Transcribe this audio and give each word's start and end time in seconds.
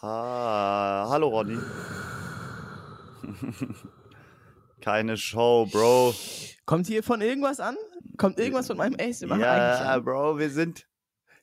Ha, 0.00 1.08
hallo 1.10 1.26
Ronny. 1.28 1.58
Keine 4.80 5.16
Show, 5.16 5.66
Bro. 5.66 6.14
Kommt 6.66 6.86
hier 6.86 7.02
von 7.02 7.20
irgendwas 7.20 7.58
an? 7.58 7.76
Kommt 8.16 8.38
irgendwas 8.38 8.68
von 8.68 8.76
meinem 8.76 8.94
Ace 9.00 9.22
immer 9.22 9.34
eigentlich 9.34 9.44
Ja, 9.46 9.94
an? 9.94 10.04
Bro, 10.04 10.38
wir 10.38 10.50
sind 10.50 10.86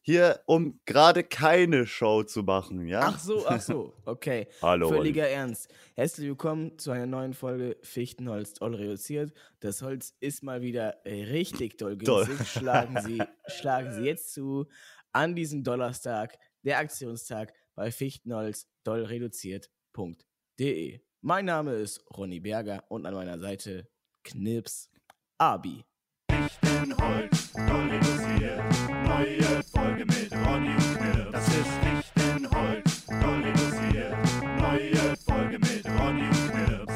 hier, 0.02 0.40
um 0.46 0.79
gerade 0.86 1.24
keine 1.24 1.86
Show 1.86 2.24
zu 2.24 2.44
machen, 2.44 2.88
ja? 2.88 3.02
Ach 3.04 3.20
so, 3.20 3.46
ach 3.46 3.60
so, 3.60 3.94
okay. 4.06 4.47
hallo 4.62 4.87
Ronny. 4.87 4.99
Völliger 4.99 5.28
Ernst. 5.28 5.69
Herzlich 5.96 6.28
willkommen 6.28 6.78
zu 6.78 6.92
einer 6.92 7.08
neuen 7.08 7.33
Folge 7.33 7.76
Fichtenholz 7.81 8.53
doll 8.53 8.76
reduziert. 8.76 9.33
Das 9.60 9.81
Holz 9.81 10.15
ist 10.22 10.44
mal 10.44 10.62
wieder 10.62 10.96
richtig 11.06 11.78
doll 11.78 11.97
Doll. 11.97 12.26
günstig. 12.26 12.47
Schlagen 12.47 13.01
Sie, 13.01 13.22
schlagen 13.47 13.92
Sie 13.94 14.03
jetzt 14.03 14.33
zu 14.33 14.67
an 15.12 15.35
diesem 15.35 15.63
Donnerstag, 15.63 16.38
der 16.63 16.77
Aktionstag 16.77 17.52
bei 17.76 17.91
Fichtenholz 17.91 18.67
doll 18.84 19.03
reduziert.de. 19.03 20.99
Mein 21.21 21.45
Name 21.45 21.73
ist 21.73 22.03
Ronny 22.16 22.39
Berger 22.39 22.83
und 22.89 23.05
an 23.05 23.13
meiner 23.13 23.38
Seite 23.38 23.88
Knips 24.23 24.89
Abi. 25.38 25.83
Fichtenholz, 26.31 27.52
doll 27.53 27.89
reduziert. 27.89 28.61
Neue 29.05 29.63
Folge 29.63 30.05
mit 30.05 30.31
Ronny 30.31 30.69
und 30.69 30.97
Knirps. 30.97 31.31
Das 31.31 31.47
ist 31.47 31.67
Fichtenholz, 31.83 33.05
doll 33.07 33.43
reduziert. 33.43 34.16
Neue 34.57 35.17
Folge 35.17 35.59
mit 35.59 35.85
Ronny 35.85 36.27
und 36.27 36.52
Knirps. 36.52 36.94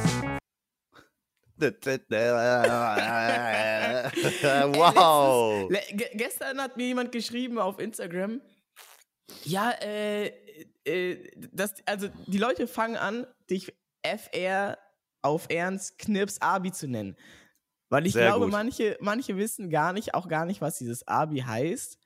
wow. 4.77 5.69
Le 5.69 5.81
ge 5.91 6.07
gestern 6.13 6.61
hat 6.61 6.77
mir 6.77 6.87
jemand 6.87 7.11
geschrieben 7.11 7.59
auf 7.59 7.79
Instagram, 7.79 8.41
ja, 9.43 9.71
äh, 9.81 10.31
äh, 10.89 11.31
das, 11.51 11.73
also 11.85 12.09
die 12.27 12.37
Leute 12.37 12.67
fangen 12.67 12.97
an, 12.97 13.25
dich 13.49 13.73
FR 14.03 14.77
auf 15.21 15.47
Ernst 15.49 15.97
Knips 15.99 16.41
Abi 16.41 16.71
zu 16.71 16.87
nennen. 16.87 17.15
Weil 17.89 18.05
ich 18.05 18.13
Sehr 18.13 18.27
glaube, 18.27 18.45
gut. 18.45 18.51
manche, 18.51 18.97
manche 19.01 19.37
wissen 19.37 19.69
gar 19.69 19.93
nicht, 19.93 20.13
auch 20.13 20.27
gar 20.27 20.45
nicht, 20.45 20.61
was 20.61 20.77
dieses 20.77 21.07
Abi 21.07 21.39
heißt. 21.39 21.97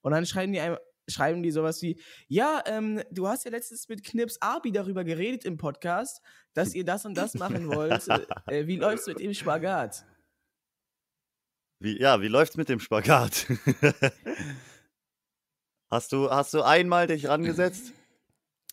Und 0.00 0.12
dann 0.12 0.26
schreiben 0.26 0.52
die 0.52 0.60
einem, 0.60 0.78
schreiben 1.06 1.42
die 1.42 1.50
sowas 1.50 1.82
wie, 1.82 2.00
ja, 2.28 2.62
ähm, 2.66 3.02
du 3.10 3.28
hast 3.28 3.44
ja 3.44 3.50
letztens 3.50 3.88
mit 3.88 4.04
Knips 4.04 4.38
Abi 4.40 4.72
darüber 4.72 5.04
geredet 5.04 5.44
im 5.44 5.56
Podcast, 5.56 6.22
dass 6.54 6.74
ihr 6.74 6.84
das 6.84 7.04
und 7.04 7.14
das 7.14 7.34
machen 7.34 7.68
wollt. 7.68 8.06
äh, 8.46 8.66
wie 8.66 8.76
läuft's 8.76 9.06
mit 9.06 9.20
dem 9.20 9.34
Spagat? 9.34 10.04
Wie, 11.80 12.00
ja, 12.00 12.20
wie 12.20 12.28
läuft's 12.28 12.56
mit 12.56 12.68
dem 12.68 12.80
Spagat? 12.80 13.46
hast, 15.90 16.12
du, 16.12 16.30
hast 16.30 16.54
du 16.54 16.62
einmal 16.62 17.06
dich 17.06 17.28
rangesetzt? 17.28 17.92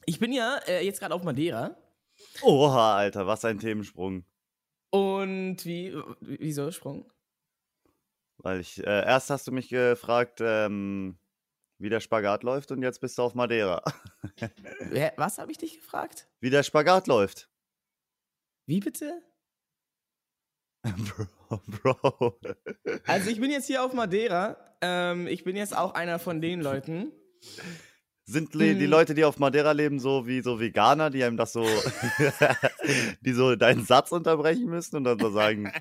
Ich 0.06 0.20
bin 0.20 0.31
ja 0.31 0.58
äh, 0.67 0.86
jetzt 0.86 1.00
gerade 1.00 1.14
auf 1.14 1.23
Madeira. 1.23 1.75
Oha, 2.42 2.95
Alter, 2.95 3.28
was 3.28 3.45
ein 3.45 3.59
Themensprung. 3.59 4.25
Und 4.89 5.66
wie, 5.66 5.94
wieso 6.22 6.72
Sprung? 6.72 7.11
Weil 8.38 8.59
ich, 8.59 8.80
äh, 8.80 9.06
erst 9.06 9.30
hast 9.30 9.48
du 9.48 9.52
mich 9.52 9.70
gefragt, 9.70 10.39
ähm, 10.42 11.17
wie 11.78 11.89
der 11.89 12.00
Spagat 12.00 12.44
läuft 12.44 12.72
und 12.72 12.81
jetzt 12.81 13.02
bist 13.02 13.17
du 13.17 13.23
auf 13.23 13.36
Madeira. 13.36 13.83
Was 15.17 15.38
habe 15.38 15.52
ich 15.52 15.58
dich 15.58 15.78
gefragt? 15.78 16.28
Wie 16.39 16.50
der 16.50 16.64
Spagat 16.64 17.08
läuft. 17.08 17.50
Wie 18.66 18.80
bitte? 18.80 19.22
Bro, 20.83 21.61
Bro. 21.67 22.39
Also 23.06 23.30
ich 23.30 23.39
bin 23.39 23.52
jetzt 23.52 23.67
hier 23.67 23.83
auf 23.83 23.94
Madeira. 23.94 24.58
Ähm, 24.81 25.28
ich 25.28 25.44
bin 25.44 25.56
jetzt 25.56 25.76
auch 25.76 25.94
einer 25.94 26.20
von 26.20 26.42
den 26.42 26.61
Leuten. 26.61 27.11
Sind 28.28 28.56
le- 28.56 28.73
die 28.76 28.86
Hm. 28.86 28.90
Leute, 28.90 29.14
die 29.14 29.23
auf 29.23 29.38
Madeira 29.38 29.72
leben, 29.72 30.00
so 30.00 30.26
wie 30.26 30.42
so 30.42 30.59
Veganer, 30.59 31.12
die 31.12 31.23
einem 31.23 31.38
das 31.38 31.54
so, 31.54 31.64
die 33.22 33.34
so 33.34 33.56
deinen 33.56 33.86
Satz 33.86 34.12
unterbrechen 34.12 34.66
müssen 34.66 34.95
und 34.95 35.04
dann 35.04 35.20
so 35.20 35.30
sagen, 35.30 35.72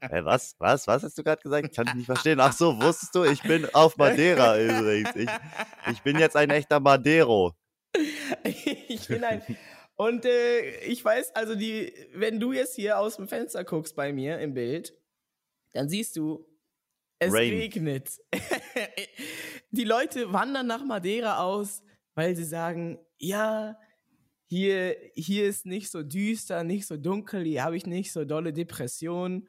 hey, 0.00 0.24
was, 0.24 0.54
was, 0.58 0.86
was 0.86 1.02
hast 1.02 1.18
du 1.18 1.22
gerade 1.22 1.42
gesagt? 1.42 1.68
Ich 1.70 1.76
kann 1.76 1.84
dich 1.86 1.94
nicht 1.96 2.06
verstehen. 2.06 2.40
Ach 2.40 2.52
so, 2.54 2.80
wusstest 2.80 3.14
du, 3.14 3.24
ich 3.24 3.42
bin 3.42 3.66
auf 3.74 3.96
Madeira 3.98 4.58
übrigens. 4.58 5.14
Ich, 5.16 5.28
ich 5.92 6.02
bin 6.02 6.18
jetzt 6.18 6.34
ein 6.36 6.48
echter 6.50 6.80
Madero. 6.80 7.52
ich 8.88 9.06
bin 9.08 9.22
ein. 9.24 9.42
Und 9.96 10.24
äh, 10.24 10.80
ich 10.86 11.04
weiß, 11.04 11.34
also 11.34 11.54
die, 11.54 11.92
wenn 12.14 12.40
du 12.40 12.52
jetzt 12.52 12.74
hier 12.74 12.98
aus 12.98 13.16
dem 13.16 13.28
Fenster 13.28 13.64
guckst 13.64 13.94
bei 13.94 14.14
mir 14.14 14.38
im 14.38 14.54
Bild, 14.54 14.94
dann 15.74 15.90
siehst 15.90 16.16
du, 16.16 16.48
es 17.18 17.32
Rain. 17.32 17.52
regnet. 17.52 18.10
die 19.70 19.84
Leute 19.84 20.32
wandern 20.32 20.66
nach 20.66 20.84
Madeira 20.84 21.38
aus, 21.44 21.82
weil 22.14 22.36
sie 22.36 22.44
sagen, 22.44 22.98
ja, 23.18 23.76
hier, 24.46 24.96
hier 25.14 25.46
ist 25.46 25.64
nicht 25.64 25.90
so 25.90 26.02
düster, 26.02 26.64
nicht 26.64 26.86
so 26.86 26.96
dunkel, 26.96 27.44
hier 27.44 27.64
habe 27.64 27.76
ich 27.76 27.86
nicht 27.86 28.12
so 28.12 28.24
dolle 28.24 28.52
Depressionen. 28.52 29.48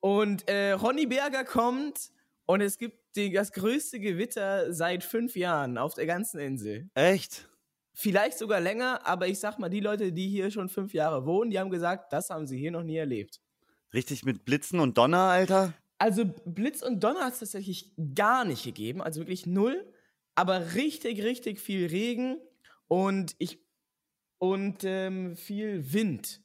Und 0.00 0.48
äh, 0.48 0.72
Ronny 0.72 1.06
Berger 1.06 1.44
kommt 1.44 2.10
und 2.46 2.60
es 2.60 2.78
gibt 2.78 3.16
die, 3.16 3.32
das 3.32 3.52
größte 3.52 4.00
Gewitter 4.00 4.72
seit 4.72 5.04
fünf 5.04 5.36
Jahren 5.36 5.78
auf 5.78 5.94
der 5.94 6.06
ganzen 6.06 6.40
Insel. 6.40 6.90
Echt? 6.94 7.48
Vielleicht 7.92 8.38
sogar 8.38 8.60
länger, 8.60 9.06
aber 9.06 9.28
ich 9.28 9.38
sag 9.38 9.58
mal, 9.58 9.68
die 9.68 9.80
Leute, 9.80 10.12
die 10.12 10.28
hier 10.28 10.50
schon 10.50 10.68
fünf 10.68 10.94
Jahre 10.94 11.26
wohnen, 11.26 11.50
die 11.50 11.58
haben 11.58 11.70
gesagt, 11.70 12.12
das 12.12 12.30
haben 12.30 12.46
sie 12.46 12.58
hier 12.58 12.70
noch 12.70 12.82
nie 12.82 12.96
erlebt. 12.96 13.40
Richtig 13.92 14.24
mit 14.24 14.44
Blitzen 14.44 14.80
und 14.80 14.96
Donner, 14.96 15.18
Alter? 15.18 15.74
Also 15.98 16.24
Blitz 16.46 16.82
und 16.82 17.04
Donner 17.04 17.26
hat 17.26 17.34
es 17.34 17.40
tatsächlich 17.40 17.92
gar 18.14 18.44
nicht 18.44 18.64
gegeben, 18.64 19.02
also 19.02 19.20
wirklich 19.20 19.44
null, 19.46 19.92
aber 20.34 20.74
richtig, 20.74 21.22
richtig 21.22 21.60
viel 21.60 21.86
Regen 21.86 22.38
und 22.88 23.34
ich 23.38 23.60
und 24.38 24.84
ähm, 24.84 25.36
viel 25.36 25.92
Wind. 25.92 26.40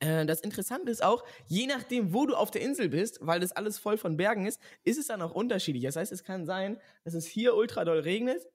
Äh, 0.00 0.26
das 0.26 0.40
Interessante 0.40 0.90
ist 0.90 1.02
auch, 1.02 1.24
je 1.46 1.66
nachdem, 1.66 2.12
wo 2.12 2.26
du 2.26 2.34
auf 2.34 2.50
der 2.50 2.62
Insel 2.62 2.88
bist, 2.88 3.18
weil 3.22 3.40
das 3.40 3.52
alles 3.52 3.78
voll 3.78 3.96
von 3.96 4.16
Bergen 4.16 4.46
ist, 4.46 4.60
ist 4.84 4.98
es 4.98 5.06
dann 5.06 5.22
auch 5.22 5.32
unterschiedlich. 5.32 5.84
Das 5.84 5.96
heißt, 5.96 6.12
es 6.12 6.22
kann 6.22 6.46
sein, 6.46 6.78
dass 7.04 7.14
es 7.14 7.26
hier 7.26 7.54
ultra 7.54 7.84
doll 7.84 8.00
regnet 8.00 8.46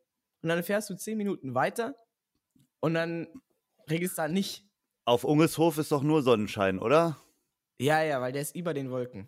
und 0.42 0.50
dann 0.50 0.64
fährst 0.64 0.90
du 0.90 0.96
zehn 0.96 1.18
Minuten 1.18 1.56
weiter 1.56 1.96
und 2.80 2.94
dann 2.94 3.28
regnet 3.90 4.12
es 4.12 4.16
da 4.16 4.28
nicht. 4.28 4.68
Auf 5.06 5.24
Ungeshof 5.24 5.78
ist 5.78 5.92
doch 5.92 6.04
nur 6.04 6.22
Sonnenschein, 6.22 6.80
oder? 6.80 7.18
Ja, 7.80 8.04
ja, 8.04 8.22
weil 8.22 8.32
der 8.32 8.44
ist 8.44 8.56
über 8.56 8.74
den 8.74 8.92
Wolken. 8.92 9.28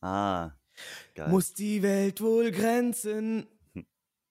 Ah, 0.00 0.50
geil. 1.14 1.28
Muss 1.28 1.54
die 1.54 1.82
Welt 1.82 2.20
wohl 2.20 2.50
grenzen 2.50 3.46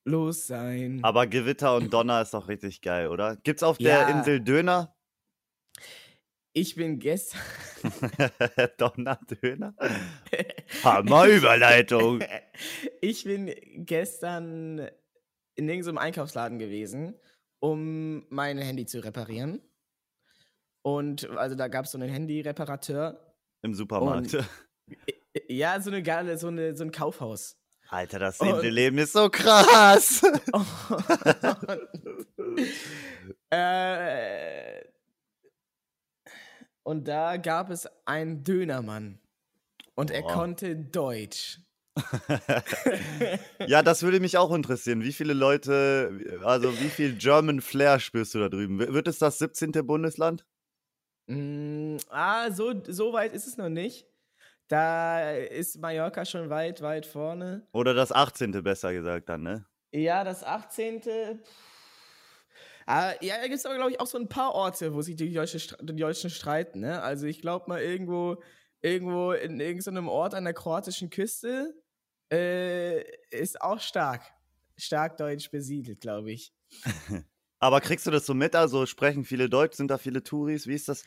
los 0.06 0.48
sein. 0.48 1.00
Aber 1.04 1.28
Gewitter 1.28 1.76
und 1.76 1.94
Donner 1.94 2.22
ist 2.22 2.34
doch 2.34 2.48
richtig 2.48 2.82
geil, 2.82 3.08
oder? 3.08 3.36
Gibt's 3.38 3.64
auf 3.64 3.78
der 3.78 4.02
Ja. 4.02 4.10
Insel 4.10 4.40
Döner? 4.42 4.96
Ich 6.56 6.76
bin 6.76 7.00
gestern. 7.00 7.42
Donner-Döner? 8.78 9.74
Hammer 10.84 11.26
Überleitung. 11.26 12.24
ich 13.02 13.24
bin 13.24 13.52
gestern 13.86 14.80
in 15.56 15.68
irgendeinem 15.70 15.98
Einkaufsladen 15.98 16.60
gewesen, 16.60 17.20
um 17.60 18.26
mein 18.30 18.58
Handy 18.60 18.86
zu 18.86 19.04
reparieren. 19.04 19.62
Und 20.86 21.28
also 21.32 21.56
da 21.56 21.70
gab 21.70 21.86
es 21.86 21.92
so 21.92 21.98
einen 21.98 22.10
Handy-Reparateur. 22.10 23.36
Im 23.64 23.74
Supermarkt. 23.74 24.34
Und- 24.36 24.50
Ja, 25.50 25.82
so 25.82 25.90
eine 25.90 26.04
geile, 26.04 26.38
so, 26.38 26.50
eine, 26.50 26.76
so 26.76 26.84
ein 26.84 26.92
Kaufhaus. 26.92 27.58
Alter, 27.90 28.20
das 28.20 28.40
Und- 28.40 28.50
Inselleben 28.50 28.98
ist 28.98 29.14
so 29.14 29.30
krass. 29.30 30.22
äh, 33.52 34.82
und 36.84 37.08
da 37.08 37.38
gab 37.38 37.70
es 37.70 37.88
einen 38.06 38.44
Dönermann. 38.44 39.20
Und 39.96 40.12
er 40.12 40.22
Boah. 40.24 40.34
konnte 40.34 40.76
Deutsch. 40.76 41.60
ja, 43.68 43.84
das 43.84 44.02
würde 44.02 44.20
mich 44.20 44.38
auch 44.38 44.52
interessieren. 44.52 45.04
Wie 45.04 45.14
viele 45.14 45.34
Leute, 45.34 46.40
also 46.44 46.74
wie 46.80 46.90
viel 46.90 47.16
German 47.16 47.62
Flair 47.62 48.00
spürst 48.00 48.34
du 48.34 48.40
da 48.40 48.50
drüben? 48.50 48.80
Wird 48.80 49.08
es 49.08 49.20
das 49.20 49.38
17. 49.38 49.72
Bundesland? 49.86 50.46
Mm, 51.28 51.98
ah, 52.10 52.50
so, 52.52 52.74
so 52.88 53.14
weit 53.14 53.34
ist 53.34 53.46
es 53.48 53.58
noch 53.58 53.70
nicht. 53.70 54.08
Da 54.74 55.34
ist 55.34 55.80
Mallorca 55.80 56.26
schon 56.26 56.50
weit, 56.50 56.82
weit 56.82 57.06
vorne. 57.06 57.68
Oder 57.74 57.94
das 57.94 58.12
18. 58.12 58.64
besser 58.64 58.92
gesagt 58.92 59.30
dann, 59.30 59.44
ne? 59.44 59.68
Ja, 59.92 60.24
das 60.24 60.44
18. 60.44 61.00
Ah, 62.88 63.14
ja, 63.22 63.36
da 63.38 63.44
gibt 63.44 63.54
es 63.60 63.68
aber, 63.68 63.76
glaube 63.76 63.92
ich, 63.92 64.00
auch 64.00 64.08
so 64.08 64.18
ein 64.18 64.28
paar 64.28 64.56
Orte, 64.56 64.96
wo 64.96 65.04
sich 65.04 65.16
die, 65.16 65.32
Deutsche, 65.32 65.60
Stra- 65.60 65.78
die 65.80 65.96
Deutschen 65.96 66.32
streiten. 66.32 66.80
Ne? 66.80 67.00
Also 67.04 67.28
ich 67.28 67.40
glaube 67.40 67.70
mal 67.70 67.84
irgendwo, 67.84 68.42
irgendwo 68.82 69.34
in 69.34 69.60
irgendeinem 69.60 70.08
Ort 70.08 70.34
an 70.34 70.44
der 70.44 70.56
kroatischen 70.56 71.12
Küste 71.12 71.76
äh, 72.32 73.04
ist 73.30 73.62
auch 73.62 73.80
stark, 73.80 74.24
stark 74.76 75.18
deutsch 75.18 75.52
besiedelt, 75.52 76.02
glaube 76.02 76.32
ich. 76.32 76.52
Aber 77.60 77.80
kriegst 77.80 78.08
du 78.08 78.12
das 78.12 78.26
so 78.26 78.34
mit? 78.34 78.56
Also 78.56 78.88
sprechen 78.88 79.24
viele 79.24 79.50
Deutsch, 79.50 79.78
sind 79.78 79.92
da 79.92 80.00
viele 80.00 80.24
Touris? 80.24 80.66
Wie 80.66 80.74
ist 80.74 80.90
das? 80.90 81.06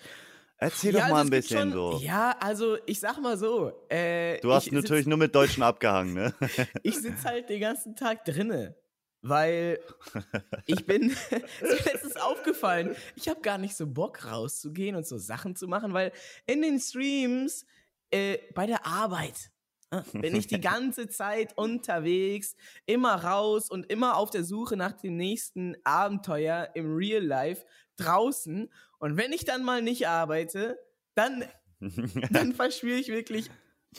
Erzähl 0.59 0.95
Ja, 0.95 1.01
doch 1.01 1.03
also 1.03 1.15
mal 1.15 1.21
ein 1.23 1.27
es 1.27 1.31
gibt 1.31 1.49
bisschen 1.49 1.71
schon, 1.71 1.73
so. 1.73 1.99
Ja, 2.03 2.37
also 2.41 2.79
ich 2.87 2.99
sag 3.01 3.19
mal 3.21 3.37
so. 3.37 3.73
Äh, 3.91 4.41
Du 4.41 4.53
hast 4.53 4.67
ich 4.67 4.73
natürlich 4.73 5.07
nur 5.07 5.19
mit 5.19 5.35
Deutschen 5.35 5.63
abgehangen, 5.63 6.15
ne? 6.15 6.35
ich 6.83 6.97
sitze 6.99 7.29
halt 7.29 7.49
den 7.51 7.61
ganzen 7.61 7.95
Tag 7.97 8.25
drinne. 8.25 8.75
weil 9.23 9.81
ich 10.67 10.87
bin, 10.87 11.11
ist 11.31 11.31
mir 11.31 11.93
letztens 11.93 12.17
aufgefallen, 12.17 12.97
ich 13.17 13.29
habe 13.29 13.41
gar 13.43 13.59
nicht 13.59 13.77
so 13.77 13.87
Bock 13.87 14.25
rauszugehen 14.25 14.97
und 14.97 15.07
so 15.07 15.19
Sachen 15.19 15.57
zu 15.57 15.69
machen, 15.69 15.93
weil 15.93 16.13
in 16.47 16.63
den 16.63 16.79
Streams 16.81 17.67
äh, 18.11 18.39
bei 18.55 18.67
der 18.67 18.87
Arbeit 18.87 19.51
äh, 19.91 20.01
bin 20.13 20.35
ich 20.37 20.47
die 20.47 20.61
ganze 20.61 21.09
Zeit 21.09 21.57
unterwegs, 21.59 22.57
immer 22.87 23.15
raus 23.25 23.69
und 23.71 23.91
immer 23.93 24.17
auf 24.17 24.31
der 24.31 24.45
Suche 24.45 24.77
nach 24.77 24.93
dem 24.93 25.17
nächsten 25.17 25.77
Abenteuer 25.85 26.71
im 26.75 26.95
Real 26.97 27.23
Life 27.25 27.65
draußen. 27.97 28.71
Und 29.07 29.17
wenn 29.17 29.33
ich 29.33 29.45
dann 29.45 29.63
mal 29.63 29.83
nicht 29.83 30.09
arbeite, 30.09 30.81
dann, 31.15 31.45
dann 32.33 32.53
verspüre 32.53 32.99
ich 32.99 33.07
wirklich 33.07 33.49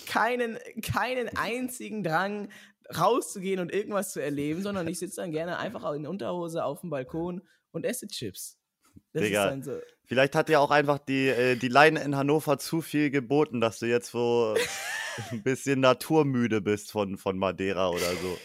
keinen, 0.06 0.58
keinen 0.82 1.30
einzigen 1.38 2.04
Drang, 2.04 2.50
rauszugehen 2.94 3.62
und 3.62 3.72
irgendwas 3.72 4.12
zu 4.12 4.22
erleben, 4.22 4.62
sondern 4.62 4.86
ich 4.90 5.00
sitze 5.00 5.22
dann 5.22 5.32
gerne 5.32 5.60
einfach 5.60 5.94
in 5.94 6.06
Unterhose 6.06 6.66
auf 6.66 6.82
dem 6.82 6.90
Balkon 6.90 7.42
und 7.72 7.86
esse 7.86 8.08
Chips. 8.08 8.60
Das 9.14 9.24
Digga, 9.24 9.58
so. 9.64 9.80
Vielleicht 10.04 10.36
hat 10.36 10.50
dir 10.50 10.60
auch 10.60 10.72
einfach 10.72 11.00
die, 11.00 11.30
äh, 11.30 11.56
die 11.56 11.70
Leine 11.70 12.04
in 12.04 12.18
Hannover 12.18 12.60
zu 12.60 12.82
viel 12.82 13.10
geboten, 13.10 13.62
dass 13.62 13.80
du 13.80 13.86
jetzt 13.86 14.12
so 14.12 14.56
ein 15.32 15.42
bisschen 15.42 15.80
naturmüde 15.80 16.60
bist 16.60 16.92
von, 16.92 17.18
von 17.18 17.38
Madeira 17.38 17.88
oder 17.92 18.12
so. 18.22 18.38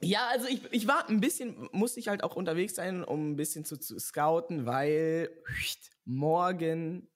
Ja, 0.00 0.28
also 0.28 0.46
ich, 0.46 0.62
ich 0.70 0.86
war 0.86 1.08
ein 1.08 1.20
bisschen, 1.20 1.68
musste 1.72 1.98
ich 1.98 2.08
halt 2.08 2.22
auch 2.22 2.36
unterwegs 2.36 2.76
sein, 2.76 3.02
um 3.02 3.32
ein 3.32 3.36
bisschen 3.36 3.64
zu, 3.64 3.76
zu 3.76 3.98
scouten, 3.98 4.64
weil 4.64 5.30
morgen, 6.04 7.08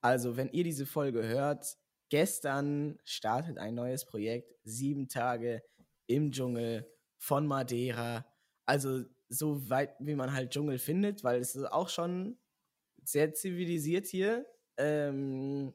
also 0.00 0.36
wenn 0.36 0.50
ihr 0.50 0.64
diese 0.64 0.84
Folge 0.84 1.26
hört, 1.26 1.76
gestern 2.08 2.98
startet 3.04 3.58
ein 3.58 3.74
neues 3.74 4.04
Projekt, 4.04 4.52
sieben 4.64 5.08
Tage 5.08 5.62
im 6.06 6.32
Dschungel 6.32 6.90
von 7.18 7.46
Madeira. 7.46 8.26
Also 8.66 9.04
so 9.28 9.68
weit, 9.70 9.94
wie 10.00 10.14
man 10.14 10.32
halt 10.32 10.50
Dschungel 10.50 10.78
findet, 10.78 11.22
weil 11.22 11.40
es 11.40 11.54
ist 11.54 11.70
auch 11.70 11.88
schon 11.88 12.38
sehr 13.04 13.32
zivilisiert 13.32 14.06
hier. 14.06 14.46
Ähm, 14.76 15.72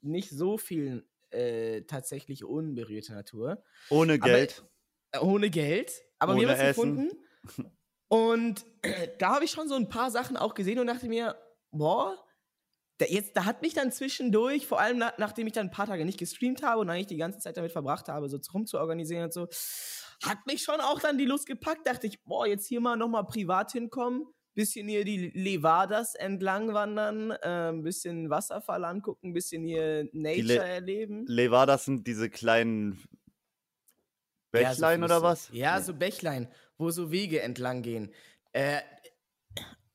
nicht 0.00 0.30
so 0.30 0.56
viel 0.56 1.06
äh, 1.30 1.82
tatsächlich 1.82 2.44
unberührte 2.44 3.12
Natur. 3.12 3.62
Ohne 3.90 4.18
Geld. 4.18 4.64
Äh, 5.12 5.18
ohne 5.20 5.50
Geld. 5.50 5.92
Aber 6.18 6.32
ohne 6.32 6.42
wir 6.42 6.48
haben 6.48 6.60
es 6.60 6.68
gefunden. 6.68 7.10
Und 8.08 8.66
da 9.18 9.34
habe 9.34 9.44
ich 9.44 9.50
schon 9.50 9.68
so 9.68 9.74
ein 9.74 9.88
paar 9.88 10.10
Sachen 10.10 10.36
auch 10.36 10.54
gesehen 10.54 10.78
und 10.78 10.86
dachte 10.86 11.08
mir, 11.08 11.36
boah, 11.70 12.16
da, 12.98 13.06
jetzt, 13.06 13.36
da 13.36 13.44
hat 13.44 13.62
mich 13.62 13.74
dann 13.74 13.90
zwischendurch, 13.90 14.66
vor 14.66 14.80
allem 14.80 14.98
na, 14.98 15.12
nachdem 15.18 15.46
ich 15.46 15.54
dann 15.54 15.68
ein 15.68 15.72
paar 15.72 15.86
Tage 15.86 16.04
nicht 16.04 16.18
gestreamt 16.18 16.62
habe 16.62 16.80
und 16.80 16.90
eigentlich 16.90 17.06
die 17.06 17.16
ganze 17.16 17.38
Zeit 17.38 17.56
damit 17.56 17.72
verbracht 17.72 18.08
habe, 18.08 18.28
so 18.28 18.38
rumzuorganisieren 18.52 19.24
und 19.24 19.32
so, 19.32 19.48
hat 20.22 20.46
mich 20.46 20.62
schon 20.62 20.80
auch 20.80 21.00
dann 21.00 21.18
die 21.18 21.24
Lust 21.24 21.46
gepackt. 21.46 21.86
Dachte 21.86 22.06
ich, 22.06 22.22
boah, 22.22 22.46
jetzt 22.46 22.66
hier 22.66 22.80
mal 22.80 22.96
nochmal 22.96 23.24
privat 23.24 23.72
hinkommen, 23.72 24.26
bisschen 24.54 24.86
hier 24.86 25.04
die 25.04 25.30
Levadas 25.30 26.14
entlang 26.14 26.74
wandern, 26.74 27.30
äh, 27.30 27.70
ein 27.70 27.82
bisschen 27.82 28.30
Wasserfall 28.30 28.84
angucken, 28.84 29.28
ein 29.28 29.32
bisschen 29.32 29.64
hier 29.64 30.08
Nature 30.12 30.42
Le 30.42 30.58
erleben. 30.58 31.24
Levadas 31.26 31.86
sind 31.86 32.06
diese 32.06 32.30
kleinen 32.30 33.02
Bächlein 34.52 35.00
ja, 35.00 35.08
so 35.08 35.14
oder 35.14 35.22
was? 35.22 35.48
Ja, 35.52 35.80
so 35.80 35.94
Bächlein, 35.94 36.48
wo 36.78 36.90
so 36.90 37.10
Wege 37.10 37.42
entlang 37.42 37.82
gehen. 37.82 38.12
Äh, 38.52 38.80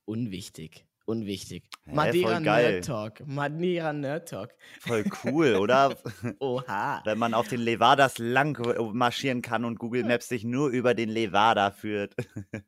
unwichtig 0.04 0.88
unwichtig. 1.08 1.64
Hä, 1.86 1.94
Madeira 1.94 2.38
Nerd 2.38 2.84
Talk. 2.84 3.26
Madeira 3.26 3.92
Nerd 3.92 4.28
Talk. 4.28 4.54
Voll 4.80 5.04
cool, 5.24 5.56
oder? 5.56 5.96
Oha. 6.38 7.00
Wenn 7.04 7.18
man 7.18 7.34
auf 7.34 7.48
den 7.48 7.60
Levadas 7.60 8.18
lang 8.18 8.58
marschieren 8.92 9.42
kann 9.42 9.64
und 9.64 9.78
Google 9.78 10.04
Maps 10.04 10.28
sich 10.28 10.44
nur 10.44 10.68
über 10.68 10.94
den 10.94 11.08
Levada 11.08 11.70
führt. 11.70 12.14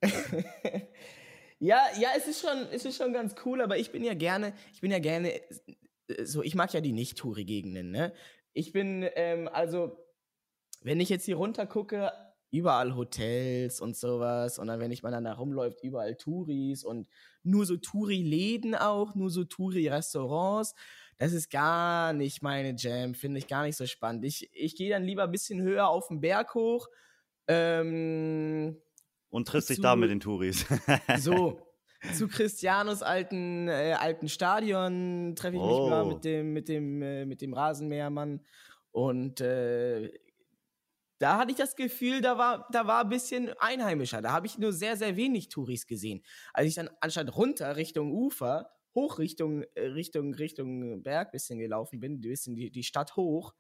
ja, 1.59 1.81
ja, 1.99 2.09
es 2.17 2.27
ist 2.27 2.41
schon, 2.41 2.67
es 2.73 2.85
ist 2.85 2.97
schon 2.97 3.13
ganz 3.13 3.35
cool, 3.45 3.61
aber 3.61 3.77
ich 3.77 3.93
bin 3.93 4.03
ja 4.03 4.15
gerne, 4.15 4.55
ich 4.73 4.81
bin 4.81 4.91
ja 4.91 4.99
gerne, 4.99 5.35
äh, 5.35 6.25
so, 6.25 6.43
ich 6.43 6.55
mag 6.55 6.73
ja 6.73 6.81
die 6.81 6.93
Nicht-Touri-Gegenden, 6.93 7.91
ne? 7.91 8.13
Ich 8.53 8.73
bin, 8.73 9.07
ähm, 9.15 9.49
also, 9.53 9.97
wenn 10.81 11.01
ich 11.01 11.09
jetzt 11.09 11.25
hier 11.25 11.37
runter 11.37 11.67
gucke, 11.67 12.13
überall 12.51 12.97
Hotels 12.97 13.81
und 13.81 13.97
sowas. 13.97 14.59
Und 14.59 14.67
dann, 14.67 14.81
wenn 14.81 14.91
ich 14.91 15.03
mal 15.03 15.11
dann 15.11 15.25
da 15.25 15.35
rumläuft, 15.35 15.83
überall 15.83 16.17
Touris 16.17 16.85
und 16.85 17.09
nur 17.43 17.65
so 17.65 17.77
Touri-Läden 17.77 18.75
auch, 18.75 19.15
nur 19.15 19.31
so 19.31 19.45
Touri-Restaurants. 19.45 20.75
Das 21.19 21.33
ist 21.33 21.51
gar 21.51 22.13
nicht 22.13 22.43
meine 22.43 22.75
Jam, 22.77 23.15
finde 23.15 23.39
ich 23.39 23.47
gar 23.47 23.65
nicht 23.65 23.77
so 23.77 23.87
spannend. 23.87 24.25
Ich, 24.25 24.51
ich 24.53 24.75
gehe 24.75 24.91
dann 24.91 25.05
lieber 25.05 25.25
ein 25.25 25.31
bisschen 25.31 25.61
höher 25.61 25.89
auf 25.89 26.09
den 26.09 26.21
Berg 26.21 26.55
hoch. 26.55 26.89
Ähm, 27.47 28.77
und 29.29 29.47
triffst 29.47 29.71
dich 29.71 29.81
da 29.81 29.97
mit 29.97 30.11
den 30.11 30.21
Touris. 30.21 30.67
so, 31.19 31.61
zu 32.15 32.27
Christianos 32.27 33.03
alten, 33.03 33.69
äh, 33.69 33.97
alten 33.99 34.29
Stadion 34.29 35.35
treffe 35.37 35.57
ich 35.57 35.63
oh. 35.63 35.83
mich 35.83 35.91
mal 35.91 36.07
mit 36.07 36.25
dem, 36.25 36.53
mit 36.53 36.69
dem, 36.69 37.03
äh, 37.03 37.27
mit 37.27 37.43
dem 37.43 37.53
Rasenmähermann. 37.53 38.41
Und 38.93 39.41
äh, 39.41 40.11
da 41.21 41.37
hatte 41.37 41.53
ich 41.53 41.59
das 41.59 41.77
Gefühl, 41.77 42.23
da 42.23 42.39
war, 42.39 42.67
da 42.73 42.87
war 42.87 43.05
ein 43.05 43.11
bisschen 43.11 43.53
einheimischer. 43.59 44.23
Da 44.23 44.33
habe 44.33 44.47
ich 44.47 44.59
nur 44.59 44.73
sehr, 44.73 44.97
sehr 44.97 45.17
wenig 45.17 45.51
Touris 45.51 45.87
gesehen. 45.87 46.23
Als 46.55 46.67
ich 46.67 46.75
dann 46.75 46.89
anstatt 47.01 47.37
runter 47.37 47.77
Richtung 47.77 48.11
Ufer, 48.11 48.71
hoch 48.95 49.19
Richtung, 49.19 49.63
äh, 49.75 49.83
Richtung, 49.83 50.35
Richtung 50.35 51.03
Berg 51.03 51.31
bisschen 51.31 51.59
gelaufen 51.59 52.01
bin, 52.01 52.15
ein 52.15 52.21
bisschen 52.23 52.57
die, 52.57 52.71
die 52.71 52.83
Stadt 52.83 53.17
hoch, 53.17 53.55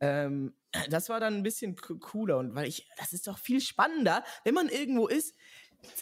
ähm, 0.00 0.54
das 0.88 1.08
war 1.08 1.20
dann 1.20 1.34
ein 1.34 1.42
bisschen 1.44 1.76
cooler. 1.76 2.38
Und 2.38 2.56
weil 2.56 2.66
ich, 2.66 2.88
das 2.96 3.12
ist 3.12 3.28
doch 3.28 3.38
viel 3.38 3.60
spannender, 3.60 4.24
wenn 4.42 4.54
man 4.54 4.68
irgendwo 4.68 5.06
ist, 5.06 5.36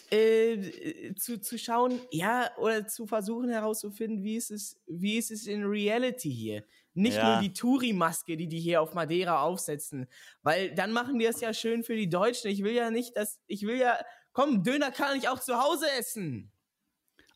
äh, 0.09 1.13
zu, 1.15 1.39
zu 1.39 1.59
schauen, 1.59 2.01
ja, 2.11 2.49
oder 2.57 2.87
zu 2.87 3.05
versuchen 3.05 3.49
herauszufinden, 3.49 4.23
wie 4.23 4.37
ist 4.37 4.49
es, 4.49 4.81
wie 4.87 5.17
ist 5.17 5.29
es 5.29 5.45
in 5.45 5.63
Reality 5.63 6.33
hier? 6.33 6.63
Nicht 6.93 7.17
ja. 7.17 7.33
nur 7.33 7.41
die 7.41 7.53
Touri-Maske, 7.53 8.35
die 8.35 8.47
die 8.47 8.59
hier 8.59 8.81
auf 8.81 8.93
Madeira 8.93 9.41
aufsetzen, 9.41 10.07
weil 10.41 10.73
dann 10.73 10.91
machen 10.91 11.19
die 11.19 11.25
es 11.25 11.39
ja 11.41 11.53
schön 11.53 11.83
für 11.83 11.95
die 11.95 12.09
Deutschen. 12.09 12.49
Ich 12.49 12.63
will 12.63 12.73
ja 12.73 12.91
nicht, 12.91 13.15
dass, 13.15 13.39
ich 13.47 13.63
will 13.63 13.77
ja, 13.77 13.97
komm, 14.33 14.63
Döner 14.63 14.91
kann 14.91 15.17
ich 15.17 15.29
auch 15.29 15.39
zu 15.39 15.61
Hause 15.61 15.85
essen. 15.97 16.51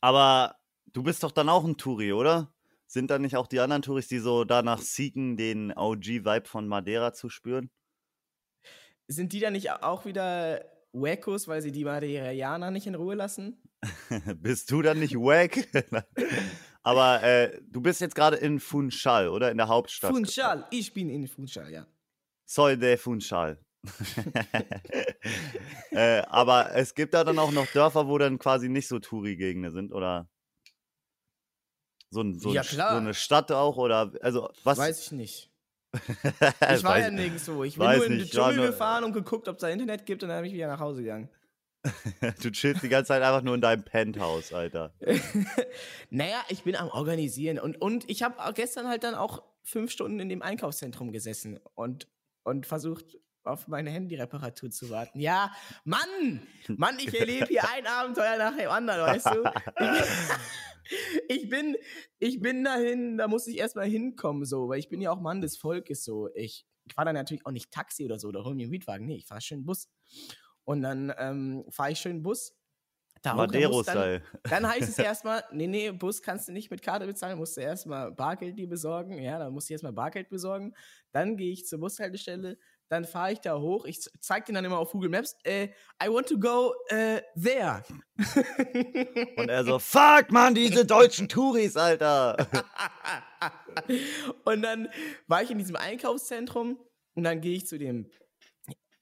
Aber 0.01 0.57
du 0.91 1.03
bist 1.03 1.23
doch 1.23 1.31
dann 1.31 1.49
auch 1.49 1.63
ein 1.63 1.77
Touri, 1.77 2.13
oder? 2.13 2.53
Sind 2.87 3.09
da 3.09 3.17
nicht 3.19 3.37
auch 3.37 3.47
die 3.47 3.59
anderen 3.59 3.81
Touris, 3.81 4.07
die 4.07 4.19
so 4.19 4.43
danach 4.43 4.79
siegen, 4.79 5.37
den 5.37 5.71
OG-Vibe 5.75 6.45
von 6.45 6.67
Madeira 6.67 7.13
zu 7.13 7.29
spüren? 7.29 7.71
Sind 9.07 9.33
die 9.33 9.39
dann 9.39 9.53
nicht 9.53 9.71
auch 9.71 10.05
wieder 10.05 10.63
Wackos, 10.93 11.47
weil 11.47 11.61
sie 11.61 11.71
die 11.71 11.85
Madeirianer 11.85 12.69
nicht 12.69 12.87
in 12.87 12.95
Ruhe 12.95 13.15
lassen? 13.15 13.61
Bist 14.37 14.69
du 14.71 14.81
dann 14.81 14.99
nicht 14.99 15.15
wack? 15.15 15.67
Aber 16.83 17.23
äh, 17.23 17.59
du 17.69 17.81
bist 17.81 18.01
jetzt 18.01 18.13
gerade 18.13 18.37
in 18.37 18.59
Funchal, 18.59 19.29
oder? 19.29 19.49
In 19.49 19.57
der 19.57 19.69
Hauptstadt. 19.69 20.11
Funchal, 20.11 20.67
ich 20.69 20.93
bin 20.93 21.09
in 21.09 21.27
Funchal, 21.27 21.71
ja. 21.71 21.87
Soy 22.45 22.77
de 22.77 22.97
Funchal. 22.97 23.57
äh, 25.91 26.21
aber 26.27 26.75
es 26.75 26.93
gibt 26.93 27.13
da 27.13 27.23
dann 27.23 27.39
auch 27.39 27.51
noch 27.51 27.67
Dörfer, 27.67 28.07
wo 28.07 28.17
dann 28.17 28.37
quasi 28.37 28.69
nicht 28.69 28.87
so 28.87 28.99
Touri-Gegenden 28.99 29.71
sind, 29.71 29.93
oder? 29.93 30.29
So, 32.09 32.23
so, 32.33 32.53
ja, 32.53 32.63
so, 32.63 32.81
eine 32.81 33.13
Stadt 33.13 33.51
auch, 33.51 33.77
oder? 33.77 34.11
Also, 34.21 34.51
was? 34.63 34.77
Weiß 34.77 35.05
ich 35.05 35.11
nicht. 35.13 35.49
ich 35.93 36.83
war 36.83 36.99
ja 36.99 37.11
nirgendwo. 37.11 37.63
Ich 37.63 37.77
bin 37.77 37.85
nur 37.85 38.05
in 38.05 38.19
den 38.19 38.27
Dschungel 38.27 38.67
gefahren 38.67 39.03
und 39.03 39.13
geguckt, 39.13 39.47
ob 39.47 39.55
es 39.55 39.61
da 39.61 39.69
Internet 39.69 40.05
gibt 40.05 40.23
und 40.23 40.29
dann 40.29 40.41
bin 40.41 40.51
ich 40.51 40.55
wieder 40.55 40.67
nach 40.67 40.79
Hause 40.79 41.01
gegangen. 41.01 41.29
du 42.41 42.51
chillst 42.51 42.83
die 42.83 42.89
ganze 42.89 43.09
Zeit 43.09 43.21
einfach 43.21 43.41
nur 43.41 43.55
in 43.55 43.61
deinem 43.61 43.83
Penthouse, 43.83 44.53
Alter. 44.53 44.93
naja, 46.09 46.41
ich 46.49 46.63
bin 46.63 46.75
am 46.75 46.89
Organisieren 46.89 47.59
und, 47.59 47.81
und 47.81 48.09
ich 48.09 48.23
habe 48.23 48.35
gestern 48.53 48.87
halt 48.87 49.03
dann 49.03 49.15
auch 49.15 49.43
fünf 49.63 49.91
Stunden 49.91 50.19
in 50.19 50.29
dem 50.29 50.41
Einkaufszentrum 50.41 51.11
gesessen 51.11 51.59
und, 51.75 52.07
und 52.43 52.65
versucht, 52.65 53.17
auf 53.43 53.67
meine 53.67 53.91
Handyreparatur 53.91 54.69
zu 54.69 54.89
warten. 54.89 55.19
Ja, 55.19 55.51
Mann! 55.83 56.47
Mann, 56.67 56.97
ich 56.97 57.13
erlebe 57.17 57.47
hier 57.47 57.63
ein 57.69 57.85
Abenteuer 57.85 58.37
nach 58.37 58.55
dem 58.55 58.69
anderen, 58.69 59.01
weißt 59.01 59.25
du? 59.27 59.43
ich 61.27 61.49
bin, 61.49 61.75
ich 62.19 62.39
bin 62.39 62.63
dahin, 62.63 63.17
da 63.17 63.27
muss 63.27 63.47
ich 63.47 63.57
erstmal 63.57 63.87
hinkommen, 63.87 64.45
so, 64.45 64.69
weil 64.69 64.79
ich 64.79 64.89
bin 64.89 65.01
ja 65.01 65.11
auch 65.11 65.19
Mann 65.19 65.41
des 65.41 65.57
Volkes, 65.57 66.03
so. 66.03 66.29
Ich, 66.35 66.65
ich 66.85 66.93
fahre 66.93 67.07
dann 67.07 67.15
natürlich 67.15 67.45
auch 67.45 67.51
nicht 67.51 67.71
Taxi 67.71 68.05
oder 68.05 68.19
so 68.19 68.29
oder 68.29 68.43
hol 68.43 68.55
mir 68.55 68.63
einen 68.63 68.71
Mietwagen. 68.71 69.05
Nee, 69.05 69.17
ich 69.17 69.25
fahre 69.25 69.41
schön 69.41 69.65
Bus. 69.65 69.89
Und 70.65 70.81
dann 70.81 71.13
ähm, 71.17 71.65
fahre 71.69 71.91
ich 71.91 71.99
schön 71.99 72.23
Bus. 72.23 72.53
Madero-Style. 73.25 74.21
Dann, 74.43 74.63
dann 74.63 74.67
heißt 74.69 74.89
es 74.89 74.97
erstmal, 74.99 75.43
nee, 75.51 75.67
nee, 75.67 75.91
Bus 75.91 76.21
kannst 76.21 76.47
du 76.47 76.51
nicht 76.51 76.69
mit 76.69 76.81
Karte 76.81 77.05
bezahlen, 77.05 77.37
musst 77.37 77.55
du 77.55 77.61
erstmal 77.61 78.11
Bargeld 78.11 78.57
die 78.57 78.67
besorgen. 78.67 79.21
Ja, 79.21 79.39
dann 79.39 79.53
musst 79.53 79.69
du 79.69 79.73
erstmal 79.73 79.93
Bargeld 79.93 80.29
besorgen. 80.29 80.73
Dann 81.11 81.37
gehe 81.37 81.51
ich 81.51 81.65
zur 81.65 81.79
Bushaltestelle, 81.79 82.57
dann 82.89 83.05
fahre 83.05 83.31
ich 83.31 83.39
da 83.39 83.57
hoch. 83.57 83.85
Ich 83.85 84.01
zeige 84.19 84.47
dir 84.47 84.53
dann 84.53 84.65
immer 84.65 84.77
auf 84.77 84.91
Google 84.91 85.09
Maps, 85.09 85.35
äh, 85.43 85.69
I 86.03 86.07
want 86.07 86.27
to 86.27 86.37
go 86.37 86.73
äh, 86.89 87.21
there. 87.41 87.83
Und 89.37 89.49
er 89.49 89.63
so, 89.63 89.79
fuck, 89.79 90.31
man, 90.31 90.53
diese 90.53 90.85
deutschen 90.85 91.29
Touris, 91.29 91.77
Alter. 91.77 92.47
und 94.45 94.61
dann 94.61 94.87
war 95.27 95.41
ich 95.41 95.51
in 95.51 95.57
diesem 95.57 95.75
Einkaufszentrum 95.75 96.79
und 97.15 97.23
dann 97.23 97.41
gehe 97.41 97.55
ich 97.55 97.67
zu 97.67 97.77
dem 97.77 98.09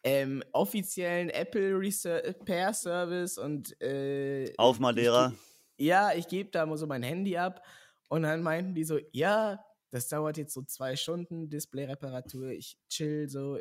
ähm, 0.04 0.44
offiziellen 0.52 1.30
Apple 1.30 1.80
Repair 1.80 2.74
Service 2.74 3.38
und 3.38 3.80
äh, 3.82 4.54
Auf 4.58 4.80
Madeira. 4.80 5.34
Ich, 5.78 5.86
ja, 5.86 6.14
ich 6.14 6.28
gebe 6.28 6.50
da 6.50 6.66
mal 6.66 6.78
so 6.78 6.88
mein 6.88 7.04
Handy 7.04 7.38
ab 7.38 7.64
und 8.10 8.24
dann 8.24 8.42
meinten 8.42 8.74
die 8.74 8.84
so, 8.84 9.00
ja, 9.12 9.64
das 9.92 10.08
dauert 10.08 10.38
jetzt 10.38 10.54
so 10.54 10.64
zwei 10.64 10.96
Stunden, 10.96 11.50
Display-Reparatur, 11.50 12.50
ich 12.50 12.78
chill 12.90 13.30
so. 13.30 13.58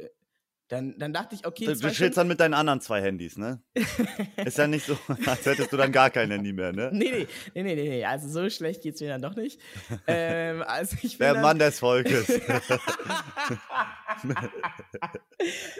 Dann, 0.71 0.97
dann 0.99 1.13
dachte 1.13 1.35
ich, 1.35 1.45
okay, 1.45 1.67
Du, 1.67 1.75
du 1.75 1.91
chillst 1.91 2.17
dann 2.17 2.29
mit 2.29 2.39
deinen 2.39 2.55
anderen 2.55 2.81
zwei 2.81 3.03
Handys, 3.03 3.37
ne? 3.37 3.61
Ist 4.45 4.57
ja 4.57 4.69
nicht 4.69 4.87
so, 4.87 4.97
als 5.27 5.45
hättest 5.45 5.73
du 5.73 5.77
dann 5.77 5.91
gar 5.91 6.11
kein 6.11 6.31
Handy 6.31 6.53
mehr, 6.53 6.73
ne? 6.73 6.91
Nee, 6.93 7.11
nee, 7.11 7.27
nee, 7.55 7.75
nee, 7.75 7.89
nee, 7.89 8.05
also 8.05 8.29
so 8.29 8.49
schlecht 8.49 8.81
geht's 8.83 9.01
mir 9.01 9.09
dann 9.09 9.21
doch 9.21 9.35
nicht. 9.35 9.61
ähm, 10.07 10.63
also 10.65 10.97
ich 11.03 11.19
Der 11.19 11.35
dann, 11.35 11.43
Mann 11.43 11.59
des 11.59 11.81
Volkes. 11.81 12.29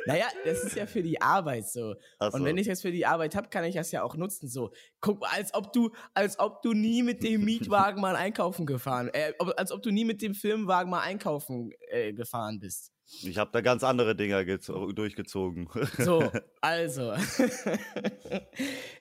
naja, 0.07 0.27
das 0.45 0.65
ist 0.65 0.75
ja 0.75 0.87
für 0.87 1.05
die 1.05 1.23
Arbeit 1.23 1.69
so. 1.69 1.95
Ach 2.19 2.33
Und 2.33 2.41
so. 2.41 2.45
wenn 2.45 2.59
ich 2.59 2.67
das 2.67 2.83
für 2.83 2.91
die 2.91 3.07
Arbeit 3.07 3.37
habe, 3.37 3.49
kann 3.49 3.63
ich 3.63 3.77
das 3.77 3.93
ja 3.93 4.03
auch 4.03 4.17
nutzen. 4.17 4.49
So, 4.49 4.73
guck, 5.01 5.25
als 5.33 5.55
ob 5.55 5.73
du, 5.73 5.93
als 6.15 6.37
ob 6.41 6.63
du 6.63 6.73
nie 6.73 7.05
mit 7.05 7.23
dem 7.23 7.45
Mietwagen 7.45 8.01
mal 8.01 8.17
einkaufen 8.17 8.67
gefahren, 8.67 9.09
äh, 9.13 9.35
als 9.57 9.71
ob 9.71 9.85
du 9.85 9.93
nie 9.93 10.05
mit 10.05 10.21
dem 10.21 10.35
Firmenwagen 10.35 10.91
mal 10.91 11.03
einkaufen 11.03 11.71
äh, 11.91 12.13
gefahren 12.13 12.59
bist. 12.59 12.91
Ich 13.23 13.39
habe 13.39 13.51
da 13.53 13.61
ganz 13.61 13.83
andere 13.83 14.15
Dinger 14.15 14.41
gezo- 14.41 14.93
durchgezogen. 14.93 15.69
So, 15.99 16.31
also. 16.61 17.15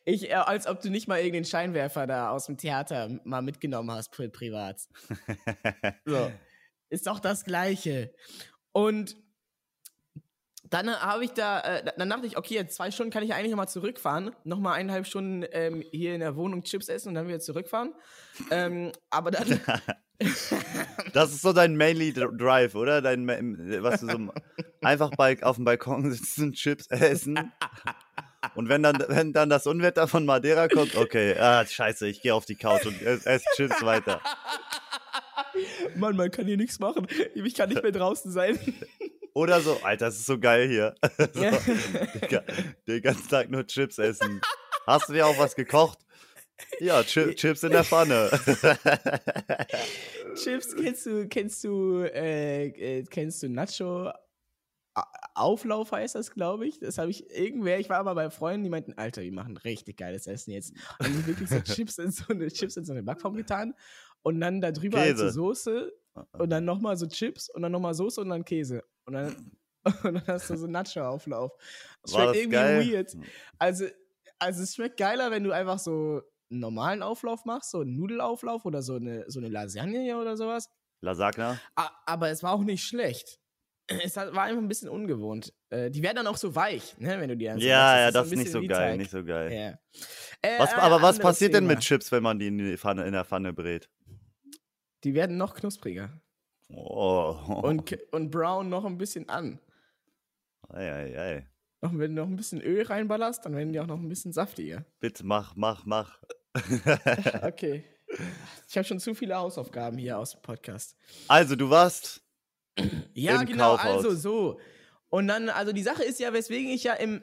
ich, 0.06 0.30
äh, 0.30 0.34
als 0.34 0.68
ob 0.68 0.82
du 0.82 0.89
nicht 0.89 1.08
mal 1.08 1.18
irgendeinen 1.20 1.46
Scheinwerfer 1.46 2.08
da 2.08 2.32
aus 2.32 2.48
dem 2.48 2.58
Theater 2.58 3.20
mal 3.24 3.42
mitgenommen 3.42 3.92
hast, 3.92 4.10
pri 4.12 4.28
privat. 4.30 4.82
So. 6.06 6.32
Ist 6.89 7.06
doch 7.08 7.20
das 7.20 7.44
Gleiche. 7.46 8.13
Und 8.72 9.16
dann 10.70 10.89
habe 10.89 11.24
ich 11.24 11.32
da, 11.32 11.62
äh, 11.62 11.92
dann 11.98 12.10
dachte 12.10 12.28
ich, 12.28 12.38
okay, 12.38 12.56
jetzt 12.56 12.75
zwei 12.75 12.92
Stunden 12.92 13.12
kann 13.12 13.24
ich 13.24 13.34
eigentlich 13.34 13.51
nochmal 13.51 13.70
zurückfahren. 13.70 14.36
Nochmal 14.44 14.75
eineinhalb 14.75 15.08
Stunden 15.08 15.46
ähm, 15.51 15.84
hier 15.92 16.13
in 16.13 16.20
der 16.20 16.36
Wohnung 16.36 16.63
Chips 16.63 16.89
essen 16.89 17.10
und 17.10 17.16
dann 17.16 17.28
wieder 17.28 17.39
zurückfahren. 17.39 17.94
ähm, 18.51 18.92
aber 19.10 19.32
dann, 19.32 19.48
Das 21.14 21.32
ist 21.32 21.42
so 21.42 21.54
dein 21.54 21.76
Mainly 21.78 22.14
Dr- 22.14 22.36
Drive, 22.38 22.76
oder? 22.76 23.02
Dein, 23.02 23.28
was 23.82 24.02
du 24.02 24.08
so 24.08 24.34
einfach 24.82 25.12
bei, 25.12 25.42
auf 25.44 25.56
dem 25.56 25.66
Balkon 25.66 26.12
sitzen, 26.12 26.54
Chips 26.54 26.88
essen. 26.88 27.52
Und 28.56 28.70
wenn 28.70 28.84
dann, 28.84 29.04
wenn 29.08 29.34
dann 29.34 29.50
das 29.50 29.66
Unwetter 29.68 30.08
von 30.08 30.26
Madeira 30.26 30.68
kommt, 30.68 30.96
okay, 30.96 31.36
ah, 31.38 31.66
scheiße, 31.66 32.08
ich 32.08 32.22
gehe 32.22 32.34
auf 32.34 32.46
die 32.46 32.56
Couch 32.56 32.86
und 32.86 33.02
esse 33.02 33.28
ess 33.30 33.44
Chips 33.56 33.82
weiter. 33.84 34.22
Mann, 35.96 36.16
man 36.16 36.32
kann 36.32 36.46
hier 36.46 36.58
nichts 36.58 36.80
machen. 36.80 37.08
Ich 37.36 37.54
kann 37.56 37.70
nicht 37.70 37.82
mehr 37.84 37.92
draußen 37.92 38.32
sein. 38.32 38.58
Oder 39.34 39.62
so, 39.62 39.80
Alter, 39.84 40.06
das 40.08 40.16
ist 40.18 40.26
so 40.26 40.40
geil 40.40 40.68
hier. 40.68 40.96
so, 41.34 41.44
Ja. 42.30 42.42
Den 42.88 43.02
ganzen 43.02 43.28
Tag 43.30 43.50
nur 43.50 43.66
Chips 43.66 43.98
essen. 43.98 44.42
Hast 44.88 45.10
du 45.10 45.14
dir 45.14 45.28
auch 45.28 45.38
was 45.38 45.56
gekocht? 45.56 46.00
Ja, 46.80 47.04
Chi 47.04 47.36
Chips 47.36 47.63
in 47.63 47.72
der 47.72 47.84
Pfanne. 47.84 48.30
Chips, 50.36 50.75
kennst 50.75 51.06
du, 51.06 51.28
kennst 51.28 51.63
du, 51.63 52.04
äh, 52.04 52.68
äh, 52.68 53.04
kennst 53.04 53.44
du 53.44 53.50
Nacho 53.50 54.12
Auflauf 55.36 55.92
heißt 55.92 56.16
das, 56.16 56.32
glaube 56.32 56.68
ich. 56.68 56.80
Das 56.80 56.98
habe 56.98 57.12
ich 57.12 57.30
irgendwer, 57.30 57.80
ich 57.80 57.89
war 57.89 57.98
aber 57.98 58.16
bei 58.16 58.30
Freunden, 58.30 58.63
die 58.63 58.70
meinten, 58.70 58.94
Alter, 58.94 59.22
wir 59.22 59.32
machen 59.32 59.58
richtig 59.58 59.98
geiles 59.98 60.28
Essen 60.28 60.51
jetzt. 60.51 60.74
Und 61.00 61.08
die 61.08 61.28
wirklich 61.28 61.50
so 61.50 61.60
Chips 61.62 61.98
in 61.98 62.12
so 62.12 62.25
eine 62.30 62.50
Chips 62.50 62.78
in 62.78 62.86
so 62.86 62.92
eine 62.92 63.04
Backform 63.04 63.36
getan 63.36 63.74
und 64.22 64.42
dann 64.42 64.62
da 64.62 64.72
drüber 64.72 65.00
halt 65.00 65.18
so. 65.18 65.30
Soße 65.30 65.94
und 66.34 66.50
dann 66.50 66.66
nochmal 66.66 66.98
so 66.98 67.08
Chips 67.08 67.50
und 67.50 67.62
dann 67.62 67.72
nochmal 67.72 67.94
Soße 67.94 68.22
und 68.22 68.30
dann 68.30 68.44
Käse. 68.44 68.84
Und 69.06 69.13
dann, 69.13 69.51
und 70.04 70.16
dann 70.16 70.28
hast 70.28 70.50
du 70.50 70.58
so 70.58 70.68
Nacho-Auflauf. 70.68 71.51
Das 72.01 72.13
War 72.13 72.22
Schmeckt 72.22 72.30
das 72.30 72.38
irgendwie 72.38 72.58
geil? 72.58 72.94
weird. 72.94 73.18
Also, 73.58 73.86
also 74.39 74.63
es 74.63 74.75
schmeckt 74.75 74.98
geiler, 74.98 75.32
wenn 75.32 75.44
du 75.44 75.51
einfach 75.51 75.80
so 75.80 76.22
einen 76.51 76.60
normalen 76.60 77.03
Auflauf 77.03 77.46
machst, 77.46 77.72
so 77.72 77.82
einen 77.82 77.96
Nudelauflauf 77.96 78.65
oder 78.65 78.82
so 78.82 78.96
eine, 78.96 79.25
so 79.29 79.39
eine 79.39 79.50
Lasagne 79.50 80.18
oder 80.18 80.36
sowas. 80.38 80.70
Lasagna? 81.01 81.60
Aber 82.06 82.29
es 82.29 82.44
war 82.44 82.53
auch 82.53 82.63
nicht 82.63 82.84
schlecht. 82.84 83.39
Es 84.03 84.15
war 84.18 84.27
einfach 84.44 84.62
ein 84.62 84.68
bisschen 84.68 84.89
ungewohnt. 84.89 85.51
Äh, 85.72 85.89
die 85.89 86.03
werden 86.03 86.18
dann 86.18 86.27
auch 86.27 86.38
so 86.38 86.53
weich, 86.56 86.96
ne, 87.00 87.20
wenn 87.20 87.27
du 87.29 87.36
die 87.36 87.46
so 87.46 87.51
Ja, 87.51 87.56
machst. 87.58 87.65
ja, 87.65 88.08
ist 88.10 88.13
das 88.15 88.27
ist 88.32 88.38
nicht 88.38 88.51
so 88.51 88.60
geil, 88.60 88.70
Teig. 88.70 88.98
nicht 89.00 89.10
so 89.10 89.24
geil. 89.24 89.51
Ja. 89.51 90.00
Äh, 90.44 90.60
Was, 90.60 90.74
äh, 90.74 90.75
aber 90.75 91.01
was 91.01 91.18
passiert 91.18 91.56
denn 91.56 91.63
Thema. 91.63 91.74
mit 91.74 91.79
Chips, 91.84 92.12
wenn 92.12 92.22
man 92.22 92.38
die 92.38 92.48
in, 92.48 92.58
die 92.60 92.77
Pfanne, 92.77 93.06
in 93.06 93.13
der 93.13 93.25
Pfanne 93.25 93.51
brät? 93.51 93.89
Die 95.03 95.15
werden 95.15 95.38
noch 95.38 95.56
knuspriger. 95.56 96.12
Oh. 96.70 97.36
Und, 97.63 97.98
und 98.12 98.29
brown 98.29 98.70
noch 98.70 98.86
ein 98.86 99.00
bisschen 99.00 99.27
an. 99.27 99.60
ei, 100.70 100.91
ei, 100.91 101.20
ei. 101.20 101.48
Noch, 101.82 101.98
wenn 101.98 102.15
du 102.15 102.22
noch 102.22 102.27
ein 102.27 102.36
bisschen 102.36 102.62
Öl 102.62 102.84
reinballerst, 102.84 103.44
dann 103.44 103.56
werden 103.56 103.74
die 103.74 103.79
auch 103.79 103.88
noch 103.88 103.98
ein 103.98 104.10
bisschen 104.10 104.34
saftiger. 104.34 104.86
Bitte 105.00 105.25
mach, 105.25 105.56
mach, 105.56 105.86
mach. 105.88 106.20
Okay. 107.44 107.84
Ich 108.68 108.75
habe 108.75 108.88
schon 108.88 109.00
zu 109.00 109.13
viele 109.13 109.36
Hausaufgaben 109.36 109.98
hier 109.98 110.18
aus 110.18 110.32
dem 110.32 110.42
Podcast. 110.42 110.96
Also, 111.28 111.56
du 111.56 111.70
warst. 111.70 112.22
Ja, 113.13 113.44
genau, 113.44 113.75
Kaufhaus. 113.75 114.06
also 114.06 114.16
so. 114.16 114.60
Und 115.10 115.28
dann, 115.28 115.50
also 115.50 115.74
die 115.74 115.84
Sache 115.84 116.04
ist 116.04 116.20
ja, 116.20 116.32
weswegen 116.34 116.70
ich 116.70 116.84
ja 116.84 116.94
im, 116.94 117.22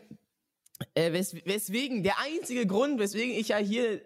äh, 0.95 1.12
wes, 1.12 1.35
weswegen, 1.47 2.02
der 2.02 2.19
einzige 2.21 2.66
Grund, 2.66 2.99
weswegen 2.99 3.35
ich 3.35 3.49
ja 3.49 3.59
hier 3.59 4.02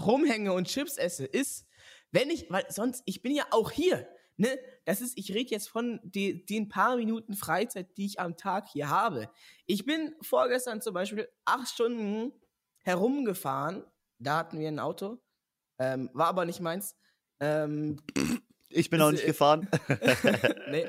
rumhänge 0.00 0.52
und 0.52 0.68
Chips 0.68 0.96
esse, 0.96 1.24
ist, 1.24 1.66
wenn 2.10 2.30
ich, 2.30 2.50
weil 2.50 2.64
sonst, 2.68 3.02
ich 3.06 3.22
bin 3.22 3.34
ja 3.34 3.44
auch 3.50 3.70
hier, 3.70 4.08
ne? 4.36 4.58
Das 4.84 5.00
ist, 5.00 5.18
ich 5.18 5.32
rede 5.32 5.50
jetzt 5.50 5.68
von 5.68 6.00
die, 6.02 6.44
den 6.44 6.68
paar 6.68 6.96
Minuten 6.96 7.34
Freizeit, 7.34 7.96
die 7.96 8.06
ich 8.06 8.20
am 8.20 8.36
Tag 8.36 8.68
hier 8.68 8.88
habe. 8.88 9.30
Ich 9.66 9.84
bin 9.84 10.14
vorgestern 10.20 10.80
zum 10.80 10.94
Beispiel 10.94 11.28
acht 11.44 11.68
Stunden 11.68 12.32
herumgefahren, 12.82 13.84
da 14.22 14.38
hatten 14.38 14.58
wir 14.58 14.68
ein 14.68 14.78
Auto, 14.78 15.18
ähm, 15.78 16.10
war 16.12 16.28
aber 16.28 16.44
nicht 16.44 16.60
meins. 16.60 16.96
Ähm, 17.40 18.00
Ich 18.74 18.90
bin 18.90 19.00
Ist, 19.00 19.12
nicht 19.12 19.24
äh, 19.24 19.26
gefahren. 19.28 19.68
nee. 20.70 20.88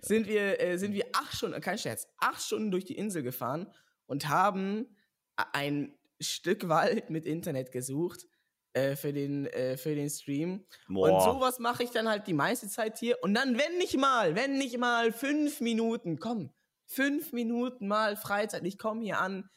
sind 0.00 0.26
wir, 0.26 0.60
äh, 0.60 0.78
sind 0.78 0.94
wir 0.94 1.06
acht 1.12 1.34
Stunden, 1.34 1.60
kein 1.60 1.78
Scherz, 1.78 2.06
acht 2.18 2.40
Stunden 2.40 2.70
durch 2.70 2.84
die 2.84 2.96
Insel 2.96 3.22
gefahren 3.22 3.72
und 4.06 4.28
haben 4.28 4.96
ein 5.36 5.98
Stück 6.20 6.68
Wald 6.68 7.10
mit 7.10 7.26
Internet 7.26 7.72
gesucht 7.72 8.26
äh, 8.72 8.96
für, 8.96 9.12
den, 9.12 9.46
äh, 9.46 9.76
für 9.76 9.94
den 9.94 10.08
Stream. 10.08 10.66
Und 10.88 10.94
Boah. 10.94 11.20
sowas 11.20 11.58
mache 11.58 11.82
ich 11.82 11.90
dann 11.90 12.08
halt 12.08 12.26
die 12.26 12.32
meiste 12.32 12.68
Zeit 12.68 12.98
hier. 12.98 13.18
Und 13.22 13.34
dann, 13.34 13.58
wenn 13.58 13.78
nicht 13.78 13.96
mal, 13.98 14.34
wenn 14.34 14.56
nicht 14.56 14.78
mal 14.78 15.12
fünf 15.12 15.60
Minuten, 15.60 16.18
komm, 16.18 16.54
fünf 16.86 17.32
Minuten 17.32 17.88
mal 17.88 18.16
Freizeit. 18.16 18.64
Ich 18.64 18.78
komme 18.78 19.02
hier 19.02 19.20
an, 19.20 19.50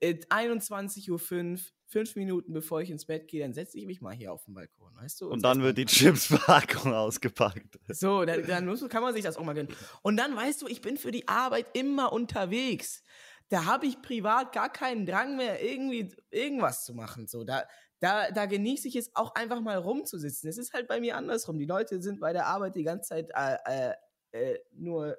äh, 0.00 0.14
21.05 0.30 1.10
Uhr, 1.10 1.58
fünf 1.88 2.16
Minuten 2.16 2.52
bevor 2.52 2.82
ich 2.82 2.90
ins 2.90 3.06
Bett 3.06 3.28
gehe, 3.28 3.42
dann 3.42 3.54
setze 3.54 3.78
ich 3.78 3.86
mich 3.86 4.00
mal 4.00 4.14
hier 4.14 4.32
auf 4.32 4.44
den 4.44 4.54
Balkon, 4.54 4.94
weißt 4.96 5.22
du? 5.22 5.30
Und 5.30 5.42
dann 5.42 5.58
esse 5.58 5.66
wird 5.66 5.78
die 5.78 5.86
Chipspackung 5.86 6.92
ausgepackt. 6.94 7.78
so, 7.88 8.24
dann, 8.24 8.46
dann 8.46 8.66
muss, 8.66 8.86
kann 8.88 9.02
man 9.02 9.14
sich 9.14 9.24
das 9.24 9.36
auch 9.36 9.44
mal 9.44 9.54
gönnen. 9.54 9.74
Und 10.02 10.16
dann 10.18 10.36
weißt 10.36 10.62
du, 10.62 10.68
ich 10.68 10.82
bin 10.82 10.96
für 10.96 11.10
die 11.10 11.26
Arbeit 11.26 11.66
immer 11.72 12.12
unterwegs. 12.12 13.02
Da 13.48 13.64
habe 13.64 13.86
ich 13.86 14.02
privat 14.02 14.52
gar 14.52 14.70
keinen 14.70 15.06
Drang 15.06 15.36
mehr, 15.36 15.64
irgendwie 15.64 16.14
irgendwas 16.30 16.84
zu 16.84 16.94
machen. 16.94 17.26
So, 17.26 17.44
da, 17.44 17.64
da, 18.00 18.30
da 18.30 18.44
genieße 18.44 18.88
ich 18.88 18.96
es 18.96 19.10
auch 19.16 19.34
einfach 19.34 19.60
mal 19.60 19.78
rumzusitzen. 19.78 20.50
Es 20.50 20.58
ist 20.58 20.74
halt 20.74 20.86
bei 20.86 21.00
mir 21.00 21.16
andersrum. 21.16 21.58
Die 21.58 21.64
Leute 21.64 22.02
sind 22.02 22.20
bei 22.20 22.34
der 22.34 22.46
Arbeit 22.46 22.76
die 22.76 22.84
ganze 22.84 23.08
Zeit 23.08 23.30
äh, 23.34 23.56
äh, 23.64 23.94
äh, 24.32 24.58
nur 24.72 25.16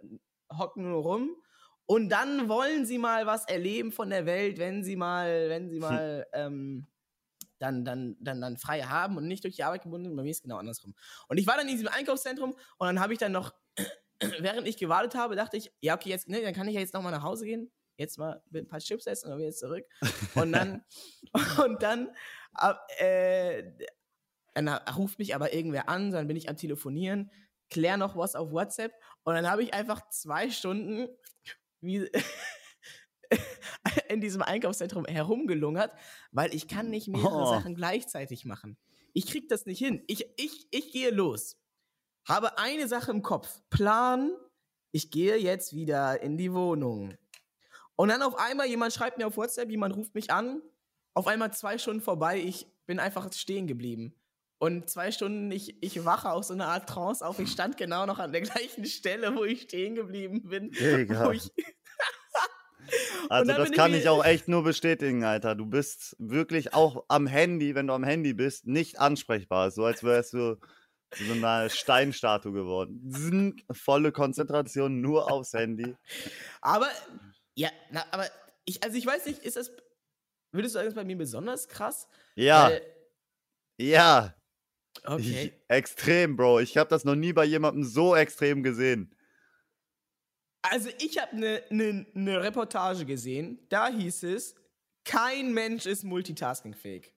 hocken 0.55 0.87
nur 0.87 1.01
rum. 1.01 1.35
Und 1.89 2.09
dann 2.09 2.47
wollen 2.49 2.85
sie 2.85 2.99
mal 2.99 3.25
was 3.25 3.47
erleben 3.47 3.91
von 3.91 4.11
der 4.11 4.27
Welt, 4.27 4.59
wenn 4.59 4.83
sie 4.83 4.95
mal, 4.95 5.49
wenn 5.49 5.71
sie 5.71 5.79
mal 5.79 6.27
ähm, 6.33 6.85
dann, 7.57 7.83
dann, 7.83 8.15
dann, 8.19 8.39
dann 8.41 8.57
frei 8.57 8.83
haben 8.83 9.17
und 9.17 9.27
nicht 9.27 9.43
durch 9.43 9.55
die 9.55 9.63
Arbeit 9.63 9.81
gebunden 9.81 10.05
sind. 10.05 10.15
Bei 10.15 10.21
mir 10.21 10.29
ist 10.29 10.37
es 10.37 10.43
genau 10.43 10.57
andersrum. 10.57 10.93
Und 11.29 11.39
ich 11.39 11.47
war 11.47 11.57
dann 11.57 11.67
in 11.67 11.73
diesem 11.73 11.87
Einkaufszentrum 11.87 12.51
und 12.51 12.85
dann 12.87 12.99
habe 12.99 13.13
ich 13.13 13.17
dann 13.17 13.31
noch, 13.31 13.55
während 14.39 14.67
ich 14.67 14.77
gewartet 14.77 15.15
habe, 15.15 15.35
dachte 15.35 15.57
ich, 15.57 15.71
ja, 15.81 15.95
okay, 15.95 16.09
jetzt, 16.09 16.29
ne, 16.29 16.43
dann 16.43 16.53
kann 16.53 16.67
ich 16.67 16.75
ja 16.75 16.79
jetzt 16.79 16.93
nochmal 16.93 17.11
nach 17.11 17.23
Hause 17.23 17.45
gehen. 17.45 17.71
Jetzt 17.97 18.19
mal 18.19 18.39
ein 18.53 18.67
paar 18.67 18.81
Chips 18.81 19.07
essen 19.07 19.25
und 19.25 19.31
dann 19.31 19.39
wieder 19.39 19.51
zurück. 19.51 19.85
Und 20.35 20.51
dann, 20.51 20.85
und 21.65 21.81
dann, 21.81 22.09
äh, 22.99 23.63
dann 24.53 24.69
ruft 24.95 25.17
mich 25.17 25.33
aber 25.33 25.53
irgendwer 25.53 25.89
an, 25.89 26.11
dann 26.11 26.27
bin 26.27 26.37
ich 26.37 26.49
am 26.49 26.55
Telefonieren, 26.55 27.31
klär 27.71 27.97
noch 27.97 28.15
was 28.15 28.35
auf 28.35 28.51
WhatsApp 28.51 28.93
und 29.23 29.33
dann 29.33 29.49
habe 29.49 29.63
ich 29.63 29.73
einfach 29.73 30.09
zwei 30.09 30.49
Stunden 30.49 31.07
wie 31.81 32.09
in 34.09 34.21
diesem 34.21 34.41
Einkaufszentrum 34.41 35.05
herumgelungert, 35.05 35.93
weil 36.31 36.53
ich 36.53 36.67
kann 36.67 36.89
nicht 36.89 37.07
mehrere 37.07 37.43
Oh. 37.43 37.45
Sachen 37.51 37.75
gleichzeitig 37.75 38.45
machen. 38.45 38.77
Ich 39.13 39.27
krieg 39.27 39.49
das 39.49 39.65
nicht 39.65 39.79
hin. 39.79 40.03
Ich, 40.07 40.25
ich, 40.37 40.67
ich 40.71 40.91
gehe 40.91 41.11
los. 41.11 41.57
Habe 42.27 42.57
eine 42.57 42.87
Sache 42.87 43.11
im 43.11 43.21
Kopf. 43.21 43.61
Plan, 43.69 44.31
ich 44.91 45.11
gehe 45.11 45.37
jetzt 45.37 45.73
wieder 45.73 46.21
in 46.21 46.37
die 46.37 46.53
Wohnung. 46.53 47.15
Und 47.95 48.09
dann 48.09 48.21
auf 48.21 48.37
einmal, 48.37 48.67
jemand 48.67 48.93
schreibt 48.93 49.17
mir 49.17 49.27
auf 49.27 49.37
WhatsApp, 49.37 49.69
jemand 49.69 49.95
ruft 49.95 50.15
mich 50.15 50.31
an. 50.31 50.61
Auf 51.13 51.27
einmal 51.27 51.51
zwei 51.53 51.77
Stunden 51.77 52.01
vorbei, 52.01 52.39
ich 52.39 52.67
bin 52.85 52.99
einfach 52.99 53.31
stehen 53.33 53.67
geblieben. 53.67 54.15
Und 54.59 54.89
zwei 54.89 55.11
Stunden, 55.11 55.51
ich, 55.51 55.81
ich 55.81 56.03
wache 56.03 56.31
aus 56.31 56.49
so 56.49 56.53
einer 56.53 56.67
Art 56.67 56.87
Trance 56.87 57.25
auf. 57.25 57.39
Ich 57.39 57.49
stand 57.49 57.77
genau 57.77 58.05
noch 58.05 58.19
an 58.19 58.33
der 58.33 58.41
gleichen 58.41 58.85
Stelle, 58.85 59.35
wo 59.35 59.45
ich 59.45 59.63
stehen 59.63 59.95
geblieben 59.95 60.43
bin. 60.49 60.71
Wo 60.71 61.31
ich, 61.31 61.51
Also 63.29 63.53
das 63.53 63.69
ich 63.69 63.75
kann 63.75 63.93
ich 63.93 64.09
auch 64.09 64.25
echt 64.25 64.47
nur 64.47 64.63
bestätigen, 64.63 65.23
Alter. 65.23 65.55
Du 65.55 65.65
bist 65.65 66.15
wirklich 66.19 66.73
auch 66.73 67.05
am 67.07 67.27
Handy, 67.27 67.75
wenn 67.75 67.87
du 67.87 67.93
am 67.93 68.03
Handy 68.03 68.33
bist, 68.33 68.65
nicht 68.65 68.99
ansprechbar. 68.99 69.71
So 69.71 69.85
als 69.85 70.03
wärst 70.03 70.33
du 70.33 70.57
so 71.13 71.31
eine 71.31 71.69
Steinstatue 71.69 72.51
geworden. 72.51 73.63
Volle 73.71 74.11
Konzentration 74.11 75.01
nur 75.01 75.31
aufs 75.31 75.53
Handy. 75.53 75.95
Aber, 76.61 76.89
ja, 77.55 77.69
na, 77.91 78.05
aber 78.11 78.27
ich, 78.65 78.83
also 78.83 78.97
ich 78.97 79.05
weiß 79.05 79.25
nicht, 79.25 79.39
ist 79.39 79.55
das, 79.55 79.71
würdest 80.51 80.75
du 80.75 80.79
sagen, 80.79 80.85
das 80.87 80.93
ist 80.93 80.99
bei 80.99 81.05
mir 81.05 81.17
besonders 81.17 81.67
krass? 81.67 82.07
Ja, 82.35 82.69
Weil- 82.69 82.81
ja. 83.77 84.35
Okay. 85.03 85.45
Ich, 85.45 85.53
extrem, 85.67 86.35
Bro. 86.35 86.59
Ich 86.59 86.77
habe 86.77 86.89
das 86.89 87.03
noch 87.05 87.15
nie 87.15 87.33
bei 87.33 87.45
jemandem 87.45 87.83
so 87.83 88.15
extrem 88.15 88.63
gesehen. 88.63 89.15
Also 90.61 90.89
ich 90.99 91.17
habe 91.19 91.31
eine 91.31 91.63
ne, 91.69 92.05
ne 92.13 92.41
Reportage 92.43 93.05
gesehen, 93.05 93.65
da 93.69 93.87
hieß 93.87 94.23
es, 94.23 94.55
kein 95.05 95.53
Mensch 95.53 95.85
ist 95.85 96.03
multitaskingfähig. 96.03 97.13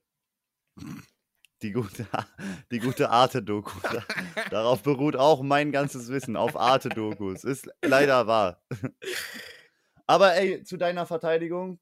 Die 1.62 1.72
gute, 1.72 2.06
die 2.70 2.78
gute 2.78 3.10
Arte-Doku. 3.10 3.72
Da- 3.82 4.04
Darauf 4.50 4.82
beruht 4.82 5.16
auch 5.16 5.42
mein 5.42 5.72
ganzes 5.72 6.08
Wissen, 6.08 6.36
auf 6.36 6.56
Arte-Dokus. 6.56 7.44
Ist 7.44 7.68
leider 7.84 8.26
wahr. 8.26 8.64
Aber 10.06 10.34
ey, 10.34 10.62
zu 10.64 10.76
deiner 10.76 11.06
Verteidigung, 11.06 11.80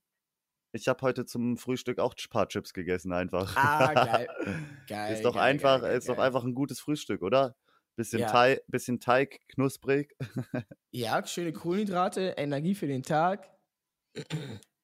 ich 0.73 0.89
habe 0.89 1.03
heute 1.03 1.27
zum 1.27 1.57
Frühstück 1.57 1.99
auch 1.99 2.15
ein 2.15 2.31
paar 2.31 2.49
Chips 2.49 2.73
gegessen 2.73 3.13
einfach. 3.13 3.57
Ah, 3.57 3.93
geil. 3.93 4.29
Geil. 4.89 5.15
ist 5.15 5.25
doch 5.25 5.35
geil, 5.35 5.43
einfach, 5.43 5.83
geil, 5.83 5.97
ist 5.97 6.09
doch 6.09 6.19
einfach 6.19 6.45
ein 6.45 6.55
gutes 6.55 6.81
Frühstück, 6.81 7.23
oder? 7.23 7.57
Bisschen, 7.97 8.21
Ja. 8.21 8.31
Teig, 8.31 8.63
bisschen 8.69 9.01
Teig, 9.01 9.41
knusprig. 9.49 10.17
Ja, 10.93 11.25
schöne 11.25 11.53
Kohlenhydrate, 11.53 12.35
Energie 12.37 12.75
für 12.75 12.89
den 12.89 13.03
Tag. 13.03 13.49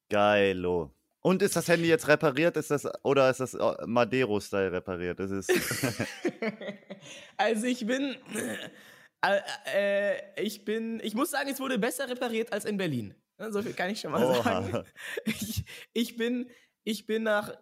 Geilo. 0.09 0.93
Und 1.21 1.41
ist 1.41 1.57
das 1.57 1.67
Handy 1.67 1.89
jetzt 1.89 2.07
repariert? 2.07 2.55
Ist 2.55 2.71
das, 2.71 2.87
oder 3.03 3.29
ist 3.29 3.41
das 3.41 3.53
äh, 3.53 3.85
Madero-Style 3.85 4.71
repariert? 4.71 5.19
Das 5.19 5.31
ist, 5.31 5.51
also 7.37 7.65
ich 7.65 7.85
bin, 7.85 8.15
äh, 9.21 9.41
äh, 9.75 10.41
ich 10.41 10.63
bin, 10.63 11.01
ich 11.03 11.15
muss 11.15 11.31
sagen, 11.31 11.49
es 11.49 11.59
wurde 11.59 11.77
besser 11.77 12.09
repariert 12.09 12.53
als 12.53 12.63
in 12.63 12.77
Berlin. 12.77 13.13
Ne, 13.37 13.51
So 13.51 13.61
viel 13.61 13.73
kann 13.73 13.89
ich 13.89 13.99
schon 13.99 14.11
mal 14.11 14.23
Oha. 14.23 14.43
sagen. 14.43 14.83
Ich, 15.25 15.65
ich 15.93 16.17
bin, 16.17 16.49
ich 16.83 17.05
bin 17.05 17.23
nach, 17.23 17.53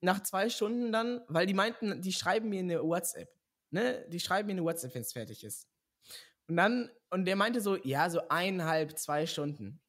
nach 0.00 0.22
zwei 0.22 0.48
Stunden 0.48 0.92
dann, 0.92 1.20
weil 1.28 1.46
die 1.46 1.54
meinten, 1.54 2.00
die 2.02 2.12
schreiben 2.12 2.48
mir 2.48 2.60
eine 2.60 2.82
WhatsApp. 2.82 3.28
Ne? 3.70 4.06
Die 4.08 4.20
schreiben 4.20 4.46
mir 4.46 4.52
eine 4.52 4.64
WhatsApp, 4.64 4.94
wenn 4.94 5.02
es 5.02 5.12
fertig 5.12 5.44
ist. 5.44 5.68
Und 6.48 6.56
dann, 6.56 6.90
und 7.10 7.24
der 7.24 7.36
meinte 7.36 7.60
so, 7.60 7.76
ja, 7.76 8.08
so 8.08 8.20
eineinhalb, 8.28 8.98
zwei 8.98 9.26
Stunden. 9.26 9.80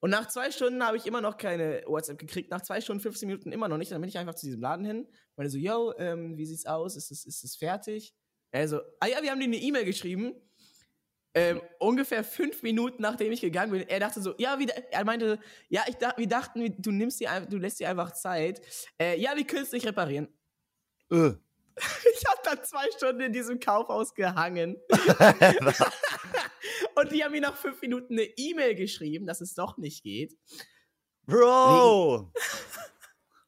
Und 0.00 0.10
nach 0.10 0.26
zwei 0.26 0.50
Stunden 0.50 0.84
habe 0.84 0.96
ich 0.96 1.06
immer 1.06 1.20
noch 1.20 1.36
keine 1.36 1.84
WhatsApp 1.86 2.18
gekriegt. 2.18 2.50
Nach 2.50 2.60
zwei 2.60 2.80
Stunden, 2.80 3.00
15 3.00 3.28
Minuten 3.28 3.52
immer 3.52 3.68
noch 3.68 3.78
nicht. 3.78 3.92
Dann 3.92 4.00
bin 4.00 4.08
ich 4.08 4.18
einfach 4.18 4.34
zu 4.34 4.46
diesem 4.46 4.60
Laden 4.60 4.84
hin. 4.84 5.06
Meinte 5.36 5.50
so, 5.50 5.58
yo, 5.58 5.94
ähm, 5.96 6.36
wie 6.36 6.44
sieht's 6.44 6.66
aus? 6.66 6.96
Ist 6.96 7.12
es, 7.12 7.24
ist 7.24 7.44
es 7.44 7.54
fertig? 7.54 8.12
Er 8.50 8.66
so, 8.66 8.80
ah 8.98 9.06
ja, 9.06 9.22
wir 9.22 9.30
haben 9.30 9.38
dir 9.38 9.44
eine 9.44 9.56
E-Mail 9.56 9.84
geschrieben. 9.84 10.34
Ähm, 11.34 11.62
ungefähr 11.78 12.24
fünf 12.24 12.62
Minuten 12.62 13.00
nachdem 13.00 13.32
ich 13.32 13.40
gegangen 13.40 13.72
bin. 13.72 13.88
Er 13.88 14.00
dachte 14.00 14.20
so, 14.20 14.34
ja, 14.36 14.58
wie, 14.58 14.68
er 14.68 15.04
meinte, 15.04 15.38
ja, 15.68 15.82
ich 15.88 15.96
wir 15.98 16.28
dachten, 16.28 16.74
du 16.78 16.90
nimmst 16.90 17.20
dir, 17.20 17.46
du 17.48 17.56
lässt 17.56 17.80
dir 17.80 17.88
einfach 17.88 18.12
Zeit. 18.12 18.60
Äh, 19.00 19.18
ja, 19.18 19.34
wir 19.34 19.46
können 19.46 19.62
es 19.62 19.72
nicht 19.72 19.86
reparieren. 19.86 20.28
äh. 21.10 21.32
Ich 22.14 22.28
habe 22.28 22.40
dann 22.44 22.62
zwei 22.64 22.84
Stunden 22.96 23.22
in 23.22 23.32
diesem 23.32 23.58
Kaufhaus 23.58 24.14
gehangen. 24.14 24.76
Und 26.94 27.10
die 27.10 27.24
haben 27.24 27.32
mir 27.32 27.40
nach 27.40 27.56
fünf 27.56 27.80
Minuten 27.80 28.12
eine 28.12 28.28
E-Mail 28.36 28.74
geschrieben, 28.74 29.26
dass 29.26 29.40
es 29.40 29.54
doch 29.54 29.78
nicht 29.78 30.02
geht. 30.02 30.36
Bro! 31.24 32.30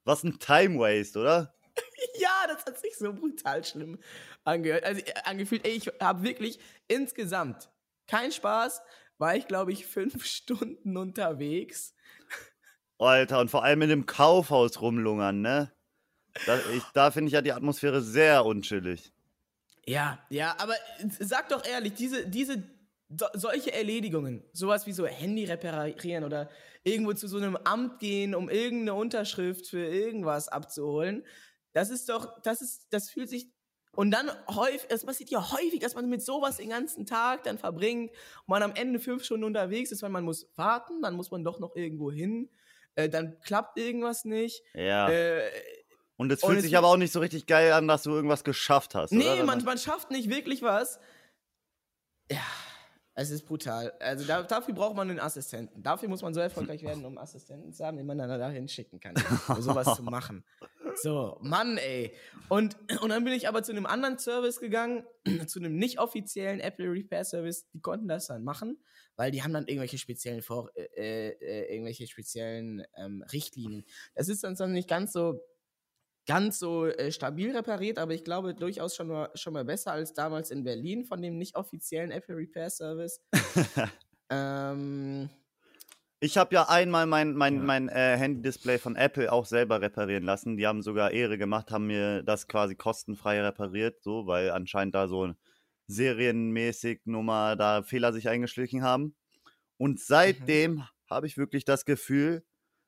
Was 0.05 0.23
ein 0.23 0.39
Time 0.39 0.79
Waste, 0.79 1.21
oder? 1.21 1.55
Ja, 2.17 2.47
das 2.47 2.65
hat 2.65 2.79
sich 2.79 2.97
so 2.97 3.13
brutal 3.13 3.65
schlimm 3.65 3.99
angehört. 4.45 4.85
Also 4.85 5.01
äh, 5.01 5.15
angefühlt, 5.25 5.67
ey, 5.67 5.73
ich 5.73 5.89
habe 6.01 6.23
wirklich 6.23 6.61
insgesamt 6.87 7.69
kein 8.07 8.33
Spaß, 8.33 8.83
war 9.19 9.37
ich 9.37 9.47
glaube 9.47 9.73
ich 9.73 9.87
fünf 9.87 10.25
Stunden 10.27 10.97
unterwegs. 10.97 11.95
Alter, 12.99 13.41
und 13.41 13.51
vor 13.51 13.65
allem 13.65 13.83
in 13.83 13.89
dem 13.89 14.07
Kaufhaus 14.07 14.81
rumlungern, 14.81 15.41
ne? 15.41 15.73
Da, 16.47 16.59
da 16.95 17.11
finde 17.11 17.29
ich 17.29 17.35
ja 17.35 17.43
die 17.43 17.53
Atmosphäre 17.53 18.03
sehr 18.03 18.45
unchillig. 18.45 19.13
Ja, 19.87 20.25
ja, 20.31 20.57
aber 20.59 20.75
sag 21.21 21.49
doch 21.49 21.65
ehrlich, 21.65 21.95
diese, 21.95 22.27
diese 22.27 22.63
so, 23.09 23.27
solche 23.35 23.73
Erledigungen, 23.73 24.43
sowas 24.53 24.87
wie 24.87 24.93
so 24.93 25.07
Handy 25.07 25.45
reparieren 25.45 26.25
oder 26.25 26.51
irgendwo 26.83 27.13
zu 27.13 27.29
so 27.29 27.37
einem 27.37 27.57
Amt 27.57 28.01
gehen, 28.01 28.35
um 28.35 28.49
irgendeine 28.49 28.95
Unterschrift 28.95 29.69
für 29.69 29.85
irgendwas 29.85 30.49
abzuholen, 30.49 31.25
das 31.73 31.91
ist 31.91 32.09
doch, 32.09 32.41
das 32.43 32.63
ist, 32.63 32.87
das 32.91 33.11
fühlt 33.11 33.29
sich 33.29 33.51
und 33.97 34.11
dann 34.11 34.31
häufig, 34.49 34.87
es 34.89 35.05
passiert 35.05 35.31
ja 35.31 35.53
häufig, 35.53 35.81
dass 35.81 35.95
man 35.95 36.09
mit 36.09 36.23
sowas 36.23 36.57
den 36.59 36.71
ganzen 36.71 37.07
Tag 37.07 37.45
dann 37.45 37.59
verbringt 37.59 38.11
und 38.11 38.49
man 38.49 38.63
am 38.63 38.75
Ende 38.75 38.99
fünf 38.99 39.25
Stunden 39.25 39.45
unterwegs 39.45 39.93
ist, 39.93 40.03
weil 40.03 40.11
man 40.11 40.25
muss 40.25 40.49
warten, 40.57 41.03
dann 41.03 41.15
muss 41.15 41.31
man 41.31 41.45
doch 41.45 41.61
noch 41.61 41.77
irgendwo 41.77 42.11
hin, 42.11 42.51
äh, 42.95 43.09
dann 43.09 43.41
klappt 43.41 43.79
irgendwas 43.79 44.25
nicht. 44.25 44.63
Ja. 44.75 45.09
Äh, 45.09 45.51
und 46.17 46.31
es 46.31 46.43
und 46.43 46.51
fühlt 46.51 46.59
es 46.59 46.65
sich 46.65 46.77
aber 46.77 46.89
auch 46.89 46.97
nicht 46.97 47.13
so 47.13 47.21
richtig 47.21 47.47
geil 47.47 47.73
an, 47.73 47.89
dass 47.89 48.05
du 48.05 48.11
irgendwas 48.11 48.45
geschafft 48.45 48.95
hast. 48.95 49.13
Nee, 49.13 49.25
oder? 49.25 49.45
Man, 49.45 49.65
man 49.65 49.79
schafft 49.79 50.11
nicht 50.11 50.31
wirklich 50.31 50.63
was. 50.63 51.01
Ja, 52.31 52.39
es 53.15 53.31
ist 53.31 53.47
brutal. 53.47 53.93
Also 54.01 54.25
da, 54.25 54.43
dafür 54.43 54.75
braucht 54.75 54.97
man 54.97 55.09
einen 55.09 55.21
Assistenten. 55.21 55.83
Dafür 55.83 56.09
muss 56.09 56.23
man 56.23 56.35
so 56.35 56.41
erfolgreich 56.41 56.83
werden, 56.83 57.05
um 57.05 57.17
Assistenten 57.17 57.73
zu 57.73 57.85
haben, 57.85 57.97
den 57.97 58.07
man 58.07 58.19
dann 58.19 58.29
dahin 58.29 58.69
schicken 58.69 58.99
kann, 58.99 59.15
um 59.49 59.63
sowas 59.63 59.95
zu 59.97 60.03
machen. 60.03 60.45
So, 60.97 61.39
Mann, 61.41 61.79
ey. 61.79 62.13
Und, 62.49 62.77
und 63.01 63.09
dann 63.09 63.25
bin 63.25 63.33
ich 63.33 63.49
aber 63.49 63.63
zu 63.63 63.73
einem 63.73 63.87
anderen 63.87 64.19
Service 64.19 64.61
gegangen, 64.61 65.05
zu 65.47 65.59
einem 65.59 65.77
nicht 65.77 65.99
offiziellen 65.99 66.61
Apple 66.61 66.91
Repair 66.91 67.25
Service. 67.25 67.69
Die 67.71 67.81
konnten 67.81 68.09
das 68.09 68.27
dann 68.27 68.45
machen, 68.45 68.79
weil 69.17 69.31
die 69.31 69.43
haben 69.43 69.53
dann 69.53 69.67
irgendwelche 69.67 69.99
speziellen 69.99 70.43
Vor 70.43 70.71
äh, 70.77 71.31
äh, 71.31 71.73
irgendwelche 71.73 72.07
speziellen 72.07 72.85
ähm, 72.97 73.25
Richtlinien. 73.33 73.85
Das 74.15 74.29
ist 74.29 74.45
dann 74.45 74.73
nicht 74.73 74.89
ganz 74.89 75.13
so 75.13 75.41
ganz 76.27 76.59
so 76.59 76.87
äh, 76.87 77.13
stabil 77.13 77.55
repariert, 77.57 77.99
aber 77.99 78.13
ich 78.15 78.25
glaube 78.25 78.55
durchaus 78.55 78.97
schon 78.97 79.09
mal, 79.09 79.31
schon 79.35 79.53
mal 79.53 79.65
besser 79.65 79.93
als 79.93 80.15
damals 80.15 80.51
in 80.51 80.65
Berlin 80.65 81.05
von 81.05 81.21
dem 81.21 81.37
nicht 81.37 81.57
offiziellen 81.57 82.11
Apple 82.11 82.37
Repair 82.37 82.71
Service. 82.71 83.21
ähm, 84.31 85.29
Ich 86.21 86.39
habe 86.39 86.55
ja 86.55 86.69
einmal 86.69 87.07
mein, 87.07 87.35
mein, 87.35 87.57
Ja. 87.57 87.63
mein 87.63 87.89
äh, 87.91 88.17
Handy-Display 88.17 88.79
von 88.79 88.97
Apple 88.97 89.31
auch 89.31 89.45
selber 89.45 89.83
reparieren 89.83 90.25
lassen. 90.25 90.57
Die 90.57 90.67
haben 90.67 90.83
sogar 90.83 91.11
Ehre 91.11 91.37
gemacht, 91.37 91.71
haben 91.71 91.87
mir 91.89 92.23
das 92.23 92.49
quasi 92.49 92.75
kostenfrei 92.75 93.43
repariert, 93.43 94.03
so, 94.03 94.27
weil 94.27 94.51
anscheinend 94.51 94.95
da 94.95 95.09
so 95.09 95.35
serienmäßig 95.87 97.03
Nummer 97.05 97.57
da 97.57 97.83
Fehler 97.83 98.15
sich 98.15 98.29
eingeschlichen 98.29 98.83
haben. 98.83 99.15
Und 99.77 100.01
seitdem 100.01 100.85
habe 101.11 101.27
ich 101.27 101.37
wirklich 101.37 101.67
das 101.67 101.85
Gefühl, 101.85 102.43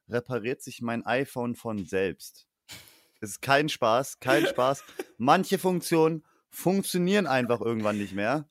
repariert 0.09 0.63
sich 0.63 0.81
mein 0.81 1.05
iPhone 1.05 1.55
von 1.55 1.85
selbst. 1.85 2.49
Es 3.21 3.31
ist 3.31 3.43
kein 3.43 3.69
Spaß, 3.69 4.21
kein 4.21 4.47
Spaß. 4.47 4.85
Manche 5.19 5.59
Funktionen 5.59 6.25
funktionieren 6.51 7.27
einfach 7.27 7.61
irgendwann 7.61 7.99
nicht 7.99 8.15
mehr. 8.15 8.49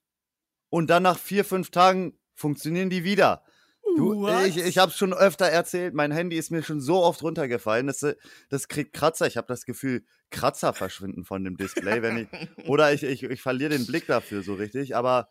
Und 0.69 0.89
dann 0.89 1.03
nach 1.03 1.17
vier, 1.17 1.45
fünf 1.45 1.71
Tagen 1.71 2.17
funktionieren 2.33 2.89
die 2.89 3.03
wieder. 3.03 3.43
Du, 3.95 4.21
What? 4.21 4.47
ich, 4.47 4.57
ich 4.57 4.77
habe 4.77 4.91
schon 4.91 5.13
öfter 5.13 5.45
erzählt, 5.45 5.93
mein 5.93 6.11
Handy 6.11 6.37
ist 6.37 6.51
mir 6.51 6.63
schon 6.63 6.81
so 6.81 7.01
oft 7.01 7.23
runtergefallen, 7.23 7.87
das, 7.87 8.03
äh, 8.03 8.15
das 8.49 8.67
kriegt 8.67 8.93
Kratzer. 8.93 9.25
Ich 9.27 9.37
habe 9.37 9.47
das 9.47 9.65
Gefühl, 9.65 10.03
Kratzer 10.31 10.73
verschwinden 10.73 11.23
von 11.23 11.43
dem 11.43 11.55
Display, 11.55 12.01
wenn 12.01 12.17
ich 12.17 12.27
oder 12.67 12.91
ich, 12.91 13.03
ich, 13.03 13.23
ich 13.23 13.41
verliere 13.41 13.69
den 13.69 13.85
Blick 13.85 14.05
dafür 14.07 14.43
so 14.43 14.55
richtig. 14.55 14.95
Aber 14.95 15.29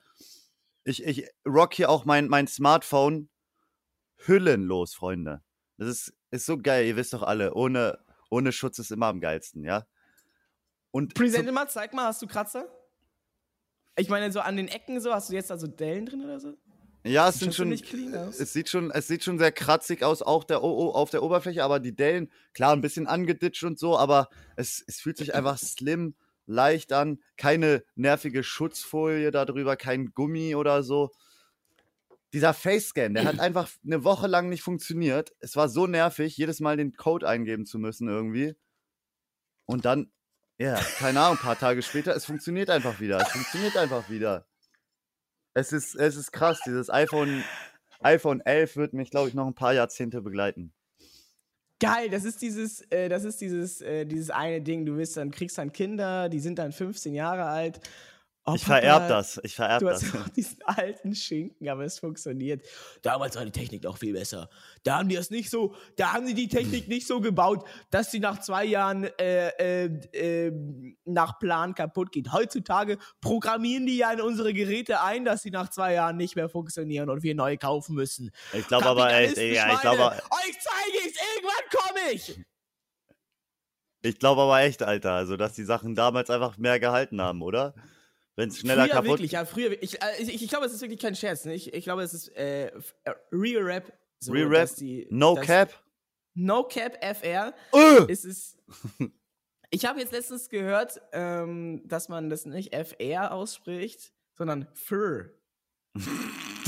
ich, 0.84 1.04
ich 1.04 1.28
rock 1.46 1.74
hier 1.74 1.90
auch 1.90 2.04
mein, 2.04 2.28
mein 2.28 2.46
Smartphone 2.46 3.28
hüllenlos, 4.16 4.94
Freunde. 4.94 5.42
Das 5.76 5.88
ist, 5.88 6.14
ist 6.30 6.46
so 6.46 6.56
geil, 6.56 6.86
ihr 6.86 6.96
wisst 6.96 7.12
doch 7.12 7.22
alle, 7.22 7.54
ohne, 7.54 7.98
ohne 8.34 8.52
Schutz 8.52 8.78
ist 8.78 8.90
immer 8.90 9.06
am 9.06 9.20
geilsten, 9.20 9.64
ja. 9.64 9.86
Und 10.90 11.14
Präsente 11.14 11.52
mal, 11.52 11.68
zeig 11.68 11.94
mal, 11.94 12.06
hast 12.06 12.20
du 12.20 12.26
Kratzer? 12.26 12.68
Ich 13.96 14.08
meine, 14.08 14.32
so 14.32 14.40
an 14.40 14.56
den 14.56 14.68
Ecken 14.68 15.00
so, 15.00 15.12
hast 15.12 15.30
du 15.30 15.34
jetzt 15.34 15.50
da 15.50 15.56
so 15.56 15.68
Dellen 15.68 16.06
drin 16.06 16.24
oder 16.24 16.40
so? 16.40 16.54
Ja, 17.04 17.28
es 17.28 17.34
Sieht 17.34 17.52
sind 17.52 17.54
schon. 17.54 17.72
Es 17.72 18.52
sieht 18.52 18.68
schon, 18.68 18.90
es 18.90 19.06
sieht 19.06 19.22
schon 19.22 19.38
sehr 19.38 19.52
kratzig 19.52 20.02
aus, 20.02 20.22
auch 20.22 20.42
der 20.42 20.64
OO 20.64 20.90
auf 20.90 21.10
der 21.10 21.22
Oberfläche, 21.22 21.62
aber 21.62 21.78
die 21.78 21.94
Dellen, 21.94 22.30
klar, 22.54 22.72
ein 22.72 22.80
bisschen 22.80 23.06
angeditscht 23.06 23.62
und 23.62 23.78
so, 23.78 23.98
aber 23.98 24.28
es, 24.56 24.82
es 24.86 25.00
fühlt 25.00 25.18
sich 25.18 25.34
einfach 25.34 25.58
slim, 25.58 26.14
leicht 26.46 26.92
an. 26.92 27.20
Keine 27.36 27.84
nervige 27.94 28.42
Schutzfolie 28.42 29.30
darüber, 29.30 29.76
kein 29.76 30.12
Gummi 30.12 30.54
oder 30.54 30.82
so. 30.82 31.10
Dieser 32.34 32.52
Face-Scan, 32.52 33.14
der 33.14 33.24
hat 33.24 33.40
einfach 33.40 33.70
eine 33.84 34.04
Woche 34.04 34.26
lang 34.26 34.50
nicht 34.50 34.62
funktioniert. 34.62 35.32
Es 35.40 35.56
war 35.56 35.68
so 35.70 35.86
nervig, 35.86 36.36
jedes 36.36 36.60
Mal 36.60 36.76
den 36.76 36.92
Code 36.94 37.26
eingeben 37.26 37.64
zu 37.64 37.78
müssen 37.78 38.08
irgendwie. 38.08 38.54
Und 39.64 39.86
dann, 39.86 40.12
ja, 40.58 40.74
keine 40.98 41.20
Ahnung, 41.20 41.38
ein 41.38 41.42
paar 41.42 41.58
Tage 41.58 41.80
später, 41.80 42.14
es 42.14 42.26
funktioniert 42.26 42.68
einfach 42.68 43.00
wieder. 43.00 43.18
Es 43.18 43.28
funktioniert 43.28 43.76
einfach 43.76 44.10
wieder. 44.10 44.46
Es 45.54 45.72
ist, 45.72 45.94
es 45.94 46.16
ist 46.16 46.32
krass, 46.32 46.60
dieses 46.66 46.90
iPhone 46.90 47.44
iPhone 48.04 48.40
11 48.40 48.76
wird 48.76 48.92
mich, 48.92 49.10
glaube 49.10 49.28
ich, 49.28 49.34
noch 49.34 49.46
ein 49.46 49.54
paar 49.54 49.72
Jahrzehnte 49.72 50.20
begleiten. 50.20 50.72
Geil, 51.80 52.10
das 52.10 52.24
ist 52.24 52.42
dieses, 52.42 52.82
äh, 52.90 53.08
das 53.08 53.24
ist 53.24 53.40
dieses, 53.40 53.80
äh, 53.80 54.04
dieses 54.04 54.30
eine 54.30 54.60
Ding, 54.60 54.86
du 54.86 54.96
bist 54.96 55.16
dann, 55.16 55.30
kriegst 55.30 55.58
dann 55.58 55.72
Kinder, 55.72 56.28
die 56.28 56.38
sind 56.38 56.58
dann 56.58 56.72
15 56.72 57.14
Jahre 57.14 57.44
alt. 57.44 57.80
Oh, 58.46 58.52
ich 58.56 58.64
vererb 58.64 59.08
das, 59.08 59.40
ich 59.42 59.54
vererb 59.54 59.80
Du 59.80 59.86
das. 59.86 60.02
hast 60.02 60.16
auch 60.16 60.28
diesen 60.28 60.62
alten 60.64 61.14
Schinken, 61.14 61.66
aber 61.66 61.84
es 61.84 61.98
funktioniert. 61.98 62.62
Damals 63.00 63.36
war 63.36 63.44
die 63.46 63.50
Technik 63.50 63.84
noch 63.84 63.96
viel 63.96 64.12
besser. 64.12 64.50
Da 64.82 64.98
haben 64.98 65.08
die 65.08 65.14
das 65.14 65.30
nicht 65.30 65.48
so, 65.48 65.74
da 65.96 66.12
haben 66.12 66.26
die 66.26 66.34
die 66.34 66.48
Technik 66.48 66.86
nicht 66.86 67.06
so 67.06 67.22
gebaut, 67.22 67.66
dass 67.90 68.10
sie 68.10 68.20
nach 68.20 68.40
zwei 68.40 68.66
Jahren 68.66 69.04
äh, 69.18 69.48
äh, 69.84 69.84
äh, 70.46 70.52
nach 71.06 71.38
Plan 71.38 71.74
kaputt 71.74 72.12
geht. 72.12 72.32
Heutzutage 72.32 72.98
programmieren 73.22 73.86
die 73.86 73.96
ja 73.96 74.12
in 74.12 74.20
unsere 74.20 74.52
Geräte 74.52 75.00
ein, 75.00 75.24
dass 75.24 75.40
sie 75.40 75.50
nach 75.50 75.70
zwei 75.70 75.94
Jahren 75.94 76.18
nicht 76.18 76.36
mehr 76.36 76.50
funktionieren 76.50 77.08
und 77.08 77.22
wir 77.22 77.34
neu 77.34 77.56
kaufen 77.56 77.94
müssen. 77.94 78.30
Ich 78.52 78.68
glaube 78.68 78.84
aber 78.84 79.10
echt, 79.10 79.36
Kapitalisten, 79.36 79.54
ja, 79.54 79.72
ich 79.74 79.80
glaube, 79.80 80.02
Euch 80.02 80.58
zeige 80.60 81.06
ich's, 81.06 81.18
irgendwann 81.34 81.80
komme 81.80 82.12
ich! 82.12 82.40
ich 84.02 84.18
glaube 84.18 84.42
aber 84.42 84.60
echt, 84.60 84.82
Alter, 84.82 85.12
also 85.12 85.38
dass 85.38 85.54
die 85.54 85.64
Sachen 85.64 85.94
damals 85.94 86.28
einfach 86.28 86.58
mehr 86.58 86.78
gehalten 86.78 87.22
haben, 87.22 87.40
oder? 87.40 87.74
Wenn 88.36 88.48
es 88.48 88.58
schneller 88.58 88.84
früher 88.84 88.92
kaputt 88.94 89.08
wirklich, 89.10 89.32
ja, 89.32 89.44
früher. 89.44 89.82
Ich, 89.82 90.02
äh, 90.02 90.06
ich, 90.20 90.42
ich 90.42 90.48
glaube, 90.48 90.66
es 90.66 90.72
ist 90.72 90.80
wirklich 90.80 91.00
kein 91.00 91.14
Scherz. 91.14 91.44
Ne? 91.44 91.54
Ich, 91.54 91.72
ich 91.72 91.84
glaube, 91.84 92.02
es 92.02 92.12
ist 92.14 92.28
äh, 92.36 92.66
äh, 92.66 92.72
Real 93.32 93.62
Rap. 93.62 93.92
So, 94.18 94.32
Real 94.32 94.48
Rap, 94.48 94.68
die, 94.76 95.06
No 95.10 95.36
dass- 95.36 95.46
Cap. 95.46 95.84
No 96.34 96.64
Cap 96.64 96.96
FR. 97.00 97.54
Äh! 97.72 98.12
Es 98.12 98.24
ist. 98.24 98.56
Ich 99.70 99.84
habe 99.86 99.98
jetzt 99.98 100.12
letztens 100.12 100.48
gehört, 100.50 101.00
ähm, 101.10 101.82
dass 101.84 102.08
man 102.08 102.30
das 102.30 102.46
nicht 102.46 102.72
FR 102.72 103.32
ausspricht, 103.32 104.12
sondern 104.34 104.68
FR. 104.72 105.30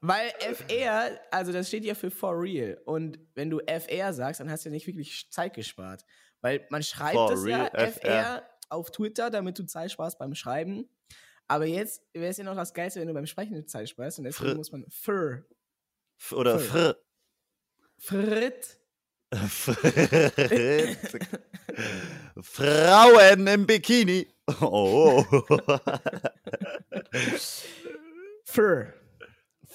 Weil 0.00 0.30
FR, 0.40 1.20
also 1.30 1.52
das 1.52 1.68
steht 1.68 1.84
ja 1.84 1.94
für 1.94 2.10
for 2.10 2.40
real. 2.40 2.80
Und 2.86 3.20
wenn 3.34 3.50
du 3.50 3.60
FR 3.60 4.12
sagst, 4.12 4.40
dann 4.40 4.50
hast 4.50 4.64
du 4.64 4.70
ja 4.70 4.72
nicht 4.72 4.88
wirklich 4.88 5.28
Zeit 5.30 5.54
gespart. 5.54 6.04
Weil 6.40 6.66
man 6.70 6.82
schreibt 6.82 7.14
For 7.14 7.32
es 7.32 7.46
ja 7.46 7.66
real, 7.66 7.92
FR 7.92 8.42
auf 8.72 8.90
Twitter, 8.90 9.30
damit 9.30 9.58
du 9.58 9.64
Zeit 9.64 9.92
sparst 9.92 10.18
beim 10.18 10.34
Schreiben. 10.34 10.88
Aber 11.48 11.66
jetzt 11.66 12.02
wäre 12.14 12.26
es 12.30 12.36
ja 12.38 12.44
noch 12.44 12.56
das 12.56 12.72
Geilste, 12.72 13.00
wenn 13.00 13.08
du 13.08 13.14
beim 13.14 13.26
Sprechen 13.26 13.66
Zeit 13.68 13.88
sparst. 13.88 14.18
Und 14.18 14.24
deswegen 14.24 14.52
Fr- 14.52 14.56
muss 14.56 14.72
man 14.72 14.84
FR. 14.88 15.44
F- 16.18 16.32
Oder. 16.32 16.58
Fr. 16.58 16.96
Frit. 17.98 18.78
Fritz. 19.34 21.18
Frauen 22.40 23.46
im 23.46 23.66
Bikini. 23.66 24.26
Oh. 24.60 25.24
Fur. 28.44 28.92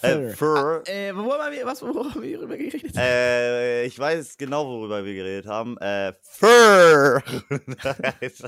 Äh, 0.02 0.30
Fur. 0.30 0.84
Äh, 0.88 1.16
worüber 1.16 1.46
haben 1.46 1.54
wir, 1.54 1.66
was, 1.66 1.82
worüber 1.82 2.14
haben 2.14 2.22
wir 2.22 2.58
geredet? 2.58 2.96
Äh, 2.98 3.86
ich 3.86 3.98
weiß 3.98 4.38
genau, 4.38 4.66
worüber 4.68 5.04
wir 5.04 5.14
geredet 5.14 5.46
haben. 5.48 5.78
Äh, 5.78 6.14
Fur. 6.22 7.22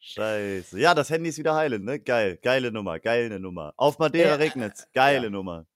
Scheiße. 0.00 0.78
Ja, 0.78 0.94
das 0.94 1.10
Handy 1.10 1.28
ist 1.28 1.38
wieder 1.38 1.54
heilend, 1.54 1.84
ne? 1.84 1.98
Geil. 2.00 2.38
Geile 2.42 2.70
Nummer. 2.72 2.98
Geile 2.98 3.38
Nummer. 3.38 3.74
Auf 3.76 3.98
Madeira 3.98 4.30
Äh, 4.30 4.34
regnet's. 4.34 4.86
Geile 4.92 5.24
ja. 5.24 5.30
Nummer. 5.30 5.66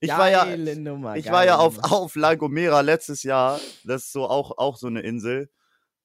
Ich 0.00 0.10
war 0.10 0.30
ja, 0.30 0.44
Geile 0.44 0.78
Nummer, 0.78 1.16
ich 1.16 1.24
geile 1.24 1.36
war 1.36 1.44
ja 1.44 1.56
auf, 1.56 1.74
Nummer. 1.76 1.92
auf 1.92 2.14
La 2.14 2.34
Gomera 2.36 2.82
letztes 2.82 3.24
Jahr. 3.24 3.58
Das 3.84 4.04
ist 4.04 4.12
so 4.12 4.28
auch, 4.28 4.56
auch 4.58 4.76
so 4.76 4.86
eine 4.86 5.00
Insel. 5.00 5.50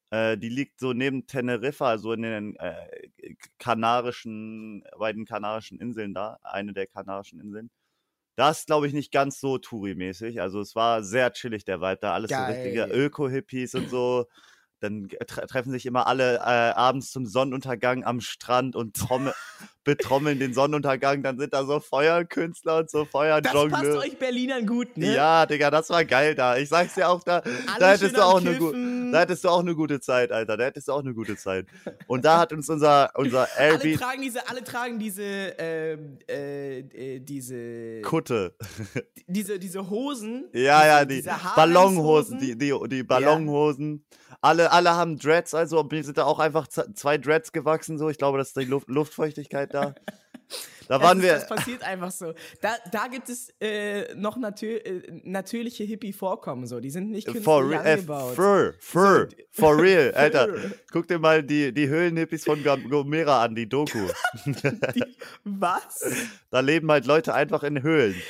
Äh, 0.09 0.37
die 0.37 0.49
liegt 0.49 0.79
so 0.79 0.93
neben 0.93 1.27
Teneriffa, 1.27 1.89
also 1.89 2.13
in 2.13 2.23
den 2.23 2.55
äh, 2.55 2.73
kanarischen, 3.59 4.83
bei 4.97 5.13
den 5.13 5.25
kanarischen 5.25 5.79
Inseln 5.79 6.13
da. 6.13 6.39
Eine 6.41 6.73
der 6.73 6.87
kanarischen 6.87 7.39
Inseln. 7.39 7.69
Das 8.35 8.65
glaube 8.65 8.87
ich, 8.87 8.93
nicht 8.93 9.11
ganz 9.11 9.39
so 9.39 9.57
Touri-mäßig. 9.57 10.41
Also 10.41 10.59
es 10.59 10.75
war 10.75 11.03
sehr 11.03 11.31
chillig, 11.33 11.65
der 11.65 11.81
Vibe 11.81 11.99
da. 12.01 12.13
Alles 12.13 12.31
so 12.31 12.37
richtige 12.37 12.87
Geil. 12.87 12.91
Öko-Hippies 12.91 13.75
und 13.75 13.89
so. 13.89 14.25
Dann 14.83 15.07
tre 15.27 15.47
treffen 15.47 15.71
sich 15.71 15.85
immer 15.85 16.07
alle 16.07 16.35
äh, 16.35 16.39
abends 16.39 17.11
zum 17.11 17.25
Sonnenuntergang 17.25 18.03
am 18.03 18.19
Strand 18.19 18.75
und 18.75 18.95
trommel 18.95 19.33
betrommeln 19.83 20.39
den 20.39 20.53
Sonnenuntergang. 20.53 21.23
Dann 21.23 21.37
sind 21.37 21.53
da 21.53 21.65
so 21.65 21.79
Feuerkünstler 21.79 22.79
und 22.79 22.89
so 22.89 23.05
Das 23.05 23.51
passt 23.51 23.97
euch 23.97 24.17
Berlinern 24.17 24.65
gut, 24.65 24.97
ne? 24.97 25.13
Ja, 25.13 25.45
Digga, 25.45 25.71
das 25.71 25.89
war 25.89 26.03
geil 26.05 26.35
da. 26.35 26.57
Ich 26.57 26.69
sag's 26.69 26.95
dir 26.95 27.09
auch, 27.09 27.23
da, 27.23 27.39
Alle 27.39 27.79
da 27.79 27.91
hättest 27.91 28.17
du 28.17 28.21
auch 28.21 28.41
eine. 28.41 29.11
Da 29.11 29.19
hättest 29.21 29.43
du 29.43 29.49
auch 29.49 29.59
eine 29.59 29.75
gute 29.75 29.99
Zeit, 29.99 30.31
Alter. 30.31 30.57
Da 30.57 30.65
hättest 30.65 30.87
du 30.87 30.93
auch 30.93 30.99
eine 30.99 31.13
gute 31.13 31.37
Zeit. 31.37 31.67
Und 32.07 32.25
da 32.25 32.39
hat 32.39 32.51
uns 32.51 32.69
unser, 32.69 33.11
unser 33.15 33.47
alle 33.57 33.71
Airbnb 33.73 33.99
tragen 33.99 34.21
diese, 34.21 34.49
alle 34.49 34.63
tragen 34.63 34.99
diese, 34.99 35.23
ähm, 35.23 36.17
äh, 36.27 36.79
äh, 36.79 37.19
diese, 37.19 38.01
Kutte. 38.01 38.55
diese, 39.27 39.59
diese 39.59 39.89
Hosen. 39.89 40.45
Ja, 40.53 41.05
diese, 41.05 41.29
ja, 41.29 41.35
die 41.37 41.55
Ballonhosen, 41.55 42.39
die, 42.39 42.57
die, 42.57 42.73
die 42.89 43.03
Ballonhosen. 43.03 44.03
Alle, 44.41 44.71
alle 44.71 44.91
haben 44.95 45.17
Dreads, 45.17 45.53
also 45.53 45.83
mir 45.83 46.03
sind 46.03 46.17
da 46.17 46.25
auch 46.25 46.39
einfach 46.39 46.67
zwei 46.67 47.17
Dreads 47.17 47.51
gewachsen, 47.51 47.97
so. 47.97 48.09
Ich 48.09 48.17
glaube, 48.17 48.37
das 48.37 48.49
ist 48.49 48.57
die 48.57 48.65
Luft, 48.65 48.87
Luftfeuchtigkeit 48.89 49.73
da. 49.73 49.95
Da 50.89 50.97
Das 50.97 51.01
waren 51.07 51.17
ist, 51.19 51.23
wir. 51.23 51.33
Das 51.35 51.47
passiert 51.47 51.81
einfach 51.83 52.11
so. 52.11 52.33
Da, 52.61 52.75
da 52.91 53.07
gibt 53.07 53.29
es 53.29 53.53
äh, 53.61 54.13
noch 54.15 54.35
natür 54.35 54.85
äh, 54.85 55.01
natürliche 55.23 55.85
Hippie-Vorkommen, 55.85 56.67
so. 56.67 56.81
Die 56.81 56.89
sind 56.89 57.09
nicht 57.09 57.25
künstlich 57.25 57.45
For 57.45 57.67
real, 57.67 57.85
äh, 57.85 57.91
angebaut. 57.93 58.35
fur, 58.35 58.73
fur, 58.79 59.27
So, 59.29 59.61
for 59.61 59.81
real, 59.81 60.11
Alter. 60.15 60.49
Guck 60.91 61.07
dir 61.07 61.19
mal 61.19 61.41
die, 61.41 61.73
die 61.73 61.87
Höhlenhippies 61.87 62.43
von 62.43 62.61
Gomera 62.63 63.43
an, 63.43 63.55
die 63.55 63.67
Doku. 63.69 64.07
Die, 64.45 65.03
was? 65.45 66.03
Da 66.51 66.59
leben 66.59 66.91
halt 66.91 67.05
Leute 67.05 67.33
einfach 67.33 67.63
in 67.63 67.81
Höhlen. 67.81 68.21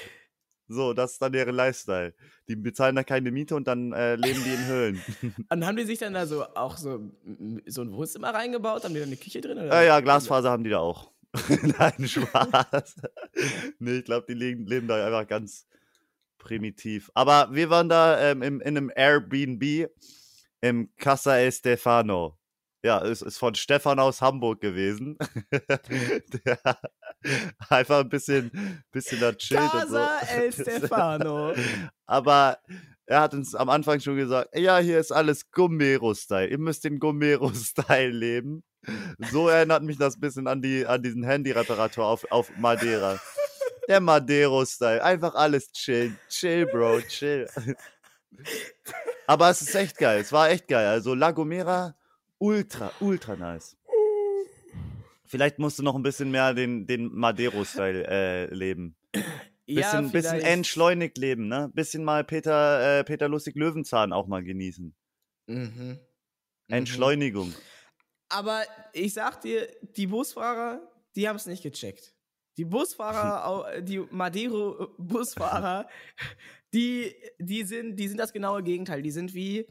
So, 0.74 0.94
das 0.94 1.14
ist 1.14 1.22
dann 1.22 1.32
deren 1.32 1.56
Lifestyle. 1.56 2.14
Die 2.48 2.56
bezahlen 2.56 2.96
da 2.96 3.04
keine 3.04 3.32
Miete 3.32 3.56
und 3.56 3.68
dann 3.68 3.94
äh, 3.94 4.16
leben 4.16 4.44
die 4.44 4.54
in 4.54 4.66
Höhlen. 4.66 5.02
Und 5.50 5.66
haben 5.66 5.78
die 5.78 5.86
sich 5.86 6.00
dann 6.00 6.14
da 6.14 6.26
so 6.26 6.44
auch 6.56 6.78
so, 6.78 7.12
so 7.66 7.82
ein 7.82 7.92
Wohnzimmer 7.94 8.34
reingebaut? 8.34 8.84
Haben 8.84 8.94
die 8.94 9.00
da 9.00 9.06
eine 9.06 9.16
Küche 9.16 9.40
drin? 9.40 9.58
Oder? 9.58 9.68
Ja, 9.68 9.84
ja, 9.84 10.00
Glasfaser 10.02 10.52
haben 10.52 10.64
die 10.64 10.72
da 10.72 10.80
auch. 10.80 11.12
Nein, 11.80 12.08
Spaß. 12.08 12.96
nee, 13.80 13.98
ich 14.00 14.06
glaube, 14.06 14.26
die 14.28 14.34
leben, 14.34 14.66
leben 14.68 14.88
da 14.88 15.06
einfach 15.06 15.28
ganz 15.28 15.66
primitiv. 16.38 17.10
Aber 17.14 17.50
wir 17.52 17.70
waren 17.70 17.90
da 17.90 18.20
ähm, 18.20 18.42
im, 18.42 18.62
in 18.62 18.78
einem 18.78 18.92
Airbnb 18.94 19.90
im 20.62 20.90
Casa 20.98 21.40
Estefano. 21.40 22.38
Ja, 22.84 23.02
es 23.02 23.22
ist 23.22 23.38
von 23.38 23.56
Stefan 23.56 24.00
aus 24.00 24.22
Hamburg 24.22 24.60
gewesen. 24.60 25.18
Der 26.46 26.60
einfach 27.70 28.02
ein 28.02 28.10
bisschen, 28.10 28.84
bisschen 28.92 29.22
da 29.22 29.32
chillt 29.32 29.74
und 29.74 29.90
so. 29.90 29.96
Casa 29.96 30.20
El 30.28 30.52
Stefano. 30.52 31.54
Aber 32.06 32.58
er 33.06 33.22
hat 33.22 33.34
uns 33.34 33.56
am 33.56 33.70
Anfang 33.70 34.02
schon 34.02 34.18
gesagt, 34.18 34.50
ja, 34.58 34.80
hier 34.80 35.00
ist 35.00 35.14
alles 35.14 35.50
Gomero-Style. 35.52 36.48
Ihr 36.48 36.58
müsst 36.58 36.84
den 36.84 37.00
Gomero-Style 37.00 38.10
leben. 38.10 38.64
So 39.32 39.48
erinnert 39.48 39.84
mich 39.84 39.98
das 39.98 40.18
ein 40.18 40.20
bisschen 40.20 40.48
an, 40.48 40.62
die, 40.62 40.86
an 40.86 41.02
diesen 41.02 41.24
Handy-Reparatur 41.24 42.06
auf, 42.06 42.30
auf 42.32 42.52
Madeira. 42.58 43.18
Der 43.88 44.02
Madero-Style. 44.02 45.02
Einfach 45.02 45.36
alles 45.36 45.72
chill. 45.72 46.16
Chill, 46.28 46.66
Bro, 46.66 47.02
chill. 47.02 47.48
Aber 49.28 49.50
es 49.50 49.62
ist 49.62 49.76
echt 49.76 49.98
geil. 49.98 50.20
Es 50.20 50.34
war 50.34 50.50
echt 50.50 50.68
geil. 50.68 50.88
Also 50.88 51.14
La 51.16 51.32
Gomera, 51.32 51.96
ultra, 52.44 52.92
ultra 53.00 53.36
nice. 53.36 53.78
Vielleicht 55.26 55.60
musst 55.60 55.80
du 55.80 55.84
noch 55.84 55.96
ein 55.96 56.04
bisschen 56.04 56.30
mehr 56.30 56.54
den, 56.54 56.86
den 56.86 57.12
Madero-Style 57.14 58.06
äh, 58.08 58.54
leben. 58.54 58.96
Bisschen, 59.66 60.12
bisschen 60.12 60.12
vielleicht. 60.12 60.46
entschleunigt 60.46 61.18
leben, 61.18 61.48
ne? 61.48 61.72
Bisschen 61.74 62.04
mal 62.04 62.24
Peter, 62.24 63.00
äh, 63.00 63.04
Peter 63.06 63.30
Lustig 63.30 63.56
Löwenzahn 63.56 64.12
auch 64.12 64.28
mal 64.28 64.44
genießen. 64.44 64.94
Mhm. 65.48 65.56
Mhm. 65.58 66.00
Entschleunigung. 66.68 67.54
Aber 68.30 68.64
ich 68.92 69.14
sag 69.14 69.42
dir, 69.42 69.68
die 69.96 70.08
Busfahrer, 70.08 70.82
die 71.16 71.30
haben 71.30 71.38
es 71.38 71.46
nicht 71.46 71.64
gecheckt. 71.64 72.14
Die 72.58 72.66
Busfahrer, 72.66 73.82
die 73.82 74.00
Madeiro-Busfahrer, 74.00 75.88
die, 76.74 77.16
die, 77.40 77.64
sind, 77.64 77.96
die 77.96 78.08
sind 78.08 78.18
das 78.18 78.34
genaue 78.34 78.64
Gegenteil. 78.64 79.02
Die 79.02 79.12
sind 79.12 79.34
wie, 79.34 79.68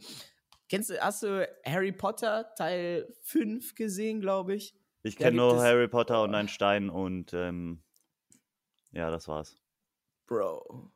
kennst 0.72 0.88
du, 0.88 0.98
hast 0.98 1.22
du 1.22 1.46
Harry 1.66 1.92
Potter 1.92 2.54
Teil 2.54 3.06
5 3.20 3.74
gesehen, 3.74 4.22
glaube 4.22 4.54
ich? 4.54 4.74
Ich 5.02 5.18
kenne 5.18 5.36
nur 5.36 5.62
Harry 5.62 5.86
Potter 5.86 6.22
und 6.22 6.34
ein 6.34 6.48
Stein 6.48 6.88
und 6.88 7.34
ähm, 7.34 7.82
ja, 8.90 9.10
das 9.10 9.28
war's. 9.28 9.54
Bro. 10.26 10.90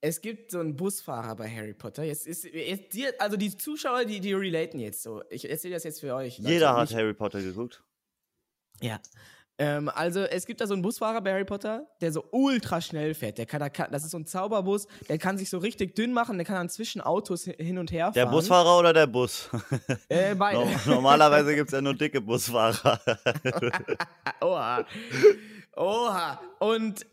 Es 0.00 0.20
gibt 0.20 0.52
so 0.52 0.60
einen 0.60 0.76
Busfahrer 0.76 1.34
bei 1.34 1.50
Harry 1.50 1.74
Potter. 1.74 2.04
Jetzt 2.04 2.28
ist, 2.28 2.44
jetzt, 2.44 2.94
die, 2.94 3.08
also 3.18 3.36
die 3.36 3.56
Zuschauer, 3.56 4.04
die, 4.04 4.20
die 4.20 4.32
relaten 4.32 4.78
jetzt 4.78 5.02
so. 5.02 5.24
Ich 5.28 5.50
erzähle 5.50 5.74
das 5.74 5.82
jetzt 5.82 5.98
für 5.98 6.14
euch. 6.14 6.38
Leute, 6.38 6.52
Jeder 6.52 6.76
hat 6.76 6.94
Harry 6.94 7.14
Potter 7.14 7.42
geguckt. 7.42 7.82
Ja. 8.80 9.00
Ähm, 9.60 9.88
also 9.92 10.20
es 10.20 10.46
gibt 10.46 10.60
da 10.60 10.66
so 10.68 10.74
einen 10.74 10.82
Busfahrer 10.82 11.20
bei 11.20 11.32
Harry 11.32 11.44
Potter, 11.44 11.88
der 12.00 12.12
so 12.12 12.24
ultra 12.30 12.80
schnell 12.80 13.12
fährt. 13.14 13.38
Der 13.38 13.46
kann, 13.46 13.58
der 13.58 13.70
kann, 13.70 13.90
das 13.90 14.04
ist 14.04 14.12
so 14.12 14.18
ein 14.18 14.24
Zauberbus, 14.26 14.86
der 15.08 15.18
kann 15.18 15.36
sich 15.36 15.50
so 15.50 15.58
richtig 15.58 15.96
dünn 15.96 16.12
machen, 16.12 16.38
der 16.38 16.44
kann 16.46 16.54
dann 16.56 16.68
zwischen 16.68 17.00
Autos 17.00 17.46
hi- 17.48 17.56
hin 17.58 17.76
und 17.78 17.90
her 17.90 18.12
Der 18.14 18.24
fahren. 18.26 18.34
Busfahrer 18.34 18.78
oder 18.78 18.92
der 18.92 19.08
Bus? 19.08 19.48
Äh, 20.08 20.34
beide. 20.36 20.60
No 20.86 20.94
normalerweise 20.94 21.54
gibt 21.56 21.68
es 21.68 21.72
ja 21.72 21.80
nur 21.80 21.94
dicke 21.94 22.20
Busfahrer. 22.20 23.00
Oha. 24.40 24.86
Oha. 25.76 26.40
Und, 26.60 27.06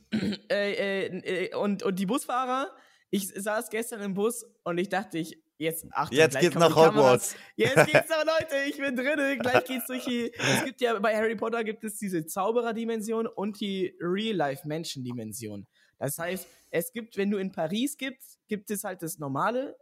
äh, 0.51 1.07
äh, 1.07 1.45
äh, 1.47 1.55
und, 1.55 1.83
und 1.83 1.97
die 1.99 2.05
Busfahrer, 2.05 2.69
ich 3.09 3.27
saß 3.35 3.69
gestern 3.69 4.01
im 4.01 4.13
Bus 4.13 4.45
und 4.63 4.77
ich 4.77 4.89
dachte, 4.89 5.17
ich, 5.17 5.41
jetzt, 5.57 5.85
Achtung, 5.91 6.17
Jetzt 6.17 6.39
geht's 6.39 6.55
nach. 6.55 6.75
Hogwarts. 6.75 7.35
Jetzt 7.55 7.87
geht's 7.87 8.09
noch, 8.09 8.25
Leute, 8.25 8.55
ich 8.67 8.77
bin 8.77 8.95
drin. 8.95 9.39
Gleich 9.39 9.63
geht's 9.65 9.87
durch 9.87 10.05
die. 10.05 10.33
Es 10.33 10.63
gibt 10.65 10.81
ja 10.81 10.97
bei 10.99 11.15
Harry 11.15 11.35
Potter 11.35 11.63
gibt 11.63 11.83
es 11.83 11.97
diese 11.97 12.25
Zauberer-Dimension 12.25 13.27
und 13.27 13.59
die 13.59 13.95
Real-Life-Menschen-Dimension. 13.99 15.67
Das 15.97 16.17
heißt, 16.17 16.47
es 16.71 16.91
gibt, 16.91 17.17
wenn 17.17 17.31
du 17.31 17.37
in 17.37 17.51
Paris 17.51 17.97
gibst, 17.97 18.39
gibt 18.47 18.69
es 18.69 18.83
halt 18.83 19.01
das 19.01 19.17
normale 19.17 19.77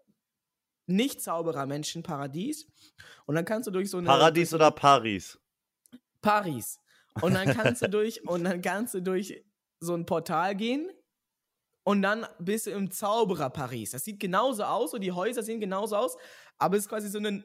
Nicht-Zauberer-Menschen-Paradies. 0.88 2.68
Und 3.26 3.36
dann 3.36 3.46
kannst 3.46 3.68
du 3.68 3.72
durch 3.72 3.90
so 3.90 3.98
eine. 3.98 4.08
Paradies 4.08 4.54
oder 4.54 4.72
Paris? 4.72 5.40
Paris. 6.22 6.80
Und 7.22 7.34
dann 7.34 7.50
kannst 7.54 7.82
du 7.82 7.90
durch 7.90 8.28
und 8.28 8.44
dann 8.44 8.62
kannst 8.62 8.94
du 8.94 9.02
durch 9.02 9.44
so 9.80 9.94
ein 9.94 10.06
Portal 10.06 10.56
gehen 10.56 10.90
und 11.84 12.02
dann 12.02 12.26
bist 12.40 12.68
du 12.68 12.72
im 12.72 12.92
Zauberer 12.92 13.50
Paris. 13.50 13.92
Das 13.92 14.04
sieht 14.06 14.20
genauso 14.20 14.64
aus 14.64 14.94
und 14.94 15.02
die 15.02 15.12
Häuser 15.12 15.44
sehen 15.44 15.60
genauso 15.60 15.96
aus, 15.98 16.18
aber 16.58 16.78
es 16.78 16.84
ist 16.84 16.90
quasi 16.90 17.10
so 17.10 17.18
eine 17.18 17.44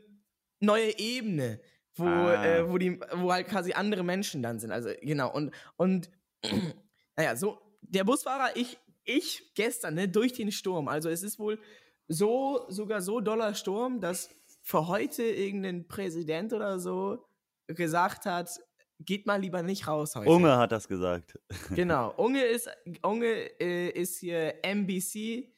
neue 0.60 0.98
Ebene, 0.98 1.60
wo, 1.94 2.04
Ah. 2.04 2.44
äh, 2.44 2.70
wo, 2.70 2.78
die, 2.78 3.00
wo 3.16 3.32
halt 3.32 3.48
quasi 3.48 3.72
andere 3.72 4.04
Menschen 4.04 4.42
dann 4.42 4.58
sind. 4.60 4.70
Also 4.70 4.90
genau 5.02 5.32
und 5.32 5.52
und 5.76 6.10
naja, 7.16 7.36
so 7.36 7.58
der 7.82 8.04
Busfahrer, 8.04 8.56
ich 8.56 8.78
ich 9.04 9.54
gestern 9.54 9.94
ne, 9.94 10.08
durch 10.08 10.34
den 10.34 10.52
Sturm. 10.52 10.86
Also 10.88 11.08
es 11.08 11.22
ist 11.22 11.38
wohl 11.38 11.58
so 12.06 12.66
sogar 12.68 13.00
so 13.02 13.20
doller 13.20 13.54
Sturm, 13.54 14.00
dass 14.00 14.30
für 14.62 14.86
heute 14.86 15.22
irgendein 15.22 15.88
Präsident 15.88 16.52
oder 16.52 16.78
so 16.78 17.26
gesagt 17.66 18.26
hat, 18.26 18.50
geht 19.00 19.26
mal 19.26 19.40
lieber 19.40 19.62
nicht 19.62 19.86
raus 19.86 20.14
heute. 20.16 20.30
Unge 20.30 20.56
hat 20.56 20.72
das 20.72 20.88
gesagt. 20.88 21.38
Genau. 21.74 22.12
Unge 22.16 22.42
ist, 22.44 22.68
Unge, 23.02 23.26
äh, 23.60 23.90
ist 23.90 24.18
hier 24.18 24.64
NBC, 24.64 25.52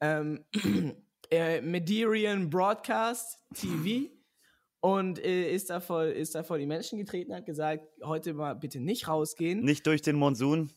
ähm, 0.00 0.44
äh, 1.30 1.60
Mederian 1.60 2.50
Broadcast 2.50 3.38
TV 3.54 4.10
und 4.80 5.18
äh, 5.18 5.52
ist, 5.52 5.70
da 5.70 5.80
vor, 5.80 6.04
ist 6.04 6.34
da 6.34 6.42
vor 6.42 6.58
die 6.58 6.66
Menschen 6.66 6.98
getreten, 6.98 7.34
hat 7.34 7.46
gesagt, 7.46 7.86
heute 8.04 8.34
mal 8.34 8.54
bitte 8.54 8.80
nicht 8.80 9.08
rausgehen. 9.08 9.60
Nicht 9.64 9.86
durch 9.86 10.02
den 10.02 10.16
Monsun, 10.16 10.70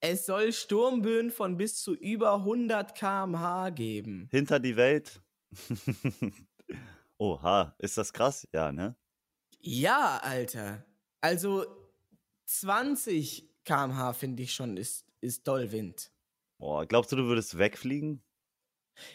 Es 0.00 0.26
soll 0.26 0.52
Sturmböen 0.52 1.30
von 1.30 1.56
bis 1.56 1.80
zu 1.82 1.94
über 1.94 2.34
100 2.34 2.94
km/h 2.94 3.70
geben. 3.70 4.28
hinter 4.30 4.60
die 4.60 4.76
Welt. 4.76 5.20
Oha, 7.18 7.74
ist 7.78 7.96
das 7.96 8.12
krass? 8.12 8.46
Ja, 8.52 8.72
ne? 8.72 8.94
Ja, 9.60 10.20
Alter. 10.22 10.84
Also 11.26 11.66
20 12.44 13.50
km/h 13.64 14.12
finde 14.12 14.44
ich 14.44 14.54
schon 14.54 14.76
ist, 14.76 15.04
ist 15.20 15.48
doll 15.48 15.72
Wind. 15.72 16.12
Boah, 16.56 16.86
glaubst 16.86 17.10
du, 17.10 17.16
du 17.16 17.24
würdest 17.24 17.58
wegfliegen? 17.58 18.22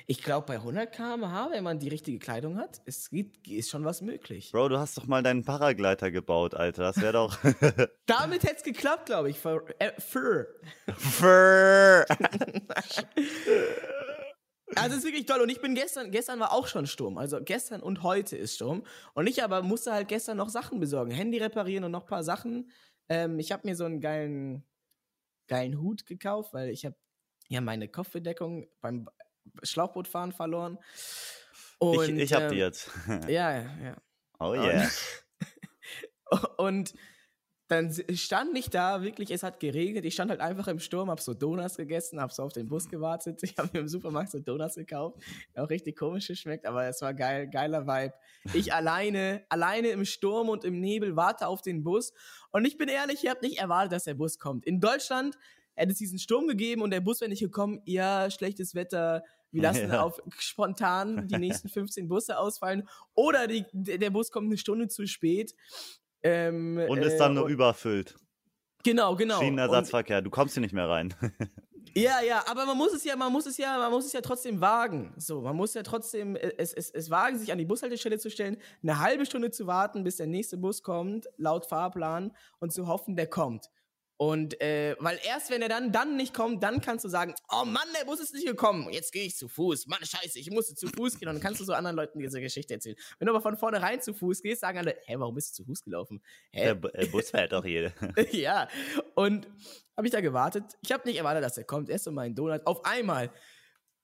Ich 0.08 0.22
glaube, 0.22 0.46
bei 0.46 0.56
100 0.56 0.92
km/h, 0.94 1.52
wenn 1.52 1.64
man 1.64 1.80
die 1.80 1.88
richtige 1.88 2.20
Kleidung 2.20 2.58
hat, 2.58 2.82
es 2.84 3.10
gibt, 3.12 3.48
ist 3.48 3.70
schon 3.70 3.86
was 3.86 4.02
möglich. 4.02 4.52
Bro, 4.52 4.68
du 4.68 4.78
hast 4.78 4.98
doch 4.98 5.08
mal 5.08 5.24
deinen 5.24 5.46
Paragleiter 5.46 6.12
gebaut, 6.12 6.54
Alter. 6.54 6.84
Das 6.84 7.00
wäre 7.00 7.14
doch. 7.14 7.40
Damit 8.08 8.44
hätte 8.44 8.58
es 8.58 8.64
geklappt, 8.64 9.06
glaube 9.06 9.30
ich. 9.30 9.40
Für, 9.40 9.64
äh, 9.80 9.94
für. 9.98 10.54
Also 14.76 14.92
es 14.92 15.00
ist 15.00 15.06
wirklich 15.06 15.26
toll. 15.26 15.42
Und 15.42 15.50
ich 15.50 15.62
bin 15.62 15.76
gestern, 15.76 16.12
gestern 16.12 16.40
war 16.40 16.54
auch 16.54 16.68
schon 16.68 16.88
Sturm. 16.88 17.18
Also 17.18 17.40
gestern 17.42 17.82
und 17.82 18.04
heute 18.04 18.38
ist 18.38 18.56
Sturm. 18.56 18.84
Und 19.14 19.28
ich 19.28 19.44
aber 19.44 19.62
musste 19.62 19.92
halt 19.94 20.08
gestern 20.08 20.38
noch 20.38 20.50
Sachen 20.50 20.80
besorgen. 20.80 21.12
Handy 21.12 21.38
reparieren 21.38 21.84
und 21.84 21.92
noch 21.92 22.04
ein 22.04 22.08
paar 22.08 22.24
Sachen. 22.24 22.72
Ähm, 23.10 23.40
ich 23.40 23.52
habe 23.52 23.68
mir 23.68 23.76
so 23.76 23.86
einen 23.86 24.00
geilen, 24.00 24.64
geilen 25.48 25.80
Hut 25.82 26.06
gekauft, 26.06 26.54
weil 26.54 26.70
ich 26.70 26.86
habe 26.86 26.96
ja 27.48 27.62
meine 27.62 27.88
Kopfbedeckung 27.88 28.68
beim 28.80 29.10
Schlauchbootfahren 29.64 30.32
verloren. 30.32 30.78
Und, 31.80 32.18
ich 32.18 32.24
ich 32.24 32.34
hab 32.34 32.50
die 32.50 32.56
ähm, 32.56 32.60
jetzt. 32.60 32.92
Ja, 33.28 33.52
ja, 33.62 33.78
ja. 33.84 33.98
Oh 34.40 34.54
yeah. 34.54 34.90
Und 36.58 36.94
dann 37.72 37.90
stand 38.16 38.58
ich 38.58 38.70
da, 38.70 39.02
wirklich, 39.02 39.32
es 39.32 39.44
hat 39.44 39.62
geregnet. 39.62 40.04
Ich 40.04 40.14
stand 40.14 40.30
halt 40.30 40.42
einfach 40.42 40.68
im 40.68 40.80
Sturm, 40.80 41.10
hab 41.10 41.22
so 41.22 41.34
Donuts 41.34 41.78
gegessen, 41.78 42.20
hab 42.20 42.34
so 42.34 42.44
auf 42.44 42.52
den 42.52 42.68
Bus 42.68 42.90
gewartet. 42.90 43.40
Ich 43.44 43.58
habe 43.58 43.70
mir 43.72 43.80
im 43.80 43.88
Supermarkt 43.88 44.32
so 44.32 44.40
Donuts 44.40 44.76
gekauft. 44.76 45.22
Auch 45.56 45.70
richtig 45.70 45.98
komisch 45.98 46.28
geschmeckt, 46.28 46.66
aber 46.66 46.86
es 46.86 47.02
war 47.02 47.14
geil, 47.14 47.48
geiler 47.50 47.88
Vibe. 47.88 48.14
Ich 48.54 48.74
alleine, 48.74 49.44
alleine 49.48 49.88
im 49.90 50.04
Sturm 50.04 50.50
und 50.50 50.66
im 50.66 50.82
Nebel 50.82 51.16
warte 51.16 51.48
auf 51.48 51.62
den 51.62 51.82
Bus. 51.84 52.12
Und 52.52 52.66
ich 52.66 52.78
bin 52.78 52.90
ehrlich, 52.90 53.24
ihr 53.24 53.32
habt 53.32 53.42
nicht 53.42 53.60
erwartet, 53.60 53.94
dass 53.94 54.04
der 54.04 54.16
Bus 54.16 54.38
kommt. 54.38 54.66
In 54.66 54.82
Deutschland 54.82 55.38
hätte 55.76 55.94
es 55.94 55.98
diesen 55.98 56.20
Sturm 56.20 56.48
gegeben 56.48 56.82
und 56.82 56.92
der 56.92 57.00
Bus 57.02 57.22
wäre 57.22 57.30
nicht 57.30 57.40
gekommen. 57.42 57.82
Ja, 57.86 58.30
schlechtes 58.30 58.76
Wetter. 58.76 59.24
Wir 59.52 59.62
lassen 59.64 59.90
Ja. 59.90 60.04
auf 60.04 60.22
spontan 60.38 61.28
die 61.28 61.38
nächsten 61.38 61.70
15 61.70 62.08
Busse 62.10 62.38
ausfallen. 62.38 62.88
Oder 63.16 63.48
die, 63.48 63.66
der 63.72 64.10
Bus 64.10 64.30
kommt 64.30 64.48
eine 64.48 64.58
Stunde 64.58 64.90
zu 64.90 65.08
spät. 65.08 65.56
Ähm, 66.24 66.80
Und 66.88 67.00
ist 67.00 67.14
äh, 67.14 67.18
dann 67.18 67.34
nur 67.36 67.46
und- 67.46 67.52
überfüllt. 67.52 68.16
Genau, 68.84 69.16
genau. 69.16 69.38
Und, 69.38 69.46
Schienenersatzverkehr, 69.46 70.22
du 70.22 70.30
kommst 70.30 70.56
hier 70.56 70.62
nicht 70.62 70.74
mehr 70.74 70.90
rein. 70.90 71.14
ja, 71.94 72.22
ja, 72.22 72.44
aber 72.50 72.66
man 72.66 72.78
muss 72.78 72.94
es 72.94 73.04
ja, 73.04 73.16
man 73.16 73.32
muss 73.32 73.46
es 73.46 73.58
ja, 73.58 73.78
man 73.78 73.92
muss 73.92 74.06
es 74.06 74.14
ja 74.14 74.22
trotzdem 74.22 74.60
wagen. 74.60 75.14
So, 75.18 75.42
man 75.42 75.56
muss 75.56 75.74
ja 75.74 75.84
trotzdem 75.84 76.36
äh, 76.36 76.54
es, 76.58 76.74
es, 76.74 76.90
es 76.90 77.10
wagen, 77.12 77.38
sich 77.38 77.52
an 77.52 77.58
die 77.58 77.66
Bushaltestelle 77.66 78.18
zu 78.18 78.32
stellen, 78.32 78.58
eine 78.82 79.00
halbe 79.00 79.26
Stunde 79.26 79.52
zu 79.52 79.68
warten, 79.68 80.04
bis 80.04 80.18
der 80.18 80.28
nächste 80.28 80.58
Bus 80.58 80.82
kommt, 80.82 81.28
laut 81.38 81.66
Fahrplan, 81.66 82.32
und 82.60 82.74
zu 82.74 82.88
hoffen, 82.88 83.16
der 83.16 83.28
kommt. 83.28 83.70
Und 84.22 84.62
äh, 84.62 84.96
weil 85.00 85.20
erst 85.26 85.50
wenn 85.50 85.64
er 85.64 85.68
dann, 85.68 85.92
dann 85.92 86.16
nicht 86.16 86.32
kommt, 86.32 86.62
dann 86.62 86.80
kannst 86.80 87.04
du 87.04 87.10
sagen, 87.10 87.34
oh 87.52 87.66
Mann, 87.66 87.88
der 88.00 88.06
Bus 88.06 88.20
ist 88.20 88.36
nicht 88.36 88.46
gekommen, 88.46 88.88
jetzt 88.92 89.12
gehe 89.12 89.24
ich 89.24 89.36
zu 89.36 89.48
Fuß. 89.48 89.88
Mann, 89.88 89.98
scheiße, 90.00 90.38
ich 90.38 90.52
musste 90.52 90.76
zu 90.76 90.90
Fuß 90.90 91.18
gehen. 91.18 91.28
Und 91.28 91.34
dann 91.34 91.42
kannst 91.42 91.60
du 91.60 91.66
so 91.66 91.74
anderen 91.74 91.96
Leuten 91.96 92.20
diese 92.20 92.40
Geschichte 92.40 92.76
erzählen. 92.76 92.96
Wenn 93.18 93.26
du 93.26 93.34
aber 93.34 93.42
von 93.42 93.58
vornherein 93.58 94.00
zu 94.00 94.14
Fuß 94.14 94.44
gehst, 94.44 94.62
sagen 94.62 94.78
alle, 94.78 94.96
hä, 95.08 95.16
warum 95.18 95.34
bist 95.34 95.50
du 95.58 95.64
zu 95.64 95.66
Fuß 95.66 95.84
gelaufen? 95.84 96.22
Hä? 96.52 96.66
Der 96.66 96.76
Bu- 96.76 96.90
äh, 96.90 97.08
Bus 97.08 97.32
fährt 97.32 97.52
doch 97.52 97.66
hier. 97.66 97.94
ja, 98.32 98.68
und 99.16 99.48
habe 99.98 100.06
ich 100.06 100.12
da 100.14 100.22
gewartet. 100.22 100.66
Ich 100.84 100.92
habe 100.92 101.08
nicht 101.08 101.18
erwartet, 101.18 101.44
dass 101.44 101.58
er 101.58 101.64
kommt. 101.64 101.90
Erst 101.90 102.04
so 102.04 102.12
mein 102.12 102.36
Donut. 102.36 102.62
Auf 102.68 102.86
einmal, 102.86 103.32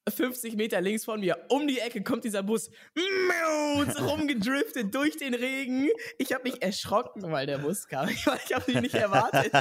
50 0.10 0.56
Meter 0.56 0.82
links 0.82 1.06
von 1.06 1.20
mir, 1.20 1.38
um 1.50 1.67
die 1.67 1.80
Ecke 1.80 2.04
kommt 2.04 2.24
dieser 2.24 2.43
Bus. 2.43 2.70
So 2.96 4.06
rumgedriftet 4.06 4.93
durch 4.93 5.17
den 5.17 5.34
Regen. 5.34 5.89
Ich 6.17 6.34
habe 6.34 6.43
mich 6.43 6.62
erschrocken, 6.62 7.24
weil 7.32 7.46
der 7.46 7.60
Bus 7.60 7.88
kam. 7.88 8.10
Ich, 8.10 8.26
ich 8.46 8.54
habe 8.54 8.72
ihn 8.72 8.82
nicht 8.82 8.96
erwartet. 8.96 9.52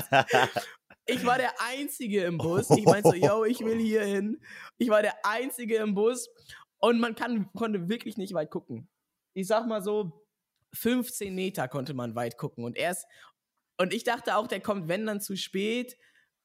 Ich 1.08 1.24
war 1.24 1.38
der 1.38 1.52
Einzige 1.60 2.24
im 2.24 2.36
Bus. 2.36 2.68
Ich 2.70 2.84
meinte 2.84 3.10
so, 3.10 3.14
yo, 3.14 3.44
ich 3.44 3.60
will 3.60 3.78
hier 3.78 4.02
hin. 4.02 4.40
Ich 4.76 4.88
war 4.88 5.02
der 5.02 5.24
Einzige 5.24 5.76
im 5.76 5.94
Bus. 5.94 6.28
Und 6.78 6.98
man 6.98 7.14
kann, 7.14 7.48
konnte 7.52 7.88
wirklich 7.88 8.16
nicht 8.16 8.34
weit 8.34 8.50
gucken. 8.50 8.88
Ich 9.32 9.46
sag 9.46 9.66
mal 9.66 9.82
so, 9.82 10.26
15 10.74 11.34
Meter 11.34 11.68
konnte 11.68 11.94
man 11.94 12.14
weit 12.16 12.36
gucken. 12.36 12.64
Und 12.64 12.76
erst, 12.76 13.06
und 13.78 13.94
ich 13.94 14.04
dachte 14.04 14.36
auch, 14.36 14.46
der 14.46 14.60
kommt, 14.60 14.88
wenn 14.88 15.06
dann 15.06 15.20
zu 15.20 15.36
spät, 15.36 15.96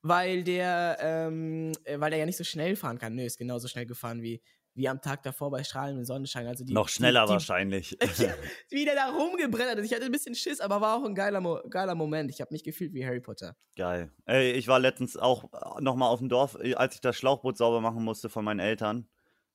weil 0.02 0.44
der, 0.44 0.98
ähm, 1.00 1.72
äh, 1.84 2.00
weil 2.00 2.10
der 2.12 2.20
ja 2.20 2.26
nicht 2.26 2.38
so 2.38 2.44
schnell 2.44 2.76
fahren 2.76 2.98
kann. 2.98 3.16
Nö, 3.16 3.24
ist 3.24 3.38
genauso 3.38 3.68
schnell 3.68 3.86
gefahren 3.86 4.22
wie, 4.22 4.42
wie 4.74 4.88
am 4.88 5.02
Tag 5.02 5.22
davor 5.24 5.52
bei 5.52 5.64
strahlendem 5.64 6.06
Sonnenschein. 6.06 6.48
Also 6.48 6.64
die, 6.64 6.74
Noch 6.74 6.88
schneller 6.90 7.22
die, 7.24 7.28
die, 7.28 7.34
wahrscheinlich. 7.34 7.98
Wie 8.70 8.86
der 8.86 8.96
da 8.96 9.10
rumgebrettert 9.12 9.80
ist. 9.80 9.86
Ich 9.86 9.94
hatte 9.94 10.06
ein 10.06 10.12
bisschen 10.12 10.34
Schiss, 10.34 10.62
aber 10.62 10.80
war 10.80 10.96
auch 10.96 11.04
ein 11.06 11.14
geiler, 11.14 11.42
Mo 11.42 11.60
geiler 11.70 11.94
Moment. 11.94 12.32
Ich 12.32 12.40
habe 12.40 12.54
mich 12.54 12.64
gefühlt 12.64 12.94
wie 12.94 13.06
Harry 13.06 13.20
Potter. 13.20 13.58
Geil. 13.76 14.12
Ey, 14.26 14.52
ich 14.54 14.68
war 14.70 14.80
letztens 14.80 15.18
auch 15.18 15.50
nochmal 15.82 16.10
auf 16.10 16.20
dem 16.20 16.30
Dorf, 16.30 16.58
äh, 16.62 16.74
als 16.76 16.96
ich 16.96 17.02
das 17.02 17.18
Schlauchboot 17.18 17.58
sauber 17.58 17.82
machen 17.82 18.04
musste 18.04 18.30
von 18.30 18.46
meinen 18.46 18.60
Eltern. 18.62 19.10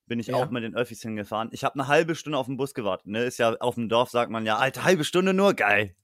Bin 0.07 0.21
ich 0.21 0.27
Ja. 0.29 0.37
auch 0.37 0.51
mit 0.51 0.63
den 0.63 0.77
Öffis 0.77 1.01
hingefahren. 1.03 1.49
Ich 1.51 1.65
habe 1.65 1.75
eine 1.81 1.89
halbe 1.89 2.15
Stunde 2.15 2.39
auf 2.39 2.47
den 2.47 2.57
Bus 2.59 2.75
gewartet. 2.75 3.07
Ne? 3.09 3.25
Ist 3.25 3.39
ja 3.39 3.57
auf 3.57 3.75
dem 3.77 3.89
Dorf 3.89 4.11
sagt 4.11 4.31
man 4.31 4.45
ja, 4.47 4.57
Alter, 4.59 4.85
halbe 4.85 5.03
Stunde 5.03 5.33
nur 5.35 5.55
geil. 5.55 5.97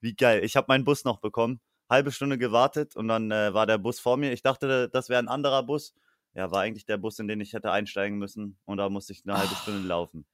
Wie 0.00 0.14
geil. 0.14 0.44
Ich 0.44 0.56
habe 0.56 0.66
meinen 0.68 0.84
Bus 0.84 1.04
noch 1.04 1.18
bekommen. 1.20 1.60
Halbe 1.88 2.12
Stunde 2.12 2.38
gewartet 2.38 2.96
und 2.96 3.08
dann 3.08 3.30
äh, 3.30 3.54
war 3.54 3.66
der 3.66 3.78
Bus 3.78 3.98
vor 4.00 4.16
mir. 4.16 4.32
Ich 4.32 4.42
dachte, 4.42 4.88
das 4.88 5.08
wäre 5.08 5.20
ein 5.20 5.28
anderer 5.28 5.62
Bus. 5.62 5.94
Ja, 6.34 6.50
war 6.50 6.60
eigentlich 6.60 6.84
der 6.84 6.98
Bus, 6.98 7.18
in 7.18 7.26
den 7.28 7.40
ich 7.40 7.54
hätte 7.54 7.70
einsteigen 7.72 8.18
müssen. 8.18 8.58
Und 8.66 8.76
da 8.78 8.88
musste 8.90 9.12
ich 9.12 9.22
eine 9.24 9.38
halbe 9.38 9.54
Ah. 9.54 9.58
Stunde 9.62 9.88
laufen. 9.88 10.26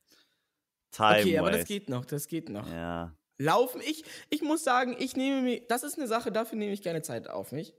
Time 0.91 1.21
okay, 1.21 1.39
aber 1.39 1.51
das 1.51 1.61
waste. 1.61 1.75
geht 1.75 1.89
noch, 1.89 2.05
das 2.05 2.27
geht 2.29 2.49
noch. 2.49 2.71
Ja. 2.71 3.15
Laufen, 3.39 3.81
ich, 3.85 4.05
ich 4.31 4.43
muss 4.43 4.63
sagen, 4.63 4.95
ich 4.99 5.17
nehme 5.17 5.43
mir, 5.43 5.61
das 5.69 5.83
ist 5.83 5.99
eine 5.99 6.07
Sache, 6.07 6.31
dafür 6.31 6.57
nehme 6.57 6.73
ich 6.73 6.83
gerne 6.83 7.03
Zeit 7.03 7.29
auf 7.29 7.51
mich. 7.53 7.75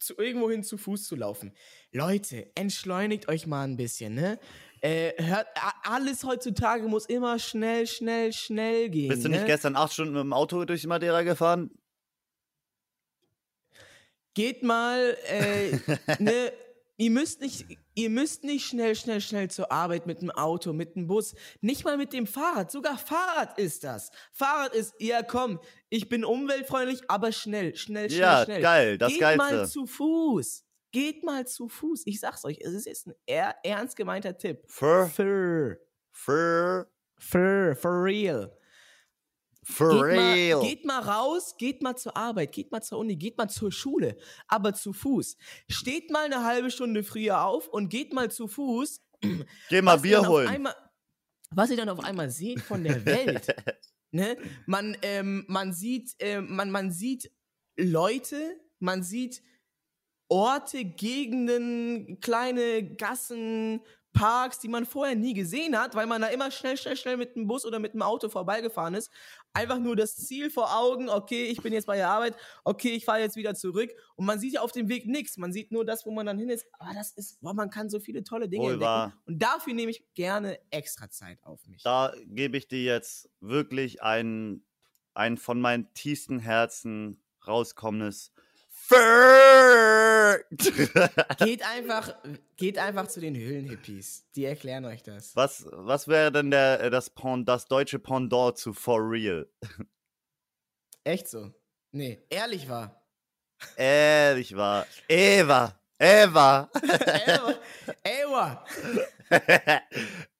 Zu 0.00 0.16
irgendwohin 0.16 0.64
zu 0.64 0.78
Fuß 0.78 1.04
zu 1.04 1.14
laufen. 1.14 1.52
Leute, 1.92 2.50
entschleunigt 2.56 3.28
euch 3.28 3.46
mal 3.46 3.64
ein 3.64 3.76
bisschen, 3.76 4.14
ne? 4.14 4.38
Äh, 4.80 5.12
hört, 5.22 5.46
alles 5.82 6.24
heutzutage 6.24 6.88
muss 6.88 7.04
immer 7.04 7.38
schnell, 7.38 7.86
schnell, 7.86 8.32
schnell 8.32 8.88
gehen. 8.88 9.10
Bist 9.10 9.24
du 9.24 9.28
ne? 9.28 9.36
nicht 9.36 9.46
gestern 9.46 9.76
acht 9.76 9.92
Stunden 9.92 10.14
mit 10.14 10.22
dem 10.22 10.32
Auto 10.32 10.64
durch 10.64 10.86
Madeira 10.86 11.22
gefahren? 11.22 11.70
Geht 14.34 14.62
mal, 14.62 15.16
äh, 15.28 15.72
ne, 16.18 16.52
ihr 16.96 17.10
müsst 17.10 17.40
nicht, 17.40 17.66
Ihr 17.96 18.08
müsst 18.08 18.44
nicht 18.44 18.64
schnell, 18.66 18.94
schnell, 18.94 19.20
schnell 19.20 19.50
zur 19.50 19.70
Arbeit 19.70 20.06
mit 20.06 20.22
dem 20.22 20.30
Auto, 20.30 20.72
mit 20.72 20.94
dem 20.96 21.06
Bus, 21.06 21.34
nicht 21.60 21.84
mal 21.84 21.98
mit 21.98 22.14
dem 22.14 22.26
Fahrrad. 22.26 22.70
Sogar 22.70 22.96
Fahrrad 22.96 23.58
ist 23.58 23.84
das. 23.84 24.10
Fahrrad 24.32 24.74
ist, 24.74 24.94
ja 24.98 25.22
komm, 25.22 25.60
ich 25.90 26.08
bin 26.08 26.24
umweltfreundlich, 26.24 27.00
aber 27.08 27.30
schnell, 27.30 27.76
schnell, 27.76 28.08
schnell, 28.08 28.20
Ja, 28.20 28.44
schnell. 28.44 28.62
geil, 28.62 28.96
das 28.96 29.10
Geht 29.12 29.20
Geilste. 29.20 29.38
mal 29.56 29.68
zu 29.68 29.86
Fuß. 29.86 30.64
Geht 30.92 31.24
mal 31.24 31.46
zu 31.46 31.68
Fuß. 31.68 32.02
Ich 32.06 32.20
sag's 32.20 32.44
euch, 32.46 32.58
es 32.62 32.72
ist 32.72 32.86
jetzt 32.86 33.06
ein 33.08 33.14
eher 33.26 33.54
ernst 33.64 33.96
gemeinter 33.96 34.38
Tipp. 34.38 34.62
For, 34.66 35.06
For, 35.08 35.76
for, 36.12 36.86
for, 37.18 37.76
for 37.76 38.02
real. 38.02 38.50
For 39.70 39.90
geht 39.90 40.02
real. 40.02 40.58
Mal, 40.60 40.68
geht 40.68 40.84
mal 40.84 41.00
raus, 41.00 41.54
geht 41.56 41.82
mal 41.82 41.96
zur 41.96 42.16
Arbeit, 42.16 42.52
geht 42.52 42.70
mal 42.70 42.82
zur 42.82 42.98
Uni, 42.98 43.16
geht 43.16 43.38
mal 43.38 43.48
zur 43.48 43.72
Schule, 43.72 44.16
aber 44.48 44.74
zu 44.74 44.92
Fuß. 44.92 45.36
Steht 45.68 46.10
mal 46.10 46.24
eine 46.24 46.44
halbe 46.44 46.70
Stunde 46.70 47.02
früher 47.02 47.44
auf 47.44 47.68
und 47.68 47.88
geht 47.88 48.12
mal 48.12 48.30
zu 48.30 48.48
Fuß. 48.48 49.02
Geh 49.68 49.82
mal 49.82 49.98
Bier 49.98 50.26
holen. 50.26 50.48
Einmal, 50.48 50.74
was 51.50 51.70
ihr 51.70 51.76
dann 51.76 51.88
auf 51.88 52.00
einmal 52.00 52.30
seht 52.30 52.60
von 52.60 52.84
der 52.84 53.04
Welt. 53.04 53.46
ne? 54.10 54.36
man, 54.66 54.96
ähm, 55.02 55.44
man, 55.48 55.72
sieht, 55.72 56.14
ähm, 56.18 56.54
man, 56.54 56.70
man 56.70 56.90
sieht 56.90 57.30
Leute, 57.76 58.56
man 58.78 59.02
sieht 59.02 59.42
Orte, 60.28 60.84
Gegenden, 60.84 62.20
kleine 62.20 62.94
Gassen, 62.94 63.80
Parks, 64.12 64.58
die 64.58 64.68
man 64.68 64.86
vorher 64.86 65.14
nie 65.14 65.34
gesehen 65.34 65.78
hat, 65.78 65.94
weil 65.94 66.06
man 66.06 66.20
da 66.20 66.28
immer 66.28 66.50
schnell, 66.50 66.76
schnell, 66.76 66.96
schnell 66.96 67.16
mit 67.16 67.36
dem 67.36 67.46
Bus 67.46 67.64
oder 67.64 67.78
mit 67.78 67.94
dem 67.94 68.02
Auto 68.02 68.28
vorbeigefahren 68.28 68.94
ist. 68.94 69.10
Einfach 69.52 69.78
nur 69.78 69.96
das 69.96 70.16
Ziel 70.16 70.50
vor 70.50 70.76
Augen, 70.76 71.08
okay, 71.08 71.44
ich 71.44 71.62
bin 71.62 71.72
jetzt 71.72 71.86
bei 71.86 71.96
der 71.96 72.08
Arbeit, 72.08 72.36
okay, 72.64 72.90
ich 72.90 73.04
fahre 73.04 73.20
jetzt 73.20 73.36
wieder 73.36 73.54
zurück. 73.54 73.90
Und 74.16 74.26
man 74.26 74.38
sieht 74.38 74.54
ja 74.54 74.60
auf 74.62 74.72
dem 74.72 74.88
Weg 74.88 75.06
nichts. 75.06 75.36
Man 75.36 75.52
sieht 75.52 75.72
nur 75.72 75.84
das, 75.84 76.06
wo 76.06 76.10
man 76.10 76.26
dann 76.26 76.38
hin 76.38 76.50
ist. 76.50 76.66
Aber 76.78 76.92
das 76.94 77.12
ist, 77.12 77.40
boah, 77.40 77.54
man 77.54 77.70
kann 77.70 77.88
so 77.88 78.00
viele 78.00 78.24
tolle 78.24 78.48
Dinge 78.48 78.64
Wohl 78.64 78.72
entdecken. 78.72 78.90
wahr. 78.90 79.22
Und 79.26 79.40
dafür 79.40 79.74
nehme 79.74 79.90
ich 79.90 80.04
gerne 80.14 80.58
extra 80.70 81.08
Zeit 81.08 81.42
auf 81.42 81.66
mich. 81.66 81.82
Da 81.82 82.12
gebe 82.26 82.56
ich 82.56 82.68
dir 82.68 82.82
jetzt 82.82 83.30
wirklich 83.40 84.02
ein, 84.02 84.64
ein 85.14 85.36
von 85.36 85.60
meinen 85.60 85.92
tiefsten 85.94 86.38
Herzen 86.38 87.22
rauskommendes. 87.46 88.32
Geht 91.38 91.62
einfach, 91.64 92.14
geht 92.56 92.78
einfach 92.78 93.06
zu 93.06 93.20
den 93.20 93.36
Höhlenhippies. 93.36 94.26
Die 94.34 94.44
erklären 94.44 94.84
euch 94.84 95.02
das. 95.02 95.36
was, 95.36 95.66
was 95.70 96.08
wäre 96.08 96.32
denn 96.32 96.50
der, 96.50 96.80
äh, 96.80 96.90
das, 96.90 97.10
Pend, 97.10 97.48
das 97.48 97.66
deutsche 97.66 97.98
Pendant 97.98 98.58
zu 98.58 98.72
For 98.72 98.98
Real? 99.00 99.48
Echt 101.04 101.28
so. 101.28 101.52
Nee, 101.92 102.20
ehrlich 102.28 102.68
war. 102.68 103.00
Ehrlich 103.76 104.56
war. 104.56 104.86
Eva. 105.08 105.78
Eva. 105.98 106.70
Ewa. 106.82 107.54
Ewa. 108.02 108.64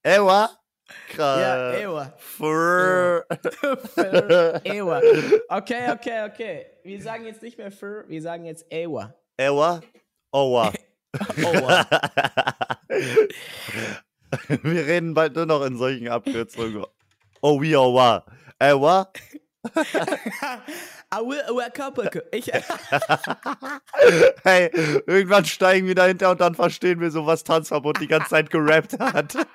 Ewa. 0.03 0.60
Ja, 1.17 1.17
Krass. 1.17 1.77
Ewa. 1.81 2.13
For. 2.19 3.27
Ewa. 4.65 5.01
Okay, 5.49 5.91
okay, 5.91 6.25
okay. 6.29 6.67
Wir 6.85 7.03
sagen 7.03 7.25
jetzt 7.25 7.43
nicht 7.43 7.59
mehr 7.59 7.73
Fur, 7.73 8.05
wir 8.09 8.23
sagen 8.23 8.45
jetzt 8.45 8.65
Ewa. 8.71 9.13
Ewa. 9.37 9.81
Owa. 10.33 10.73
Owa. 11.45 11.87
Wir 14.63 14.87
reden 14.87 15.15
bald 15.15 15.35
nur 15.35 15.47
noch 15.47 15.65
in 15.65 15.77
solchen 15.77 16.07
Abkürzungen. 16.09 16.85
Oh, 17.41 17.61
wie, 17.61 17.75
oh, 17.75 17.93
wa. 17.95 18.25
Ewa. 18.61 19.11
I 21.13 21.21
will 21.21 21.57
wake 21.57 21.81
up. 21.81 21.99
Ich, 22.33 22.47
Hey, 24.45 24.71
irgendwann 25.07 25.45
steigen 25.45 25.89
wir 25.89 25.97
dahinter 25.97 26.31
und 26.31 26.41
dann 26.41 26.55
verstehen 26.55 27.01
wir 27.01 27.11
so, 27.11 27.27
was 27.27 27.43
Tanzverbot 27.43 28.01
die 28.01 28.07
ganze 28.07 28.31
Zeit 28.31 28.51
gerappt 28.51 28.97
hat. 28.99 29.35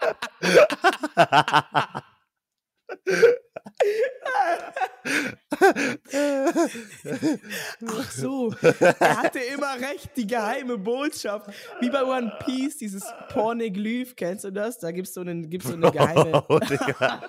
ach 7.87 8.11
so, 8.11 8.53
er 8.61 9.17
hatte 9.17 9.39
immer 9.39 9.75
recht, 9.75 10.11
die 10.15 10.27
geheime 10.27 10.77
Botschaft. 10.77 11.49
Wie 11.79 11.89
bei 11.89 12.03
One 12.03 12.31
Piece, 12.45 12.77
dieses 12.77 13.03
Porneglyph, 13.29 14.15
kennst 14.15 14.43
du 14.43 14.51
das? 14.51 14.79
Da 14.79 14.91
gibt's 14.91 15.13
so, 15.13 15.21
einen, 15.21 15.49
gibt's 15.49 15.67
so 15.67 15.73
eine 15.73 15.91
geheime. 15.91 16.43
Oh, 16.49 16.59
Digga. 16.59 17.21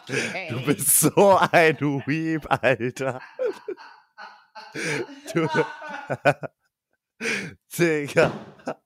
Du 0.51 0.67
bist 0.67 1.01
so 1.01 1.39
ein 1.51 1.79
Weep, 2.07 2.47
Alter. 2.49 3.21
Du. 5.33 5.49
Digga. 7.79 8.33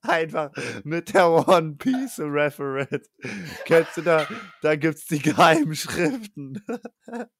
Einfach 0.03 0.50
mit 0.85 1.12
der 1.14 1.29
One 1.31 1.74
Piece 1.76 2.18
Reference. 2.20 3.09
Kennst 3.64 3.96
du 3.96 4.03
da? 4.03 4.26
Da 4.62 4.76
gibt's 4.76 5.07
die 5.07 5.18
geheimen 5.20 5.74
Schriften. 5.74 6.62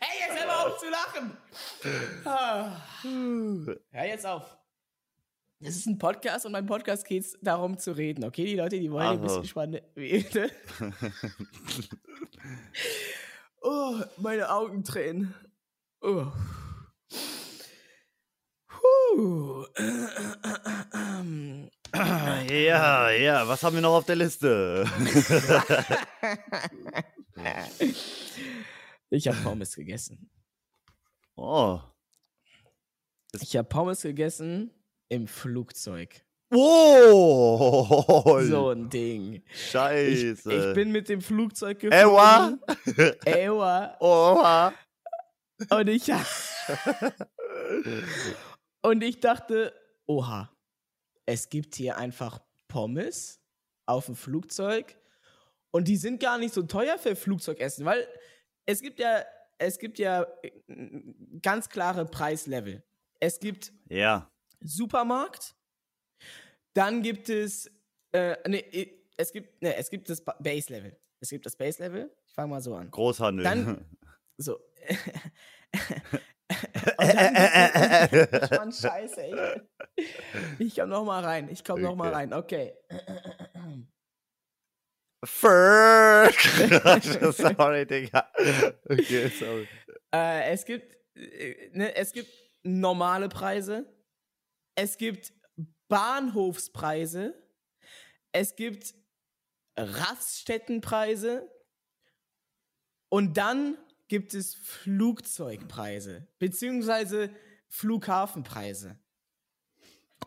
Hey, 0.00 0.28
jetzt 0.28 0.38
hör 0.38 0.46
mal 0.46 0.66
auf 0.66 0.78
zu 0.78 0.86
lachen! 0.90 1.36
Ah. 2.26 2.76
Hör 3.90 4.04
jetzt 4.06 4.26
auf. 4.26 4.58
Das 5.60 5.76
ist 5.76 5.86
ein 5.86 5.96
Podcast 5.98 6.44
und 6.44 6.52
beim 6.52 6.66
Podcast 6.66 7.06
geht 7.06 7.22
es 7.24 7.38
darum 7.40 7.78
zu 7.78 7.92
reden, 7.92 8.24
okay? 8.24 8.44
Die 8.44 8.56
Leute, 8.56 8.78
die 8.78 8.90
wollen 8.90 9.06
ein 9.06 9.20
Also. 9.20 9.40
bisschen 9.40 9.46
spannend. 9.46 9.82
Oh, 13.66 13.98
meine 14.18 14.50
Augen 14.50 14.84
tränen. 14.84 15.34
Oh. 16.02 16.26
Puh. 18.68 19.64
Ja, 22.50 23.10
ja, 23.10 23.48
was 23.48 23.62
haben 23.62 23.76
wir 23.76 23.80
noch 23.80 23.94
auf 23.94 24.04
der 24.04 24.16
Liste? 24.16 24.84
Ich 29.10 29.28
habe 29.28 29.36
Pommes 29.42 29.76
gegessen. 29.76 30.28
Oh. 31.36 31.80
Ich 33.40 33.56
habe 33.56 33.68
Pommes 33.68 34.02
gegessen 34.02 34.72
im 35.08 35.28
Flugzeug. 35.28 36.24
Oh, 36.56 38.40
So 38.42 38.70
ein 38.70 38.88
Ding. 38.88 39.42
Ich, 39.52 39.70
Scheiße. 39.70 40.52
ich 40.52 40.74
bin 40.74 40.90
mit 40.92 41.08
dem 41.08 41.20
Flugzeug 41.20 41.82
Ewa. 41.84 42.56
geflogen. 42.84 43.16
Ewa. 43.26 43.96
Oha. 44.00 44.72
Und 45.70 45.88
ich, 45.88 46.10
und 48.82 49.02
ich 49.02 49.20
dachte, 49.20 49.72
oha, 50.06 50.50
es 51.26 51.48
gibt 51.48 51.74
hier 51.76 51.96
einfach 51.96 52.40
Pommes 52.68 53.40
auf 53.86 54.06
dem 54.06 54.16
Flugzeug 54.16 54.96
und 55.70 55.88
die 55.88 55.96
sind 55.96 56.20
gar 56.20 56.38
nicht 56.38 56.54
so 56.54 56.62
teuer 56.62 56.98
für 56.98 57.16
Flugzeugessen, 57.16 57.84
weil 57.84 58.06
es 58.66 58.80
gibt 58.80 58.98
ja, 58.98 59.22
es 59.58 59.78
gibt 59.78 59.98
ja 59.98 60.26
äh, 60.42 60.50
ganz 61.42 61.68
klare 61.68 62.04
Preislevel. 62.04 62.82
Es 63.20 63.38
gibt 63.38 63.72
Ja. 63.88 64.30
Supermarkt, 64.60 65.54
dann 66.74 67.02
gibt 67.02 67.28
es, 67.28 67.70
äh, 68.12 68.36
nee, 68.48 69.00
es 69.16 69.32
gibt, 69.32 69.62
nee, 69.62 69.74
es 69.76 69.88
gibt 69.90 70.08
das 70.08 70.20
Ba- 70.24 70.36
Base 70.40 70.72
Level. 70.72 70.96
Es 71.20 71.30
gibt 71.30 71.46
das 71.46 71.56
Base 71.56 71.82
Level. 71.82 72.14
Ich 72.26 72.34
fange 72.34 72.48
mal 72.50 72.60
so 72.60 72.74
an. 72.74 72.90
Großhandel. 72.90 73.44
Dann- 73.44 73.84
So. 74.36 74.58
Mann, 78.50 78.72
scheiße, 78.72 79.22
ey. 79.22 79.60
Ich 80.58 80.74
komm 80.76 80.88
noch 80.88 81.04
mal 81.04 81.22
rein. 81.24 81.48
Ich 81.50 81.62
komm 81.64 81.80
noch 81.82 81.94
mal 81.94 82.08
Okay. 82.08 82.14
rein. 82.16 82.32
Okay. 82.32 82.74
Ferg. 85.24 86.34
sorry, 87.32 87.86
Digga. 87.86 88.28
Okay, 88.88 89.28
sorry. 89.28 89.68
Äh, 90.14 90.52
es 90.52 90.64
gibt, 90.64 90.96
äh, 91.16 91.70
ne, 91.72 91.94
es 91.96 92.12
gibt 92.12 92.28
normale 92.62 93.28
Preise. 93.28 93.86
Es 94.76 94.96
gibt 94.98 95.32
Bahnhofspreise. 95.88 97.34
Es 98.32 98.56
gibt 98.56 98.94
Raststättenpreise. 99.76 101.50
Und 103.08 103.36
dann 103.36 103.78
gibt 104.08 104.34
es 104.34 104.54
Flugzeugpreise, 104.54 106.26
beziehungsweise 106.38 107.30
Flughafenpreise. 107.68 108.98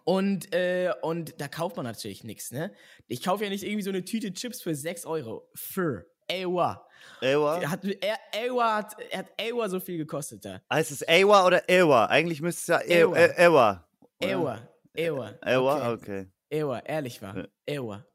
Und, 0.05 0.53
äh, 0.53 0.93
und 1.01 1.39
da 1.41 1.47
kauft 1.49 1.75
man 1.75 1.85
natürlich 1.85 2.23
nichts, 2.23 2.51
ne? 2.51 2.73
Ich 3.07 3.23
kaufe 3.23 3.43
ja 3.43 3.49
nicht 3.49 3.63
irgendwie 3.63 3.81
so 3.83 3.89
eine 3.89 4.05
Tüte 4.05 4.31
Chips 4.33 4.61
für 4.61 4.73
6 4.73 5.05
Euro. 5.05 5.49
Für. 5.53 6.05
Ewa. 6.29 6.87
Ewa? 7.21 7.61
Hat, 7.69 7.83
er, 7.85 8.17
Ewa 8.33 8.75
hat, 8.77 8.95
hat 9.13 9.27
Ewa 9.37 9.69
so 9.69 9.79
viel 9.79 9.97
gekostet 9.97 10.43
da. 10.45 10.61
Heißt 10.71 10.91
es 10.91 11.01
Ewa 11.07 11.45
oder 11.45 11.67
Ewa? 11.69 12.05
Eigentlich 12.05 12.41
müsste 12.41 12.59
es 12.61 12.67
ja 12.67 12.81
E- 12.81 13.01
Ewa. 13.01 13.17
E- 13.17 13.33
Ewa. 13.37 13.89
oder? 14.21 14.29
Ewa. 14.29 14.67
Ewa. 14.97 15.37
Ewa, 15.45 15.93
Okay. 15.93 16.27
Ewa, 16.49 16.79
ehrlich 16.79 17.21
war. 17.21 17.47
Ewa. 17.65 18.05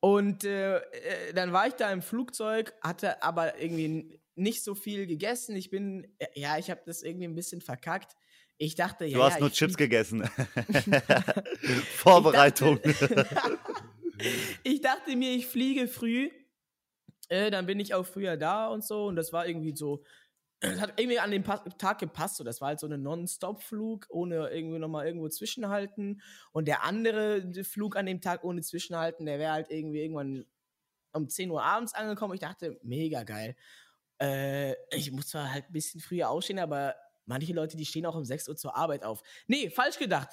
Und 0.00 0.44
äh, 0.44 0.78
äh, 0.78 1.34
dann 1.34 1.52
war 1.52 1.66
ich 1.66 1.74
da 1.74 1.92
im 1.92 2.00
Flugzeug, 2.00 2.72
hatte 2.80 3.22
aber 3.22 3.60
irgendwie 3.60 4.18
nicht 4.34 4.64
so 4.64 4.74
viel 4.74 5.06
gegessen. 5.06 5.54
Ich 5.56 5.68
bin, 5.68 6.06
äh, 6.18 6.26
ja, 6.34 6.56
ich 6.58 6.70
habe 6.70 6.80
das 6.86 7.02
irgendwie 7.02 7.26
ein 7.26 7.34
bisschen 7.34 7.60
verkackt. 7.60 8.16
Ich 8.56 8.74
dachte, 8.74 9.04
ja. 9.04 9.18
Du 9.18 9.24
hast 9.24 9.34
ja, 9.34 9.40
nur 9.40 9.48
ich 9.50 9.54
Chips 9.54 9.76
gegessen. 9.76 10.22
Vorbereitung. 11.96 12.80
ich 14.62 14.80
dachte 14.80 15.16
mir, 15.16 15.32
ich 15.32 15.46
fliege 15.46 15.86
früh. 15.86 16.30
Äh, 17.28 17.50
dann 17.50 17.66
bin 17.66 17.78
ich 17.78 17.94
auch 17.94 18.06
früher 18.06 18.36
da 18.38 18.68
und 18.68 18.84
so. 18.84 19.06
Und 19.06 19.16
das 19.16 19.32
war 19.32 19.46
irgendwie 19.46 19.76
so. 19.76 20.02
Es 20.60 20.78
hat 20.80 20.92
irgendwie 21.00 21.18
an 21.18 21.30
dem 21.30 21.42
Pa- 21.42 21.64
Tag 21.78 21.98
gepasst. 21.98 22.36
So. 22.36 22.44
Das 22.44 22.60
war 22.60 22.68
halt 22.68 22.80
so 22.80 22.86
ein 22.86 23.02
Non-Stop-Flug, 23.02 24.06
ohne 24.10 24.50
irgendwie 24.50 24.78
nochmal 24.78 25.06
irgendwo 25.06 25.28
zwischenhalten. 25.28 26.20
Und 26.52 26.68
der 26.68 26.84
andere 26.84 27.42
Flug 27.64 27.96
an 27.96 28.06
dem 28.06 28.20
Tag 28.20 28.44
ohne 28.44 28.60
Zwischenhalten, 28.60 29.24
der 29.26 29.38
wäre 29.38 29.52
halt 29.52 29.70
irgendwie 29.70 30.00
irgendwann 30.02 30.44
um 31.12 31.28
10 31.28 31.50
Uhr 31.50 31.62
abends 31.62 31.94
angekommen. 31.94 32.34
Ich 32.34 32.40
dachte, 32.40 32.78
mega 32.82 33.22
geil. 33.22 33.56
Äh, 34.20 34.74
ich 34.94 35.10
muss 35.12 35.28
zwar 35.28 35.52
halt 35.52 35.64
ein 35.68 35.72
bisschen 35.72 36.00
früher 36.00 36.28
aufstehen, 36.28 36.58
aber 36.58 36.94
manche 37.24 37.52
Leute, 37.54 37.76
die 37.76 37.86
stehen 37.86 38.04
auch 38.06 38.14
um 38.16 38.24
6 38.24 38.48
Uhr 38.48 38.56
zur 38.56 38.76
Arbeit 38.76 39.02
auf. 39.02 39.22
Nee, 39.46 39.70
falsch 39.70 39.98
gedacht. 39.98 40.28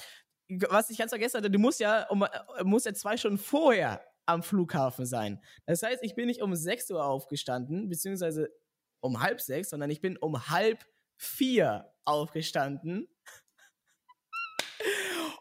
Was 0.69 0.89
ich 0.89 0.97
ganz 0.97 1.11
vergessen 1.11 1.37
hatte, 1.37 1.51
du 1.51 1.59
musst 1.59 1.79
ja, 1.79 2.07
um, 2.09 2.23
äh, 2.23 2.29
musst 2.63 2.85
ja 2.85 2.93
zwei 2.93 3.15
Stunden 3.17 3.37
vorher 3.37 4.01
am 4.25 4.43
Flughafen 4.43 5.05
sein. 5.05 5.41
Das 5.65 5.83
heißt, 5.83 6.03
ich 6.03 6.15
bin 6.15 6.27
nicht 6.27 6.41
um 6.41 6.53
6 6.53 6.91
Uhr 6.91 7.03
aufgestanden, 7.05 7.87
beziehungsweise 7.87 8.49
um 9.01 9.21
halb 9.21 9.41
sechs, 9.41 9.69
sondern 9.69 9.89
ich 9.89 10.01
bin 10.01 10.17
um 10.17 10.49
halb 10.49 10.85
vier 11.17 11.91
aufgestanden. 12.05 13.07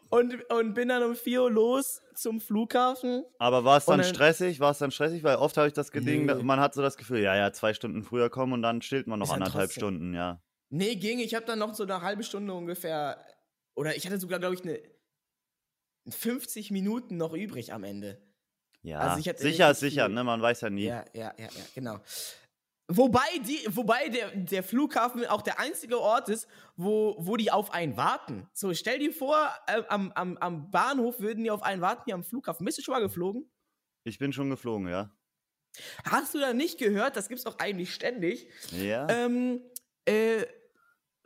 Und, 0.09 0.49
und 0.49 0.73
bin 0.73 0.87
dann 0.87 1.03
um 1.03 1.15
4 1.17 1.41
Uhr 1.43 1.51
los 1.51 2.01
zum 2.15 2.39
Flughafen. 2.39 3.25
Aber 3.39 3.65
war 3.65 3.77
es 3.77 3.85
dann 3.85 3.99
dann- 3.99 4.07
stressig? 4.07 4.61
War 4.61 4.71
es 4.71 4.77
dann 4.77 4.89
stressig? 4.89 5.21
Weil 5.21 5.35
oft 5.35 5.57
habe 5.57 5.67
ich 5.67 5.73
das 5.73 5.89
Ding, 5.91 6.25
Nee. 6.25 6.33
man 6.43 6.61
hat 6.61 6.73
so 6.73 6.81
das 6.81 6.95
Gefühl, 6.95 7.19
ja, 7.19 7.35
ja, 7.35 7.51
zwei 7.51 7.73
Stunden 7.73 8.03
früher 8.03 8.29
kommen 8.29 8.53
und 8.53 8.61
dann 8.61 8.81
stillt 8.81 9.07
man 9.07 9.19
noch 9.19 9.29
anderthalb 9.31 9.65
trotzdem- 9.69 9.81
Stunden, 9.81 10.13
ja. 10.13 10.41
Nee, 10.69 10.95
ging. 10.95 11.19
Ich 11.19 11.35
habe 11.35 11.45
dann 11.45 11.59
noch 11.59 11.73
so 11.75 11.83
eine 11.83 12.01
halbe 12.01 12.23
Stunde 12.23 12.53
ungefähr, 12.53 13.21
oder 13.75 13.97
ich 13.97 14.05
hatte 14.05 14.17
sogar, 14.17 14.39
glaube 14.39 14.55
ich, 14.55 14.61
eine 14.63 14.79
50 16.09 16.71
Minuten 16.71 17.17
noch 17.17 17.33
übrig 17.33 17.73
am 17.73 17.83
Ende. 17.83 18.21
Ja, 18.83 18.99
Also 18.99 19.21
sicher 19.21 19.71
ist 19.71 19.79
sicher, 19.81 20.07
ne? 20.07 20.23
Man 20.23 20.41
weiß 20.41 20.61
ja 20.61 20.69
nie. 20.69 20.85
Ja, 20.85 21.03
ja, 21.13 21.33
ja, 21.37 21.45
ja, 21.47 21.49
genau. 21.75 21.99
Wobei, 22.89 23.27
die, 23.45 23.67
wobei 23.69 24.07
der, 24.07 24.33
der 24.35 24.63
Flughafen 24.63 25.25
auch 25.25 25.41
der 25.41 25.59
einzige 25.59 25.99
Ort 25.99 26.29
ist, 26.29 26.47
wo, 26.77 27.17
wo 27.19 27.35
die 27.35 27.51
auf 27.51 27.73
einen 27.73 27.97
warten. 27.97 28.47
So, 28.53 28.73
stell 28.73 28.99
dir 28.99 29.11
vor, 29.11 29.49
äh, 29.67 29.83
am, 29.89 30.13
am, 30.13 30.37
am 30.37 30.71
Bahnhof 30.71 31.19
würden 31.19 31.43
die 31.43 31.51
auf 31.51 31.63
einen 31.63 31.81
warten, 31.81 32.03
hier 32.05 32.15
am 32.15 32.23
Flughafen. 32.23 32.65
Bist 32.65 32.77
du 32.77 32.81
schon 32.81 32.93
mal 32.93 33.01
geflogen? 33.01 33.51
Ich 34.05 34.19
bin 34.19 34.31
schon 34.31 34.49
geflogen, 34.49 34.87
ja. 34.87 35.11
Hast 36.05 36.33
du 36.33 36.39
da 36.39 36.53
nicht 36.53 36.77
gehört? 36.77 37.17
Das 37.17 37.27
gibt's 37.27 37.43
doch 37.43 37.59
eigentlich 37.59 37.93
ständig. 37.93 38.49
Ja. 38.71 39.05
Ähm, 39.09 39.59
äh, 40.05 40.45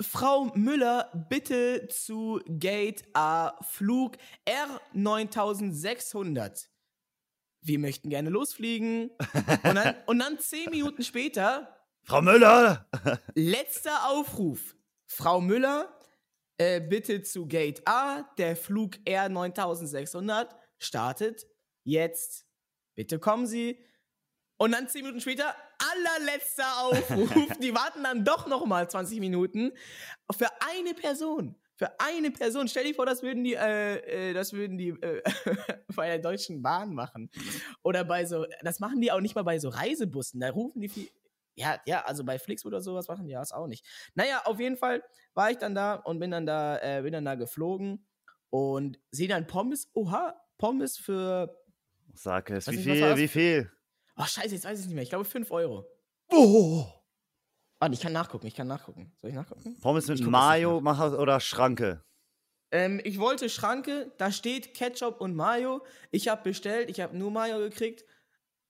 Frau 0.02 0.46
Müller, 0.56 1.12
bitte 1.30 1.88
zu 1.90 2.42
Gate 2.48 3.04
A, 3.14 3.64
Flug 3.64 4.18
R9600. 4.48 6.71
Wir 7.62 7.80
möchten 7.80 8.10
gerne 8.10 8.30
losfliegen. 8.30 9.12
Und 9.64 9.76
dann, 9.76 9.96
und 10.08 10.20
dann 10.20 10.40
zehn 10.40 10.70
Minuten 10.70 11.04
später, 11.04 11.78
Frau 12.04 12.22
Müller! 12.22 12.88
letzter 13.36 14.10
Aufruf. 14.10 14.76
Frau 15.06 15.42
Müller, 15.42 15.98
äh, 16.58 16.82
bitte 16.82 17.22
zu 17.22 17.48
Gate 17.48 17.82
A, 17.86 18.24
der 18.38 18.56
Flug 18.56 18.96
R9600 19.06 20.48
startet 20.80 21.48
jetzt. 21.84 22.46
Bitte 22.96 23.20
kommen 23.20 23.46
Sie. 23.46 23.80
Und 24.58 24.74
dann 24.74 24.88
zehn 24.88 25.02
Minuten 25.02 25.22
später, 25.22 25.56
allerletzter 25.80 26.84
Aufruf. 26.84 27.30
Die 27.62 27.74
warten 27.74 28.04
dann 28.04 28.24
doch 28.24 28.48
noch 28.48 28.66
mal 28.66 28.90
20 28.90 29.20
Minuten 29.20 29.72
für 30.32 30.48
eine 30.60 30.94
Person. 30.94 31.56
Für 31.82 32.00
eine 32.00 32.30
Person. 32.30 32.68
Stell 32.68 32.84
dir 32.84 32.94
vor, 32.94 33.08
das 33.08 33.24
würden 33.24 33.44
die, 33.44 33.56
äh, 33.56 34.30
äh, 34.30 34.34
das 34.34 34.54
würden 34.54 34.78
die 34.78 34.90
äh, 34.90 35.24
bei 35.96 36.10
der 36.10 36.20
Deutschen 36.20 36.62
Bahn 36.62 36.94
machen. 36.94 37.32
Oder 37.82 38.04
bei 38.04 38.24
so, 38.26 38.46
das 38.62 38.80
machen 38.80 39.02
die 39.02 39.12
auch 39.12 39.20
nicht 39.20 39.34
mal 39.34 39.42
bei 39.42 39.58
so 39.58 39.70
Reisebussen. 39.70 40.42
Da 40.42 40.52
rufen 40.52 40.80
die 40.80 40.90
viel. 40.90 41.10
Ja, 41.56 41.82
ja, 41.88 42.04
also 42.06 42.24
bei 42.24 42.38
Flix 42.38 42.66
oder 42.66 42.82
sowas 42.82 43.08
machen 43.08 43.26
die 43.26 43.34
das 43.34 43.52
auch 43.52 43.66
nicht. 43.66 43.84
Naja, 44.14 44.44
auf 44.46 44.60
jeden 44.60 44.78
Fall 44.78 45.04
war 45.34 45.50
ich 45.50 45.58
dann 45.58 45.74
da 45.74 45.96
und 45.96 46.20
bin 46.20 46.30
dann 46.30 46.46
da, 46.46 46.78
äh, 46.78 47.02
bin 47.02 47.14
dann 47.14 47.26
da 47.26 47.34
geflogen 47.34 48.06
und 48.52 49.00
sehe 49.10 49.28
dann 49.28 49.48
Pommes. 49.48 49.90
Oha, 49.96 50.40
Pommes 50.60 51.00
für. 51.00 51.58
Sag 52.14 52.52
es, 52.52 52.68
wie 52.68 52.78
viel, 52.78 53.18
wie 53.18 53.28
viel? 53.28 53.72
Oh, 54.18 54.26
scheiße, 54.26 54.54
jetzt 54.54 54.66
weiß 54.66 54.78
ich 54.78 54.82
es 54.82 54.86
nicht 54.86 54.94
mehr. 54.94 55.04
Ich 55.04 55.10
glaube 55.10 55.26
5 55.26 55.50
Euro. 55.50 55.88
Oh! 56.30 57.01
Warte, 57.82 57.96
ich 57.96 58.00
kann 58.00 58.14
nachgucken, 58.14 58.46
ich 58.46 58.54
kann 58.54 58.68
nachgucken. 58.68 59.12
Soll 59.22 59.32
ich 59.32 59.36
nachgucken? 59.36 59.76
Pommes 59.82 60.08
mit 60.08 60.22
Mayo 60.22 60.80
mach, 60.82 61.02
oder 61.14 61.40
Schranke? 61.40 62.04
Ähm, 62.72 63.02
ich 63.04 63.18
wollte 63.18 63.50
Schranke, 63.50 64.14
da 64.20 64.32
steht 64.32 64.76
Ketchup 64.76 65.20
und 65.20 65.36
Mayo. 65.36 65.84
Ich 66.12 66.28
habe 66.28 66.44
bestellt, 66.44 66.92
ich 66.92 67.02
habe 67.02 67.18
nur 67.18 67.32
Mayo 67.32 67.58
gekriegt. 67.58 68.06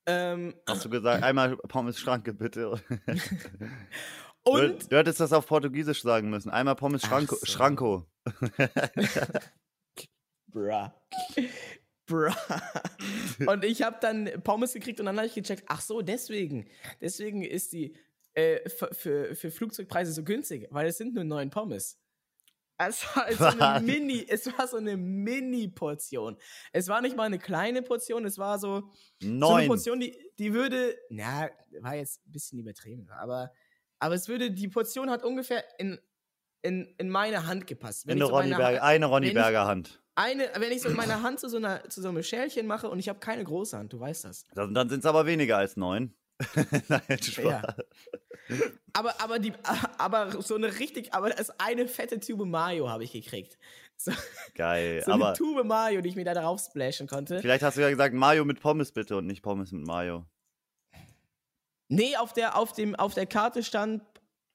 Ähm, 0.05 0.55
Hast 0.65 0.85
du 0.85 0.89
gesagt, 0.89 1.23
einmal 1.25 1.57
Pommes 1.57 1.99
Schranke 1.99 2.33
bitte? 2.33 2.71
und 4.43 4.83
Du, 4.83 4.87
du 4.87 4.97
hättest 4.97 5.19
das 5.19 5.33
auf 5.33 5.45
Portugiesisch 5.45 6.03
sagen 6.03 6.29
müssen. 6.29 6.49
Einmal 6.49 6.75
Pommes 6.75 7.01
Schranko. 7.01 7.35
so. 7.35 7.45
Schranko. 7.45 8.05
Bruh. 10.47 10.89
Bruh. 12.05 12.31
und 13.45 13.65
ich 13.65 13.81
habe 13.81 13.97
dann 13.99 14.29
Pommes 14.41 14.71
gekriegt 14.71 15.01
und 15.01 15.05
dann 15.07 15.17
habe 15.17 15.27
ich 15.27 15.33
gecheckt, 15.33 15.65
ach 15.67 15.81
so, 15.81 16.01
deswegen. 16.01 16.69
Deswegen 17.01 17.43
ist 17.43 17.73
die 17.73 17.93
äh, 18.33 18.69
für, 18.69 18.93
für, 18.93 19.35
für 19.35 19.51
Flugzeugpreise 19.51 20.11
so 20.13 20.23
günstig, 20.23 20.67
weil 20.71 20.87
es 20.87 20.97
sind 20.97 21.13
nur 21.13 21.23
neun 21.23 21.49
Pommes. 21.49 21.97
Es 22.77 23.03
war 23.15 23.31
so 23.31 23.59
eine? 23.63 23.85
Mini, 23.85 24.25
es 24.27 24.47
war 24.57 24.67
so 24.67 24.77
eine 24.77 24.97
Mini-Portion. 24.97 26.37
Es 26.71 26.87
war 26.87 27.01
nicht 27.01 27.15
mal 27.15 27.23
eine 27.25 27.37
kleine 27.39 27.81
Portion, 27.83 28.25
es 28.25 28.37
war 28.37 28.57
so, 28.59 28.89
so 29.21 29.47
eine. 29.53 29.67
Portion, 29.67 29.99
die, 29.99 30.17
die 30.39 30.53
würde, 30.53 30.97
na, 31.09 31.49
war 31.81 31.95
jetzt 31.95 32.25
ein 32.25 32.31
bisschen 32.31 32.59
übertrieben, 32.59 33.07
aber, 33.11 33.51
aber 33.99 34.15
es 34.15 34.27
würde, 34.27 34.49
die 34.51 34.67
Portion 34.67 35.09
hat 35.11 35.23
ungefähr 35.23 35.63
in, 35.79 35.99
in, 36.63 36.93
in 36.97 37.09
meine 37.09 37.45
Hand 37.45 37.67
gepasst. 37.67 38.05
In 38.05 38.11
ich 38.11 38.15
eine 38.15 38.25
so 38.25 38.35
Ronny 38.35 38.49
Berger, 38.49 38.65
Hand- 38.65 38.81
eine 38.81 39.05
Ronny 39.05 39.25
wenn 39.27 39.31
ich- 39.31 39.35
Berger 39.43 39.65
Hand. 39.67 40.01
eine, 40.15 40.49
wenn 40.57 40.71
ich 40.71 40.81
so 40.81 40.89
meine 40.95 41.21
Hand 41.21 41.39
zu 41.39 41.49
so, 41.49 41.57
einer, 41.57 41.87
zu 41.89 42.01
so 42.01 42.09
einem 42.09 42.23
Schälchen 42.23 42.65
mache 42.65 42.89
und 42.89 42.97
ich 42.97 43.09
habe 43.09 43.19
keine 43.19 43.43
große 43.43 43.77
Hand, 43.77 43.93
du 43.93 43.99
weißt 43.99 44.23
das. 44.25 44.47
Dann, 44.55 44.73
dann 44.73 44.89
sind 44.89 44.99
es 45.01 45.05
aber 45.05 45.27
weniger 45.27 45.57
als 45.57 45.77
neun. 45.77 46.15
Nein, 46.87 47.21
Spaß. 47.21 47.37
Ja. 47.37 47.75
Aber, 48.93 49.21
aber, 49.21 49.39
die, 49.39 49.53
aber 49.97 50.41
so 50.41 50.55
eine 50.55 50.79
richtig, 50.79 51.13
aber 51.13 51.29
das 51.29 51.59
eine 51.59 51.87
fette 51.87 52.19
Tube 52.19 52.45
Mayo 52.45 52.89
habe 52.89 53.03
ich 53.03 53.11
gekriegt. 53.11 53.57
So, 53.97 54.11
Geil. 54.55 55.01
so 55.05 55.11
aber 55.11 55.29
eine 55.29 55.37
Tube 55.37 55.63
Mayo, 55.63 56.01
die 56.01 56.09
ich 56.09 56.15
mir 56.15 56.25
da 56.25 56.33
drauf 56.33 56.61
splashen 56.61 57.07
konnte. 57.07 57.39
vielleicht 57.39 57.63
hast 57.63 57.77
du 57.77 57.81
ja 57.81 57.89
gesagt, 57.89 58.13
Mayo 58.13 58.45
mit 58.45 58.59
Pommes 58.59 58.91
bitte 58.91 59.17
und 59.17 59.27
nicht 59.27 59.41
Pommes 59.41 59.71
mit 59.71 59.85
Mayo. 59.85 60.25
Nee, 61.87 62.15
auf 62.15 62.33
der, 62.33 62.57
auf, 62.57 62.73
dem, 62.73 62.95
auf 62.95 63.13
der 63.13 63.25
Karte 63.25 63.63
stand 63.63 64.01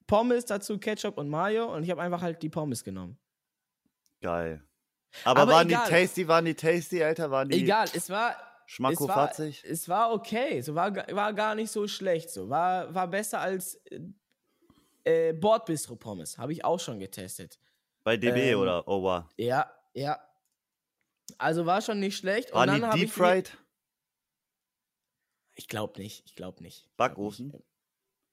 Pommes, 0.07 0.45
dazu 0.45 0.79
Ketchup 0.79 1.17
und 1.17 1.29
Mayo 1.29 1.73
und 1.73 1.83
ich 1.83 1.91
habe 1.91 2.01
einfach 2.01 2.21
halt 2.21 2.41
die 2.41 2.49
Pommes 2.49 2.83
genommen. 2.83 3.17
Geil. 4.21 4.63
Aber, 5.23 5.41
Aber 5.41 5.51
waren 5.53 5.69
egal. 5.69 5.85
die 5.85 5.91
tasty, 5.91 6.27
waren 6.27 6.45
die 6.45 6.55
tasty, 6.55 7.03
Alter? 7.03 7.31
Waren 7.31 7.49
die 7.49 7.61
Egal, 7.61 7.87
es 7.93 8.09
war, 8.09 8.35
es 8.67 8.79
war, 8.79 8.91
schmackofatzig? 8.91 9.63
es 9.63 9.87
war 9.87 10.11
okay, 10.11 10.61
so 10.61 10.75
war, 10.75 10.93
war 10.93 11.33
gar 11.33 11.55
nicht 11.55 11.71
so 11.71 11.87
schlecht, 11.87 12.29
so 12.29 12.49
war, 12.49 12.93
war 12.93 13.07
besser 13.07 13.39
als 13.39 13.75
äh, 13.85 13.99
äh, 15.03 15.33
Bordbistro 15.33 15.95
Pommes, 15.95 16.37
habe 16.37 16.51
ich 16.51 16.65
auch 16.65 16.79
schon 16.79 16.99
getestet. 16.99 17.59
Bei 18.03 18.17
DB 18.17 18.51
ähm, 18.51 18.59
oder 18.59 18.87
Owa? 18.87 19.29
Ja, 19.37 19.71
ja. 19.93 20.19
Also 21.37 21.65
war 21.65 21.81
schon 21.81 21.99
nicht 21.99 22.17
schlecht. 22.17 22.53
Waren 22.53 22.69
und 22.69 22.75
die 22.75 22.81
dann 22.81 22.89
habe 22.89 22.99
deep 22.99 23.07
ich 23.07 23.13
fried? 23.13 23.57
Ich 25.55 25.67
glaube 25.67 25.99
nicht, 25.99 26.23
ich 26.25 26.35
glaube 26.35 26.61
nicht. 26.61 26.77
Ich 26.77 26.97
glaub 26.97 27.09
Backofen? 27.15 27.47
nicht. 27.47 27.63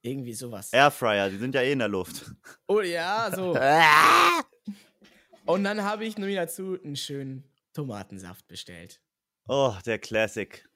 Irgendwie 0.02 0.34
sowas. 0.34 0.72
Airfryer, 0.72 1.30
die 1.30 1.38
sind 1.38 1.54
ja 1.54 1.62
eh 1.62 1.72
in 1.72 1.78
der 1.78 1.88
Luft. 1.88 2.30
Oh 2.68 2.80
ja, 2.80 3.30
so. 3.34 3.56
Und 5.46 5.64
dann 5.64 5.82
habe 5.82 6.04
ich 6.04 6.18
nur 6.18 6.30
dazu 6.30 6.78
einen 6.82 6.96
schönen 6.96 7.44
Tomatensaft 7.72 8.46
bestellt. 8.46 9.00
Oh, 9.46 9.74
der 9.84 9.98
Classic. 9.98 10.66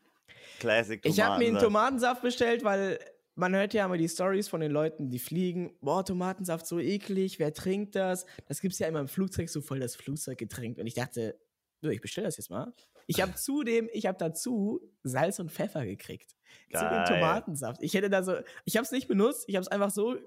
Classic 0.61 1.01
Ich 1.05 1.21
habe 1.21 1.39
mir 1.39 1.49
einen 1.49 1.59
Tomatensaft. 1.59 2.23
Bestellt, 2.23 2.64
weil 2.64 2.99
man 3.35 3.55
hört 3.55 3.73
ja 3.73 3.85
immer 3.85 3.97
die 3.97 4.09
Stories 4.09 4.49
von 4.49 4.61
den 4.61 4.73
Leuten, 4.73 5.11
die 5.11 5.19
fliegen. 5.19 5.73
Boah, 5.81 6.05
Tomatensaft 6.05 6.66
so 6.66 6.79
eklig, 6.81 7.39
wer 7.39 7.55
trinkt 7.55 7.95
das? 7.95 8.27
Das 8.47 8.61
gibt's 8.61 8.79
ja 8.79 8.89
immer 8.89 9.01
im 9.01 9.09
Flugzeug 9.09 9.49
so 9.49 9.61
voll 9.61 9.79
das 9.81 9.95
Flugzeuggetränk. 9.97 10.79
Und 10.79 10.87
ich 10.87 10.95
dachte, 10.95 11.39
so, 11.81 11.89
ich 11.89 12.01
bestelle 12.01 12.27
das 12.27 12.37
jetzt 12.37 12.51
mal. 12.51 12.75
Ich 13.07 13.21
habe 13.23 13.35
zudem, 13.37 13.89
ich 13.93 14.07
habe 14.07 14.19
dazu 14.19 14.81
Salz 15.03 15.39
und 15.39 15.53
Pfeffer 15.53 15.87
gekriegt. 15.87 16.31
Zu 16.73 16.81
dem 16.81 16.91
Geil. 16.91 17.05
Tomatensaft. 17.07 17.83
Ich 17.83 17.95
hätte 17.95 18.11
da 18.11 18.23
so, 18.23 18.35
ich 18.64 18.77
habe 18.77 18.85
es 18.85 18.91
nicht 18.91 19.07
benutzt, 19.09 19.45
ich 19.49 19.55
habe 19.55 19.62
es 19.62 19.69
einfach 19.69 19.91
so 19.91 20.19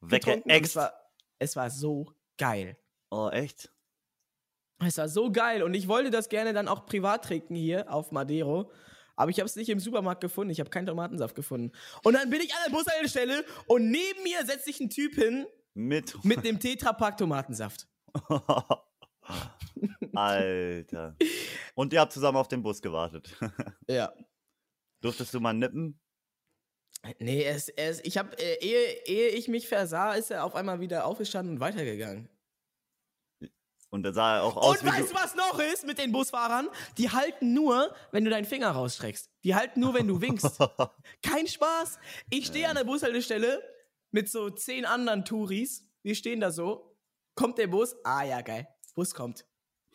getrunken. 0.00 0.42
und 0.44 0.50
Es 0.50 0.74
Weggeext. 0.74 0.76
war, 0.76 0.92
es 1.38 1.56
war 1.56 1.70
so 1.70 2.06
geil. 2.38 2.78
Oh, 3.10 3.28
echt? 3.30 3.72
Es 4.84 4.98
war 4.98 5.08
so 5.08 5.30
geil 5.30 5.62
und 5.62 5.74
ich 5.74 5.88
wollte 5.88 6.10
das 6.10 6.28
gerne 6.28 6.52
dann 6.52 6.68
auch 6.68 6.86
privat 6.86 7.24
trinken 7.24 7.54
hier 7.54 7.92
auf 7.92 8.12
Madero. 8.12 8.70
Aber 9.16 9.30
ich 9.30 9.38
habe 9.38 9.46
es 9.46 9.56
nicht 9.56 9.68
im 9.68 9.78
Supermarkt 9.78 10.22
gefunden. 10.22 10.50
Ich 10.50 10.60
habe 10.60 10.70
keinen 10.70 10.86
Tomatensaft 10.86 11.34
gefunden. 11.34 11.72
Und 12.04 12.14
dann 12.14 12.30
bin 12.30 12.40
ich 12.40 12.54
an 12.54 12.60
der 12.66 12.72
Bushaltestelle 12.72 13.44
und 13.66 13.90
neben 13.90 14.22
mir 14.22 14.46
setzt 14.46 14.64
sich 14.64 14.80
ein 14.80 14.88
Typ 14.88 15.14
hin 15.14 15.46
Mit. 15.74 16.14
mit 16.24 16.42
dem 16.44 16.58
Tetrapack 16.58 17.18
Tomatensaft. 17.18 17.86
Alter. 20.14 21.16
Und 21.74 21.92
ihr 21.92 22.00
habt 22.00 22.12
zusammen 22.12 22.38
auf 22.38 22.48
den 22.48 22.62
Bus 22.62 22.80
gewartet. 22.80 23.36
Ja. 23.88 24.12
Durftest 25.02 25.34
du 25.34 25.40
mal 25.40 25.52
nippen? 25.52 25.98
Nee, 27.18 27.44
es, 27.44 27.68
es, 27.70 28.00
ich 28.04 28.18
habe, 28.18 28.38
äh, 28.38 28.58
ehe, 28.64 29.04
ehe 29.06 29.28
ich 29.30 29.48
mich 29.48 29.66
versah, 29.66 30.12
ist 30.12 30.30
er 30.30 30.44
auf 30.44 30.54
einmal 30.54 30.80
wieder 30.80 31.06
aufgestanden 31.06 31.54
und 31.54 31.60
weitergegangen. 31.60 32.28
Und 33.90 34.04
da 34.04 34.12
sah 34.12 34.36
er 34.36 34.42
auch 34.44 34.56
aus 34.56 34.80
Und 34.80 34.86
weißt 34.86 35.10
du, 35.10 35.14
was 35.14 35.34
noch 35.34 35.58
ist 35.58 35.84
mit 35.84 35.98
den 35.98 36.12
Busfahrern? 36.12 36.68
Die 36.96 37.10
halten 37.10 37.52
nur, 37.52 37.92
wenn 38.12 38.24
du 38.24 38.30
deinen 38.30 38.44
Finger 38.44 38.70
rausstreckst. 38.70 39.28
Die 39.42 39.54
halten 39.54 39.80
nur, 39.80 39.94
wenn 39.94 40.06
du 40.06 40.20
winkst. 40.20 40.58
Kein 41.22 41.48
Spaß. 41.48 41.98
Ich 42.30 42.46
stehe 42.46 42.68
an 42.68 42.76
der 42.76 42.84
Bushaltestelle 42.84 43.60
mit 44.12 44.30
so 44.30 44.48
zehn 44.50 44.86
anderen 44.86 45.24
Touris. 45.24 45.84
Wir 46.02 46.14
stehen 46.14 46.40
da 46.40 46.52
so. 46.52 46.96
Kommt 47.34 47.58
der 47.58 47.66
Bus? 47.66 47.96
Ah 48.04 48.22
ja, 48.22 48.40
geil. 48.42 48.68
Bus 48.94 49.12
kommt. 49.12 49.44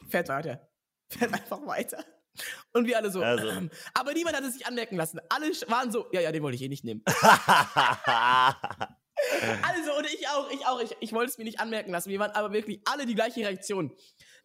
Fährt 0.10 0.28
weiter. 0.30 0.68
Fährt 1.10 1.34
einfach 1.34 1.66
weiter. 1.66 2.04
Und 2.74 2.88
wir 2.88 2.98
alle 2.98 3.12
so. 3.12 3.22
Also. 3.22 3.48
ähm, 3.48 3.70
Aber 3.94 4.14
niemand 4.14 4.36
hat 4.36 4.44
es 4.44 4.56
sich 4.56 4.68
anmerken 4.68 4.98
lassen. 4.98 5.22
Alle 5.30 5.48
waren 5.68 5.90
so, 5.92 6.08
ja, 6.12 6.20
ja, 6.20 6.34
den 6.34 6.44
wollte 6.44 6.56
ich 6.56 6.62
eh 6.62 6.68
nicht 6.68 6.84
nehmen. 6.84 7.02
Also, 9.62 9.98
und 9.98 10.06
ich 10.06 10.28
auch, 10.28 10.52
ich 10.52 10.66
auch, 10.66 10.82
ich, 10.82 10.96
ich 11.00 11.14
wollte 11.14 11.32
es 11.32 11.38
mir 11.38 11.44
nicht 11.44 11.60
anmerken 11.60 11.92
lassen. 11.92 12.10
Wir 12.10 12.20
waren 12.20 12.32
aber 12.32 12.52
wirklich 12.52 12.82
alle 12.86 13.06
die 13.06 13.16
gleiche 13.16 13.42
Reaktion. 13.42 13.92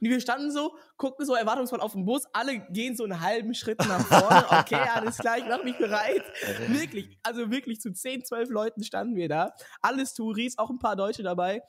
Und 0.01 0.09
wir 0.09 0.20
standen 0.20 0.51
so, 0.51 0.76
guckten 0.97 1.26
so 1.26 1.35
erwartungsvoll 1.35 1.81
auf 1.81 1.93
den 1.93 2.07
Bus, 2.07 2.24
alle 2.33 2.61
gehen 2.70 2.97
so 2.97 3.05
einen 3.05 3.20
halben 3.20 3.55
Schritt 3.55 3.78
nach 3.81 4.07
vorne. 4.07 4.47
Okay, 4.61 4.76
alles 4.95 5.18
klar, 5.18 5.37
ich 5.39 5.45
mach 5.47 5.62
mich 5.62 5.76
bereit. 5.76 6.22
Wirklich, 6.68 7.18
also 7.22 7.51
wirklich 7.51 7.81
zu 7.81 7.93
10, 7.93 8.24
12 8.24 8.49
Leuten 8.51 8.83
standen 8.83 9.16
wir 9.16 9.28
da. 9.28 9.55
Alles 9.83 10.14
Touris, 10.14 10.57
auch 10.59 10.70
ein 10.70 10.78
paar 10.78 10.97
Deutsche 10.97 11.22
dabei. 11.22 11.62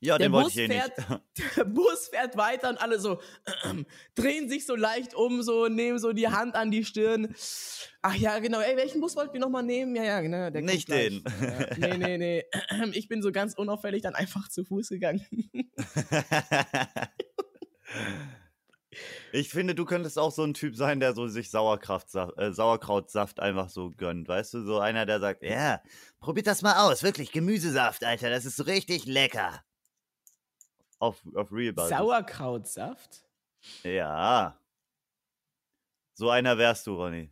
Ja, 0.00 0.18
Der 0.18 0.28
den 0.28 0.32
wollte 0.32 0.46
Bus 0.46 0.56
ich 0.56 0.62
eh 0.62 0.68
fährt, 0.68 0.98
nicht. 0.98 1.20
der 1.56 1.64
Bus 1.64 2.08
fährt 2.08 2.36
weiter 2.36 2.68
und 2.68 2.80
alle 2.80 2.98
so 2.98 3.20
drehen 4.14 4.48
sich 4.48 4.66
so 4.66 4.76
leicht 4.76 5.14
um, 5.14 5.42
so 5.42 5.68
nehmen 5.68 5.98
so 5.98 6.12
die 6.12 6.28
Hand 6.28 6.54
an 6.54 6.70
die 6.70 6.84
Stirn. 6.84 7.34
Ach 8.02 8.14
ja, 8.14 8.38
genau. 8.38 8.60
Ey, 8.60 8.76
welchen 8.76 9.00
Bus 9.00 9.16
wollten 9.16 9.32
wir 9.32 9.40
nochmal 9.40 9.62
nehmen? 9.62 9.96
Ja, 9.96 10.04
ja, 10.04 10.20
genau. 10.20 10.50
Der 10.50 10.62
Nicht 10.62 10.90
den. 10.90 11.24
Ja, 11.40 11.76
nee, 11.76 11.96
nee, 11.98 12.18
nee. 12.18 12.44
Ich 12.92 13.08
bin 13.08 13.22
so 13.22 13.32
ganz 13.32 13.54
unauffällig 13.54 14.02
dann 14.02 14.14
einfach 14.14 14.48
zu 14.48 14.64
Fuß 14.64 14.88
gegangen. 14.90 15.24
Ich 19.32 19.50
finde, 19.50 19.74
du 19.74 19.84
könntest 19.84 20.18
auch 20.18 20.32
so 20.32 20.42
ein 20.42 20.54
Typ 20.54 20.76
sein, 20.76 21.00
der 21.00 21.14
so 21.14 21.26
sich 21.26 21.48
äh, 21.48 21.50
Sauerkrautsaft 21.50 23.40
einfach 23.40 23.68
so 23.68 23.90
gönnt. 23.90 24.28
Weißt 24.28 24.54
du, 24.54 24.62
so 24.62 24.78
einer, 24.78 25.04
der 25.04 25.20
sagt, 25.20 25.42
ja, 25.42 25.82
probiert 26.20 26.46
das 26.46 26.62
mal 26.62 26.86
aus. 26.88 27.02
Wirklich, 27.02 27.32
Gemüsesaft, 27.32 28.04
Alter, 28.04 28.30
das 28.30 28.46
ist 28.46 28.56
so 28.56 28.62
richtig 28.62 29.04
lecker. 29.04 29.62
Auf, 30.98 31.22
auf 31.34 31.52
Real 31.52 31.72
Basis. 31.72 31.96
Sauerkrautsaft? 31.96 33.24
Ja. 33.82 34.58
So 36.14 36.30
einer 36.30 36.56
wärst 36.58 36.86
du, 36.86 36.94
Ronny. 36.94 37.30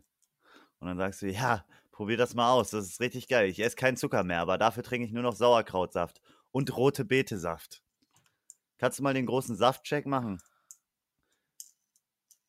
Und 0.78 0.88
dann 0.88 0.98
sagst 0.98 1.22
du, 1.22 1.30
ja, 1.30 1.64
probier 1.90 2.16
das 2.18 2.34
mal 2.34 2.52
aus. 2.52 2.70
Das 2.70 2.86
ist 2.86 3.00
richtig 3.00 3.28
geil. 3.28 3.48
Ich 3.48 3.58
esse 3.60 3.76
keinen 3.76 3.96
Zucker 3.96 4.22
mehr, 4.24 4.40
aber 4.40 4.58
dafür 4.58 4.82
trinke 4.82 5.06
ich 5.06 5.12
nur 5.12 5.22
noch 5.22 5.34
Sauerkrautsaft 5.36 6.20
und 6.50 6.76
rote 6.76 7.04
Betesaft. 7.04 7.82
Kannst 8.76 8.98
du 8.98 9.02
mal 9.02 9.14
den 9.14 9.26
großen 9.26 9.56
Saftcheck 9.56 10.04
machen? 10.04 10.42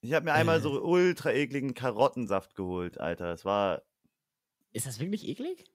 Ich 0.01 0.13
habe 0.13 0.25
mir 0.25 0.33
einmal 0.33 0.57
Äh. 0.57 0.61
so 0.61 0.81
ultra 0.83 1.31
ekligen 1.31 1.73
Karottensaft 1.73 2.55
geholt, 2.55 2.99
Alter. 2.99 3.27
Das 3.29 3.45
war, 3.45 3.83
Ist 4.73 4.85
das 4.85 4.99
wirklich 4.99 5.25
eklig? 5.27 5.65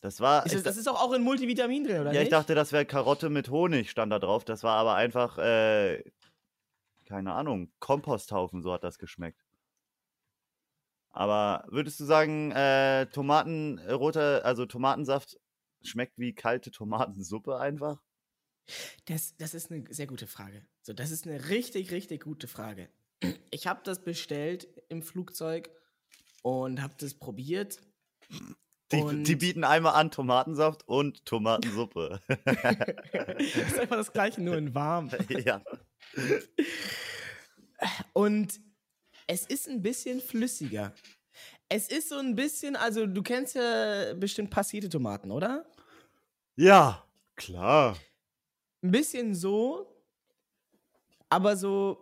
Das 0.00 0.20
war, 0.20 0.44
Ist 0.46 0.52
ich 0.52 0.58
das, 0.58 0.64
das 0.64 0.76
ist 0.78 0.86
doch 0.86 1.00
auch 1.00 1.12
in 1.12 1.22
Multivitamin 1.22 1.84
drin, 1.84 2.00
oder 2.00 2.12
ja, 2.12 2.20
ich 2.20 2.26
nicht? 2.26 2.32
dachte, 2.32 2.54
das 2.54 2.72
wäre 2.72 2.86
Karotte 2.86 3.30
mit 3.30 3.50
Honig, 3.50 3.90
stand 3.90 4.12
da 4.12 4.18
drauf. 4.18 4.44
Das 4.44 4.62
war 4.62 4.76
aber 4.76 4.94
einfach, 4.94 5.38
äh, 5.38 6.02
keine 7.06 7.32
Ahnung, 7.32 7.72
Komposthaufen, 7.78 8.62
so 8.62 8.72
hat 8.72 8.84
das 8.84 8.98
geschmeckt. 8.98 9.44
Aber 11.10 11.64
würdest 11.68 11.98
du 11.98 12.04
sagen, 12.04 12.52
äh, 12.52 13.06
Tomaten, 13.06 13.78
äh, 13.78 13.92
roter, 13.92 14.44
also 14.44 14.66
Tomatensaft 14.66 15.38
schmeckt 15.82 16.18
wie 16.18 16.34
kalte 16.34 16.70
Tomatensuppe 16.70 17.58
einfach? 17.58 18.02
Das, 19.06 19.36
das 19.36 19.54
ist 19.54 19.70
eine 19.70 19.84
sehr 19.94 20.06
gute 20.06 20.26
Frage. 20.26 20.66
So, 20.82 20.92
das 20.92 21.10
ist 21.10 21.26
eine 21.26 21.48
richtig, 21.48 21.90
richtig 21.90 22.24
gute 22.24 22.48
Frage. 22.48 22.90
Ich 23.50 23.66
habe 23.66 23.80
das 23.84 24.02
bestellt 24.02 24.68
im 24.88 25.02
Flugzeug 25.02 25.70
und 26.42 26.82
habe 26.82 26.94
das 26.98 27.14
probiert. 27.14 27.80
Die, 28.92 29.22
die 29.24 29.34
bieten 29.34 29.64
einmal 29.64 29.94
an 29.94 30.12
Tomatensaft 30.12 30.86
und 30.86 31.24
Tomatensuppe. 31.24 32.20
das 32.44 33.42
ist 33.42 33.78
einfach 33.80 33.96
das 33.96 34.12
gleiche, 34.12 34.40
nur 34.40 34.56
in 34.56 34.74
warm. 34.74 35.10
ja. 35.44 35.60
Und 38.12 38.60
es 39.26 39.44
ist 39.46 39.68
ein 39.68 39.82
bisschen 39.82 40.20
flüssiger. 40.20 40.94
Es 41.68 41.88
ist 41.88 42.10
so 42.10 42.18
ein 42.18 42.36
bisschen, 42.36 42.76
also 42.76 43.06
du 43.06 43.22
kennst 43.22 43.56
ja 43.56 44.14
bestimmt 44.14 44.50
passierte 44.50 44.88
Tomaten, 44.88 45.32
oder? 45.32 45.66
Ja, 46.54 47.04
klar. 47.34 47.96
Ein 48.82 48.92
bisschen 48.92 49.34
so, 49.34 49.92
aber 51.28 51.56
so. 51.56 51.98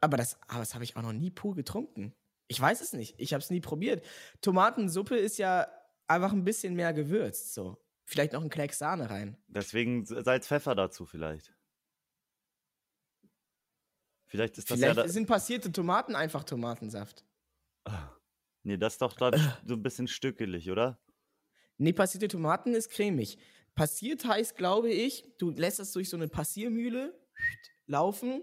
Aber 0.00 0.18
das, 0.18 0.38
aber 0.46 0.60
das 0.60 0.74
habe 0.74 0.84
ich 0.84 0.94
auch 0.94 1.02
noch 1.02 1.14
nie 1.14 1.30
pur 1.30 1.54
getrunken. 1.54 2.14
Ich 2.48 2.60
weiß 2.60 2.80
es 2.80 2.92
nicht. 2.92 3.14
Ich 3.18 3.32
habe 3.32 3.42
es 3.42 3.50
nie 3.50 3.60
probiert. 3.60 4.04
Tomatensuppe 4.40 5.16
ist 5.16 5.38
ja 5.38 5.66
einfach 6.06 6.32
ein 6.32 6.44
bisschen 6.44 6.74
mehr 6.74 6.92
gewürzt, 6.92 7.54
so. 7.54 7.76
Vielleicht 8.04 8.32
noch 8.32 8.42
ein 8.42 8.50
Klecks 8.50 8.78
Sahne 8.78 9.10
rein. 9.10 9.36
Deswegen 9.48 10.04
Salz, 10.06 10.46
Pfeffer 10.46 10.76
dazu 10.76 11.06
vielleicht. 11.06 11.52
Vielleicht 14.26 14.58
ist 14.58 14.70
das 14.70 14.78
Vielleicht 14.78 14.96
ja. 14.96 15.02
Da, 15.02 15.08
sind 15.08 15.26
passierte 15.26 15.72
Tomaten 15.72 16.14
einfach 16.14 16.44
Tomatensaft. 16.44 17.24
nee, 18.62 18.76
das 18.76 18.94
ist 18.94 19.02
doch 19.02 19.12
dann 19.12 19.34
so 19.64 19.74
ein 19.74 19.82
bisschen 19.82 20.06
stückelig, 20.06 20.70
oder? 20.70 21.00
Nee, 21.78 21.92
passierte 21.92 22.28
Tomaten 22.28 22.74
ist 22.74 22.90
cremig. 22.90 23.38
Passiert 23.74 24.24
heißt, 24.24 24.56
glaube 24.56 24.90
ich, 24.90 25.36
du 25.38 25.50
lässt 25.50 25.80
das 25.80 25.92
durch 25.92 26.08
so 26.08 26.16
eine 26.16 26.28
Passiermühle 26.28 27.18
laufen 27.86 28.42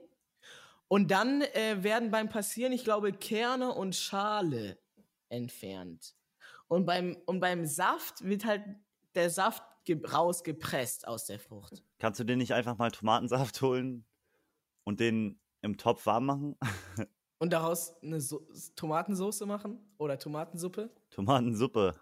und 0.88 1.12
dann 1.12 1.42
äh, 1.42 1.84
werden 1.84 2.12
beim 2.12 2.30
Passieren, 2.30 2.74
ich 2.74 2.84
glaube, 2.84 3.12
Kerne 3.14 3.74
und 3.74 3.96
Schale 3.96 4.78
entfernt. 5.30 6.16
Und 6.68 6.86
beim, 6.86 7.18
und 7.26 7.40
beim 7.40 7.66
Saft 7.66 8.24
wird 8.24 8.46
halt 8.46 8.64
der 9.16 9.30
Saft 9.30 9.64
ge 9.86 10.02
rausgepresst 10.06 11.08
aus 11.08 11.26
der 11.26 11.40
Frucht. 11.40 11.84
Kannst 12.00 12.20
du 12.20 12.24
dir 12.24 12.38
nicht 12.38 12.54
einfach 12.54 12.78
mal 12.78 12.92
Tomatensaft 12.92 13.62
holen 13.62 14.06
und 14.84 15.00
den 15.00 15.40
im 15.62 15.78
Topf 15.78 16.06
warm 16.06 16.26
machen? 16.26 16.58
Und 17.40 17.52
daraus 17.52 18.02
eine 18.02 18.22
so 18.22 18.48
Tomatensoße 18.78 19.46
machen 19.46 19.78
oder 19.98 20.18
Tomatensuppe? 20.18 20.90
Tomatensuppe. 21.10 21.94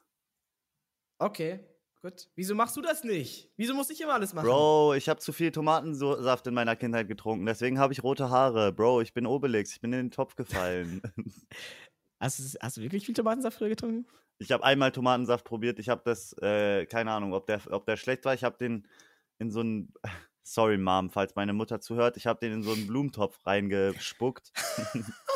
Okay, 1.17 1.65
gut. 2.01 2.29
Wieso 2.35 2.55
machst 2.55 2.75
du 2.77 2.81
das 2.81 3.03
nicht? 3.03 3.49
Wieso 3.57 3.73
muss 3.73 3.89
ich 3.89 4.01
immer 4.01 4.13
alles 4.13 4.33
machen? 4.33 4.47
Bro, 4.47 4.95
ich 4.95 5.09
habe 5.09 5.19
zu 5.19 5.33
viel 5.33 5.51
Tomatensaft 5.51 6.47
in 6.47 6.53
meiner 6.53 6.75
Kindheit 6.75 7.07
getrunken, 7.07 7.45
deswegen 7.45 7.79
habe 7.79 7.93
ich 7.93 8.03
rote 8.03 8.29
Haare. 8.29 8.71
Bro, 8.73 9.01
ich 9.01 9.13
bin 9.13 9.25
Obelix, 9.25 9.73
ich 9.73 9.81
bin 9.81 9.93
in 9.93 9.99
den 9.99 10.11
Topf 10.11 10.35
gefallen. 10.35 11.01
Hast, 12.19 12.37
du, 12.37 12.59
hast 12.61 12.77
du 12.77 12.81
wirklich 12.81 13.07
viel 13.07 13.15
Tomatensaft 13.15 13.57
früher 13.57 13.69
getrunken? 13.69 14.05
ich 14.41 14.51
habe 14.51 14.63
einmal 14.63 14.91
Tomatensaft 14.91 15.45
probiert, 15.45 15.77
ich 15.77 15.87
habe 15.87 16.01
das, 16.03 16.33
äh, 16.41 16.85
keine 16.87 17.11
Ahnung, 17.11 17.33
ob 17.33 17.45
der, 17.45 17.61
ob 17.69 17.85
der 17.85 17.95
schlecht 17.95 18.25
war. 18.25 18.33
Ich 18.33 18.43
habe 18.43 18.57
den 18.57 18.87
in 19.37 19.51
so 19.51 19.59
einen, 19.59 19.93
sorry 20.43 20.77
Mom, 20.77 21.11
falls 21.11 21.35
meine 21.35 21.53
Mutter 21.53 21.79
zuhört, 21.79 22.17
ich 22.17 22.25
habe 22.25 22.39
den 22.39 22.53
in 22.53 22.63
so 22.63 22.71
einen 22.71 22.87
Blumentopf 22.87 23.45
reingespuckt. 23.45 24.51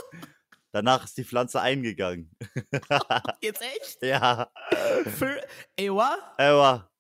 Danach 0.76 1.05
ist 1.05 1.17
die 1.17 1.23
Pflanze 1.23 1.61
eingegangen. 1.61 2.30
Jetzt 3.41 3.61
echt? 3.61 4.01
ja. 4.01 4.51
Für 5.05 5.41
Ewa? 5.78 6.17
Ewa. 6.38 6.91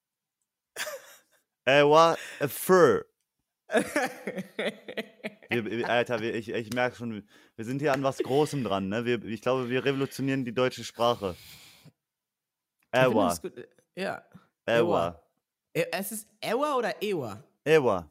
Ewa, 1.65 2.15
fur. 2.47 3.05
Wir, 5.49 5.65
wir, 5.65 5.89
Alter, 5.89 6.21
wir, 6.21 6.33
ich, 6.35 6.47
ich 6.47 6.71
merke 6.71 6.95
schon, 6.95 7.27
wir 7.57 7.65
sind 7.65 7.79
hier 7.81 7.91
an 7.91 8.01
was 8.01 8.19
Großem 8.19 8.63
dran, 8.63 8.87
ne? 8.87 9.03
Wir, 9.03 9.21
ich 9.25 9.41
glaube, 9.41 9.67
wir 9.69 9.83
revolutionieren 9.83 10.45
die 10.45 10.53
deutsche 10.53 10.85
Sprache. 10.85 11.35
Ewa, 12.93 13.35
gut. 13.41 13.67
Ja. 13.97 14.23
Ewa, 14.65 15.21
E- 15.75 15.87
Es 15.91 16.13
ist 16.13 16.29
Ewa 16.39 16.75
oder 16.75 17.01
Ewa? 17.03 17.43
Ewa, 17.65 18.09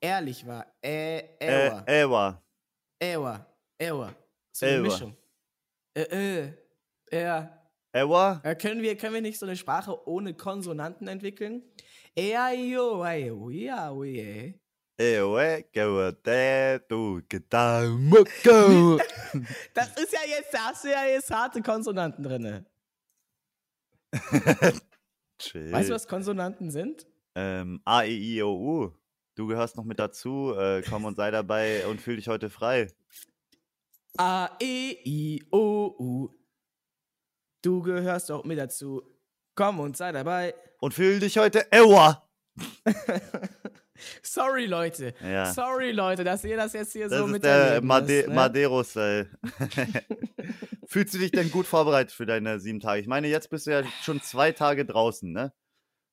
Ehrlich 0.00 0.46
war. 0.46 0.66
Ewa. 0.80 1.82
Ewa, 1.88 2.42
Ewa. 3.00 3.46
Ewa. 3.80 4.14
So 4.52 4.66
eine. 4.66 4.80
Mischung. 4.80 5.16
Äh, 5.94 6.02
äh. 6.02 6.52
Ja. 7.12 7.56
Ewa, 7.92 8.40
Äh, 8.44 8.54
können, 8.54 8.82
wir, 8.82 8.96
können 8.96 9.14
wir 9.14 9.20
nicht 9.20 9.38
so 9.38 9.46
eine 9.46 9.56
Sprache 9.56 10.06
ohne 10.08 10.34
Konsonanten 10.34 11.08
entwickeln? 11.08 11.62
Das 19.74 19.88
ist 19.96 20.12
ja 20.12 20.20
jetzt, 20.28 20.52
da 20.52 20.58
hast 20.66 20.84
du 20.84 20.88
ja 20.88 21.04
jetzt 21.06 21.30
harte 21.30 21.62
Konsonanten 21.62 22.22
drin. 22.22 22.66
Weißt 25.72 25.88
du, 25.88 25.94
was 25.94 26.06
Konsonanten 26.06 26.70
sind? 26.70 27.06
Ähm, 27.34 27.80
A, 27.84 28.02
E, 28.02 28.14
I, 28.14 28.42
O, 28.42 28.52
U. 28.54 28.92
Du 29.36 29.46
gehörst 29.46 29.76
noch 29.76 29.84
mit 29.84 29.98
dazu. 29.98 30.54
Äh, 30.54 30.82
komm 30.82 31.06
und 31.06 31.16
sei 31.16 31.30
dabei 31.30 31.86
und 31.86 32.00
fühl 32.00 32.16
dich 32.16 32.28
heute 32.28 32.50
frei. 32.50 32.88
A, 34.18 34.50
E, 34.60 34.96
I, 35.04 35.46
O, 35.50 35.94
U. 35.98 36.28
Du 37.62 37.82
gehörst 37.82 38.30
auch 38.30 38.44
mit 38.44 38.58
dazu. 38.58 39.02
Komm 39.54 39.80
und 39.80 39.96
sei 39.96 40.12
dabei. 40.12 40.54
Und 40.80 40.94
fühl 40.94 41.20
dich 41.20 41.38
heute 41.38 41.66
Ewa. 41.70 42.26
Sorry, 44.22 44.66
Leute. 44.66 45.14
Ja. 45.20 45.52
Sorry, 45.52 45.92
Leute, 45.92 46.24
dass 46.24 46.44
ihr 46.44 46.56
das 46.56 46.72
jetzt 46.72 46.92
hier 46.92 47.08
Das 47.08 47.18
so 47.18 47.26
mit 47.26 47.44
der 47.44 47.82
Made 47.82 48.28
Madero-Style. 48.28 49.28
Fühlst 50.86 51.14
du 51.14 51.18
dich 51.18 51.30
denn 51.30 51.50
gut 51.50 51.66
vorbereitet 51.66 52.12
für 52.12 52.26
deine 52.26 52.58
sieben 52.60 52.80
Tage? 52.80 53.00
Ich 53.00 53.06
meine, 53.06 53.28
jetzt 53.28 53.50
bist 53.50 53.66
du 53.66 53.70
ja 53.70 53.84
schon 54.02 54.20
zwei 54.22 54.52
Tage 54.52 54.84
draußen, 54.84 55.30
ne? 55.30 55.52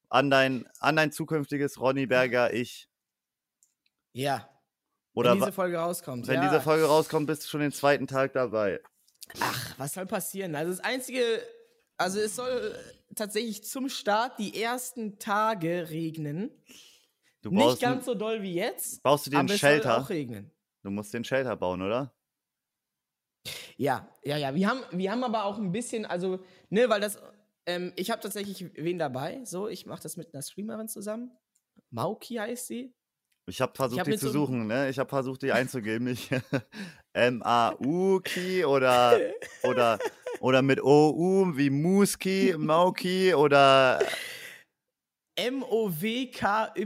An 0.10 0.30
dein, 0.30 0.68
an 0.80 0.96
dein 0.96 1.12
zukünftiges 1.12 1.80
Ronny 1.80 2.06
Berger, 2.06 2.54
ich. 2.54 2.90
Ja. 4.14 4.50
Oder 5.18 5.32
wenn 5.32 5.40
diese 5.40 5.52
Folge 5.52 5.78
rauskommt. 5.78 6.28
wenn 6.28 6.36
ja. 6.36 6.48
diese 6.48 6.62
Folge 6.62 6.86
rauskommt, 6.86 7.26
bist 7.26 7.44
du 7.44 7.48
schon 7.48 7.62
den 7.62 7.72
zweiten 7.72 8.06
Tag 8.06 8.34
dabei. 8.34 8.80
Ach, 9.40 9.74
was 9.80 9.96
soll 9.96 10.06
passieren? 10.06 10.54
Also 10.54 10.72
das 10.72 10.80
Einzige, 10.80 11.42
also 11.98 12.20
es 12.20 12.36
soll 12.36 12.78
tatsächlich 13.16 13.64
zum 13.64 13.90
Start 13.90 14.38
die 14.38 14.62
ersten 14.62 15.18
Tage 15.18 15.90
regnen. 15.90 16.52
Du 17.42 17.50
Nicht 17.50 17.64
brauchst, 17.64 17.82
ganz 17.82 18.06
so 18.06 18.14
doll 18.14 18.44
wie 18.44 18.54
jetzt, 18.54 19.02
baust 19.02 19.26
du 19.26 19.32
dir 19.32 19.40
einen 19.40 19.48
aber 19.48 19.56
es 19.56 19.62
soll 19.62 19.70
Shelter? 19.72 20.02
auch 20.02 20.10
regnen. 20.10 20.52
Du 20.84 20.92
musst 20.92 21.12
den 21.16 21.24
Shelter 21.24 21.56
bauen, 21.56 21.82
oder? 21.82 22.14
Ja, 23.76 24.08
ja, 24.24 24.38
ja. 24.38 24.54
Wir 24.54 24.70
haben, 24.70 24.84
wir 24.92 25.12
haben 25.12 25.24
aber 25.24 25.46
auch 25.46 25.58
ein 25.58 25.72
bisschen, 25.72 26.06
also, 26.06 26.44
ne, 26.70 26.90
weil 26.90 27.02
das, 27.02 27.20
ähm, 27.66 27.92
ich 27.96 28.12
habe 28.12 28.22
tatsächlich 28.22 28.72
wen 28.76 29.00
dabei. 29.00 29.44
So, 29.46 29.68
ich 29.68 29.88
mache 29.88 30.04
das 30.04 30.16
mit 30.16 30.32
einer 30.32 30.44
Streamerin 30.44 30.88
zusammen. 30.88 31.32
Mauki 31.90 32.36
heißt 32.36 32.68
sie. 32.68 32.94
Ich 33.50 33.62
habe 33.62 33.72
versucht, 33.74 34.02
hab 34.02 34.08
die 34.08 34.18
zu 34.18 34.28
so 34.28 34.46
suchen, 34.46 34.68
ne? 34.68 34.90
Ich 34.90 35.00
habe 35.00 35.08
versucht, 35.08 35.42
die 35.42 35.54
einzugeben. 35.54 36.08
Ich 36.08 36.30
M-A-U-Ki 37.14 38.66
oder, 38.66 39.18
oder, 39.64 40.00
oder 40.42 40.62
mit 40.62 40.84
O-U 40.84 41.56
wie 41.56 41.70
Muski, 41.70 42.56
Mauki 42.58 43.34
oder 43.34 44.00
M-O-W-K-Y. 45.36 46.78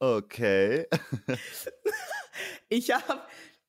okay. 0.00 0.86
Ich 2.72 2.92
habe, 2.92 3.20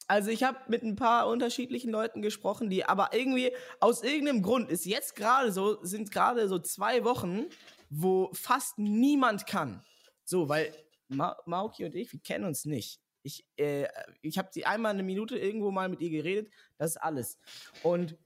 also 0.08 0.30
ich 0.30 0.43
habe 0.43 0.60
mit 0.68 0.84
ein 0.84 0.95
paar 0.95 1.28
unterschiedlichen 1.28 1.89
Leuten 1.89 2.22
gesprochen, 2.22 2.70
die 2.70 2.86
aber 2.86 3.10
irgendwie 3.14 3.52
aus 3.80 4.04
irgendeinem 4.04 4.43
Grund 4.43 4.70
ist 4.70 4.86
jetzt 4.86 5.16
gerade 5.16 5.52
so, 5.52 5.84
sind 5.84 6.12
gerade 6.12 6.47
so 6.47 6.60
zwei 6.60 7.04
Wochen, 7.04 7.47
wo 7.89 8.30
fast 8.34 8.78
niemand 8.78 9.47
kann. 9.47 9.84
So, 10.32 10.47
weil 10.47 10.73
Ma 11.09 11.36
Mauki 11.45 11.84
und 11.84 11.93
ich, 11.93 12.13
wir 12.13 12.21
kennen 12.21 12.45
uns 12.45 12.63
nicht. 12.63 13.01
Ich, 13.21 13.45
äh, 13.57 13.86
ich 14.21 14.38
habe 14.38 14.47
sie 14.53 14.65
einmal 14.65 14.93
eine 14.93 15.03
Minute 15.03 15.38
irgendwo 15.38 15.71
mal 15.71 15.89
mit 15.89 15.99
ihr 15.99 16.09
geredet, 16.09 16.49
das 16.77 16.91
ist 16.91 16.97
alles. 16.97 17.38
Und 17.84 18.17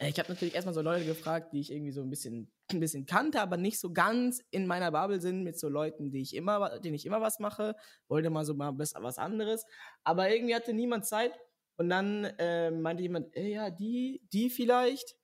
äh, 0.00 0.08
ich 0.08 0.18
habe 0.18 0.28
natürlich 0.28 0.56
erstmal 0.56 0.74
so 0.74 0.82
Leute 0.82 1.04
gefragt, 1.04 1.52
die 1.52 1.60
ich 1.60 1.70
irgendwie 1.70 1.92
so 1.92 2.02
ein 2.02 2.10
bisschen, 2.10 2.50
ein 2.72 2.80
bisschen 2.80 3.06
kannte, 3.06 3.40
aber 3.40 3.56
nicht 3.56 3.78
so 3.78 3.92
ganz 3.92 4.42
in 4.50 4.66
meiner 4.66 4.90
Bubble 4.90 5.20
sind 5.20 5.44
mit 5.44 5.56
so 5.56 5.68
Leuten, 5.68 6.10
die 6.10 6.20
ich 6.20 6.34
immer, 6.34 6.80
denen 6.80 6.96
ich 6.96 7.06
immer 7.06 7.20
was 7.20 7.38
mache. 7.38 7.76
Wollte 8.08 8.28
mal 8.28 8.44
so 8.44 8.54
mal 8.54 8.76
was 8.76 9.18
anderes. 9.18 9.64
Aber 10.02 10.28
irgendwie 10.30 10.56
hatte 10.56 10.72
niemand 10.72 11.06
Zeit. 11.06 11.38
Und 11.76 11.90
dann 11.90 12.24
äh, 12.24 12.72
meinte 12.72 13.04
jemand, 13.04 13.36
äh, 13.36 13.46
ja, 13.46 13.70
die, 13.70 14.20
die 14.32 14.50
vielleicht. 14.50 15.16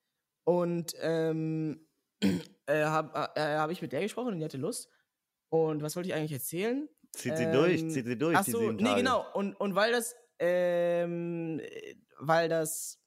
Und 0.45 0.93
ähm, 1.01 1.85
äh, 2.65 2.85
habe 2.85 3.29
äh, 3.35 3.57
hab 3.57 3.71
ich 3.71 3.81
mit 3.81 3.91
der 3.91 4.01
gesprochen 4.01 4.29
und 4.29 4.39
die 4.39 4.45
hatte 4.45 4.57
Lust. 4.57 4.89
Und 5.49 5.81
was 5.81 5.95
wollte 5.95 6.09
ich 6.09 6.15
eigentlich 6.15 6.33
erzählen? 6.33 6.87
Zieht 7.13 7.37
sie 7.37 7.51
durch, 7.51 7.81
Ähm, 7.81 7.89
zieht 7.89 8.05
sie 8.05 8.17
durch, 8.17 8.37
Ach 8.37 8.45
so, 8.45 8.71
nee, 8.71 8.83
Tage. 8.83 8.97
genau. 8.97 9.25
Und, 9.33 9.55
und 9.55 9.75
weil 9.75 9.91
das, 9.91 10.15
ähm, 10.39 11.59
äh, 11.59 11.95
weil 12.19 12.49
das, 12.49 12.99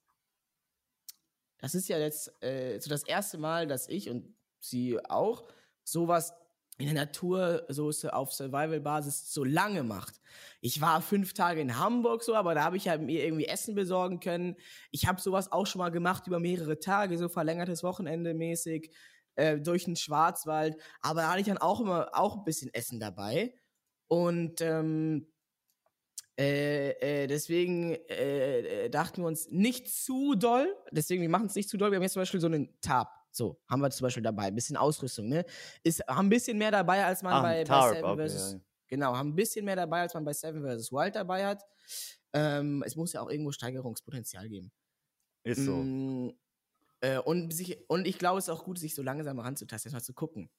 das 1.58 1.74
ist 1.74 1.88
ja 1.88 1.98
jetzt 1.98 2.32
äh, 2.42 2.78
so 2.80 2.88
das 2.88 3.04
erste 3.04 3.38
Mal, 3.38 3.66
dass 3.66 3.88
ich 3.88 4.08
und 4.08 4.34
sie 4.58 4.98
auch 5.04 5.48
sowas 5.84 6.32
in 6.78 6.86
der 6.86 6.94
Natur 6.94 7.66
so 7.68 7.90
auf 8.10 8.32
Survival-Basis 8.32 9.34
so 9.34 9.44
lange 9.44 9.82
macht. 9.82 10.18
Ich 10.62 10.80
war 10.80 11.02
fünf 11.02 11.34
Tage 11.34 11.60
in 11.60 11.78
Hamburg 11.78 12.22
so, 12.22 12.34
aber 12.34 12.54
da 12.54 12.64
habe 12.64 12.78
ich 12.78 12.86
ja 12.86 12.96
mir 12.96 13.22
irgendwie 13.22 13.44
Essen 13.44 13.74
besorgen 13.74 14.18
können. 14.20 14.56
Ich 14.90 15.06
habe 15.06 15.20
sowas 15.20 15.52
auch 15.52 15.66
schon 15.66 15.80
mal 15.80 15.90
gemacht 15.90 16.26
über 16.26 16.40
mehrere 16.40 16.78
Tage, 16.78 17.18
so 17.18 17.28
verlängertes 17.28 17.82
Wochenende 17.82 18.32
mäßig 18.32 18.90
äh, 19.40 19.60
durch 19.60 19.84
den 19.84 19.96
Schwarzwald. 19.96 20.76
Aber 21.00 21.22
da 21.22 21.30
hatte 21.30 21.40
ich 21.40 21.46
dann 21.46 21.58
auch 21.58 21.80
immer 21.80 22.10
auch 22.12 22.36
ein 22.38 22.44
bisschen 22.44 22.72
Essen 22.74 23.00
dabei. 23.00 23.54
Und 24.08 24.60
ähm, 24.60 25.26
äh, 26.38 26.90
äh, 27.22 27.26
deswegen 27.26 27.92
äh, 28.08 28.88
dachten 28.90 29.22
wir 29.22 29.26
uns 29.28 29.48
nicht 29.50 29.88
zu 29.88 30.34
doll. 30.34 30.74
Deswegen, 30.90 31.22
wir 31.22 31.28
machen 31.28 31.46
es 31.46 31.54
nicht 31.54 31.68
zu 31.68 31.76
doll. 31.76 31.90
Wir 31.90 31.96
haben 31.96 32.02
jetzt 32.02 32.14
zum 32.14 32.22
Beispiel 32.22 32.40
so 32.40 32.46
einen 32.46 32.80
Tab. 32.80 33.08
So, 33.32 33.60
haben 33.68 33.80
wir 33.80 33.90
zum 33.90 34.06
Beispiel 34.06 34.22
dabei. 34.22 34.44
Ein 34.44 34.54
bisschen 34.54 34.76
Ausrüstung, 34.76 35.28
ne? 35.28 35.44
Ist, 35.84 36.02
haben 36.08 36.26
ein 36.26 36.30
bisschen 36.30 36.58
mehr 36.58 36.70
dabei, 36.72 37.04
als 37.04 37.22
man 37.22 37.32
Ah, 37.34 37.42
bei, 37.42 37.64
bei 37.64 37.94
Seven 37.94 38.28
vs. 38.28 38.52
ja. 38.52 38.60
Genau, 38.88 39.16
haben 39.16 39.28
ein 39.30 39.36
bisschen 39.36 39.64
mehr 39.64 39.76
dabei, 39.76 40.00
als 40.00 40.14
man 40.14 40.24
bei 40.24 40.32
Seven 40.32 40.62
vs. 40.64 40.90
Wild 40.90 41.14
dabei 41.14 41.46
hat. 41.46 41.62
Ähm, 42.32 42.82
es 42.84 42.96
muss 42.96 43.12
ja 43.12 43.20
auch 43.20 43.30
irgendwo 43.30 43.52
Steigerungspotenzial 43.52 44.48
geben. 44.48 44.72
Ist 45.44 45.64
so. 45.64 45.76
Mm, 45.76 46.32
äh, 47.00 47.18
und, 47.18 47.52
sich, 47.52 47.78
und 47.88 48.06
ich 48.06 48.18
glaube, 48.18 48.38
es 48.38 48.44
ist 48.44 48.50
auch 48.50 48.64
gut, 48.64 48.78
sich 48.78 48.94
so 48.94 49.02
langsam 49.02 49.38
ranzutasten, 49.38 49.88
erstmal 49.88 50.02
zu 50.02 50.14
gucken. 50.14 50.50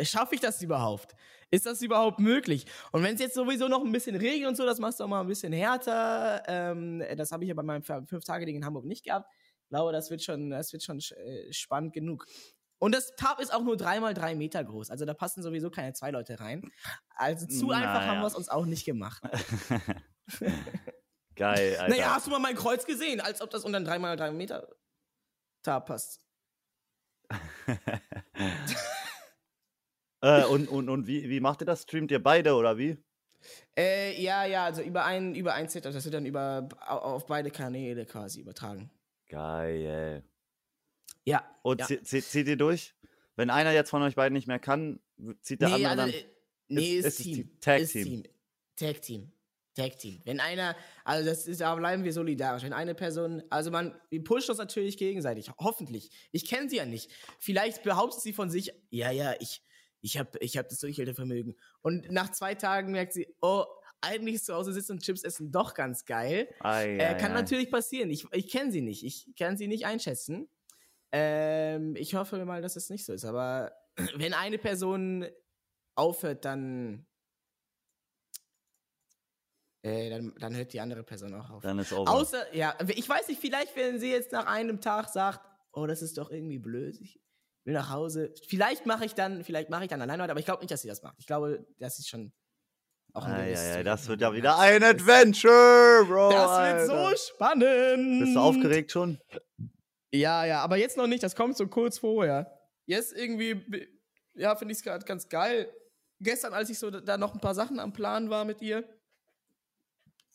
Schaffe 0.00 0.36
ich 0.36 0.40
das 0.40 0.62
überhaupt? 0.62 1.16
Ist 1.50 1.66
das 1.66 1.82
überhaupt 1.82 2.20
möglich? 2.20 2.66
Und 2.92 3.02
wenn 3.02 3.14
es 3.16 3.20
jetzt 3.20 3.34
sowieso 3.34 3.66
noch 3.66 3.84
ein 3.84 3.90
bisschen 3.90 4.14
regnet 4.14 4.48
und 4.48 4.56
so, 4.56 4.64
das 4.64 4.78
machst 4.78 5.00
du 5.00 5.04
auch 5.04 5.08
mal 5.08 5.20
ein 5.20 5.26
bisschen 5.26 5.52
härter. 5.52 6.42
Ähm, 6.46 7.02
das 7.16 7.32
habe 7.32 7.44
ich 7.44 7.48
ja 7.48 7.54
bei 7.54 7.64
meinem 7.64 7.82
Fünf-Tage-Ding 7.82 8.56
in 8.56 8.64
Hamburg 8.64 8.84
nicht 8.84 9.04
gehabt. 9.04 9.28
Ich 9.64 9.68
glaube, 9.70 9.90
das 9.90 10.08
wird 10.10 10.22
schon, 10.22 10.50
das 10.50 10.72
wird 10.72 10.84
schon 10.84 11.00
äh, 11.00 11.52
spannend 11.52 11.92
genug. 11.94 12.26
Und 12.78 12.94
das 12.94 13.14
Tab 13.16 13.40
ist 13.40 13.52
auch 13.52 13.62
nur 13.62 13.76
dreimal 13.76 14.14
drei 14.14 14.34
Meter 14.34 14.62
groß. 14.62 14.90
Also 14.90 15.04
da 15.04 15.14
passen 15.14 15.42
sowieso 15.42 15.70
keine 15.70 15.92
zwei 15.94 16.10
Leute 16.10 16.38
rein. 16.40 16.62
Also 17.14 17.46
zu 17.46 17.70
einfach 17.70 18.02
haben 18.02 18.06
Naja. 18.06 18.22
wir 18.22 18.26
es 18.26 18.34
uns 18.34 18.48
auch 18.48 18.66
nicht 18.66 18.84
gemacht. 18.84 19.22
Geil, 21.36 21.76
Alter. 21.80 21.88
Naja, 21.88 22.14
hast 22.14 22.26
du 22.26 22.30
mal 22.30 22.38
mein 22.38 22.56
Kreuz 22.56 22.84
gesehen? 22.84 23.20
Als 23.20 23.40
ob 23.40 23.50
das 23.50 23.64
unter 23.64 23.78
ein 23.78 23.86
3x3 23.86 24.32
Meter 24.32 24.68
Tab 25.62 25.86
passt. 25.86 26.20
äh, 30.20 30.44
und 30.44 30.68
und, 30.68 30.88
und 30.88 31.06
wie, 31.06 31.28
wie 31.28 31.40
macht 31.40 31.62
ihr 31.62 31.66
das? 31.66 31.82
Streamt 31.82 32.10
ihr 32.10 32.22
beide 32.22 32.54
oder 32.54 32.78
wie? 32.78 32.96
Äh, 33.76 34.20
ja, 34.22 34.44
ja, 34.44 34.64
also 34.66 34.82
über 34.82 35.04
ein, 35.04 35.34
über 35.34 35.54
ein 35.54 35.68
Setup, 35.68 35.92
das 35.92 36.04
wird 36.04 36.14
dann 36.14 36.26
über, 36.26 36.68
au- 36.86 36.98
auf 36.98 37.26
beide 37.26 37.50
Kanäle 37.50 38.06
quasi 38.06 38.40
übertragen. 38.40 38.90
Geil. 39.28 40.22
Ja. 41.24 41.44
Und 41.62 41.80
ja. 41.80 41.86
zie- 41.86 42.02
zie- 42.04 42.22
zieht 42.22 42.46
ihr 42.46 42.56
durch? 42.56 42.94
Wenn 43.34 43.50
einer 43.50 43.72
jetzt 43.72 43.90
von 43.90 44.02
euch 44.02 44.14
beiden 44.14 44.34
nicht 44.34 44.46
mehr 44.46 44.58
kann, 44.60 45.00
zieht 45.40 45.60
der 45.60 45.70
nee, 45.70 45.74
andere 45.86 45.90
also, 46.02 46.02
dann. 46.04 46.10
äh, 46.12 46.24
nee, 46.68 46.94
ist- 46.96 47.06
ist, 47.06 47.18
ist 47.20 47.24
Team. 47.24 47.60
Tag 47.60 47.80
ist 47.80 47.92
Team. 47.92 48.22
Tag 48.76 49.02
Team. 49.02 49.32
Tag 49.74 49.98
Team. 49.98 50.20
Wenn 50.24 50.40
einer, 50.40 50.76
also 51.04 51.28
das 51.28 51.46
ist, 51.46 51.60
da 51.60 51.74
bleiben 51.74 52.04
wir 52.04 52.12
solidarisch. 52.12 52.62
Wenn 52.62 52.72
eine 52.72 52.94
Person, 52.94 53.42
also 53.50 53.70
man, 53.70 53.94
wir 54.10 54.22
pushen 54.22 54.50
uns 54.50 54.58
natürlich 54.58 54.96
gegenseitig. 54.98 55.50
Hoffentlich. 55.58 56.10
Ich 56.30 56.46
kenne 56.46 56.68
sie 56.68 56.76
ja 56.76 56.84
nicht. 56.84 57.10
Vielleicht 57.38 57.82
behauptet 57.82 58.20
sie 58.20 58.32
von 58.32 58.50
sich, 58.50 58.72
ja, 58.90 59.10
ja, 59.10 59.34
ich, 59.40 59.62
ich 60.00 60.18
habe 60.18 60.38
ich 60.40 60.58
hab 60.58 60.68
das 60.68 60.80
Durchhaltevermögen. 60.80 61.56
Und 61.80 62.10
nach 62.10 62.30
zwei 62.32 62.54
Tagen 62.54 62.92
merkt 62.92 63.12
sie, 63.14 63.34
oh, 63.40 63.64
eigentlich 64.02 64.42
zu 64.42 64.52
Hause 64.54 64.72
sitzen 64.72 64.92
und 64.92 65.02
Chips 65.02 65.22
essen 65.22 65.52
doch 65.52 65.74
ganz 65.74 66.04
geil. 66.04 66.48
Ei, 66.60 66.96
Äh, 66.96 67.16
kann 67.18 67.30
ei. 67.32 67.34
natürlich 67.40 67.70
passieren. 67.70 68.10
Ich, 68.10 68.26
ich 68.32 68.50
kenne 68.50 68.72
sie 68.72 68.80
nicht. 68.82 69.04
Ich 69.04 69.32
kann 69.38 69.56
sie 69.56 69.68
nicht 69.68 69.86
einschätzen. 69.86 70.48
Ähm, 71.12 71.94
ich 71.96 72.14
hoffe 72.14 72.44
mal, 72.44 72.62
dass 72.62 72.76
es 72.76 72.90
nicht 72.90 73.04
so 73.04 73.12
ist. 73.12 73.24
Aber 73.24 73.72
wenn 74.16 74.34
eine 74.34 74.58
Person 74.58 75.26
aufhört, 75.94 76.44
dann, 76.44 77.06
äh, 79.82 80.10
dann, 80.10 80.32
dann 80.38 80.54
hört 80.56 80.72
die 80.72 80.80
andere 80.80 81.02
Person 81.02 81.34
auch 81.34 81.50
auf. 81.50 81.62
Dann 81.62 81.78
ist 81.78 81.92
over. 81.92 82.10
Außer, 82.10 82.54
ja, 82.54 82.76
ich 82.88 83.08
weiß 83.08 83.28
nicht, 83.28 83.40
vielleicht, 83.40 83.74
wenn 83.76 83.98
sie 83.98 84.10
jetzt 84.10 84.32
nach 84.32 84.46
einem 84.46 84.80
Tag 84.80 85.08
sagt, 85.08 85.40
oh, 85.72 85.86
das 85.86 86.02
ist 86.02 86.18
doch 86.18 86.30
irgendwie 86.30 86.58
blöd, 86.58 86.96
ich 87.00 87.20
will 87.64 87.74
nach 87.74 87.90
Hause. 87.90 88.32
Vielleicht 88.48 88.86
mache 88.86 89.04
ich 89.04 89.14
dann, 89.14 89.44
vielleicht 89.44 89.70
mache 89.70 89.84
ich 89.84 89.88
dann 89.88 90.00
alleine 90.02 90.22
weiter, 90.22 90.32
aber 90.32 90.40
ich 90.40 90.46
glaube 90.46 90.60
nicht, 90.60 90.70
dass 90.70 90.82
sie 90.82 90.88
das 90.88 91.02
macht. 91.02 91.16
Ich 91.18 91.26
glaube, 91.26 91.66
das 91.78 91.98
ist 91.98 92.08
schon 92.08 92.32
auch 93.14 93.24
ein 93.24 93.32
ei, 93.34 93.50
ei, 93.52 93.54
Ziel. 93.54 93.84
das 93.84 94.08
wird 94.08 94.20
ja 94.20 94.28
Ja, 94.30 94.34
wieder 94.34 94.58
ein 94.58 94.82
Adventure, 94.82 96.04
Bro. 96.06 96.30
Das 96.30 96.40
wird 96.88 96.90
Alter. 96.90 97.10
so 97.10 97.16
spannend. 97.34 98.20
Bist 98.20 98.34
du 98.36 98.40
aufgeregt 98.40 98.90
schon? 98.92 99.18
Ja, 100.14 100.44
ja, 100.44 100.60
aber 100.60 100.76
jetzt 100.76 100.96
noch 100.96 101.06
nicht, 101.06 101.22
das 101.22 101.34
kommt 101.36 101.56
so 101.56 101.66
kurz 101.68 101.98
vorher. 101.98 102.58
Jetzt 102.86 103.12
irgendwie, 103.14 103.88
ja, 104.34 104.54
finde 104.56 104.72
ich 104.72 104.78
es 104.78 104.84
gerade 104.84 105.04
ganz 105.04 105.28
geil. 105.28 105.72
Gestern, 106.20 106.52
als 106.52 106.70
ich 106.70 106.78
so 106.78 106.90
da- 106.90 107.00
da 107.00 107.16
noch 107.16 107.34
ein 107.34 107.40
paar 107.40 107.54
Sachen 107.54 107.80
am 107.80 107.92
Plan 107.92 108.28
war 108.30 108.44
mit 108.44 108.60
ihr, 108.62 108.84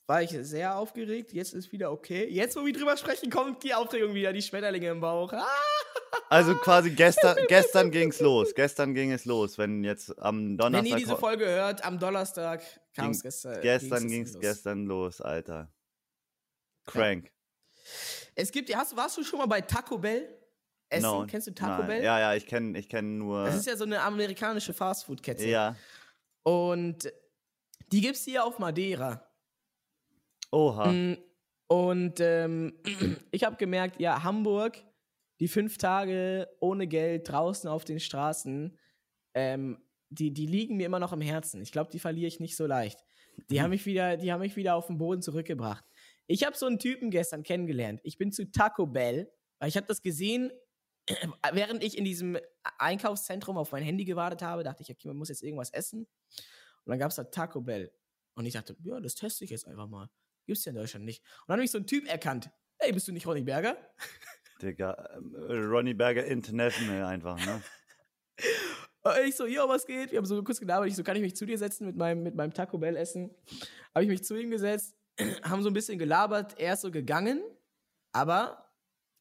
war 0.07 0.23
ich 0.23 0.31
sehr 0.41 0.75
aufgeregt. 0.75 1.33
Jetzt 1.33 1.53
ist 1.53 1.71
wieder 1.71 1.91
okay. 1.91 2.27
Jetzt, 2.29 2.55
wo 2.55 2.65
wir 2.65 2.73
drüber 2.73 2.95
sprechen, 2.97 3.29
kommt 3.29 3.63
die 3.63 3.73
Aufregung 3.73 4.13
wieder, 4.13 4.33
die 4.33 4.41
Schmetterlinge 4.41 4.89
im 4.89 5.01
Bauch. 5.01 5.31
Ah! 5.33 5.45
Also 6.29 6.55
quasi 6.55 6.91
gestern, 6.91 7.37
gestern 7.47 7.91
ging 7.91 8.09
es 8.09 8.19
los. 8.19 8.53
Gestern 8.53 8.93
ging 8.93 9.11
es 9.11 9.25
los. 9.25 9.57
Wenn 9.57 9.83
jetzt 9.83 10.17
am 10.19 10.57
Donnerstag. 10.57 10.83
Wenn 10.83 10.91
ihr 10.91 10.95
diese 10.97 11.15
Folge 11.17 11.45
hört, 11.45 11.85
am 11.85 11.99
Donnerstag 11.99 12.63
kam 12.93 13.11
es 13.11 13.21
gestern. 13.21 13.61
gestern 13.61 14.07
ging 14.07 14.23
es 14.23 14.37
gestern 14.37 14.85
los, 14.85 15.21
Alter. 15.21 15.71
Crank. 16.85 17.31
Es 18.35 18.51
gibt, 18.51 18.73
hast, 18.75 18.95
warst 18.97 19.17
du 19.17 19.23
schon 19.23 19.39
mal 19.39 19.45
bei 19.45 19.61
Taco 19.61 19.97
Bell? 19.97 20.27
Essen? 20.89 21.03
No, 21.03 21.25
Kennst 21.27 21.47
du 21.47 21.53
Taco 21.53 21.79
Nein. 21.79 21.87
Bell? 21.87 22.03
Ja, 22.03 22.19
ja, 22.19 22.33
ich 22.35 22.45
kenne 22.45 22.77
ich 22.77 22.89
kenn 22.89 23.17
nur. 23.17 23.45
Das 23.45 23.55
ist 23.55 23.67
ja 23.67 23.77
so 23.77 23.85
eine 23.85 24.01
amerikanische 24.01 24.73
Fastfood-Kette. 24.73 25.45
ja. 25.45 25.75
Und 26.43 27.11
die 27.91 28.01
gibt's 28.01 28.23
hier 28.23 28.43
auf 28.43 28.59
Madeira. 28.59 29.26
Oha. 30.51 30.91
Mm, 30.91 31.17
Und 31.67 32.19
ähm, 32.19 32.73
ich 33.31 33.43
habe 33.43 33.57
gemerkt, 33.57 33.99
ja, 33.99 34.23
Hamburg, 34.23 34.77
die 35.39 35.47
fünf 35.47 35.77
Tage 35.77 36.47
ohne 36.59 36.87
Geld 36.87 37.29
draußen 37.29 37.69
auf 37.69 37.85
den 37.85 37.99
Straßen, 37.99 38.77
ähm, 39.33 39.77
die, 40.09 40.33
die 40.33 40.45
liegen 40.45 40.77
mir 40.77 40.85
immer 40.85 40.99
noch 40.99 41.13
im 41.13 41.21
Herzen. 41.21 41.61
Ich 41.61 41.71
glaube, 41.71 41.91
die 41.91 41.99
verliere 41.99 42.27
ich 42.27 42.39
nicht 42.39 42.55
so 42.55 42.65
leicht. 42.65 43.03
Die 43.49 43.61
haben 43.61 43.69
mich 43.69 43.85
wieder, 43.85 44.17
die 44.17 44.31
haben 44.31 44.39
mich 44.39 44.55
wieder 44.55 44.75
auf 44.75 44.87
den 44.87 44.97
Boden 44.97 45.21
zurückgebracht. 45.21 45.85
Ich 46.25 46.45
habe 46.45 46.57
so 46.57 46.65
einen 46.65 46.79
Typen 46.79 47.11
gestern 47.11 47.43
kennengelernt. 47.43 47.99
Ich 48.03 48.17
bin 48.17 48.31
zu 48.31 48.49
Taco 48.49 48.87
Bell, 48.87 49.31
weil 49.59 49.69
ich 49.69 49.77
habe 49.77 49.85
das 49.87 50.01
gesehen, 50.01 50.51
während 51.53 51.83
ich 51.83 51.97
in 51.97 52.03
diesem 52.05 52.37
Einkaufszentrum 52.79 53.57
auf 53.57 53.71
mein 53.71 53.83
Handy 53.83 54.05
gewartet 54.05 54.41
habe, 54.41 54.63
dachte 54.63 54.81
ich, 54.81 54.89
okay, 54.89 55.07
man 55.07 55.17
muss 55.17 55.29
jetzt 55.29 55.43
irgendwas 55.43 55.69
essen. 55.69 56.07
Und 56.85 56.89
dann 56.91 56.99
gab 56.99 57.09
es 57.11 57.17
da 57.17 57.25
Taco 57.25 57.61
Bell. 57.61 57.91
Und 58.33 58.45
ich 58.45 58.53
dachte, 58.53 58.75
ja, 58.83 58.99
das 58.99 59.15
teste 59.15 59.43
ich 59.43 59.51
jetzt 59.51 59.67
einfach 59.67 59.87
mal. 59.87 60.09
Gibt's 60.47 60.65
ja 60.65 60.71
in 60.71 60.77
Deutschland 60.77 61.05
nicht. 61.05 61.21
Und 61.41 61.49
dann 61.49 61.57
habe 61.57 61.65
ich 61.65 61.71
so 61.71 61.77
einen 61.77 61.87
Typ 61.87 62.07
erkannt. 62.07 62.49
Hey, 62.79 62.93
bist 62.93 63.07
du 63.07 63.11
nicht 63.11 63.27
Ronny 63.27 63.43
Berger? 63.43 63.77
Digga, 64.61 65.09
ähm, 65.15 65.35
Ronnie 65.69 65.93
Berger 65.93 66.25
International 66.25 67.03
einfach, 67.03 67.37
ne? 67.45 67.61
Und 69.03 69.13
ich 69.25 69.35
so, 69.35 69.45
jo, 69.45 69.67
was 69.67 69.85
geht? 69.85 70.11
Wir 70.11 70.17
haben 70.17 70.25
so 70.25 70.41
kurz 70.43 70.59
gelabert. 70.59 70.89
Ich 70.89 70.95
so, 70.95 71.03
kann 71.03 71.15
ich 71.15 71.21
mich 71.21 71.35
zu 71.35 71.45
dir 71.45 71.57
setzen 71.57 71.85
mit 71.85 71.95
meinem, 71.95 72.23
mit 72.23 72.35
meinem 72.35 72.53
Taco 72.53 72.77
Bell 72.77 72.95
essen? 72.95 73.29
Habe 73.93 74.03
ich 74.03 74.09
mich 74.09 74.23
zu 74.23 74.35
ihm 74.35 74.49
gesetzt, 74.49 74.97
haben 75.43 75.63
so 75.63 75.69
ein 75.69 75.73
bisschen 75.73 75.99
gelabert. 75.99 76.59
Er 76.59 76.73
ist 76.73 76.81
so 76.81 76.91
gegangen, 76.91 77.41
aber 78.11 78.71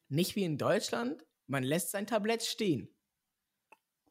nicht 0.09 0.35
wie 0.35 0.43
in 0.43 0.57
Deutschland. 0.57 1.25
Man 1.47 1.63
lässt 1.63 1.91
sein 1.91 2.07
Tablett 2.07 2.43
stehen. 2.43 2.89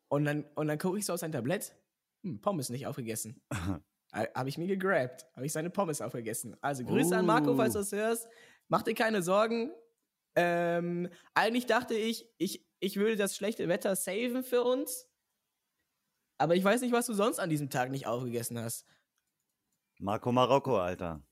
Und 0.08 0.24
dann, 0.24 0.44
und 0.54 0.68
dann 0.68 0.78
gucke 0.78 0.98
ich 0.98 1.06
so 1.06 1.14
auf 1.14 1.20
sein 1.20 1.32
Tablett. 1.32 1.74
Hm, 2.22 2.40
Pommes 2.40 2.68
nicht 2.68 2.86
aufgegessen. 2.86 3.42
Habe 4.34 4.48
ich 4.48 4.56
mir 4.56 4.66
gegrabt. 4.66 5.26
Habe 5.34 5.46
ich 5.46 5.52
seine 5.52 5.70
Pommes 5.70 6.00
aufgegessen. 6.00 6.56
Also 6.60 6.84
Grüße 6.84 7.16
an 7.16 7.26
Marco, 7.26 7.54
falls 7.54 7.74
du 7.74 7.80
Uh. 7.80 7.82
das 7.82 7.92
hörst. 7.92 8.28
Mach 8.68 8.82
dir 8.82 8.94
keine 8.94 9.22
Sorgen. 9.22 9.72
Ähm, 10.34 11.08
eigentlich 11.34 11.66
dachte 11.66 11.94
ich, 11.94 12.28
ich, 12.38 12.66
ich 12.80 12.96
würde 12.96 13.16
das 13.16 13.36
schlechte 13.36 13.68
Wetter 13.68 13.94
saven 13.96 14.42
für 14.42 14.62
uns. 14.62 15.08
Aber 16.38 16.54
ich 16.54 16.64
weiß 16.64 16.80
nicht, 16.82 16.92
was 16.92 17.06
du 17.06 17.14
sonst 17.14 17.38
an 17.38 17.50
diesem 17.50 17.70
Tag 17.70 17.90
nicht 17.90 18.06
aufgegessen 18.06 18.58
hast. 18.58 18.86
Marco 19.98 20.32
Marokko, 20.32 20.78
Alter. 20.78 21.22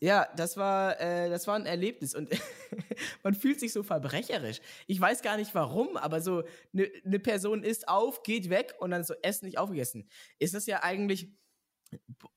Ja, 0.00 0.28
das 0.36 0.56
war, 0.56 0.98
äh, 1.00 1.28
das 1.28 1.46
war 1.46 1.56
ein 1.56 1.66
Erlebnis 1.66 2.14
und 2.14 2.30
man 3.22 3.34
fühlt 3.34 3.60
sich 3.60 3.72
so 3.72 3.82
verbrecherisch. 3.82 4.60
Ich 4.86 4.98
weiß 4.98 5.20
gar 5.22 5.36
nicht 5.36 5.54
warum, 5.54 5.96
aber 5.96 6.22
so 6.22 6.42
eine 6.72 6.90
ne 7.04 7.18
Person 7.18 7.62
isst 7.62 7.86
auf, 7.88 8.22
geht 8.22 8.48
weg 8.48 8.74
und 8.78 8.92
dann 8.92 9.04
so 9.04 9.14
Essen 9.22 9.44
nicht 9.44 9.58
aufgegessen. 9.58 10.08
Ist 10.38 10.54
das 10.54 10.64
ja 10.66 10.82
eigentlich 10.82 11.36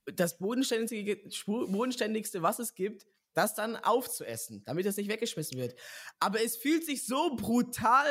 das 0.06 0.38
bodenständige, 0.38 1.16
spu- 1.30 1.70
bodenständigste, 1.70 2.42
was 2.42 2.58
es 2.58 2.74
gibt, 2.74 3.06
das 3.34 3.54
dann 3.54 3.76
aufzuessen, 3.76 4.62
damit 4.64 4.86
es 4.86 4.96
nicht 4.96 5.10
weggeschmissen 5.10 5.58
wird. 5.58 5.74
Aber 6.20 6.42
es 6.42 6.56
fühlt 6.56 6.84
sich 6.84 7.06
so 7.06 7.36
brutal, 7.36 8.06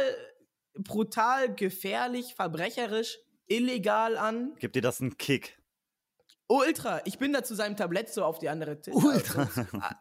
brutal 0.74 1.54
gefährlich, 1.56 2.36
verbrecherisch, 2.36 3.20
illegal 3.48 4.18
an. 4.18 4.56
Gib 4.60 4.74
dir 4.74 4.82
das 4.82 5.02
einen 5.02 5.18
Kick. 5.18 5.58
Ultra, 6.48 7.02
ich 7.06 7.18
bin 7.18 7.34
da 7.34 7.44
zu 7.44 7.56
seinem 7.56 7.78
Tablett 7.78 8.10
so 8.10 8.24
auf 8.24 8.38
die 8.38 8.50
andere 8.50 8.80
Tisch. 8.80 8.94
Ultra. 8.94 9.50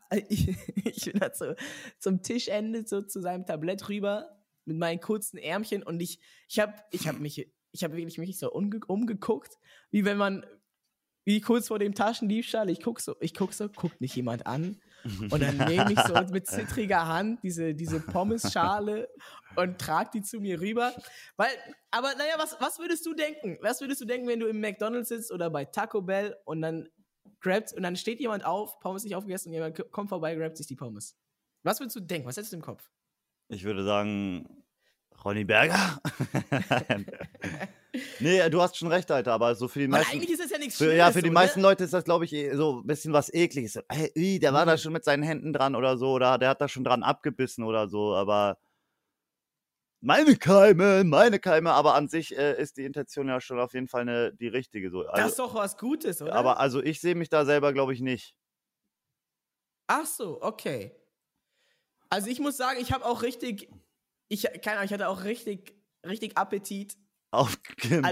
äh, 0.10 0.22
ich, 0.28 1.04
bin 1.04 1.20
da 1.20 1.32
so 1.32 1.54
zum 1.98 2.22
Tischende 2.22 2.86
so 2.86 3.00
zu 3.00 3.20
seinem 3.20 3.46
Tablett 3.46 3.88
rüber 3.88 4.42
mit 4.64 4.76
meinen 4.76 5.00
kurzen 5.00 5.38
Ärmchen 5.38 5.82
und 5.82 6.00
ich 6.00 6.20
ich 6.48 6.58
habe 6.58 6.74
ich 6.90 7.08
habe 7.08 7.18
mich 7.18 7.50
ich 7.70 7.84
habe 7.84 7.96
wirklich 7.96 8.18
mich 8.18 8.38
so 8.38 8.52
umge 8.52 8.80
umgeguckt, 8.86 9.58
wie 9.90 10.04
wenn 10.04 10.18
man 10.18 10.44
wie 11.24 11.40
kurz 11.40 11.68
vor 11.68 11.78
dem 11.78 11.94
Taschendiebstahl, 11.94 12.68
ich 12.70 12.82
guck 12.82 13.00
so, 13.00 13.14
ich 13.20 13.34
guck 13.34 13.52
so, 13.52 13.68
guckt 13.68 14.00
mich 14.00 14.14
jemand 14.16 14.46
an 14.46 14.80
und 15.30 15.40
dann 15.40 15.56
nehme 15.68 15.92
ich 15.92 16.00
so 16.00 16.14
mit 16.32 16.46
zittriger 16.46 17.06
Hand 17.06 17.40
diese, 17.42 17.74
diese 17.74 18.00
Pommesschale 18.00 19.08
und 19.56 19.78
trag 19.78 20.10
die 20.12 20.22
zu 20.22 20.40
mir 20.40 20.60
rüber. 20.60 20.92
Weil, 21.36 21.50
aber 21.90 22.14
naja, 22.14 22.34
was, 22.38 22.56
was 22.60 22.78
würdest 22.78 23.06
du 23.06 23.14
denken? 23.14 23.58
Was 23.60 23.80
würdest 23.80 24.00
du 24.00 24.04
denken, 24.04 24.26
wenn 24.26 24.40
du 24.40 24.46
im 24.46 24.60
McDonalds 24.60 25.08
sitzt 25.08 25.32
oder 25.32 25.50
bei 25.50 25.64
Taco 25.64 26.02
Bell 26.02 26.36
und 26.44 26.62
dann 26.62 26.88
grabt 27.40 27.72
und 27.72 27.82
dann 27.82 27.96
steht 27.96 28.20
jemand 28.20 28.44
auf, 28.44 28.80
Pommes 28.80 29.04
nicht 29.04 29.14
aufgegessen 29.14 29.48
und 29.48 29.54
jemand 29.54 29.90
kommt 29.92 30.08
vorbei, 30.08 30.34
grabt 30.34 30.56
sich 30.56 30.66
die 30.66 30.76
Pommes? 30.76 31.16
Was 31.62 31.78
würdest 31.80 31.96
du 31.96 32.00
denken? 32.00 32.26
Was 32.26 32.36
hättest 32.36 32.52
du 32.52 32.56
im 32.56 32.62
Kopf? 32.62 32.90
Ich 33.48 33.64
würde 33.64 33.84
sagen, 33.84 34.64
Ronny 35.24 35.44
Berger? 35.44 36.00
nee, 38.18 38.48
du 38.50 38.60
hast 38.62 38.76
schon 38.76 38.88
recht, 38.88 39.10
Alter, 39.10 39.32
aber 39.32 39.54
so 39.54 39.68
für 39.68 39.78
die 39.80 39.88
meisten. 39.88 40.22
eigentlich 40.22 40.30
ist 40.30 40.40
das 40.42 40.50
ja 40.50 40.58
nichts 40.58 40.80
Für, 40.80 40.94
Schlimmes. 40.96 40.96
ja, 40.96 41.10
für 41.12 41.22
die 41.22 41.30
meisten 41.30 41.60
ne? 41.60 41.62
Leute 41.62 41.84
ist 41.84 41.92
das, 41.92 42.04
glaube 42.04 42.24
ich, 42.24 42.32
eh 42.32 42.54
so 42.56 42.80
ein 42.80 42.86
bisschen 42.86 43.12
was 43.12 43.32
Ekliges. 43.32 43.74
So, 43.74 43.82
Hey, 43.90 44.12
ui, 44.16 44.38
der 44.40 44.52
war 44.54 44.66
da 44.66 44.76
Mhm. 44.76 44.78
schon 44.78 44.92
mit 44.92 45.04
seinen 45.04 45.22
Händen 45.22 45.52
dran 45.52 45.74
oder 45.76 45.98
so, 45.98 46.12
oder 46.12 46.38
der 46.38 46.50
hat 46.50 46.60
da 46.60 46.68
schon 46.68 46.84
dran 46.84 47.02
abgebissen 47.02 47.64
oder 47.64 47.88
so, 47.88 48.14
aber 48.14 48.58
meine 50.00 50.36
Keime, 50.36 51.04
meine 51.04 51.38
Keime, 51.38 51.72
aber 51.72 51.94
an 51.94 52.08
sich 52.08 52.36
äh, 52.36 52.60
ist 52.60 52.76
die 52.76 52.84
Intention 52.84 53.28
ja 53.28 53.40
schon 53.40 53.60
auf 53.60 53.72
jeden 53.74 53.88
Fall 53.88 54.02
eine, 54.02 54.32
die 54.34 54.48
richtige. 54.48 54.90
So. 54.90 55.06
Das 55.14 55.30
ist 55.32 55.38
Also, 55.38 55.38
doch 55.38 55.54
was 55.54 55.76
Gutes, 55.76 56.22
oder? 56.22 56.52
aber 56.52 56.60
also 56.60 56.82
ich 56.82 57.00
sehe 57.00 57.14
mich 57.16 57.30
da 57.30 57.44
selber, 57.46 57.72
glaube 57.72 57.94
ich, 57.94 58.00
nicht. 58.00 58.36
Ach 59.86 60.06
so, 60.06 60.40
okay. 60.42 60.92
Also 62.10 62.28
ich 62.28 62.40
muss 62.40 62.56
sagen, 62.56 62.78
ich 62.80 62.92
habe 62.92 63.04
auch 63.06 63.22
richtig, 63.22 63.70
ich, 64.28 64.42
keine 64.62 64.76
Ahnung, 64.78 64.84
ich 64.86 64.92
hatte 64.92 65.08
auch 65.08 65.24
richtig, 65.24 65.74
richtig 66.06 66.36
Appetit 66.36 66.96
Auf 67.32 67.56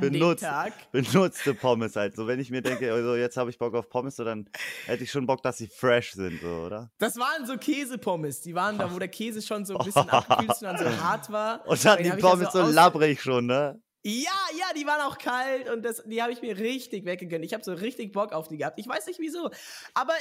benutzt, 0.00 0.46
benutzte 0.92 1.52
Pommes 1.54 1.94
halt. 1.94 2.16
So, 2.16 2.26
wenn 2.26 2.40
ich 2.40 2.50
mir 2.50 2.62
denke, 2.62 2.90
also 2.90 3.14
jetzt 3.16 3.36
habe 3.36 3.50
ich 3.50 3.58
Bock 3.58 3.74
auf 3.74 3.90
Pommes, 3.90 4.16
so 4.16 4.24
dann 4.24 4.48
hätte 4.86 5.04
ich 5.04 5.10
schon 5.10 5.26
Bock, 5.26 5.42
dass 5.42 5.58
sie 5.58 5.66
fresh 5.68 6.12
sind, 6.12 6.40
so, 6.40 6.48
oder? 6.48 6.90
Das 6.98 7.16
waren 7.18 7.44
so 7.46 7.58
Käsepommes, 7.58 8.40
die 8.40 8.54
waren 8.54 8.78
da, 8.78 8.90
wo 8.92 8.98
der 8.98 9.08
Käse 9.08 9.42
schon 9.42 9.66
so 9.66 9.76
ein 9.76 9.84
bisschen 9.84 10.08
abgekühlt 10.10 10.50
und 10.50 10.62
dann 10.62 10.78
so 10.78 11.04
hart 11.04 11.30
war. 11.30 11.66
Und 11.68 11.84
dann 11.84 12.02
den 12.02 12.16
die 12.16 12.22
Pommes 12.22 12.50
so, 12.50 12.62
aus- 12.62 12.72
labbrig 12.72 13.20
schon, 13.20 13.44
ne? 13.46 13.82
Ja, 14.02 14.30
ja, 14.58 14.72
die 14.74 14.86
waren 14.86 15.02
auch 15.02 15.18
kalt 15.18 15.68
und 15.68 15.82
das, 15.84 16.02
die 16.06 16.22
habe 16.22 16.32
ich 16.32 16.40
mir 16.40 16.56
richtig 16.56 17.04
weggegönnt. 17.04 17.44
Ich 17.44 17.52
habe 17.52 17.62
so 17.62 17.74
richtig 17.74 18.12
Bock 18.12 18.32
auf 18.32 18.48
die 18.48 18.56
gehabt. 18.56 18.78
Ich 18.78 18.88
weiß 18.88 19.06
nicht 19.06 19.18
wieso. 19.20 19.50
Aber 19.92 20.14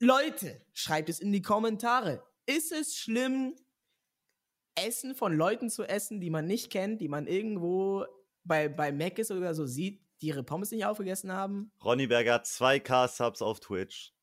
Leute, 0.00 0.60
schreibt 0.72 1.08
es 1.08 1.20
in 1.20 1.30
die 1.30 1.42
Kommentare. 1.42 2.24
Ist 2.46 2.72
es 2.72 2.96
schlimm, 2.96 3.54
Essen 4.74 5.14
von 5.14 5.32
Leuten 5.36 5.70
zu 5.70 5.84
essen, 5.84 6.20
die 6.20 6.30
man 6.30 6.46
nicht 6.46 6.72
kennt, 6.72 7.00
die 7.00 7.06
man 7.08 7.28
irgendwo 7.28 8.04
bei, 8.44 8.68
bei 8.68 8.92
Mac 8.92 9.18
ist 9.18 9.30
oder 9.30 9.54
so 9.54 9.66
sieht, 9.66 10.00
die 10.20 10.26
ihre 10.28 10.42
Pommes 10.42 10.70
nicht 10.70 10.84
aufgegessen 10.84 11.32
haben? 11.32 11.72
Ronny 11.84 12.06
Berger 12.06 12.34
hat 12.34 12.46
2K 12.46 13.08
Subs 13.08 13.42
auf 13.42 13.60
Twitch. 13.60 14.12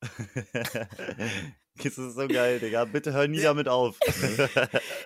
das 1.82 1.98
ist 1.98 2.14
so 2.14 2.28
geil, 2.28 2.58
Digga. 2.58 2.84
Bitte 2.84 3.12
hör 3.12 3.28
nie 3.28 3.40
damit 3.42 3.68
auf. 3.68 3.98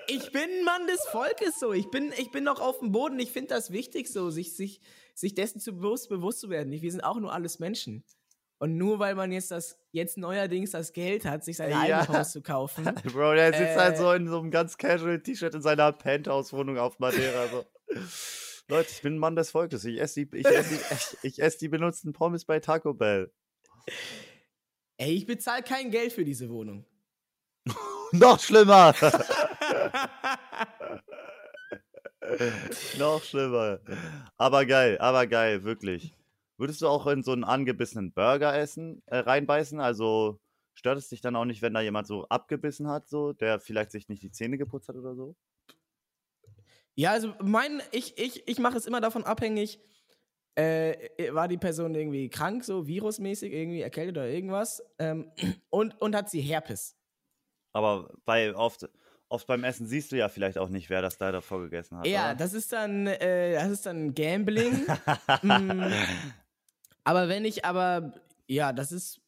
Ich 0.06 0.30
bin 0.32 0.42
ein 0.42 0.64
Mann 0.64 0.86
des 0.86 1.00
Volkes 1.10 1.58
so. 1.58 1.72
Ich 1.72 1.90
bin, 1.90 2.12
ich 2.18 2.30
bin 2.30 2.44
noch 2.44 2.60
auf 2.60 2.78
dem 2.80 2.92
Boden. 2.92 3.18
Ich 3.18 3.32
finde 3.32 3.48
das 3.48 3.70
wichtig 3.70 4.08
so, 4.12 4.30
sich, 4.30 4.54
sich, 4.56 4.80
sich 5.14 5.34
dessen 5.34 5.60
zu 5.60 5.72
bewusst, 5.76 6.08
bewusst 6.08 6.40
zu 6.40 6.50
werden. 6.50 6.70
Wir 6.72 6.90
sind 6.90 7.02
auch 7.02 7.18
nur 7.18 7.32
alles 7.32 7.58
Menschen. 7.58 8.04
Und 8.58 8.76
nur 8.76 8.98
weil 8.98 9.14
man 9.14 9.32
jetzt 9.32 9.50
das, 9.50 9.78
jetzt 9.90 10.16
neuerdings 10.16 10.70
das 10.70 10.92
Geld 10.92 11.24
hat, 11.24 11.44
sich 11.44 11.56
seine 11.56 11.72
Ja. 11.72 11.80
eigene 11.80 12.04
Pommes 12.04 12.30
zu 12.32 12.40
kaufen. 12.42 12.84
Bro, 13.12 13.34
der 13.34 13.52
sitzt 13.52 13.76
halt 13.76 13.94
Äh. 13.94 13.98
so 13.98 14.12
in 14.12 14.28
so 14.28 14.38
einem 14.38 14.50
ganz 14.50 14.78
casual 14.78 15.20
T-Shirt 15.20 15.54
in 15.54 15.62
seiner 15.62 15.90
Penthouse-Wohnung 15.92 16.78
auf 16.78 16.98
Madeira. 16.98 17.48
So. 17.48 17.64
Leute, 18.68 18.88
ich 18.90 19.02
bin 19.02 19.16
ein 19.16 19.18
Mann 19.18 19.36
des 19.36 19.50
Volkes. 19.50 19.84
Ich 19.84 20.00
esse 20.00 20.24
die, 20.24 20.38
ich 20.38 20.46
ess 20.46 20.68
die, 20.70 20.76
ich, 20.94 21.18
ich 21.34 21.42
ess 21.42 21.58
die 21.58 21.68
benutzten 21.68 22.14
Pommes 22.14 22.46
bei 22.46 22.60
Taco 22.60 22.94
Bell. 22.94 23.30
Ey, 24.96 25.12
ich 25.12 25.26
bezahle 25.26 25.62
kein 25.62 25.90
Geld 25.90 26.12
für 26.12 26.24
diese 26.24 26.48
Wohnung. 26.48 26.86
Noch 28.12 28.40
schlimmer! 28.40 28.94
Noch 32.98 33.22
schlimmer. 33.22 33.80
Aber 34.36 34.64
geil, 34.64 34.96
aber 34.98 35.26
geil, 35.26 35.64
wirklich. 35.64 36.14
Würdest 36.56 36.80
du 36.80 36.88
auch 36.88 37.06
in 37.06 37.22
so 37.22 37.32
einen 37.32 37.44
angebissenen 37.44 38.12
Burger 38.12 38.56
essen, 38.56 39.02
äh, 39.06 39.18
reinbeißen? 39.18 39.78
Also 39.80 40.40
stört 40.74 40.96
es 40.98 41.08
dich 41.08 41.20
dann 41.20 41.36
auch 41.36 41.44
nicht, 41.44 41.60
wenn 41.60 41.74
da 41.74 41.82
jemand 41.82 42.06
so 42.06 42.26
abgebissen 42.28 42.88
hat, 42.88 43.08
so, 43.08 43.34
der 43.34 43.60
vielleicht 43.60 43.90
sich 43.90 44.08
nicht 44.08 44.22
die 44.22 44.30
Zähne 44.30 44.56
geputzt 44.56 44.88
hat 44.88 44.96
oder 44.96 45.14
so? 45.14 45.36
Ja, 46.96 47.12
also 47.12 47.34
mein, 47.42 47.82
ich, 47.90 48.18
ich, 48.18 48.46
ich 48.46 48.58
mache 48.58 48.76
es 48.76 48.86
immer 48.86 49.00
davon 49.00 49.24
abhängig, 49.24 49.80
äh, 50.54 50.94
war 51.32 51.48
die 51.48 51.58
Person 51.58 51.94
irgendwie 51.94 52.28
krank, 52.28 52.64
so 52.64 52.86
virusmäßig, 52.86 53.52
irgendwie 53.52 53.80
erkältet 53.80 54.16
oder 54.16 54.28
irgendwas, 54.28 54.82
ähm, 54.98 55.30
und, 55.70 56.00
und 56.00 56.14
hat 56.14 56.30
sie 56.30 56.40
Herpes. 56.40 56.96
Aber 57.72 58.12
bei 58.24 58.54
oft, 58.54 58.88
oft 59.28 59.46
beim 59.48 59.64
Essen 59.64 59.86
siehst 59.86 60.12
du 60.12 60.16
ja 60.16 60.28
vielleicht 60.28 60.58
auch 60.58 60.68
nicht, 60.68 60.90
wer 60.90 61.02
das 61.02 61.18
da 61.18 61.32
davor 61.32 61.62
gegessen 61.62 61.98
hat. 61.98 62.06
Ja, 62.06 62.26
oder? 62.26 62.34
das 62.36 62.54
ist 62.54 62.72
dann, 62.72 63.08
äh, 63.08 63.54
das 63.54 63.70
ist 63.70 63.86
dann 63.86 64.14
Gambling. 64.14 64.86
Mm, 65.42 65.92
aber 67.02 67.28
wenn 67.28 67.44
ich 67.44 67.64
aber, 67.64 68.14
ja, 68.46 68.72
das 68.72 68.92
ist, 68.92 69.20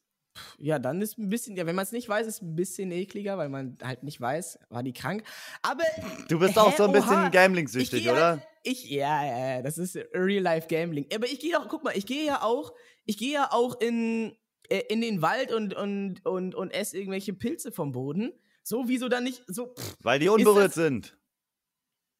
ja, 0.57 0.79
dann 0.79 1.01
ist 1.01 1.17
ein 1.17 1.29
bisschen, 1.29 1.55
ja, 1.55 1.65
wenn 1.65 1.75
man 1.75 1.83
es 1.83 1.91
nicht 1.91 2.07
weiß, 2.09 2.27
ist 2.27 2.41
ein 2.41 2.55
bisschen 2.55 2.91
ekliger, 2.91 3.37
weil 3.37 3.49
man 3.49 3.77
halt 3.83 4.03
nicht 4.03 4.19
weiß, 4.21 4.59
war 4.69 4.83
die 4.83 4.93
krank. 4.93 5.23
Aber 5.61 5.83
Du 6.27 6.39
bist 6.39 6.57
auch 6.57 6.71
Hä? 6.71 6.75
so 6.77 6.83
ein 6.85 6.91
bisschen. 6.91 7.31
Gambling-süchtig, 7.31 8.09
oder? 8.09 8.41
Ich, 8.63 8.89
ja, 8.89 9.23
ja, 9.25 9.55
ja, 9.55 9.61
das 9.61 9.77
ist 9.77 9.95
Real-Life-Gambling. 10.13 11.07
Aber 11.13 11.25
ich 11.27 11.39
gehe 11.39 11.57
auch, 11.59 11.67
guck 11.69 11.83
mal, 11.83 11.95
ich 11.97 12.05
gehe 12.05 12.25
ja 12.25 12.41
auch, 12.41 12.73
ich 13.05 13.17
gehe 13.17 13.33
ja 13.33 13.49
auch 13.51 13.79
in, 13.79 14.35
äh, 14.69 14.79
in 14.89 15.01
den 15.01 15.21
Wald 15.21 15.51
und, 15.53 15.73
und, 15.73 16.25
und, 16.25 16.53
und 16.55 16.71
esse 16.71 16.97
irgendwelche 16.97 17.33
Pilze 17.33 17.71
vom 17.71 17.91
Boden. 17.93 18.33
So, 18.63 18.87
wieso 18.87 19.07
dann 19.07 19.23
nicht, 19.23 19.43
so, 19.47 19.73
pff, 19.73 19.95
Weil 20.03 20.19
die 20.19 20.27
unberührt 20.29 20.67
das- 20.67 20.75
sind. 20.75 21.17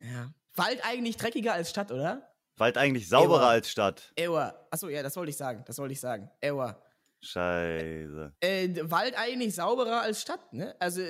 ja. 0.01 0.31
Wald 0.55 0.79
eigentlich 0.83 1.17
dreckiger 1.17 1.53
als 1.53 1.69
Stadt, 1.69 1.91
oder? 1.91 2.33
Wald 2.55 2.77
eigentlich 2.77 3.07
sauberer 3.07 3.41
Ewa. 3.41 3.49
als 3.49 3.69
Stadt. 3.69 4.11
Ewa. 4.15 4.55
Achso, 4.71 4.89
ja, 4.89 5.03
das 5.03 5.15
wollte 5.15 5.29
ich 5.29 5.37
sagen. 5.37 5.63
Das 5.67 5.77
wollte 5.77 5.93
ich 5.93 5.99
sagen. 5.99 6.31
Ewa. 6.41 6.81
Scheiße. 7.21 8.33
Äh, 8.41 8.69
Wald 8.83 9.17
eigentlich 9.17 9.55
sauberer 9.55 10.01
als 10.01 10.21
Stadt, 10.21 10.53
ne? 10.53 10.75
Also 10.79 11.01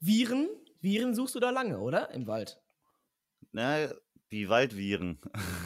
Viren, 0.00 0.48
Viren 0.80 1.14
suchst 1.14 1.34
du 1.34 1.40
da 1.40 1.50
lange, 1.50 1.78
oder? 1.80 2.10
Im 2.12 2.26
Wald. 2.26 2.60
Na, 3.52 3.88
die 4.32 4.48
Waldviren. 4.48 5.18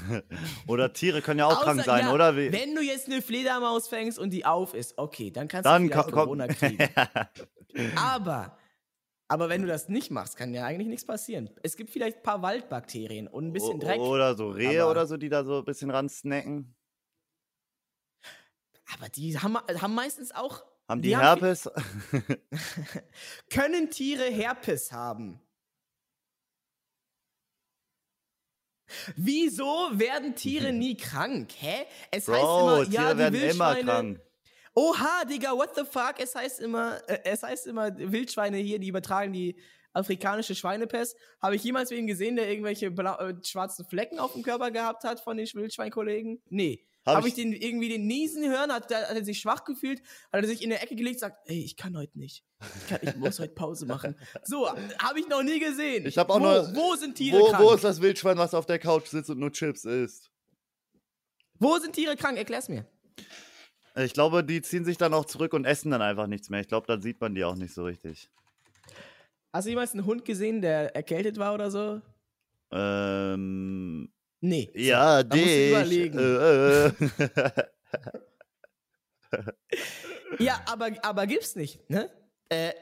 oder 0.66 0.92
Tiere 0.92 1.22
können 1.22 1.40
ja 1.40 1.46
auch 1.46 1.62
krank 1.62 1.80
Außer- 1.80 1.84
sein, 1.84 2.04
ja, 2.06 2.12
oder? 2.12 2.36
Wie? 2.36 2.52
Wenn 2.52 2.74
du 2.74 2.82
jetzt 2.82 3.06
eine 3.06 3.22
Fledermaus 3.22 3.88
fängst 3.88 4.18
und 4.18 4.30
die 4.30 4.44
auf 4.44 4.74
ist, 4.74 4.98
okay, 4.98 5.30
dann 5.30 5.48
kannst 5.48 5.66
Dann 5.66 5.86
du 5.86 5.92
vielleicht. 5.92 6.12
Corona 6.12 6.46
kriegen. 6.48 6.78
aber, 7.96 8.58
aber 9.28 9.48
wenn 9.48 9.62
du 9.62 9.68
das 9.68 9.88
nicht 9.88 10.10
machst, 10.10 10.36
kann 10.36 10.52
ja 10.54 10.64
eigentlich 10.64 10.88
nichts 10.88 11.06
passieren. 11.06 11.50
Es 11.62 11.76
gibt 11.76 11.90
vielleicht 11.90 12.18
ein 12.18 12.22
paar 12.22 12.42
Waldbakterien 12.42 13.28
und 13.28 13.46
ein 13.46 13.52
bisschen 13.52 13.80
Dreck. 13.80 14.00
Oder 14.00 14.34
so 14.34 14.50
Rehe 14.50 14.86
oder 14.86 15.06
so, 15.06 15.16
die 15.16 15.28
da 15.28 15.44
so 15.44 15.58
ein 15.58 15.64
bisschen 15.64 15.90
ran 15.90 16.08
snacken. 16.08 16.74
Aber 18.94 19.08
die 19.08 19.38
haben, 19.38 19.56
haben 19.56 19.94
meistens 19.94 20.32
auch. 20.32 20.64
Haben 20.88 21.02
die, 21.02 21.16
haben- 21.16 21.40
Herpes? 21.40 21.70
Können 23.50 23.90
Tiere 23.90 24.24
Herpes 24.24 24.90
haben? 24.92 25.40
Wieso 29.16 29.64
werden 29.92 30.34
Tiere 30.34 30.72
nie 30.72 30.96
krank? 30.96 31.52
Hä? 31.58 31.86
Es 32.10 32.26
heißt 32.28 32.40
Bro, 32.40 32.60
immer, 32.82 32.84
Tiere 32.90 33.02
ja, 33.02 33.12
die 33.12 33.18
werden 33.18 33.34
immer 33.34 33.44
Wildschweine. 33.76 33.84
krank. 33.84 34.20
Oha, 34.74 35.24
Digga, 35.24 35.52
what 35.52 35.74
the 35.74 35.84
fuck? 35.84 36.14
Es 36.18 36.34
heißt 36.34 36.60
immer, 36.60 37.00
äh, 37.08 37.18
es 37.24 37.42
heißt 37.42 37.66
immer, 37.66 37.96
Wildschweine 37.96 38.56
hier, 38.58 38.78
die 38.78 38.88
übertragen 38.88 39.32
die 39.32 39.60
afrikanische 39.92 40.54
Schweinepest. 40.54 41.16
Habe 41.40 41.56
ich 41.56 41.64
jemals 41.64 41.90
wen 41.90 42.06
gesehen, 42.06 42.36
der 42.36 42.48
irgendwelche 42.48 42.90
blau, 42.90 43.16
äh, 43.18 43.34
schwarzen 43.44 43.84
Flecken 43.84 44.18
auf 44.20 44.32
dem 44.32 44.42
Körper 44.42 44.70
gehabt 44.70 45.02
hat 45.04 45.20
von 45.20 45.36
den 45.36 45.46
Wildschweinkollegen? 45.52 46.40
Nee. 46.48 46.86
Hab 47.06 47.16
Habe 47.16 47.28
ich- 47.28 47.36
ich 47.38 47.42
den 47.42 47.52
irgendwie 47.54 47.88
den 47.88 48.06
Niesen 48.06 48.44
hören? 48.50 48.70
Hat, 48.72 48.84
hat 48.94 49.16
er 49.16 49.24
sich 49.24 49.40
schwach 49.40 49.64
gefühlt? 49.64 50.00
Hat 50.32 50.42
er 50.42 50.46
sich 50.46 50.62
in 50.62 50.68
der 50.70 50.82
Ecke 50.82 50.94
gelegt, 50.96 51.20
sagt, 51.20 51.48
ey, 51.48 51.64
ich 51.64 51.76
kann 51.76 51.96
heute 51.96 52.18
nicht. 52.18 52.44
Ich, 52.60 52.86
kann, 52.88 52.98
ich 53.02 53.16
muss 53.16 53.38
heute 53.38 53.54
Pause 53.54 53.86
machen. 53.86 54.16
So, 54.44 54.68
habe 54.68 55.18
ich 55.18 55.26
noch 55.28 55.42
nie 55.42 55.58
gesehen. 55.58 56.04
Ich 56.06 56.18
hab 56.18 56.28
auch 56.28 56.40
wo, 56.40 56.44
noch- 56.44 56.74
Wo 56.74 56.94
sind 56.96 57.14
Tiere 57.16 57.38
Wo, 57.40 57.46
krank? 57.50 57.64
wo 57.64 57.72
ist 57.72 57.84
das 57.84 58.02
Wildschwein, 58.02 58.36
was 58.36 58.52
auf 58.52 58.66
der 58.66 58.78
Couch 58.78 59.06
sitzt 59.06 59.30
und 59.30 59.38
nur 59.38 59.50
Chips 59.52 59.84
isst? 59.84 60.30
wo 61.58 61.78
sind 61.78 61.94
Tiere 61.94 62.16
krank? 62.16 62.36
Erklär's 62.38 62.68
mir. 62.68 62.86
Ich 63.96 64.12
glaube, 64.14 64.44
die 64.44 64.62
ziehen 64.62 64.84
sich 64.84 64.96
dann 64.98 65.12
auch 65.14 65.24
zurück 65.24 65.52
und 65.52 65.64
essen 65.64 65.90
dann 65.90 66.00
einfach 66.02 66.26
nichts 66.26 66.48
mehr. 66.48 66.60
Ich 66.60 66.68
glaube, 66.68 66.86
dann 66.86 67.02
sieht 67.02 67.20
man 67.20 67.34
die 67.34 67.44
auch 67.44 67.56
nicht 67.56 67.74
so 67.74 67.84
richtig. 67.84 68.30
Hast 69.52 69.64
du 69.66 69.70
jemals 69.70 69.92
einen 69.92 70.06
Hund 70.06 70.24
gesehen, 70.24 70.60
der 70.62 70.94
erkältet 70.94 71.38
war 71.38 71.52
oder 71.54 71.70
so? 71.70 72.00
Ähm, 72.72 74.12
Nee. 74.40 74.70
ja, 74.74 75.22
da 75.22 75.36
musst 75.36 75.48
du 75.48 75.54
dich. 75.54 75.70
überlegen. 75.70 76.18
Äh. 76.18 76.92
Ja, 80.38 80.60
aber, 80.66 80.90
aber 81.02 81.26
gibt's 81.26 81.54
nicht, 81.56 81.88
ne? 81.90 82.10
Äh, 82.48 82.72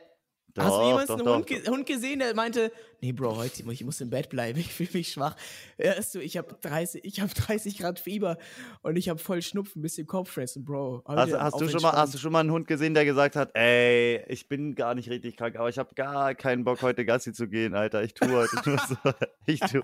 doch, 0.59 0.65
hast 0.67 0.77
du 0.77 0.87
jemals 0.87 1.07
doch, 1.07 1.17
einen 1.17 1.25
doch, 1.25 1.37
Hund, 1.37 1.47
ge 1.47 1.67
Hund 1.69 1.87
gesehen, 1.87 2.19
der 2.19 2.35
meinte, 2.35 2.73
nee, 3.01 3.13
Bro, 3.13 3.37
heute 3.37 3.63
ich 3.71 3.85
muss 3.85 4.01
im 4.01 4.11
Bett 4.11 4.29
bleiben, 4.29 4.59
ich 4.61 4.73
fühle 4.73 4.91
mich 4.93 5.13
schwach. 5.13 5.37
Hörst 5.79 6.15
du, 6.15 6.21
ich 6.21 6.37
habe 6.37 6.55
30, 6.61 7.05
ich 7.05 7.21
hab 7.21 7.33
30 7.35 7.79
Grad 7.79 7.99
Fieber 7.99 8.39
und 8.83 8.97
ich 8.97 9.09
habe 9.09 9.19
voll 9.19 9.43
Schnupfen, 9.43 9.81
ein 9.81 9.83
bisschen 9.83 10.07
Kopfschmerzen, 10.07 10.65
Bro. 10.65 11.03
Hast, 11.07 11.33
hast, 11.33 11.61
du 11.61 11.69
schon 11.69 11.83
mal, 11.83 11.93
hast 11.93 12.15
du 12.15 12.19
schon 12.19 12.33
mal 12.33 12.41
einen 12.41 12.51
Hund 12.51 12.67
gesehen, 12.67 12.95
der 12.95 13.05
gesagt 13.05 13.37
hat, 13.37 13.55
ey, 13.55 14.25
ich 14.29 14.49
bin 14.49 14.75
gar 14.75 14.95
nicht 14.95 15.09
richtig 15.11 15.37
krank, 15.37 15.57
aber 15.57 15.69
ich 15.69 15.79
habe 15.79 15.95
gar 15.95 16.35
keinen 16.35 16.65
Bock, 16.65 16.83
heute 16.83 17.05
Gassi 17.05 17.33
zu 17.33 17.49
gehen, 17.49 17.75
Alter. 17.75 18.03
Ich 18.03 18.15
tue 18.15 18.31
heute 18.31 18.57
nur 18.65 18.79
so, 18.79 18.97
ich 19.47 19.61
tu, 19.61 19.81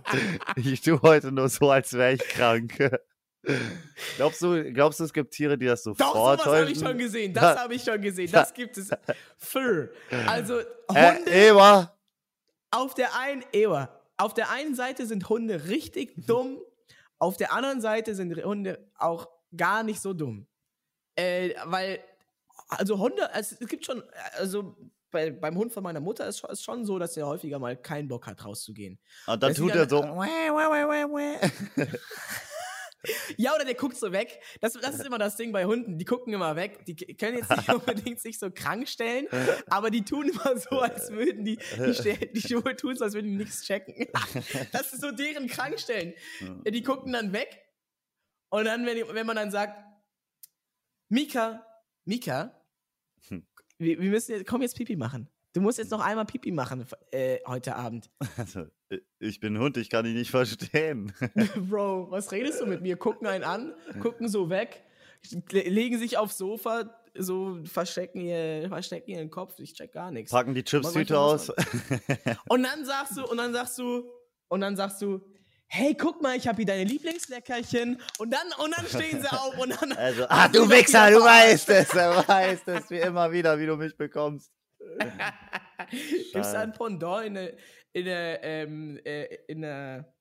ich 0.56 0.80
tu 0.80 1.00
heute 1.02 1.32
nur 1.32 1.48
so, 1.48 1.70
als 1.70 1.92
wäre 1.92 2.14
ich 2.14 2.20
krank. 2.20 2.78
Glaubst 4.16 4.42
du, 4.42 4.72
glaubst 4.72 5.01
du, 5.01 5.05
es 5.05 5.12
gibt 5.12 5.32
Tiere, 5.32 5.57
die 5.59 5.66
das 5.66 5.82
so 5.82 5.95
Doch, 5.95 6.14
sowas 6.14 6.45
habe 6.45 6.70
ich 6.70 6.78
vortäuschen? 6.78 6.86
schon 6.86 6.99
gesehen, 6.99 7.34
das 7.34 7.59
habe 7.59 7.74
ich 7.74 7.82
schon 7.82 8.01
gesehen, 8.01 8.30
das 8.32 8.53
gibt 8.55 8.76
es. 8.78 8.90
Fur. 9.38 9.90
Also, 10.26 10.61
Äh, 10.61 11.16
Hunde 11.16 11.30
Ewa, 11.30 11.97
auf 12.70 12.95
der 12.95 13.18
einen, 13.18 13.45
Ewa, 13.53 13.88
auf 14.16 14.34
der 14.34 14.51
einen 14.51 14.74
Seite 14.74 15.07
sind 15.07 15.28
Hunde 15.28 15.68
richtig 15.68 16.14
dumm, 16.26 16.59
auf 17.18 17.36
der 17.36 17.53
anderen 17.53 17.80
Seite 17.80 18.14
sind 18.14 18.34
Hunde 18.45 18.90
auch 18.97 19.28
gar 19.57 19.82
nicht 19.82 20.01
so 20.01 20.12
dumm. 20.12 20.47
Äh, 21.16 21.55
weil, 21.64 22.01
also 22.68 22.99
Hunde, 22.99 23.32
also 23.32 23.57
es 23.61 23.68
gibt 23.68 23.84
schon, 23.86 24.03
also 24.36 24.76
bei, 25.11 25.30
beim 25.30 25.57
Hund 25.57 25.72
von 25.72 25.84
meiner 25.84 26.01
Mutter 26.01 26.26
ist 26.26 26.42
es 26.42 26.62
schon 26.62 26.84
so, 26.84 26.99
dass 26.99 27.16
er 27.16 27.26
häufiger 27.26 27.61
mal 27.61 27.76
keinen 27.76 28.09
Bock 28.09 28.26
hat, 28.26 28.45
rauszugehen. 28.45 28.99
Und 29.28 29.42
dann 29.42 29.51
Das 29.51 29.59
tut 29.59 29.70
er 29.70 29.88
so. 29.88 30.03
Ja, 33.36 33.55
oder 33.55 33.64
der 33.64 33.74
guckt 33.74 33.96
so 33.96 34.12
weg. 34.12 34.40
Das, 34.61 34.74
das 34.74 34.96
ist 34.96 35.07
immer 35.07 35.18
das 35.18 35.36
Ding 35.36 35.52
bei 35.52 35.64
Hunden. 35.64 35.98
Die 35.98 36.05
gucken 36.05 36.32
immer 36.32 36.57
weg. 36.57 36.84
Die 36.86 36.94
können 36.94 37.38
jetzt 37.38 37.50
nicht 37.50 37.68
unbedingt 37.74 38.20
sich 38.20 38.38
so 38.38 38.50
krank 38.50 38.88
stellen, 38.88 39.26
aber 39.68 39.90
die 39.90 40.05
tun 40.05 40.28
immer 40.28 40.59
so, 40.59 40.80
als 40.80 41.11
würden 41.11 41.44
die, 41.44 41.59
die, 41.76 42.32
die 42.32 42.40
Schuhe 42.40 42.76
tun 42.76 42.96
so, 42.96 43.05
als 43.05 43.14
würden 43.14 43.30
die 43.30 43.36
nichts 43.36 43.62
checken. 43.64 43.94
Das 44.72 44.92
ist 44.92 45.00
so 45.00 45.11
deren 45.11 45.46
Krankstellen. 45.48 46.14
Die 46.66 46.82
gucken 46.82 47.12
dann 47.12 47.32
weg. 47.32 47.61
Und 48.50 48.64
dann, 48.66 48.86
wenn, 48.86 48.96
wenn 49.14 49.26
man 49.26 49.36
dann 49.36 49.50
sagt, 49.50 49.78
Mika, 51.09 51.66
Mika, 52.05 52.61
Hm. 53.28 53.46
wir, 53.78 53.98
wir 54.00 54.11
müssen 54.11 54.32
jetzt, 54.32 54.46
komm 54.46 54.62
jetzt 54.62 54.76
Pipi 54.76 54.96
machen. 54.96 55.28
Du 55.55 55.61
musst 55.61 55.78
jetzt 55.78 55.92
noch 55.92 56.00
einmal 56.00 56.24
Pipi 56.26 56.50
machen 56.50 56.84
äh, 57.12 57.38
heute 57.46 57.76
Abend. 57.76 58.11
Also, 58.36 58.66
ich 59.20 59.38
bin 59.40 59.57
Hund, 59.59 59.76
ich 59.76 59.88
kann 59.88 60.05
dich 60.05 60.14
nicht 60.14 60.30
verstehen. 60.30 61.12
Bro, 61.68 62.11
was 62.11 62.30
redest 62.32 62.61
du 62.61 62.66
mit 62.66 62.82
mir? 62.82 62.96
Gucken 62.96 63.26
einen 63.26 63.44
an, 63.44 63.72
gucken 64.02 64.28
so 64.28 64.50
weg, 64.50 64.82
le- 65.52 65.62
legen 65.68 65.98
sich 65.98 66.18
aufs 66.18 66.38
Sofa, 66.38 66.90
so 67.16 67.59
verstecken, 67.64 68.20
ihr, 68.20 68.68
verstecken 68.68 69.11
ihren 69.12 69.30
Kopf. 69.30 69.59
Ich 69.61 69.74
check 69.74 69.92
gar 69.92 70.11
nichts. 70.11 70.32
Packen 70.32 70.55
die 70.55 70.64
Chipstüte 70.64 71.18
aus. 71.18 71.50
Und 72.48 72.64
dann 72.64 72.84
sagst 72.84 73.16
du, 73.16 73.24
und 73.24 73.36
dann 73.36 73.52
sagst 73.52 73.78
du, 73.78 74.11
und 74.48 74.61
dann 74.61 74.76
sagst 74.76 75.00
du, 75.02 75.20
hey, 75.66 75.94
guck 75.96 76.20
mal, 76.22 76.36
ich 76.36 76.46
habe 76.48 76.57
hier 76.57 76.66
deine 76.66 76.84
Lieblingsleckerchen. 76.84 78.00
Und 78.18 78.32
dann, 78.32 78.46
und 78.62 78.74
dann 78.76 78.86
stehen 78.86 79.20
sie 79.20 79.28
auf 79.32 79.57
und 79.59 79.70
dann. 79.80 79.92
Also, 79.96 80.24
ah, 80.28 80.48
dann 80.48 80.52
du 80.52 80.68
Wichser, 80.70 81.11
du 81.12 81.20
weißt 81.20 81.68
es, 81.70 81.94
er 81.94 82.26
weiß 82.28 82.61
es, 82.66 82.90
wie 82.90 82.98
immer 82.98 83.30
wieder, 83.30 83.59
wie 83.59 83.66
du 83.66 83.76
mich 83.76 83.96
bekommst. 83.96 84.52
Gibt 85.91 86.37
es 86.37 86.53
da 86.53 86.61
ein 86.61 86.72
Pendant 86.72 87.26
in 87.26 87.35
der, 87.35 87.53
in 87.93 88.05
der, 88.05 88.45
ähm, 88.45 89.01
äh, 89.05 89.24
in 89.49 89.62
der, 89.62 90.14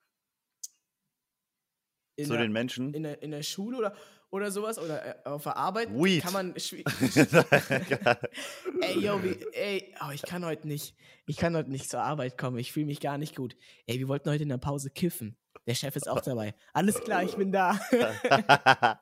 in 2.15 2.25
Zu 2.25 2.33
der, 2.33 2.41
den 2.41 2.51
Menschen? 2.51 2.93
in 2.93 3.03
der, 3.03 3.21
in 3.21 3.31
der 3.31 3.43
Schule 3.43 3.77
oder, 3.77 3.95
oder 4.29 4.51
sowas? 4.51 4.79
Oder 4.79 5.25
äh, 5.25 5.29
auf 5.29 5.43
der 5.43 5.57
Arbeit? 5.57 5.89
Weed. 5.91 6.23
kann 6.23 6.33
man 6.33 6.55
ey 8.81 8.99
yo 8.99 9.23
wie, 9.23 9.37
ey 9.53 9.93
oh, 10.05 10.11
ich 10.11 10.23
kann 10.23 10.45
heute 10.45 10.67
nicht 10.67 10.95
ich 11.25 11.37
kann 11.37 11.55
heute 11.55 11.71
nicht 11.71 11.89
zur 11.89 12.01
Arbeit 12.01 12.37
kommen. 12.37 12.57
Ich 12.57 12.73
fühle 12.73 12.87
mich 12.87 12.99
gar 12.99 13.17
nicht 13.17 13.35
gut. 13.35 13.55
Ey 13.85 13.99
wir 13.99 14.07
wollten 14.07 14.29
heute 14.29 14.43
in 14.43 14.49
der 14.49 14.57
Pause 14.57 14.89
kiffen. 14.89 15.37
Der 15.65 15.75
Chef 15.75 15.95
ist 15.95 16.09
auch 16.09 16.19
dabei. 16.19 16.53
Alles 16.73 16.99
klar 17.01 17.23
ich 17.23 17.35
bin 17.35 17.51
da. 17.51 17.79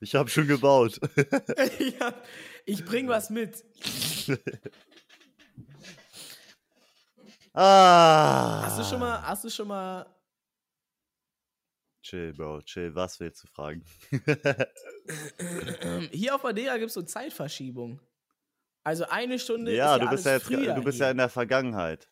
Ich 0.00 0.14
habe 0.14 0.30
schon 0.30 0.46
gebaut. 0.46 1.00
ja, 2.00 2.14
ich 2.64 2.84
bring 2.84 3.08
was 3.08 3.30
mit 3.30 3.64
ah. 7.52 8.62
hast 8.64 8.78
du 8.78 8.84
schon 8.84 9.00
mal 9.00 9.22
hast 9.22 9.44
du 9.44 9.50
schon 9.50 9.68
mal 9.68 10.06
Chill, 12.00 12.32
Bro, 12.32 12.62
chill. 12.62 12.94
Was 12.94 13.20
willst 13.20 13.42
du 13.42 13.48
fragen? 13.48 13.84
hier 16.10 16.34
auf 16.34 16.42
Adea 16.44 16.78
gibt 16.78 16.88
es 16.88 16.94
so 16.94 17.02
Zeitverschiebung 17.02 18.00
also 18.84 19.04
eine 19.04 19.38
Stunde 19.38 19.74
ja, 19.74 19.96
ist 19.96 20.02
du 20.02 20.08
bist 20.10 20.24
ja 20.24 20.32
jetzt, 20.32 20.48
du 20.48 20.82
bist 20.82 20.96
hier. 20.96 21.06
ja 21.06 21.10
in 21.10 21.18
der 21.18 21.28
Vergangenheit. 21.28 22.08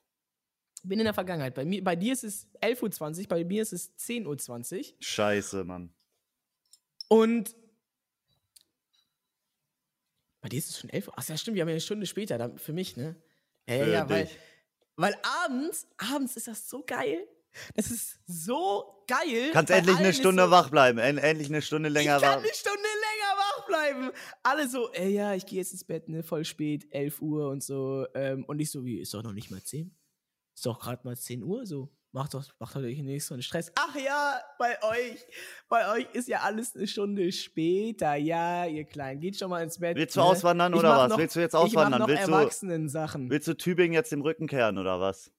bin 0.82 0.98
in 0.98 1.06
der 1.06 1.14
Vergangenheit 1.14 1.54
bei 1.54 1.64
mir 1.64 1.82
bei 1.82 1.96
dir 1.96 2.12
ist 2.12 2.24
es 2.24 2.46
11:20 2.60 3.20
Uhr 3.22 3.28
bei 3.28 3.44
mir 3.44 3.62
ist 3.62 3.72
es 3.72 3.96
10:20 3.96 4.76
Uhr 4.78 4.94
Scheiße, 5.00 5.64
Mann. 5.64 5.94
Und 7.08 7.54
bei 10.47 10.51
dir 10.51 10.59
ist 10.59 10.70
es 10.70 10.78
schon 10.78 10.90
11 10.90 11.09
Uhr. 11.09 11.14
Ach 11.16 11.28
ja, 11.28 11.36
stimmt, 11.36 11.57
wir 11.57 11.62
haben 11.62 11.68
ja 11.68 11.72
eine 11.74 11.80
Stunde 11.80 12.07
später, 12.07 12.38
dann 12.38 12.57
für 12.57 12.72
mich, 12.72 12.97
ne? 12.97 13.16
Ja, 13.68 13.74
ja, 13.74 13.86
ja, 13.86 14.09
weil. 14.09 14.30
Weil 14.94 15.14
abends, 15.44 15.88
abends 15.99 16.36
ist 16.36 16.47
das 16.47 16.70
so 16.70 16.84
geil. 16.86 17.26
Das 17.74 17.90
ist 17.90 18.20
so 18.26 19.03
geil. 19.09 19.51
Kannst 19.53 19.72
endlich 19.72 19.97
eine 19.97 20.14
Stunde 20.14 20.44
so, 20.44 20.51
wach 20.53 20.70
bleiben. 20.70 20.99
En 20.99 21.18
endlich 21.18 21.49
eine 21.49 21.62
Stunde 21.62 21.88
länger 21.88 22.16
ich 22.16 22.22
kann 22.22 22.36
wach. 22.36 22.44
eine 22.44 22.55
Stunde 22.55 22.80
länger 22.80 23.36
wach 23.36 23.66
bleiben. 23.66 24.11
Alle 24.44 24.68
so, 24.68 24.92
ey, 24.92 25.11
ja, 25.11 25.34
ich 25.34 25.44
gehe 25.47 25.59
jetzt 25.59 25.72
ins 25.72 25.82
Bett, 25.82 26.09
ne, 26.09 26.22
voll 26.22 26.44
spät, 26.44 26.86
11 26.90 27.20
Uhr 27.20 27.49
und 27.49 27.62
so. 27.62 28.07
Ähm, 28.14 28.44
und 28.44 28.61
ich 28.61 28.70
so, 28.70 28.84
wie, 28.84 29.01
ist 29.01 29.12
doch 29.12 29.22
noch 29.24 29.32
nicht 29.32 29.51
mal 29.51 29.62
10? 29.62 29.92
Ist 30.55 30.64
doch 30.64 30.78
gerade 30.78 31.01
mal 31.05 31.16
10 31.16 31.42
Uhr, 31.42 31.66
so. 31.66 31.92
Macht 32.16 32.32
doch, 32.32 32.46
macht 32.58 32.74
doch 32.74 32.80
nicht 32.80 33.26
so 33.26 33.34
einen 33.34 33.42
Stress. 33.42 33.70
Ach 33.74 33.94
ja, 33.94 34.40
bei 34.58 34.82
euch, 34.82 35.26
bei 35.68 35.92
euch 35.92 36.06
ist 36.14 36.28
ja 36.28 36.40
alles 36.40 36.74
eine 36.74 36.86
Stunde 36.86 37.30
später. 37.30 38.14
Ja, 38.14 38.64
ihr 38.64 38.84
Kleinen, 38.84 39.20
geht 39.20 39.36
schon 39.36 39.50
mal 39.50 39.62
ins 39.62 39.78
Bett. 39.78 39.98
Willst 39.98 40.16
du 40.16 40.20
ne? 40.20 40.26
auswandern 40.26 40.72
Ich 40.72 40.78
oder 40.78 40.96
was? 40.96 41.10
Noch, 41.10 41.18
Willst 41.18 41.36
du 41.36 41.40
jetzt 41.40 41.52
Ich 41.52 41.58
auswandern? 41.60 42.00
noch 42.00 42.08
Willst 42.08 42.26
du, 42.26 42.32
Erwachsenen-Sachen. 42.32 43.28
willst 43.28 43.48
du 43.48 43.54
Tübingen 43.54 43.92
jetzt 43.92 44.14
im 44.14 44.22
Rücken 44.22 44.46
kehren 44.46 44.78
oder 44.78 44.98
was? 44.98 45.30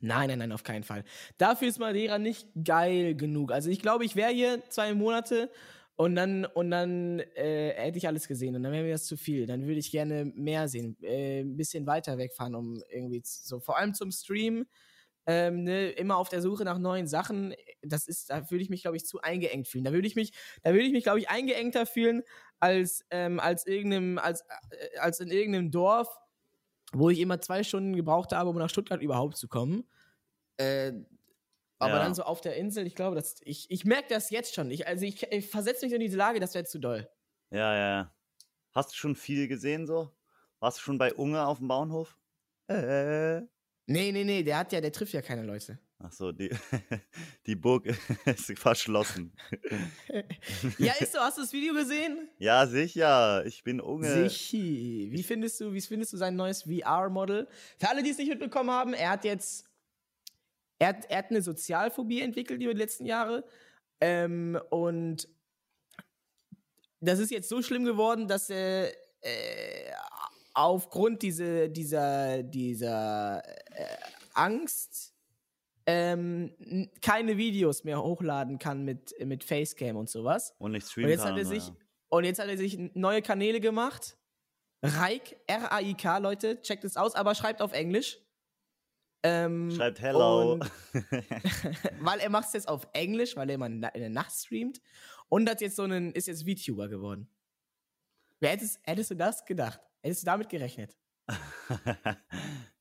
Nein, 0.00 0.28
nein, 0.28 0.40
nein, 0.40 0.52
auf 0.52 0.64
keinen 0.64 0.84
Fall. 0.84 1.04
Dafür 1.38 1.68
ist 1.68 1.78
Madeira 1.78 2.18
nicht 2.18 2.46
geil 2.62 3.14
genug. 3.14 3.50
Also 3.50 3.70
ich 3.70 3.80
glaube, 3.80 4.04
ich 4.04 4.14
wäre 4.14 4.32
hier 4.32 4.62
zwei 4.68 4.92
Monate 4.92 5.50
und 5.96 6.14
dann, 6.14 6.44
und 6.44 6.70
dann 6.70 7.20
äh, 7.20 7.70
hätte 7.70 7.96
ich 7.96 8.06
alles 8.06 8.28
gesehen 8.28 8.54
und 8.54 8.62
dann 8.64 8.72
wäre 8.72 8.84
mir 8.84 8.92
das 8.92 9.06
zu 9.06 9.16
viel. 9.16 9.46
Dann 9.46 9.62
würde 9.66 9.80
ich 9.80 9.90
gerne 9.90 10.26
mehr 10.26 10.68
sehen, 10.68 10.94
äh, 11.00 11.40
ein 11.40 11.56
bisschen 11.56 11.86
weiter 11.86 12.18
wegfahren, 12.18 12.54
um 12.54 12.82
irgendwie 12.90 13.22
so, 13.24 13.60
vor 13.60 13.78
allem 13.78 13.94
zum 13.94 14.10
Stream, 14.12 14.66
ähm, 15.26 15.64
ne, 15.64 15.90
immer 15.90 16.16
auf 16.16 16.28
der 16.28 16.42
Suche 16.42 16.64
nach 16.64 16.78
neuen 16.78 17.06
Sachen. 17.06 17.54
Das 17.82 18.06
ist, 18.08 18.30
da 18.30 18.50
würde 18.50 18.62
ich 18.62 18.70
mich, 18.70 18.82
glaube 18.82 18.96
ich, 18.96 19.06
zu 19.06 19.20
eingeengt 19.20 19.68
fühlen. 19.68 19.84
Da 19.84 19.92
würde 19.92 20.06
ich 20.08 20.16
mich, 20.16 20.32
da 20.62 20.70
würde 20.72 20.84
ich 20.84 20.92
mich, 20.92 21.04
glaube 21.04 21.20
ich, 21.20 21.28
eingeengter 21.30 21.86
fühlen 21.86 22.22
als, 22.60 23.04
ähm, 23.10 23.40
als 23.40 23.66
irgendeinem, 23.66 24.18
als, 24.18 24.42
äh, 24.70 24.98
als 24.98 25.20
in 25.20 25.28
irgendeinem 25.28 25.70
Dorf, 25.70 26.08
wo 26.92 27.10
ich 27.10 27.20
immer 27.20 27.40
zwei 27.40 27.64
Stunden 27.64 27.96
gebraucht 27.96 28.32
habe, 28.32 28.50
um 28.50 28.58
nach 28.58 28.70
Stuttgart 28.70 29.02
überhaupt 29.02 29.36
zu 29.36 29.48
kommen. 29.48 29.88
Äh, 30.58 30.92
aber 31.78 31.98
Ja. 31.98 32.00
dann 32.00 32.14
so 32.14 32.24
auf 32.24 32.40
der 32.40 32.56
Insel, 32.56 32.86
ich 32.86 32.94
glaube, 32.96 33.16
das, 33.16 33.36
ich, 33.44 33.70
ich 33.70 33.84
merke 33.84 34.08
das 34.10 34.30
jetzt 34.30 34.54
schon. 34.54 34.70
Ich, 34.70 34.86
also 34.88 35.04
ich, 35.06 35.22
ich 35.24 35.48
versetze 35.48 35.86
mich 35.86 35.94
in 35.94 36.00
diese 36.00 36.16
Lage, 36.18 36.40
das 36.40 36.54
wäre 36.54 36.64
zu 36.64 36.78
doll. 36.80 37.08
Ja, 37.50 37.74
ja, 37.74 37.88
ja. 37.98 38.14
Hast 38.72 38.92
du 38.92 38.96
schon 38.96 39.16
viel 39.16 39.48
gesehen 39.48 39.86
so? 39.86 40.10
Warst 40.60 40.78
du 40.78 40.82
schon 40.82 40.98
bei 40.98 41.14
Unge 41.14 41.46
auf 41.46 41.58
dem 41.58 41.68
Bauernhof? 41.68 42.18
Äh. 42.68 43.42
Nee, 43.86 44.12
nee, 44.12 44.24
nee, 44.24 44.42
der 44.42 44.58
hat 44.58 44.72
ja, 44.72 44.80
der 44.80 44.92
trifft 44.92 45.12
ja 45.12 45.22
keine 45.22 45.42
Leute. 45.42 45.78
Ach 45.98 46.12
so, 46.12 46.32
die, 46.32 46.50
die 47.46 47.56
Burg 47.56 47.86
ist 48.26 48.58
verschlossen. 48.58 49.32
Ja, 50.78 50.92
ist 50.98 51.12
so, 51.12 51.20
hast 51.20 51.38
du 51.38 51.42
das 51.42 51.52
Video 51.52 51.74
gesehen? 51.74 52.28
Ja, 52.38 52.66
sicher. 52.66 53.44
Ich 53.46 53.62
bin 53.62 53.80
Unge. 53.80 54.28
Sichi. 54.28 55.08
Wie 55.10 55.22
findest 55.22 55.60
du, 55.60 55.72
wie 55.72 55.80
findest 55.80 56.12
du 56.12 56.16
sein 56.16 56.36
neues 56.36 56.62
VR-Model? 56.62 57.48
Für 57.78 57.88
alle, 57.88 58.02
die 58.02 58.10
es 58.10 58.18
nicht 58.18 58.28
mitbekommen 58.28 58.70
haben, 58.70 58.94
er 58.94 59.10
hat 59.10 59.24
jetzt, 59.24 59.66
er 60.78 60.88
hat, 60.88 61.04
er 61.08 61.18
hat 61.18 61.30
eine 61.30 61.42
Sozialphobie 61.42 62.20
entwickelt 62.20 62.60
über 62.60 62.74
die 62.74 62.80
letzten 62.80 63.06
Jahre. 63.06 63.44
Ähm, 64.00 64.60
und 64.70 65.28
das 67.00 67.18
ist 67.18 67.30
jetzt 67.30 67.48
so 67.48 67.62
schlimm 67.62 67.84
geworden, 67.84 68.28
dass 68.28 68.50
er 68.50 68.92
äh, 69.20 69.92
aufgrund 70.54 71.22
diese, 71.22 71.70
dieser, 71.70 72.42
dieser 72.42 73.42
äh, 73.76 73.86
Angst 74.34 75.14
ähm, 75.86 76.54
keine 77.00 77.36
Videos 77.36 77.84
mehr 77.84 78.02
hochladen 78.02 78.58
kann 78.58 78.84
mit, 78.84 79.14
mit 79.24 79.42
Facecam 79.44 79.96
und 79.96 80.08
sowas. 80.08 80.54
Und 80.58 80.72
nicht 80.72 80.84
Und 80.84 80.90
streamen 80.90 81.10
jetzt 81.10 81.22
kann. 81.24 81.32
hat 81.32 81.38
er 81.38 81.44
und 81.46 81.50
sich 81.50 81.62
so, 81.64 81.76
und 82.10 82.24
jetzt 82.24 82.38
hat 82.38 82.48
er 82.48 82.56
sich 82.58 82.78
neue 82.94 83.22
Kanäle 83.22 83.60
gemacht. 83.60 84.16
Raik, 84.84 85.36
R-A-I-K, 85.46 86.18
Leute, 86.18 86.60
checkt 86.62 86.84
es 86.84 86.96
aus, 86.96 87.14
aber 87.14 87.34
schreibt 87.34 87.62
auf 87.62 87.72
Englisch. 87.72 88.18
Ähm, 89.24 89.70
ja. 89.70 89.76
Schreibt 89.76 90.00
Hello. 90.00 90.52
und- 90.54 90.70
weil 92.00 92.18
er 92.20 92.30
macht 92.30 92.48
es 92.48 92.52
jetzt 92.54 92.68
auf 92.68 92.86
Englisch, 92.92 93.36
weil 93.36 93.48
er 93.48 93.54
immer 93.54 93.66
in 93.66 93.80
der 93.80 94.10
Nacht 94.10 94.32
streamt 94.32 94.80
und 95.28 95.48
hat 95.48 95.60
jetzt 95.60 95.76
so 95.76 95.82
einen, 95.84 96.12
ist 96.12 96.26
jetzt 96.26 96.42
VTuber 96.48 96.88
geworden. 96.88 97.28
Wer 98.40 98.50
hättest, 98.50 98.80
hättest 98.82 99.12
du 99.12 99.14
das 99.14 99.44
gedacht? 99.44 99.80
Hättest 100.02 100.22
du 100.22 100.26
damit 100.26 100.48
gerechnet? 100.48 100.96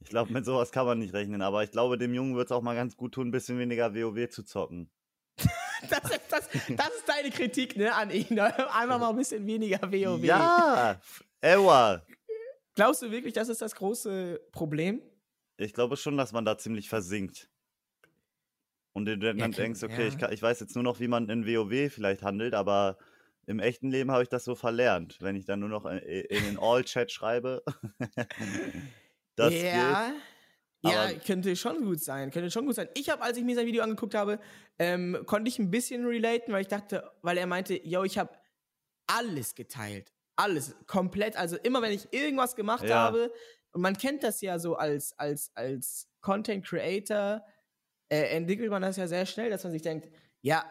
Ich 0.01 0.09
glaube, 0.09 0.31
mit 0.33 0.45
sowas 0.45 0.71
kann 0.71 0.85
man 0.85 0.99
nicht 0.99 1.13
rechnen, 1.13 1.41
aber 1.41 1.63
ich 1.63 1.71
glaube, 1.71 1.97
dem 1.97 2.13
Jungen 2.13 2.35
wird 2.35 2.47
es 2.47 2.51
auch 2.51 2.61
mal 2.61 2.75
ganz 2.75 2.95
gut 2.97 3.13
tun, 3.13 3.27
ein 3.27 3.31
bisschen 3.31 3.57
weniger 3.59 3.93
WoW 3.95 4.29
zu 4.29 4.43
zocken. 4.43 4.89
Das 5.89 6.11
ist, 6.11 6.21
das, 6.29 6.47
das 6.77 6.89
ist 6.89 7.07
deine 7.09 7.31
Kritik, 7.31 7.75
ne, 7.75 7.91
an 7.95 8.11
ihn. 8.11 8.39
Einfach 8.39 8.99
mal 8.99 9.09
ein 9.09 9.15
bisschen 9.15 9.47
weniger 9.47 9.81
WoW. 9.81 10.23
Ja, 10.23 11.01
Ewa. 11.41 12.05
Glaubst 12.75 13.01
du 13.01 13.09
wirklich, 13.09 13.33
das 13.33 13.49
ist 13.49 13.63
das 13.63 13.73
große 13.73 14.39
Problem? 14.51 15.01
Ich 15.57 15.73
glaube 15.73 15.97
schon, 15.97 16.17
dass 16.17 16.33
man 16.33 16.45
da 16.45 16.55
ziemlich 16.59 16.87
versinkt. 16.87 17.49
Und 18.93 19.05
du 19.05 19.17
dann 19.17 19.39
Ja, 19.39 19.47
denkst, 19.47 19.81
okay, 19.81 20.03
ja. 20.03 20.07
ich, 20.07 20.19
kann, 20.19 20.31
ich 20.31 20.41
weiß 20.43 20.59
jetzt 20.59 20.75
nur 20.75 20.83
noch, 20.83 20.99
wie 20.99 21.07
man 21.07 21.27
in 21.29 21.47
WoW 21.47 21.91
vielleicht 21.91 22.21
handelt, 22.21 22.53
aber 22.53 22.99
im 23.47 23.59
echten 23.59 23.89
Leben 23.89 24.11
habe 24.11 24.23
ich 24.23 24.29
das 24.29 24.43
so 24.43 24.55
verlernt. 24.55 25.17
Wenn 25.21 25.35
ich 25.35 25.45
dann 25.45 25.59
nur 25.59 25.69
noch 25.69 25.85
in, 25.85 25.97
in 25.99 26.43
den 26.45 26.59
All-Chat 26.59 27.11
schreibe. 27.11 27.63
das 29.35 29.49
geht. 29.49 29.63
ja. 29.63 30.13
Ja, 30.83 31.03
aber- 31.03 31.13
könnte 31.19 31.55
schon 31.55 31.83
gut 31.85 31.99
sein, 32.01 32.31
könnte 32.31 32.49
schon 32.49 32.65
gut 32.65 32.73
sein. 32.75 32.89
Ich 32.95 33.09
habe, 33.11 33.21
als 33.21 33.37
ich 33.37 33.43
mir 33.43 33.55
sein 33.55 33.67
Video 33.67 33.83
angeguckt 33.83 34.15
habe, 34.15 34.39
ähm, 34.79 35.21
konnte 35.27 35.47
ich 35.47 35.59
ein 35.59 35.69
bisschen 35.69 36.05
relaten, 36.07 36.51
weil 36.53 36.61
ich 36.61 36.67
dachte, 36.69 37.11
weil 37.21 37.37
er 37.37 37.45
meinte, 37.45 37.75
yo, 37.85 38.03
ich 38.03 38.17
habe 38.17 38.31
alles 39.05 39.53
geteilt. 39.53 40.11
Alles, 40.37 40.75
komplett. 40.87 41.35
Also 41.35 41.55
immer, 41.57 41.83
wenn 41.83 41.91
ich 41.91 42.11
irgendwas 42.11 42.55
gemacht 42.55 42.83
Ja. 42.85 42.95
habe, 42.95 43.31
und 43.73 43.81
man 43.81 43.95
kennt 43.95 44.23
das 44.23 44.41
ja 44.41 44.57
so 44.57 44.75
als, 44.75 45.13
als, 45.19 45.51
als 45.53 46.09
Content 46.19 46.65
Creator, 46.65 47.45
äh, 48.09 48.35
entwickelt 48.35 48.71
man 48.71 48.81
das 48.81 48.97
ja 48.97 49.07
sehr 49.07 49.27
schnell, 49.27 49.51
dass 49.51 49.63
man 49.63 49.71
sich 49.71 49.83
denkt, 49.83 50.09
ja, 50.41 50.65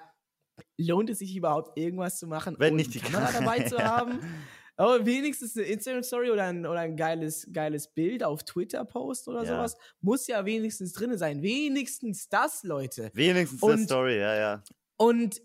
lohnt 0.78 1.11
es 1.11 1.18
sich 1.18 1.34
überhaupt 1.36 1.78
irgendwas 1.78 2.18
zu 2.18 2.26
machen, 2.26 2.56
Wenn 2.58 2.76
nicht 2.76 2.94
die 2.94 3.00
Kamera 3.00 3.32
dabei 3.32 3.61
zu 3.64 3.78
haben? 3.84 4.18
Aber 4.76 5.04
wenigstens 5.04 5.56
eine 5.56 5.66
Instagram-Story 5.66 6.30
oder 6.30 6.44
ein, 6.44 6.64
oder 6.64 6.80
ein 6.80 6.96
geiles, 6.96 7.46
geiles 7.52 7.88
Bild 7.92 8.24
auf 8.24 8.44
Twitter-Post 8.44 9.28
oder 9.28 9.44
Ja. 9.44 9.56
sowas 9.56 9.76
muss 10.00 10.26
ja 10.26 10.44
wenigstens 10.46 10.92
drin 10.94 11.18
sein. 11.18 11.42
Wenigstens 11.42 12.28
das, 12.30 12.62
Leute. 12.62 13.11
Wenigstens 13.12 13.62
Und- 13.62 13.72
eine 13.72 13.84
Story, 13.84 14.18
ja, 14.18 14.34
ja. 14.36 14.64
Und 14.96 15.42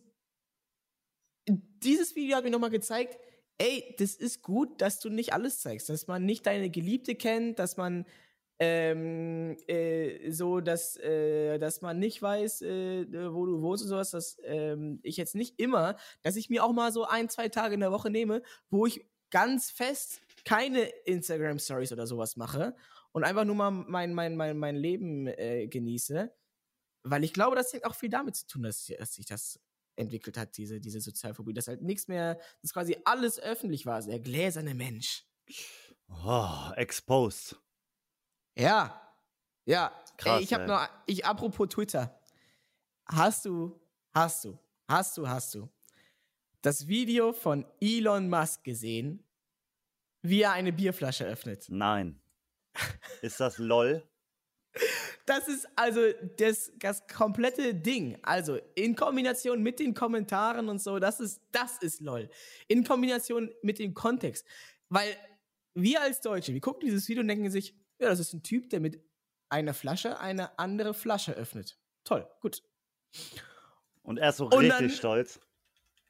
dieses 1.47 2.15
Video 2.15 2.37
hat 2.37 2.43
mir 2.43 2.49
nochmal 2.51 2.69
gezeigt, 2.69 3.17
ey, 3.57 3.95
das 3.99 4.15
ist 4.15 4.41
gut, 4.41 4.81
dass 4.81 4.99
du 4.99 5.09
nicht 5.09 5.33
alles 5.33 5.59
zeigst, 5.59 5.89
dass 5.89 6.07
man 6.07 6.25
nicht 6.25 6.45
deine 6.45 6.69
Geliebte 6.69 7.15
kennt, 7.15 7.59
dass 7.59 7.77
man 7.77 8.05
ähm, 8.59 9.57
äh, 9.67 10.31
so, 10.31 10.61
dass, 10.61 10.97
äh, 10.97 11.57
dass 11.59 11.81
man 11.81 11.99
nicht 11.99 12.21
weiß, 12.21 12.61
äh, 12.61 13.33
wo 13.33 13.45
du 13.45 13.61
wohnst 13.61 13.83
und 13.83 13.89
sowas, 13.89 14.11
dass 14.11 14.37
ähm, 14.43 14.99
ich 15.03 15.17
jetzt 15.17 15.35
nicht 15.35 15.59
immer, 15.59 15.97
dass 16.21 16.35
ich 16.35 16.49
mir 16.49 16.63
auch 16.63 16.71
mal 16.71 16.91
so 16.91 17.05
ein, 17.05 17.29
zwei 17.29 17.49
Tage 17.49 17.73
in 17.73 17.81
der 17.81 17.91
Woche 17.91 18.09
nehme, 18.09 18.41
wo 18.69 18.85
ich 18.85 19.05
ganz 19.29 19.71
fest 19.71 20.21
keine 20.45 20.83
Instagram-Stories 21.05 21.91
oder 21.91 22.07
sowas 22.07 22.37
mache 22.37 22.75
und 23.11 23.23
einfach 23.23 23.43
nur 23.43 23.55
mal 23.55 23.71
mein, 23.71 24.13
mein, 24.13 24.35
mein, 24.35 24.57
mein 24.57 24.75
Leben 24.75 25.27
äh, 25.27 25.67
genieße. 25.67 26.31
Weil 27.03 27.23
ich 27.23 27.33
glaube, 27.33 27.55
das 27.55 27.73
hat 27.73 27.83
auch 27.83 27.95
viel 27.95 28.09
damit 28.09 28.35
zu 28.35 28.47
tun, 28.47 28.63
dass, 28.63 28.91
dass 28.97 29.15
sich 29.15 29.25
das 29.25 29.59
entwickelt 29.95 30.37
hat, 30.37 30.57
diese, 30.57 30.79
diese 30.79 30.99
Sozialphobie, 31.01 31.53
dass 31.53 31.67
halt 31.67 31.81
nichts 31.81 32.07
mehr, 32.07 32.39
dass 32.61 32.73
quasi 32.73 32.97
alles 33.05 33.39
öffentlich 33.39 33.85
war, 33.85 34.01
der 34.01 34.19
gläserne 34.19 34.73
Mensch. 34.73 35.25
Oh, 36.07 36.71
exposed. 36.75 37.57
Ja, 38.55 39.13
ja. 39.65 39.91
Krass, 40.17 40.37
Ey, 40.37 40.43
ich 40.43 40.53
habe 40.53 40.65
noch, 40.65 40.87
ich 41.05 41.25
apropos 41.25 41.67
Twitter. 41.67 42.19
Hast 43.05 43.45
du, 43.45 43.79
hast 44.13 44.45
du, 44.45 44.57
hast 44.87 45.17
du, 45.17 45.27
hast 45.27 45.53
du 45.55 45.69
das 46.61 46.87
Video 46.87 47.31
von 47.31 47.65
Elon 47.79 48.27
Musk 48.27 48.63
gesehen, 48.63 49.23
wie 50.23 50.41
er 50.41 50.53
eine 50.53 50.73
Bierflasche 50.73 51.25
öffnet? 51.25 51.67
Nein. 51.69 52.19
Ist 53.21 53.39
das 53.39 53.59
LOL? 53.59 54.03
Das 55.25 55.47
ist 55.47 55.67
also 55.75 56.01
das, 56.37 56.71
das 56.77 57.07
komplette 57.07 57.73
Ding. 57.73 58.17
Also 58.23 58.59
in 58.73 58.95
Kombination 58.95 59.61
mit 59.61 59.79
den 59.79 59.93
Kommentaren 59.93 60.67
und 60.67 60.81
so, 60.81 60.99
das 60.99 61.19
ist, 61.19 61.41
das 61.51 61.77
ist 61.77 62.01
LOL. 62.01 62.29
In 62.67 62.83
Kombination 62.83 63.53
mit 63.61 63.79
dem 63.79 63.93
Kontext. 63.93 64.45
Weil 64.89 65.15
wir 65.73 66.01
als 66.01 66.21
Deutsche, 66.21 66.53
wir 66.53 66.61
gucken 66.61 66.81
dieses 66.85 67.07
Video 67.07 67.21
und 67.21 67.27
denken 67.27 67.49
sich, 67.49 67.75
ja, 67.99 68.09
das 68.09 68.19
ist 68.19 68.33
ein 68.33 68.43
Typ, 68.43 68.69
der 68.69 68.79
mit 68.79 69.01
einer 69.49 69.73
Flasche 69.73 70.19
eine 70.19 70.57
andere 70.59 70.93
Flasche 70.93 71.33
öffnet. 71.33 71.77
Toll, 72.03 72.27
gut. 72.41 72.61
Und 74.03 74.17
er 74.17 74.29
ist 74.29 74.37
so 74.37 74.45
Und 74.45 74.53
richtig 74.59 74.77
dann- 74.77 74.89
stolz. 74.89 75.39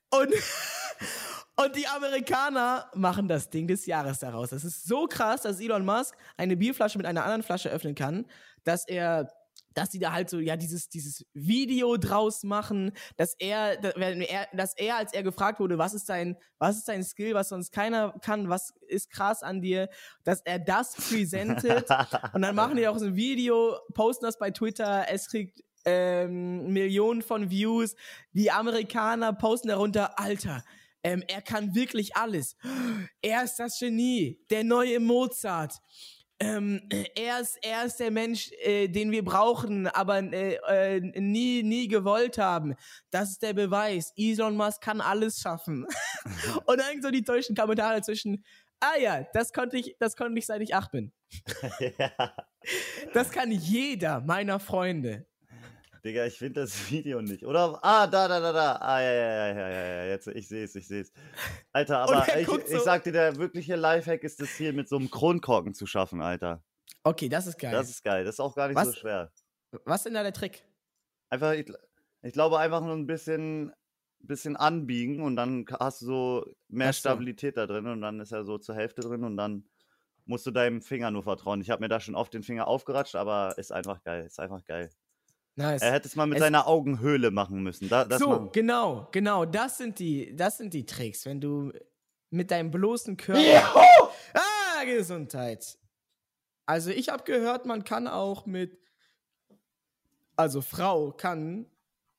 Und, 0.09 0.33
und 1.55 1.75
die 1.75 1.87
Amerikaner 1.87 2.89
machen 2.93 3.27
das 3.27 3.49
Ding 3.49 3.67
des 3.67 3.85
Jahres 3.85 4.19
daraus. 4.19 4.49
Das 4.49 4.63
ist 4.63 4.85
so 4.85 5.07
krass, 5.07 5.41
dass 5.41 5.59
Elon 5.59 5.85
Musk 5.85 6.15
eine 6.37 6.55
Bierflasche 6.57 6.97
mit 6.97 7.07
einer 7.07 7.23
anderen 7.23 7.43
Flasche 7.43 7.69
öffnen 7.69 7.95
kann, 7.95 8.25
dass 8.63 8.87
er 8.87 9.31
dass 9.75 9.91
sie 9.91 9.99
da 9.99 10.11
halt 10.11 10.29
so, 10.29 10.39
ja, 10.39 10.57
dieses, 10.57 10.89
dieses 10.89 11.25
Video 11.33 11.97
draus 11.97 12.43
machen, 12.43 12.91
dass 13.17 13.35
er, 13.37 13.77
dass 13.77 14.73
er, 14.75 14.95
als 14.97 15.13
er 15.13 15.21
gefragt 15.21 15.59
wurde, 15.59 15.77
was 15.77 15.93
ist 15.93 16.09
dein, 16.09 16.37
was 16.57 16.77
ist 16.77 16.87
dein 16.87 17.03
Skill, 17.03 17.35
was 17.35 17.49
sonst 17.49 17.71
keiner 17.71 18.15
kann, 18.21 18.49
was 18.49 18.73
ist 18.87 19.11
krass 19.11 19.43
an 19.43 19.61
dir, 19.61 19.89
dass 20.23 20.41
er 20.41 20.59
das 20.59 20.95
präsentiert. 20.95 21.87
Und 22.33 22.41
dann 22.41 22.55
machen 22.55 22.77
die 22.77 22.87
auch 22.87 22.97
so 22.97 23.05
ein 23.05 23.15
Video, 23.15 23.77
posten 23.93 24.25
das 24.25 24.39
bei 24.39 24.51
Twitter, 24.51 25.05
es 25.09 25.27
kriegt 25.27 25.61
ähm, 25.85 26.73
Millionen 26.73 27.21
von 27.21 27.49
Views. 27.49 27.95
Die 28.33 28.51
Amerikaner 28.51 29.33
posten 29.33 29.67
darunter, 29.67 30.17
Alter, 30.19 30.63
ähm, 31.03 31.23
er 31.27 31.41
kann 31.41 31.75
wirklich 31.75 32.15
alles. 32.15 32.57
Er 33.21 33.43
ist 33.43 33.57
das 33.57 33.77
Genie, 33.77 34.43
der 34.49 34.63
neue 34.63 34.99
Mozart. 34.99 35.79
Ähm, 36.45 36.81
er, 37.15 37.39
ist, 37.39 37.57
er 37.61 37.85
ist 37.85 37.99
der 37.99 38.11
Mensch, 38.11 38.51
äh, 38.63 38.87
den 38.87 39.11
wir 39.11 39.23
brauchen, 39.23 39.87
aber 39.87 40.19
äh, 40.19 40.55
äh, 40.67 40.99
nie, 40.99 41.63
nie 41.63 41.87
gewollt 41.87 42.37
haben. 42.37 42.75
Das 43.09 43.31
ist 43.31 43.41
der 43.41 43.53
Beweis. 43.53 44.13
Elon 44.15 44.55
Musk 44.55 44.81
kann 44.81 45.01
alles 45.01 45.39
schaffen. 45.39 45.85
Und 46.65 46.79
dann 46.79 47.01
so 47.01 47.09
die 47.09 47.23
deutschen 47.23 47.55
Kommentare 47.55 48.01
zwischen, 48.01 48.43
ah 48.79 48.97
ja, 48.99 49.25
das 49.33 49.53
konnte 49.53 49.77
ich, 49.77 49.95
das 49.99 50.15
konnte 50.15 50.37
ich, 50.37 50.45
seit 50.45 50.61
ich 50.61 50.75
acht 50.75 50.91
bin. 50.91 51.11
ja. 51.97 52.35
Das 53.13 53.31
kann 53.31 53.51
jeder 53.51 54.21
meiner 54.21 54.59
Freunde. 54.59 55.25
Digga, 56.05 56.25
ich 56.25 56.37
finde 56.37 56.61
das 56.61 56.71
Video 56.91 57.21
nicht. 57.21 57.45
Oder? 57.45 57.79
Ah, 57.83 58.05
da, 58.05 58.27
da, 58.27 58.39
da, 58.39 58.51
da. 58.53 58.75
Ah, 58.75 59.01
ja, 59.01 59.11
ja, 59.13 59.47
ja, 59.47 59.69
ja, 59.69 59.69
ja. 59.69 60.05
Jetzt, 60.05 60.27
ich 60.27 60.47
sehe 60.47 60.63
es, 60.63 60.75
ich 60.75 60.87
sehe 60.87 61.01
es. 61.01 61.11
Alter, 61.73 61.99
aber 62.03 62.27
er 62.27 62.41
ich, 62.41 62.47
guckt 62.47 62.65
ich 62.69 62.77
so- 62.77 62.83
sag 62.83 63.03
dir, 63.03 63.11
der 63.11 63.35
wirkliche 63.37 63.75
Lifehack 63.75 64.23
ist 64.23 64.39
es 64.39 64.51
hier 64.51 64.71
mit 64.73 64.87
so 64.87 64.97
einem 64.97 65.09
Kronkorken 65.09 65.73
zu 65.73 65.85
schaffen, 65.87 66.21
Alter. 66.21 66.63
Okay, 67.03 67.27
das 67.27 67.47
ist 67.47 67.57
geil. 67.57 67.71
Das 67.71 67.89
ist 67.89 68.03
geil. 68.03 68.23
Das 68.23 68.35
ist 68.35 68.39
auch 68.39 68.55
gar 68.55 68.67
nicht 68.67 68.79
so 68.79 68.87
Was? 68.87 68.97
schwer. 68.97 69.31
Was 69.83 70.01
ist 70.01 70.05
denn 70.05 70.13
da 70.13 70.23
der 70.23 70.33
Trick? 70.33 70.63
Einfach, 71.29 71.53
ich, 71.53 71.71
ich 72.21 72.33
glaube, 72.33 72.59
einfach 72.59 72.81
nur 72.81 72.93
ein 72.93 73.07
bisschen, 73.07 73.73
bisschen 74.19 74.55
anbiegen 74.55 75.21
und 75.21 75.35
dann 75.35 75.65
hast 75.79 76.01
du 76.01 76.05
so 76.05 76.55
mehr 76.67 76.93
so. 76.93 76.99
Stabilität 76.99 77.57
da 77.57 77.65
drin 77.67 77.87
und 77.87 78.01
dann 78.01 78.19
ist 78.19 78.31
er 78.31 78.45
so 78.45 78.57
zur 78.59 78.75
Hälfte 78.75 79.01
drin 79.01 79.23
und 79.23 79.37
dann 79.37 79.67
musst 80.25 80.45
du 80.45 80.51
deinem 80.51 80.81
Finger 80.81 81.11
nur 81.11 81.23
vertrauen. 81.23 81.61
Ich 81.61 81.69
habe 81.71 81.81
mir 81.81 81.89
da 81.89 81.99
schon 81.99 82.15
oft 82.15 82.33
den 82.33 82.43
Finger 82.43 82.67
aufgeratscht, 82.67 83.15
aber 83.15 83.55
ist 83.57 83.71
einfach 83.71 84.01
geil. 84.03 84.25
Ist 84.25 84.39
einfach 84.39 84.63
geil. 84.65 84.89
Nice. 85.57 85.81
Er 85.81 85.93
hätte 85.93 86.07
es 86.07 86.15
mal 86.15 86.27
mit 86.27 86.37
Es- 86.37 86.41
seiner 86.43 86.67
Augenhöhle 86.67 87.31
machen 87.31 87.63
müssen. 87.63 87.87
Da, 87.87 88.03
das 88.05 88.19
so, 88.19 88.29
machen- 88.29 88.49
genau, 88.51 89.07
genau, 89.11 89.45
das 89.45 89.77
sind 89.77 89.99
die, 89.99 90.35
das 90.35 90.57
sind 90.57 90.73
die 90.73 90.85
Tricks, 90.85 91.25
wenn 91.25 91.39
du 91.39 91.71
mit 92.29 92.51
deinem 92.51 92.71
bloßen 92.71 93.15
Körper. 93.15 93.73
Ah, 94.33 94.83
Gesundheit. 94.83 95.77
Also 96.65 96.89
ich 96.89 97.07
habe 97.09 97.23
gehört, 97.23 97.65
man 97.65 97.83
kann 97.85 98.07
auch 98.07 98.45
mit, 98.45 98.77
also 100.35 100.61
Frau 100.61 101.11
kann 101.11 101.65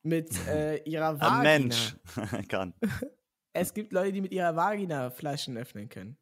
mit 0.02 0.30
äh, 0.48 0.76
ihrer 0.84 1.20
Vagina. 1.20 1.36
Ein 1.38 1.42
Mensch 1.42 1.96
kann. 2.48 2.74
Es 3.52 3.72
gibt 3.72 3.92
Leute, 3.94 4.12
die 4.12 4.20
mit 4.20 4.32
ihrer 4.32 4.54
Vagina 4.54 5.08
Flaschen 5.10 5.56
öffnen 5.56 5.88
können. 5.88 6.18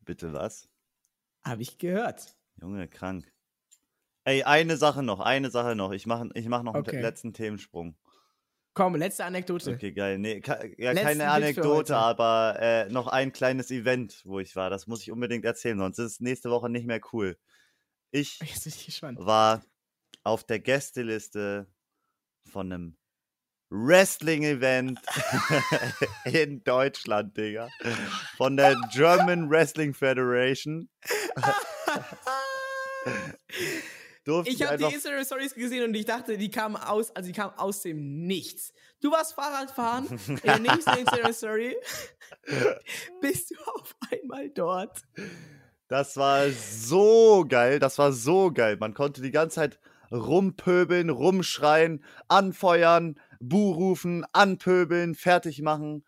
Bitte 0.00 0.34
was? 0.34 0.68
Habe 1.42 1.62
ich 1.62 1.78
gehört. 1.78 2.36
Junge, 2.60 2.88
krank. 2.88 3.32
Ey, 4.24 4.42
eine 4.42 4.76
Sache 4.76 5.02
noch, 5.02 5.20
eine 5.20 5.50
Sache 5.50 5.74
noch. 5.74 5.92
Ich 5.92 6.06
mache 6.06 6.28
ich 6.34 6.48
mach 6.48 6.62
noch 6.62 6.74
Okay. 6.74 6.92
einen 6.92 7.02
letzten 7.02 7.32
Themensprung. 7.32 7.96
Komm, 8.74 8.96
letzte 8.96 9.24
Anekdote. 9.24 9.72
Okay, 9.72 9.92
geil. 9.92 10.18
Nee, 10.18 10.42
ja, 10.78 10.90
Letzten 10.90 11.06
keine 11.06 11.30
Anekdote, 11.30 11.96
aber 11.96 12.56
äh, 12.58 12.88
noch 12.88 13.06
ein 13.06 13.32
kleines 13.32 13.70
Event, 13.70 14.22
wo 14.24 14.40
ich 14.40 14.56
war. 14.56 14.68
Das 14.68 14.88
muss 14.88 15.02
ich 15.02 15.12
unbedingt 15.12 15.44
erzählen, 15.44 15.78
sonst 15.78 15.98
ist 15.98 16.12
es 16.12 16.20
nächste 16.20 16.50
Woche 16.50 16.68
nicht 16.68 16.86
mehr 16.86 17.00
cool. 17.12 17.38
Ich 18.10 18.40
ich 18.40 19.02
war 19.02 19.64
auf 20.24 20.42
der 20.44 20.58
Gästeliste 20.58 21.68
von 22.50 22.72
einem 22.72 22.96
Wrestling-Event 23.70 25.00
in 26.24 26.62
Deutschland, 26.64 27.36
Digga. 27.36 27.68
Von 28.36 28.56
der 28.56 28.76
German 28.92 29.50
Wrestling 29.50 29.94
Federation. 29.94 30.88
Durfte 34.24 34.50
Ich 34.50 34.62
habe 34.62 34.72
einfach 34.72 34.88
die 34.88 34.94
Instagram 34.94 35.24
Stories 35.24 35.54
gesehen 35.54 35.84
und 35.84 35.94
ich 35.94 36.06
dachte, 36.06 36.38
die 36.38 36.50
kamen 36.50 36.76
aus, 36.76 37.14
also 37.14 37.26
die 37.26 37.34
kamen 37.34 37.52
aus 37.58 37.82
dem 37.82 38.26
Nichts. 38.26 38.72
Du 39.00 39.10
warst 39.10 39.34
Fahrradfahren, 39.34 40.06
in 40.28 40.36
der 40.42 40.58
nächsten 40.58 40.96
Instagram 40.96 41.32
Story 41.32 41.76
bist 43.20 43.50
du 43.50 43.56
auf 43.74 43.94
einmal 44.10 44.48
dort. 44.48 45.02
Das 45.88 46.16
war 46.16 46.50
so 46.50 47.44
geil, 47.46 47.78
das 47.78 47.98
war 47.98 48.12
so 48.12 48.50
geil. 48.50 48.78
Man 48.80 48.94
konnte 48.94 49.20
die 49.20 49.30
ganze 49.30 49.56
Zeit 49.56 49.78
rumpöbeln, 50.10 51.10
rumschreien, 51.10 52.02
anfeuern, 52.28 53.20
Buh 53.40 53.72
rufen, 53.72 54.24
anpöbeln, 54.32 55.14
fertig 55.14 55.60
machen. 55.60 56.02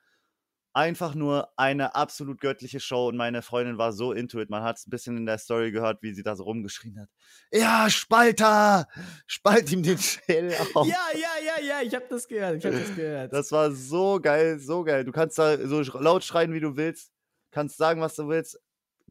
Einfach 0.76 1.14
nur 1.14 1.48
eine 1.56 1.94
absolut 1.94 2.38
göttliche 2.38 2.80
Show 2.80 3.08
und 3.08 3.16
meine 3.16 3.40
Freundin 3.40 3.78
war 3.78 3.94
so 3.94 4.12
into 4.12 4.38
it. 4.42 4.50
Man 4.50 4.62
hat 4.62 4.76
es 4.76 4.86
ein 4.86 4.90
bisschen 4.90 5.16
in 5.16 5.24
der 5.24 5.38
Story 5.38 5.72
gehört, 5.72 6.02
wie 6.02 6.12
sie 6.12 6.22
da 6.22 6.36
so 6.36 6.44
rumgeschrien 6.44 7.00
hat. 7.00 7.08
Ja, 7.50 7.88
Spalter! 7.88 8.86
Spalt 9.26 9.72
ihm 9.72 9.82
den 9.82 9.96
Schädel 9.96 10.54
auf. 10.74 10.86
Ja, 10.86 10.98
ja, 11.14 11.30
ja, 11.46 11.64
ja, 11.64 11.80
ich 11.80 11.94
habe 11.94 12.04
das 12.10 12.28
gehört, 12.28 12.58
ich 12.58 12.66
habe 12.66 12.78
das 12.78 12.94
gehört. 12.94 13.32
Das 13.32 13.50
war 13.52 13.70
so 13.72 14.20
geil, 14.20 14.58
so 14.58 14.84
geil. 14.84 15.04
Du 15.04 15.12
kannst 15.12 15.38
da 15.38 15.56
so 15.66 15.80
laut 15.98 16.24
schreien, 16.24 16.52
wie 16.52 16.60
du 16.60 16.76
willst, 16.76 17.10
kannst 17.52 17.78
sagen, 17.78 18.02
was 18.02 18.14
du 18.14 18.28
willst. 18.28 18.60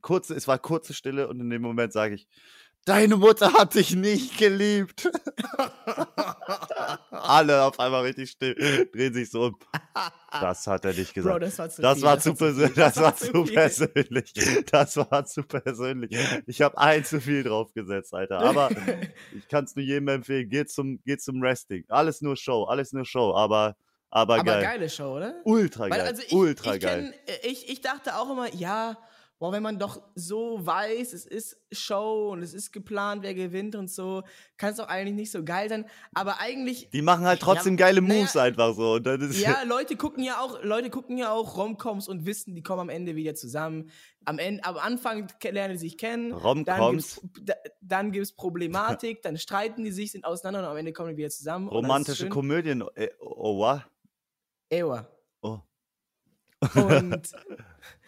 Kurze, 0.01 0.35
es 0.35 0.47
war 0.47 0.59
kurze 0.59 0.93
Stille 0.93 1.27
und 1.27 1.39
in 1.39 1.49
dem 1.49 1.63
Moment 1.63 1.91
sage 1.93 2.13
ich, 2.13 2.27
deine 2.85 3.17
Mutter 3.17 3.53
hat 3.53 3.75
dich 3.75 3.95
nicht 3.95 4.37
geliebt. 4.37 5.09
Alle 7.11 7.63
auf 7.63 7.79
einmal 7.79 8.03
richtig 8.03 8.31
still, 8.31 8.87
drehen 8.93 9.13
sich 9.13 9.31
so 9.31 9.45
um. 9.45 9.57
Das 10.31 10.67
hat 10.67 10.85
er 10.85 10.93
nicht 10.93 11.13
gesagt. 11.13 11.33
Bro, 11.33 11.39
das 11.39 11.57
war 11.57 11.69
zu 11.69 11.81
Das 11.81 11.95
viel, 11.97 12.03
war 12.05 12.19
zu 12.19 12.33
persönlich. 12.35 12.73
viel, 12.73 12.83
Das 12.83 12.97
war 12.97 13.15
zu 13.15 13.45
viel. 13.45 13.53
persönlich. 13.55 14.33
Das 14.71 14.97
war 14.97 15.25
zu 15.25 15.43
persönlich. 15.43 16.17
Ich 16.47 16.61
habe 16.61 16.77
ein 16.77 17.03
zu 17.05 17.19
viel 17.21 17.43
draufgesetzt, 17.43 18.13
Alter. 18.13 18.39
Aber 18.39 18.69
ich 19.35 19.47
kann 19.47 19.63
es 19.65 19.75
nur 19.75 19.83
jedem 19.85 20.07
empfehlen. 20.09 20.49
Geht 20.49 20.69
zum, 20.71 21.01
geht 21.03 21.21
zum 21.21 21.41
Wrestling. 21.41 21.85
Alles 21.89 22.21
nur 22.21 22.35
Show, 22.35 22.63
alles 22.65 22.91
nur 22.93 23.05
Show. 23.05 23.33
Aber, 23.35 23.75
aber, 24.09 24.35
Aber 24.35 24.43
geil. 24.43 24.61
geile 24.63 24.89
Show, 24.89 25.15
oder? 25.17 25.35
Ultra 25.43 25.83
Weil, 25.83 25.89
geil. 25.91 26.01
also 26.01 26.21
ich, 26.25 26.33
Ultra 26.33 26.75
ich, 26.75 26.81
geil. 26.81 27.13
kenn, 27.25 27.35
äh, 27.35 27.47
ich, 27.47 27.69
ich 27.69 27.81
dachte 27.81 28.15
auch 28.17 28.29
immer, 28.31 28.53
ja, 28.53 28.97
boah, 29.37 29.51
wenn 29.51 29.63
man 29.63 29.77
doch 29.77 30.01
so 30.15 30.65
weiß, 30.65 31.13
es 31.13 31.25
ist 31.25 31.57
Show 31.71 32.29
und 32.31 32.41
es 32.41 32.53
ist 32.53 32.71
geplant, 32.71 33.21
wer 33.23 33.33
gewinnt 33.33 33.75
und 33.75 33.91
so, 33.91 34.23
kann 34.57 34.71
es 34.71 34.77
doch 34.77 34.87
eigentlich 34.87 35.15
nicht 35.15 35.31
so 35.31 35.43
geil 35.43 35.67
sein. 35.67 35.85
Aber 36.13 36.39
eigentlich, 36.39 36.89
Die 36.91 37.01
machen 37.01 37.25
halt 37.25 37.41
trotzdem 37.41 37.77
Ja, 37.77 37.85
geile 37.85 38.01
naja, 38.01 38.21
Moves 38.21 38.37
einfach 38.37 38.73
so. 38.73 38.97
Ja, 38.97 39.63
Leute 39.67 39.97
gucken 39.97 40.23
ja 40.23 40.39
auch, 40.39 40.63
Leute 40.63 40.89
gucken 40.89 41.17
ja 41.17 41.31
auch 41.31 41.57
Romcoms 41.57 42.07
und 42.07 42.25
wissen, 42.25 42.55
die 42.55 42.63
kommen 42.63 42.81
am 42.81 42.89
Ende 42.89 43.15
wieder 43.15 43.35
zusammen. 43.35 43.89
Am 44.23 44.39
Ende, 44.39 44.63
am 44.63 44.77
Anfang 44.77 45.27
lernen 45.43 45.77
sie 45.77 45.87
sich 45.87 45.97
kennen. 45.97 46.29
Dann 46.31 46.39
Romcoms? 46.39 47.21
dann 47.81 48.11
gibt's 48.11 48.31
Problematik, 48.31 49.21
dann 49.21 49.37
streiten 49.37 49.83
die 49.83 49.91
sich, 49.91 50.13
sind 50.13 50.25
auseinander 50.25 50.61
und 50.61 50.65
am 50.65 50.77
Ende 50.77 50.93
kommen 50.93 51.09
die 51.11 51.17
wieder 51.17 51.29
zusammen. 51.29 51.67
romantische. 51.67 52.29
Komödien. 52.29 52.83
Äh, 52.95 53.09
oh, 53.19 53.59
was? 53.59 53.81
Ewa. 54.69 55.07
Oh. 55.41 55.59
Und, 56.73 57.31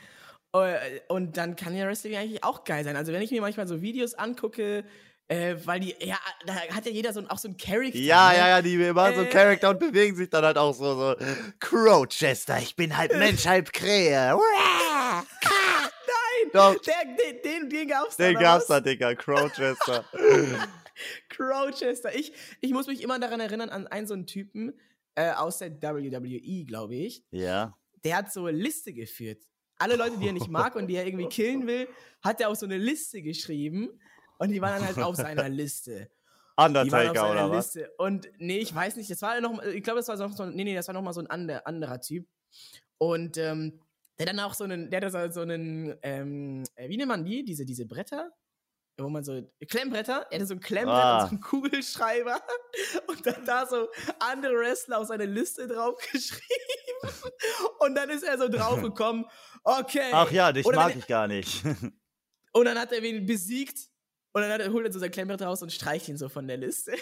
und 1.08 1.38
dann 1.38 1.56
kann 1.56 1.76
ja 1.76 1.86
Wrestling 1.88 2.16
eigentlich 2.16 2.44
auch 2.44 2.64
geil 2.64 2.84
sein. 2.84 2.96
Also 2.96 3.12
wenn 3.14 3.22
ich 3.22 3.32
mir 3.32 3.42
manchmal 3.42 3.68
so 3.68 3.82
Videos 3.82 4.14
angucke, 4.14 4.84
äh, 5.30 5.56
weil 5.66 5.82
die, 5.82 5.94
ja, 6.00 6.18
da 6.46 6.56
hat 6.56 6.86
ja 6.86 6.92
jeder 6.92 7.12
so 7.12 7.20
ein- 7.20 7.30
auch 7.30 7.38
so 7.38 7.50
ein 7.50 7.58
Charakter. 7.58 7.98
Ja, 7.98 8.30
ne? 8.32 8.38
ja, 8.38 8.48
ja, 8.48 8.62
die 8.62 8.78
machen 8.94 9.16
so 9.16 9.22
Äh. 9.24 9.30
Charakter 9.30 9.70
und 9.72 9.80
bewegen 9.80 10.16
sich 10.16 10.30
dann 10.30 10.46
halt 10.46 10.58
auch 10.58 10.74
so. 10.74 10.96
so. 10.96 11.16
Crowchester, 11.60 12.60
ich 12.60 12.76
bin 12.78 12.96
halb 12.96 13.12
Mensch, 13.18 13.46
halb 13.46 13.74
Krähe. 13.74 14.38
Nein! 14.38 15.26
Doch, 16.54 16.76
Der, 16.82 16.96
den, 17.06 17.42
den, 17.44 17.70
den 17.70 17.88
gab's 17.90 18.16
da. 18.18 18.28
den 18.28 18.40
gab's 18.40 18.68
da, 18.68 18.80
Digga. 18.80 19.16
Crowchester. 19.16 20.06
Crowchester. 21.30 22.16
Ich, 22.16 22.34
ich 22.62 22.72
muss 22.72 22.88
mich 22.88 23.02
immer 23.02 23.20
daran 23.20 23.40
erinnern, 23.40 23.70
an 23.70 23.88
einen 23.88 24.08
so 24.08 24.14
einen 24.14 24.28
Typen 24.28 24.74
äh, 25.16 25.32
aus 25.32 25.60
der 25.60 25.72
WWE, 25.82 26.66
glaube 26.66 26.96
ich. 26.96 27.24
ja. 27.32 27.76
Der 28.04 28.18
hat 28.18 28.32
so 28.32 28.46
eine 28.46 28.56
Liste 28.58 28.94
geführt. 28.94 29.42
Alle 29.80 29.96
Leute, 29.96 30.18
die 30.18 30.28
er 30.28 30.34
nicht 30.34 30.48
mag 30.50 30.76
und 30.76 30.88
die 30.88 30.96
er 30.96 31.06
irgendwie 31.06 31.28
killen 31.30 31.68
will, 31.68 31.88
hat 32.24 32.42
er 32.42 32.50
auf 32.50 32.58
so 32.58 32.66
eine 32.66 32.78
Liste 32.78 33.22
geschrieben. 33.22 34.00
Und 34.40 34.50
die 34.50 34.62
waren 34.62 34.78
dann 34.80 34.86
halt 34.86 35.00
auf 35.00 35.16
seiner 35.16 35.50
Liste. 35.50 36.10
Die 36.60 36.64
waren 36.64 36.76
auf 36.76 36.84
Undertaker 36.84 37.20
seiner 37.20 37.32
oder 37.32 37.52
was? 37.52 37.76
Liste. 37.76 37.92
Und 37.98 38.30
nee, 38.40 38.58
ich 38.60 38.74
weiß 38.74 38.96
nicht, 38.96 39.10
das 39.10 39.22
war 39.22 39.40
noch, 39.42 39.62
ich 39.64 39.84
glaube, 39.84 40.00
das 40.00 40.08
war 40.08 40.18
noch 40.18 40.36
so, 40.36 40.46
nee, 40.46 40.64
nee, 40.64 40.76
das 40.76 40.88
war 40.88 40.94
noch 40.94 41.02
mal 41.02 41.14
so 41.14 41.22
ein 41.22 41.28
ander, 41.28 41.66
anderer 41.68 42.02
Typ. 42.02 42.28
Und 42.98 43.38
ähm, 43.38 43.80
der 44.18 44.26
dann 44.26 44.40
auch 44.40 44.54
so 44.56 44.64
einen, 44.64 44.90
der 44.90 45.02
hat 45.02 45.12
so 45.12 45.30
so 45.30 45.42
einen, 45.42 45.96
ähm, 46.02 46.64
äh, 46.76 46.90
wie 46.90 46.98
nennt 46.98 47.10
man 47.10 47.24
die? 47.24 47.44
Diese, 47.44 47.66
diese 47.66 47.86
Bretter? 47.86 48.32
Wo 49.00 49.10
man 49.10 49.24
so, 49.24 49.48
Klemmbretter, 49.70 50.26
er 50.32 50.36
hatte 50.40 50.48
so 50.48 50.56
ein 50.56 50.60
Klemmbrett 50.60 50.98
Ah. 50.98 51.22
und 51.22 51.30
so 51.30 51.36
einen 51.36 51.42
Kugelschreiber 51.42 52.42
und 53.08 53.24
dann 53.28 53.46
da 53.46 53.68
so 53.68 53.88
andere 54.20 54.56
Wrestler 54.56 54.98
auf 54.98 55.08
seine 55.08 55.26
Liste 55.26 55.68
draufgeschrieben. 55.68 56.77
Und 57.80 57.96
dann 57.96 58.10
ist 58.10 58.24
er 58.24 58.38
so 58.38 58.48
draufgekommen, 58.50 59.26
okay. 59.64 60.10
Ach 60.12 60.32
ja, 60.32 60.52
dich 60.52 60.66
mag 60.66 60.96
ich 60.96 61.08
gar 61.08 61.28
nicht. 61.28 61.64
Und 62.54 62.66
dann 62.66 62.78
hat 62.80 62.92
er 62.92 63.02
wen 63.04 63.26
besiegt 63.26 63.78
Und 64.34 64.42
dann 64.42 64.52
hat 64.52 64.62
er- 64.62 64.72
holt 64.72 64.86
er 64.86 64.92
so 64.92 65.00
sein 65.00 65.12
Klemmbrett 65.12 65.42
raus 65.42 65.62
und 65.62 65.72
streicht 65.72 66.08
ihn 66.10 66.18
so 66.18 66.30
von 66.30 66.48
der 66.48 66.58
Liste. 66.58 66.96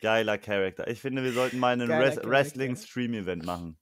Geiler 0.00 0.38
Charakter. 0.38 0.88
Ich 0.88 1.00
finde, 1.00 1.22
wir 1.22 1.32
sollten 1.32 1.58
mal 1.58 1.72
ein 1.74 1.80
Geiler 1.80 1.98
Res 2.04 2.14
Charakter. 2.16 2.30
Wrestling-Stream-Event 2.30 3.44
machen. 3.44 3.78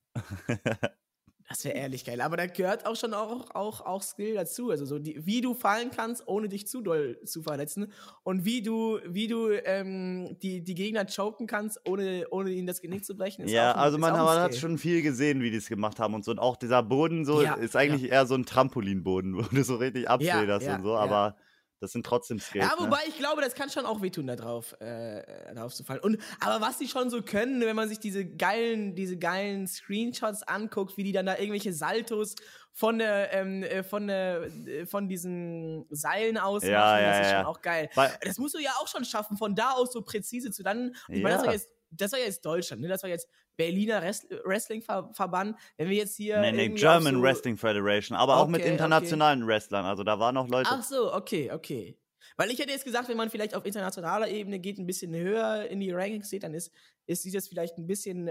Das 1.48 1.64
wäre 1.64 1.76
ehrlich 1.76 2.04
geil. 2.04 2.20
Aber 2.20 2.36
da 2.36 2.46
gehört 2.46 2.84
auch 2.84 2.94
schon 2.94 3.14
auch, 3.14 3.54
auch, 3.54 3.80
auch 3.80 4.02
Skill 4.02 4.34
dazu. 4.34 4.70
Also 4.70 4.84
so 4.84 4.98
die, 4.98 5.24
wie 5.24 5.40
du 5.40 5.54
fallen 5.54 5.90
kannst, 5.90 6.28
ohne 6.28 6.48
dich 6.48 6.66
zu 6.66 6.82
doll 6.82 7.18
zu 7.24 7.42
verletzen. 7.42 7.90
Und 8.22 8.44
wie 8.44 8.60
du, 8.60 8.98
wie 9.06 9.28
du 9.28 9.50
ähm, 9.64 10.36
die, 10.42 10.62
die 10.62 10.74
Gegner 10.74 11.06
choken 11.06 11.46
kannst, 11.46 11.80
ohne, 11.88 12.26
ohne 12.30 12.50
ihnen 12.50 12.66
das 12.66 12.82
Genick 12.82 13.04
zu 13.04 13.16
brechen. 13.16 13.46
ist 13.46 13.52
ja, 13.52 13.72
auch 13.72 13.78
also 13.78 13.96
man, 13.96 14.12
man 14.12 14.40
hat 14.40 14.56
schon 14.56 14.76
viel 14.76 15.00
gesehen, 15.00 15.40
wie 15.40 15.50
die 15.50 15.56
es 15.56 15.68
gemacht 15.68 15.98
haben 15.98 16.12
und 16.12 16.24
so. 16.24 16.32
Und 16.32 16.38
auch 16.38 16.56
dieser 16.56 16.82
Boden 16.82 17.24
so 17.24 17.40
Ja, 17.40 17.54
ist 17.54 17.76
eigentlich 17.76 18.10
eher 18.10 18.26
so 18.26 18.34
ein 18.34 18.44
Trampolinboden, 18.44 19.36
wo 19.38 19.42
du 19.42 19.64
so 19.64 19.76
richtig 19.76 20.08
abfederst 20.08 20.66
ja, 20.66 20.76
und 20.76 20.82
so. 20.82 20.90
ja. 20.90 20.98
Aber 20.98 21.36
das 21.80 21.92
sind 21.92 22.04
trotzdem 22.04 22.40
Skills. 22.40 22.64
Ja, 22.64 22.74
ne? 22.74 22.86
wobei 22.86 23.00
ich 23.06 23.16
glaube, 23.16 23.40
das 23.40 23.54
kann 23.54 23.70
schon 23.70 23.86
auch 23.86 24.02
wehtun, 24.02 24.26
da 24.26 24.36
drauf, 24.36 24.74
äh, 24.80 25.54
drauf 25.54 25.74
zu 25.74 25.84
fallen. 25.84 26.00
Und, 26.00 26.18
aber 26.40 26.60
was 26.64 26.78
die 26.78 26.88
schon 26.88 27.10
so 27.10 27.22
können, 27.22 27.60
wenn 27.60 27.76
man 27.76 27.88
sich 27.88 28.00
diese 28.00 28.24
geilen, 28.24 28.94
diese 28.94 29.16
geilen 29.16 29.66
Screenshots 29.66 30.42
anguckt, 30.42 30.96
wie 30.96 31.04
die 31.04 31.12
dann 31.12 31.26
da 31.26 31.36
irgendwelche 31.36 31.72
Saltos 31.72 32.34
von 32.72 32.98
der, 32.98 33.32
ähm, 33.32 33.62
äh, 33.62 33.82
von 33.82 34.06
der, 34.06 34.42
äh, 34.66 34.86
von 34.86 35.08
diesen 35.08 35.86
Seilen 35.90 36.38
aus 36.38 36.64
Ja, 36.64 36.78
machen, 36.78 37.02
ja, 37.02 37.08
das 37.08 37.26
ist 37.26 37.32
ja. 37.32 37.38
schon 37.38 37.46
auch 37.46 37.60
geil. 37.60 37.90
Weil, 37.94 38.18
Das 38.22 38.38
musst 38.38 38.54
du 38.54 38.58
ja 38.58 38.70
auch 38.80 38.88
schon 38.88 39.04
schaffen, 39.04 39.36
von 39.36 39.54
da 39.54 39.70
aus 39.72 39.92
so 39.92 40.02
präzise 40.02 40.50
zu 40.50 40.62
dann. 40.62 40.94
Ich 41.08 41.22
meine, 41.22 41.36
das 41.36 41.46
war 41.46 41.52
jetzt, 41.52 41.68
das 41.90 42.12
war 42.12 42.18
jetzt 42.18 42.44
Deutschland, 42.44 42.82
ne? 42.82 42.88
Das 42.88 43.02
war 43.02 43.10
jetzt 43.10 43.28
Berliner 43.56 44.02
Wrest- 44.02 44.28
Wrestling-Verband. 44.44 45.56
Wenn 45.76 45.88
wir 45.88 45.96
jetzt 45.96 46.16
hier. 46.16 46.40
nee, 46.40 46.52
nee, 46.52 46.68
German 46.70 47.16
so, 47.16 47.22
Wrestling 47.22 47.56
Federation, 47.56 48.16
aber 48.16 48.36
auch 48.36 48.46
mit 48.46 48.60
Okay, 48.60 48.64
okay. 48.68 48.72
internationalen 48.72 49.46
Wrestlern. 49.46 49.84
Also 49.84 50.04
da 50.04 50.18
waren 50.18 50.34
noch 50.34 50.48
Leute. 50.48 50.70
Ach 50.72 50.82
so, 50.82 51.12
okay, 51.14 51.50
okay. 51.52 51.98
Weil 52.36 52.50
ich 52.50 52.58
hätte 52.58 52.70
jetzt 52.70 52.84
gesagt, 52.84 53.08
wenn 53.08 53.16
man 53.16 53.30
vielleicht 53.30 53.54
auf 53.54 53.64
internationaler 53.64 54.28
Ebene 54.28 54.58
geht, 54.60 54.78
ein 54.78 54.86
bisschen 54.86 55.14
höher 55.14 55.66
in 55.68 55.80
die 55.80 55.90
Rankings 55.90 56.30
geht, 56.30 56.44
dann 56.44 56.54
ist, 56.54 56.72
ist 57.06 57.22
sieht 57.22 57.34
das 57.34 57.48
vielleicht 57.48 57.78
ein 57.78 57.86
bisschen 57.86 58.30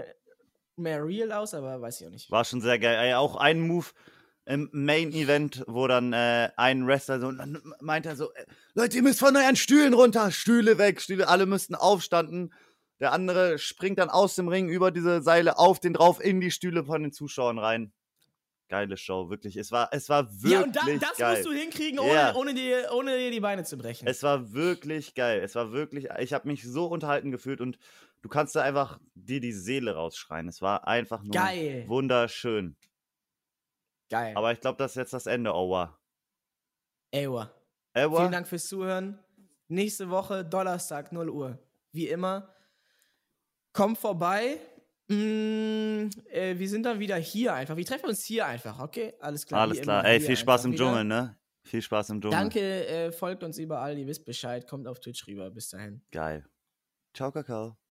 mehr 0.76 1.04
real 1.04 1.32
aus, 1.32 1.52
aber 1.54 1.80
weiß 1.80 2.00
ich 2.00 2.06
auch 2.06 2.10
nicht. 2.10 2.30
War 2.30 2.44
schon 2.44 2.60
sehr 2.60 2.78
geil. 2.78 2.96
Ey, 2.98 3.14
auch 3.14 3.36
ein 3.36 3.60
Move 3.60 3.86
im 4.46 4.70
Main 4.72 5.12
Event, 5.12 5.62
wo 5.66 5.86
dann 5.88 6.14
äh, 6.14 6.50
ein 6.56 6.86
Wrestler 6.86 7.20
so, 7.20 7.32
meint 7.80 8.06
er 8.06 8.16
so, 8.16 8.32
äh, 8.32 8.46
Leute, 8.74 8.96
ihr 8.96 9.02
müsst 9.02 9.18
von 9.18 9.36
euren 9.36 9.56
Stühlen 9.56 9.92
runter, 9.92 10.30
Stühle 10.30 10.78
weg, 10.78 11.02
Stühle, 11.02 11.28
alle 11.28 11.44
müssten 11.44 11.74
aufstanden. 11.74 12.54
Der 13.00 13.12
andere 13.12 13.58
springt 13.58 13.98
dann 13.98 14.10
aus 14.10 14.34
dem 14.34 14.48
Ring 14.48 14.68
über 14.68 14.90
diese 14.90 15.22
Seile 15.22 15.58
auf 15.58 15.78
den 15.80 15.92
drauf 15.94 16.20
in 16.22 16.40
die 16.40 16.50
Stühle 16.50 16.84
von 16.84 17.02
den 17.02 17.12
Zuschauern 17.12 17.58
rein. 17.58 17.92
Geile 18.68 18.96
Show, 18.98 19.30
wirklich. 19.30 19.56
Es 19.56 19.72
war, 19.72 19.88
es 19.92 20.08
war 20.10 20.30
wirklich 20.30 20.52
ja, 20.52 20.62
und 20.62 20.76
da, 20.76 20.80
das 21.08 21.16
geil. 21.16 21.36
musst 21.36 21.46
du 21.46 21.52
hinkriegen, 21.52 21.98
ohne, 21.98 22.12
Ja. 22.12 22.34
ohne, 22.34 22.52
dir, 22.52 22.90
ohne 22.92 23.16
dir 23.16 23.30
die 23.30 23.40
Beine 23.40 23.64
zu 23.64 23.78
brechen. 23.78 24.06
Es 24.06 24.22
war 24.22 24.52
wirklich 24.52 25.14
geil. 25.14 25.40
Es 25.42 25.54
war 25.54 25.72
wirklich, 25.72 26.08
ich 26.18 26.34
habe 26.34 26.46
mich 26.48 26.64
so 26.64 26.86
unterhalten 26.86 27.30
gefühlt 27.30 27.62
und 27.62 27.78
du 28.20 28.28
kannst 28.28 28.54
da 28.56 28.62
einfach 28.62 29.00
dir 29.14 29.40
die 29.40 29.52
Seele 29.52 29.94
rausschreien. 29.94 30.48
Es 30.48 30.60
war 30.60 30.86
einfach 30.86 31.22
nur 31.22 31.32
Geil. 31.32 31.84
wunderschön. 31.86 32.76
Geil. 34.10 34.34
Aber 34.36 34.52
ich 34.52 34.60
glaube, 34.60 34.76
das 34.76 34.92
ist 34.92 34.96
jetzt 34.96 35.12
das 35.14 35.26
Ende, 35.26 35.54
Owa. 35.54 35.98
Ewa. 37.12 37.50
Ewa? 37.94 38.18
Vielen 38.20 38.32
Dank 38.32 38.48
fürs 38.48 38.66
Zuhören. 38.68 39.18
Nächste 39.68 40.10
Woche, 40.10 40.44
Donnerstag, 40.44 41.12
0 41.12 41.30
Uhr. 41.30 41.58
Wie 41.92 42.08
immer. 42.08 42.54
Kommt 43.78 43.96
vorbei. 43.96 44.58
Mm, 45.06 46.10
äh, 46.32 46.58
wir 46.58 46.68
sind 46.68 46.82
dann 46.82 46.98
wieder 46.98 47.14
hier 47.14 47.54
einfach. 47.54 47.76
Wir 47.76 47.86
treffen 47.86 48.06
uns 48.06 48.24
hier 48.24 48.44
einfach, 48.44 48.80
okay? 48.80 49.14
Alles 49.20 49.46
klar. 49.46 49.60
Alles 49.60 49.80
klar. 49.80 50.04
Ey, 50.04 50.18
viel 50.18 50.36
Spaß 50.36 50.64
im. 50.64 50.74
Dschungel, 50.74 51.04
ne? 51.04 51.38
Viel 51.62 51.80
Spaß 51.80 52.10
im 52.10 52.20
Dschungel. 52.20 52.36
Danke, 52.36 52.86
äh, 52.88 53.12
folgt 53.12 53.44
uns 53.44 53.56
überall, 53.56 53.96
ihr 53.96 54.08
wisst 54.08 54.24
Bescheid. 54.24 54.66
Kommt 54.66 54.88
auf 54.88 54.98
Twitch 54.98 55.28
rüber. 55.28 55.48
Bis 55.52 55.68
dahin. 55.68 56.02
Geil. 56.10 56.44
Ciao, 57.14 57.30
Kakao. 57.30 57.78